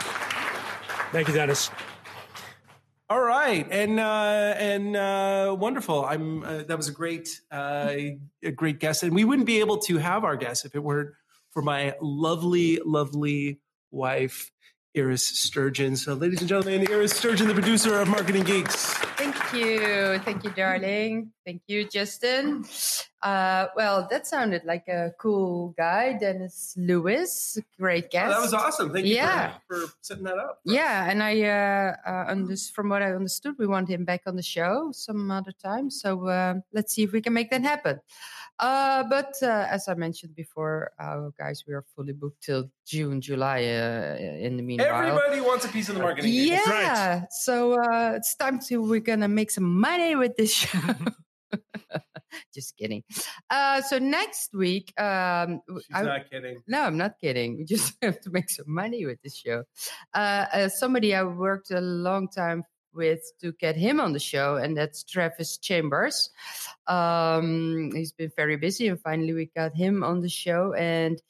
Thank 1.12 1.28
you, 1.28 1.34
Dennis. 1.34 1.70
All 3.12 3.20
right, 3.20 3.66
and 3.70 4.00
uh, 4.00 4.54
and 4.56 4.96
uh, 4.96 5.54
wonderful. 5.60 6.02
I'm 6.02 6.42
uh, 6.42 6.62
that 6.62 6.78
was 6.78 6.88
a 6.88 6.92
great 6.92 7.42
uh, 7.50 7.94
a 8.42 8.50
great 8.56 8.78
guest, 8.78 9.02
and 9.02 9.14
we 9.14 9.24
wouldn't 9.24 9.46
be 9.46 9.60
able 9.60 9.76
to 9.80 9.98
have 9.98 10.24
our 10.24 10.34
guest 10.34 10.64
if 10.64 10.74
it 10.74 10.78
weren't 10.78 11.10
for 11.50 11.60
my 11.60 11.94
lovely 12.00 12.80
lovely 12.82 13.60
wife. 13.90 14.50
Iris 14.96 15.26
Sturgeon. 15.26 15.94
So, 15.96 16.14
ladies 16.14 16.40
and 16.40 16.48
gentlemen, 16.48 16.90
Iris 16.90 17.12
Sturgeon, 17.12 17.48
the 17.48 17.54
producer 17.54 18.00
of 18.00 18.08
Marketing 18.08 18.44
Geeks. 18.44 19.01
Thank 19.22 19.52
you. 19.54 20.18
Thank 20.26 20.42
you, 20.42 20.50
darling. 20.50 21.30
Thank 21.46 21.62
you, 21.68 21.88
Justin. 21.88 22.64
Uh, 23.22 23.66
well, 23.76 24.08
that 24.10 24.26
sounded 24.26 24.64
like 24.64 24.88
a 24.88 25.12
cool 25.16 25.74
guy, 25.78 26.14
Dennis 26.18 26.74
Lewis. 26.76 27.56
Great 27.78 28.06
Oh, 28.06 28.08
guest. 28.10 28.30
that 28.34 28.40
was 28.40 28.52
awesome. 28.52 28.92
Thank 28.92 29.06
you 29.06 29.14
Yeah. 29.14 29.54
for, 29.68 29.86
for 29.86 29.92
setting 30.00 30.24
that 30.24 30.38
up. 30.38 30.58
Yeah, 30.64 31.08
and 31.08 31.22
I, 31.22 31.40
uh, 31.42 31.94
uh, 32.04 32.24
under- 32.32 32.56
from 32.74 32.88
what 32.88 33.00
I 33.02 33.12
understood, 33.12 33.54
we 33.60 33.68
want 33.68 33.88
him 33.88 34.04
back 34.04 34.22
on 34.26 34.34
the 34.34 34.42
show 34.42 34.90
some 34.92 35.30
other 35.30 35.52
time. 35.52 35.88
So 35.88 36.26
uh, 36.26 36.54
let's 36.72 36.92
see 36.92 37.04
if 37.04 37.12
we 37.12 37.20
can 37.22 37.32
make 37.32 37.50
that 37.50 37.62
happen. 37.62 38.00
Uh, 38.58 39.02
but 39.08 39.32
uh, 39.42 39.66
as 39.68 39.88
I 39.88 39.94
mentioned 39.94 40.34
before, 40.36 40.92
uh, 40.98 41.30
guys, 41.38 41.64
we 41.66 41.74
are 41.74 41.84
fully 41.96 42.12
booked 42.12 42.42
till 42.44 42.70
June, 42.86 43.20
July. 43.20 43.64
Uh, 43.64 44.16
in 44.18 44.56
the 44.56 44.62
meanwhile, 44.62 44.94
Everybody 44.94 45.40
wants 45.40 45.64
a 45.64 45.68
piece 45.68 45.88
of 45.88 45.96
the 45.96 46.02
marketing. 46.02 46.30
Geeks. 46.30 46.50
yeah. 46.66 47.18
right. 47.20 47.26
So 47.30 47.74
uh, 47.80 48.12
it's 48.16 48.34
time 48.36 48.60
to 48.68 48.80
we're 48.82 49.00
gonna 49.00 49.28
make 49.28 49.50
some 49.50 49.80
money 49.80 50.14
with 50.14 50.36
this 50.36 50.52
show. 50.52 50.78
Just 52.54 52.76
kidding. 52.78 53.02
Uh, 53.50 53.82
so 53.82 53.98
next 53.98 54.54
week, 54.54 54.92
um, 54.98 55.60
She's 55.68 55.84
I- 55.92 56.02
not 56.02 56.30
kidding. 56.30 56.62
no, 56.66 56.82
I'm 56.82 56.96
not 56.96 57.18
kidding. 57.20 57.58
We 57.58 57.64
just 57.64 57.94
have 58.02 58.20
to 58.22 58.30
make 58.30 58.48
some 58.48 58.64
money 58.68 59.04
with 59.04 59.20
this 59.22 59.36
show. 59.36 59.64
Uh, 60.14 60.46
uh, 60.52 60.68
somebody 60.68 61.14
I 61.14 61.24
worked 61.24 61.70
a 61.72 61.80
long 61.80 62.28
time 62.28 62.64
with 62.94 63.20
to 63.40 63.52
get 63.52 63.76
him 63.76 64.00
on 64.00 64.12
the 64.12 64.18
show, 64.18 64.56
and 64.56 64.76
that's 64.76 65.04
Travis 65.04 65.58
Chambers. 65.58 66.30
Um, 66.86 67.90
he's 67.94 68.12
been 68.12 68.32
very 68.36 68.56
busy, 68.56 68.88
and 68.88 69.00
finally 69.00 69.32
we 69.32 69.46
got 69.46 69.74
him 69.74 70.02
on 70.02 70.20
the 70.20 70.28
show. 70.28 70.72
And 70.74 71.22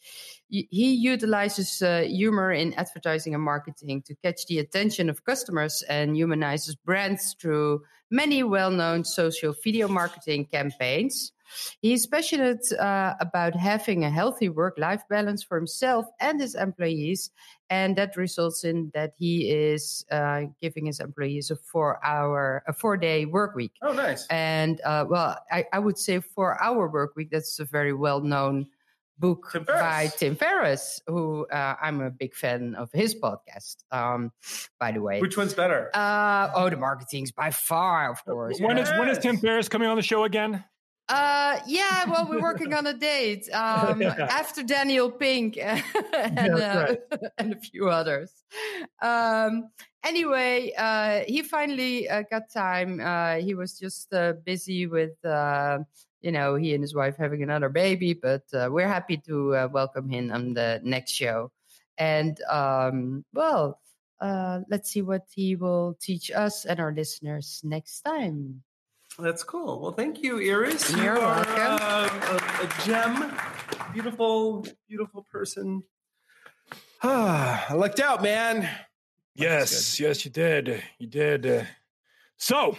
he 0.48 0.94
utilizes 0.94 1.80
uh, 1.80 2.02
humor 2.02 2.52
in 2.52 2.74
advertising 2.74 3.34
and 3.34 3.42
marketing 3.42 4.02
to 4.02 4.14
catch 4.16 4.46
the 4.46 4.58
attention 4.58 5.08
of 5.08 5.24
customers 5.24 5.82
and 5.88 6.14
humanizes 6.14 6.74
brands 6.74 7.34
through 7.40 7.82
many 8.10 8.42
well-known 8.42 9.04
social 9.04 9.54
video 9.64 9.88
marketing 9.88 10.44
campaigns. 10.44 11.32
He's 11.80 12.06
passionate 12.06 12.70
uh, 12.72 13.14
about 13.20 13.54
having 13.56 14.04
a 14.04 14.10
healthy 14.10 14.48
work 14.48 14.78
life 14.78 15.02
balance 15.08 15.42
for 15.42 15.56
himself 15.56 16.06
and 16.20 16.40
his 16.40 16.54
employees. 16.54 17.30
And 17.72 17.96
that 17.96 18.18
results 18.18 18.64
in 18.64 18.90
that 18.92 19.14
he 19.16 19.50
is 19.50 20.04
uh, 20.10 20.42
giving 20.60 20.84
his 20.84 21.00
employees 21.00 21.50
a 21.50 21.56
four 21.56 22.04
hour, 22.04 22.62
a 22.68 22.72
four 22.74 22.98
day 22.98 23.24
work 23.24 23.54
week. 23.54 23.72
Oh, 23.80 23.94
nice. 23.94 24.26
And 24.28 24.78
uh, 24.84 25.06
well, 25.08 25.38
I, 25.50 25.64
I 25.72 25.78
would 25.78 25.96
say 25.96 26.20
four 26.20 26.62
hour 26.62 26.86
work 26.86 27.16
week. 27.16 27.30
That's 27.30 27.58
a 27.60 27.64
very 27.64 27.94
well 27.94 28.20
known 28.20 28.66
book 29.18 29.48
Tim 29.52 29.64
by 29.64 30.12
Tim 30.18 30.36
Ferriss, 30.36 31.00
who 31.06 31.46
uh, 31.46 31.76
I'm 31.80 32.02
a 32.02 32.10
big 32.10 32.34
fan 32.34 32.74
of 32.74 32.90
his 32.92 33.14
podcast, 33.14 33.76
um, 33.90 34.32
by 34.78 34.92
the 34.92 35.00
way. 35.00 35.22
Which 35.22 35.38
one's 35.38 35.54
better? 35.54 35.90
Uh, 35.94 36.50
oh, 36.54 36.68
the 36.68 36.76
marketing's 36.76 37.32
by 37.32 37.52
far, 37.52 38.10
of 38.10 38.22
course. 38.26 38.60
When 38.60 38.76
is 38.76 38.90
when 38.90 39.08
is 39.08 39.16
Tim 39.16 39.38
Ferriss 39.38 39.70
coming 39.70 39.88
on 39.88 39.96
the 39.96 40.02
show 40.02 40.24
again? 40.24 40.62
Uh, 41.12 41.60
yeah, 41.66 42.04
well, 42.10 42.26
we're 42.28 42.40
working 42.40 42.72
on 42.72 42.86
a 42.86 42.94
date 42.94 43.48
um, 43.54 44.00
Yeah. 44.00 44.14
after 44.30 44.62
Daniel 44.62 45.10
Pink 45.10 45.56
and, 46.12 46.58
uh, 46.58 46.96
and 47.38 47.52
a 47.52 47.56
few 47.60 47.88
others. 47.90 48.32
Um, 49.02 49.68
anyway, 50.04 50.72
uh, 50.78 51.20
he 51.28 51.42
finally 51.42 52.08
uh, 52.08 52.22
got 52.30 52.50
time. 52.50 53.00
Uh, 53.00 53.36
he 53.36 53.54
was 53.54 53.78
just 53.78 54.12
uh, 54.14 54.32
busy 54.44 54.86
with, 54.86 55.22
uh, 55.24 55.80
you 56.22 56.32
know, 56.32 56.54
he 56.54 56.72
and 56.72 56.82
his 56.82 56.94
wife 56.94 57.16
having 57.18 57.42
another 57.42 57.68
baby, 57.68 58.14
but 58.14 58.44
uh, 58.54 58.68
we're 58.70 58.88
happy 58.88 59.18
to 59.18 59.54
uh, 59.54 59.68
welcome 59.70 60.08
him 60.08 60.32
on 60.32 60.54
the 60.54 60.80
next 60.82 61.12
show. 61.12 61.50
And, 61.98 62.40
um, 62.48 63.24
well, 63.34 63.80
uh, 64.20 64.60
let's 64.70 64.90
see 64.90 65.02
what 65.02 65.26
he 65.34 65.56
will 65.56 65.96
teach 66.00 66.30
us 66.30 66.64
and 66.64 66.80
our 66.80 66.92
listeners 66.92 67.60
next 67.64 68.00
time. 68.00 68.62
That's 69.18 69.42
cool. 69.42 69.80
Well, 69.80 69.92
thank 69.92 70.22
you, 70.22 70.38
Iris. 70.38 70.90
You 70.90 71.02
You're 71.02 71.18
welcome. 71.18 71.52
um, 71.52 72.22
a, 72.22 72.64
a 72.64 72.84
gem, 72.84 73.32
beautiful, 73.92 74.66
beautiful 74.88 75.26
person. 75.30 75.82
Ah, 77.02 77.66
I 77.70 77.74
lucked 77.74 78.00
out, 78.00 78.22
man. 78.22 78.68
Yes, 79.34 79.98
yes, 80.00 80.24
you 80.24 80.30
did. 80.30 80.82
You 80.98 81.06
did. 81.06 81.46
Uh, 81.46 81.64
so 82.36 82.76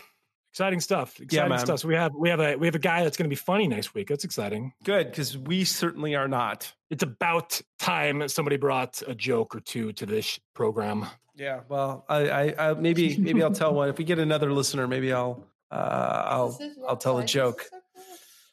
exciting 0.52 0.80
stuff. 0.80 1.20
Exciting 1.20 1.50
man. 1.50 1.60
stuff. 1.60 1.80
So 1.80 1.88
we 1.88 1.96
have 1.96 2.14
we 2.14 2.30
have 2.30 2.40
a 2.40 2.56
we 2.56 2.68
have 2.68 2.76
a 2.76 2.80
guy 2.80 3.04
that's 3.04 3.18
going 3.18 3.26
to 3.26 3.30
be 3.30 3.36
funny 3.36 3.68
next 3.68 3.94
week. 3.96 4.08
That's 4.08 4.24
exciting. 4.24 4.74
Good, 4.84 5.10
because 5.10 5.38
we 5.38 5.64
certainly 5.64 6.16
are 6.16 6.28
not. 6.28 6.72
It's 6.92 7.04
about 7.04 7.60
time 7.80 8.28
somebody 8.28 8.58
brought 8.58 9.02
a 9.08 9.16
joke 9.16 9.56
or 9.56 9.60
two 9.62 9.94
to 9.94 10.06
this 10.06 10.40
program. 10.54 11.08
Yeah. 11.36 11.62
Well, 11.68 12.06
I, 12.08 12.30
I, 12.30 12.70
I 12.70 12.74
maybe, 12.76 13.18
maybe 13.18 13.42
I'll 13.42 13.52
tell 13.52 13.74
one. 13.74 13.90
If 13.90 13.98
we 13.98 14.04
get 14.04 14.20
another 14.20 14.54
listener, 14.54 14.88
maybe 14.88 15.12
I'll, 15.12 15.44
uh, 15.74 16.24
I'll, 16.28 16.60
I'll 16.88 16.98
tell 16.98 17.18
a 17.18 17.26
joke. 17.26 17.66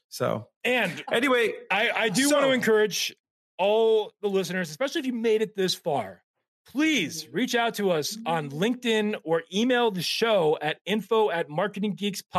So 0.08 0.46
And 0.64 1.04
anyway, 1.12 1.52
I, 1.70 1.90
I 1.94 2.08
do 2.08 2.24
So- 2.28 2.34
want 2.36 2.46
to 2.46 2.52
encourage 2.52 3.14
all 3.58 4.12
the 4.22 4.28
listeners, 4.28 4.70
especially 4.70 5.00
if 5.00 5.06
you 5.06 5.12
made 5.12 5.42
it 5.42 5.54
this 5.54 5.74
far, 5.74 6.22
please 6.66 7.28
reach 7.32 7.54
out 7.54 7.74
to 7.74 7.90
us 7.90 8.16
on 8.26 8.48
LinkedIn 8.50 9.16
or 9.24 9.42
email 9.52 9.90
the 9.90 10.02
show 10.02 10.56
at 10.62 10.78
info 10.86 11.30
at 11.30 11.48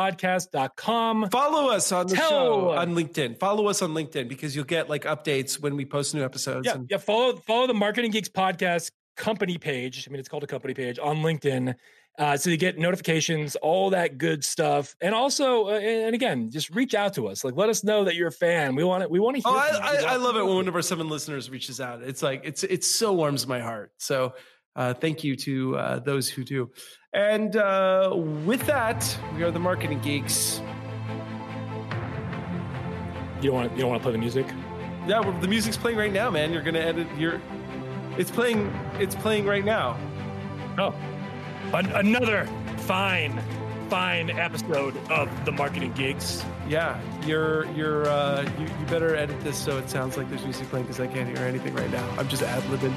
marketinggeekspodcast.com. 0.01 1.29
follow 1.29 1.69
us 1.69 1.91
on 1.91 2.07
the 2.07 2.15
Tell- 2.15 2.29
show 2.29 2.69
on 2.71 2.95
LinkedIn. 2.95 3.37
Follow 3.39 3.67
us 3.67 3.81
on 3.81 3.91
LinkedIn 3.93 4.27
because 4.27 4.55
you'll 4.55 4.65
get 4.65 4.89
like 4.89 5.03
updates 5.03 5.59
when 5.59 5.75
we 5.75 5.85
post 5.85 6.13
new 6.15 6.23
episodes. 6.23 6.65
Yeah, 6.65 6.75
and- 6.75 6.87
yeah. 6.89 6.97
Follow 6.97 7.35
follow 7.37 7.67
the 7.67 7.73
Marketing 7.73 8.11
Geeks 8.11 8.29
podcast 8.29 8.91
company 9.17 9.57
page. 9.57 10.07
I 10.07 10.11
mean, 10.11 10.19
it's 10.19 10.29
called 10.29 10.43
a 10.43 10.47
company 10.47 10.73
page 10.73 10.97
on 10.99 11.17
LinkedIn, 11.17 11.75
Uh, 12.17 12.35
so 12.37 12.49
you 12.49 12.57
get 12.57 12.77
notifications, 12.77 13.55
all 13.55 13.91
that 13.91 14.17
good 14.17 14.43
stuff, 14.43 14.95
and 15.01 15.15
also, 15.15 15.69
uh, 15.69 15.79
and 15.79 16.13
again, 16.13 16.51
just 16.51 16.69
reach 16.69 16.93
out 16.93 17.13
to 17.13 17.27
us. 17.27 17.43
Like, 17.43 17.55
let 17.55 17.69
us 17.69 17.83
know 17.83 18.03
that 18.03 18.15
you're 18.15 18.27
a 18.27 18.33
fan. 18.33 18.75
We 18.75 18.83
want 18.83 19.01
it. 19.01 19.09
We 19.09 19.19
want 19.19 19.37
to 19.37 19.41
hear. 19.41 19.51
Oh, 19.51 19.57
I. 19.57 20.03
I, 20.09 20.13
I 20.13 20.15
love 20.17 20.35
it 20.35 20.45
when 20.45 20.55
one 20.55 20.67
of 20.67 20.75
our 20.75 20.81
seven 20.81 21.07
listeners 21.07 21.49
reaches 21.49 21.79
out. 21.79 22.03
It's 22.03 22.21
like 22.21 22.41
it's 22.43 22.63
it 22.63 22.83
so 22.83 23.13
warms 23.13 23.47
my 23.47 23.61
heart. 23.61 23.91
So 23.97 24.33
uh, 24.75 24.93
thank 24.93 25.23
you 25.23 25.35
to 25.37 25.77
uh, 25.77 25.99
those 25.99 26.29
who 26.29 26.43
do. 26.43 26.71
And 27.13 27.55
uh, 27.55 28.13
with 28.45 28.65
that, 28.67 29.17
we 29.35 29.43
are 29.43 29.51
the 29.51 29.59
marketing 29.59 29.99
geeks. 30.01 30.61
You 33.41 33.49
don't 33.49 33.53
want. 33.53 33.71
You 33.71 33.79
don't 33.79 33.89
want 33.89 34.01
to 34.01 34.03
play 34.03 34.11
the 34.11 34.19
music. 34.19 34.45
Yeah, 35.07 35.21
well, 35.21 35.37
the 35.39 35.47
music's 35.47 35.77
playing 35.77 35.97
right 35.97 36.13
now, 36.13 36.29
man. 36.29 36.53
You're 36.53 36.61
gonna 36.61 36.79
edit 36.79 37.07
your. 37.17 37.41
It's 38.17 38.29
playing. 38.29 38.71
It's 38.99 39.15
playing 39.15 39.45
right 39.45 39.65
now. 39.65 39.97
Oh, 40.77 40.93
An- 41.73 41.91
another 41.91 42.45
fine, 42.77 43.41
fine 43.89 44.29
episode 44.29 44.95
of 45.09 45.29
the 45.45 45.51
Marketing 45.51 45.91
Geeks. 45.93 46.43
Yeah, 46.67 46.99
you're 47.25 47.65
you're 47.71 48.07
uh, 48.07 48.41
you, 48.59 48.65
you 48.65 48.85
better 48.87 49.15
edit 49.15 49.39
this 49.41 49.57
so 49.57 49.77
it 49.77 49.89
sounds 49.89 50.17
like 50.17 50.29
there's 50.29 50.43
music 50.43 50.67
playing 50.69 50.85
because 50.85 50.99
I 50.99 51.07
can't 51.07 51.27
hear 51.27 51.45
anything 51.45 51.73
right 51.73 51.91
now. 51.91 52.07
I'm 52.17 52.27
just 52.27 52.43
ad 52.43 52.63
libbing. 52.63 52.93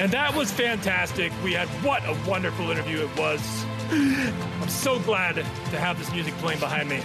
And 0.00 0.10
that 0.12 0.34
was 0.34 0.50
fantastic. 0.50 1.32
We 1.44 1.52
had 1.52 1.68
what 1.84 2.02
a 2.04 2.16
wonderful 2.28 2.70
interview 2.70 3.00
it 3.04 3.18
was. 3.18 3.64
I'm 3.90 4.68
so 4.68 4.98
glad 5.00 5.34
to 5.34 5.44
have 5.78 5.98
this 5.98 6.10
music 6.12 6.34
playing 6.34 6.60
behind 6.60 6.88
me. 6.88 7.00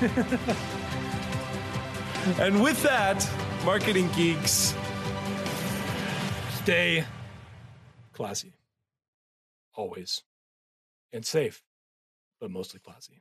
And 2.38 2.62
with 2.62 2.82
that, 2.82 3.26
marketing 3.64 4.10
geeks. 4.14 4.74
Stay 6.62 7.04
classy, 8.12 8.52
always, 9.78 10.24
and 11.12 11.24
safe, 11.24 11.62
but 12.40 12.50
mostly 12.50 12.80
classy. 12.80 13.17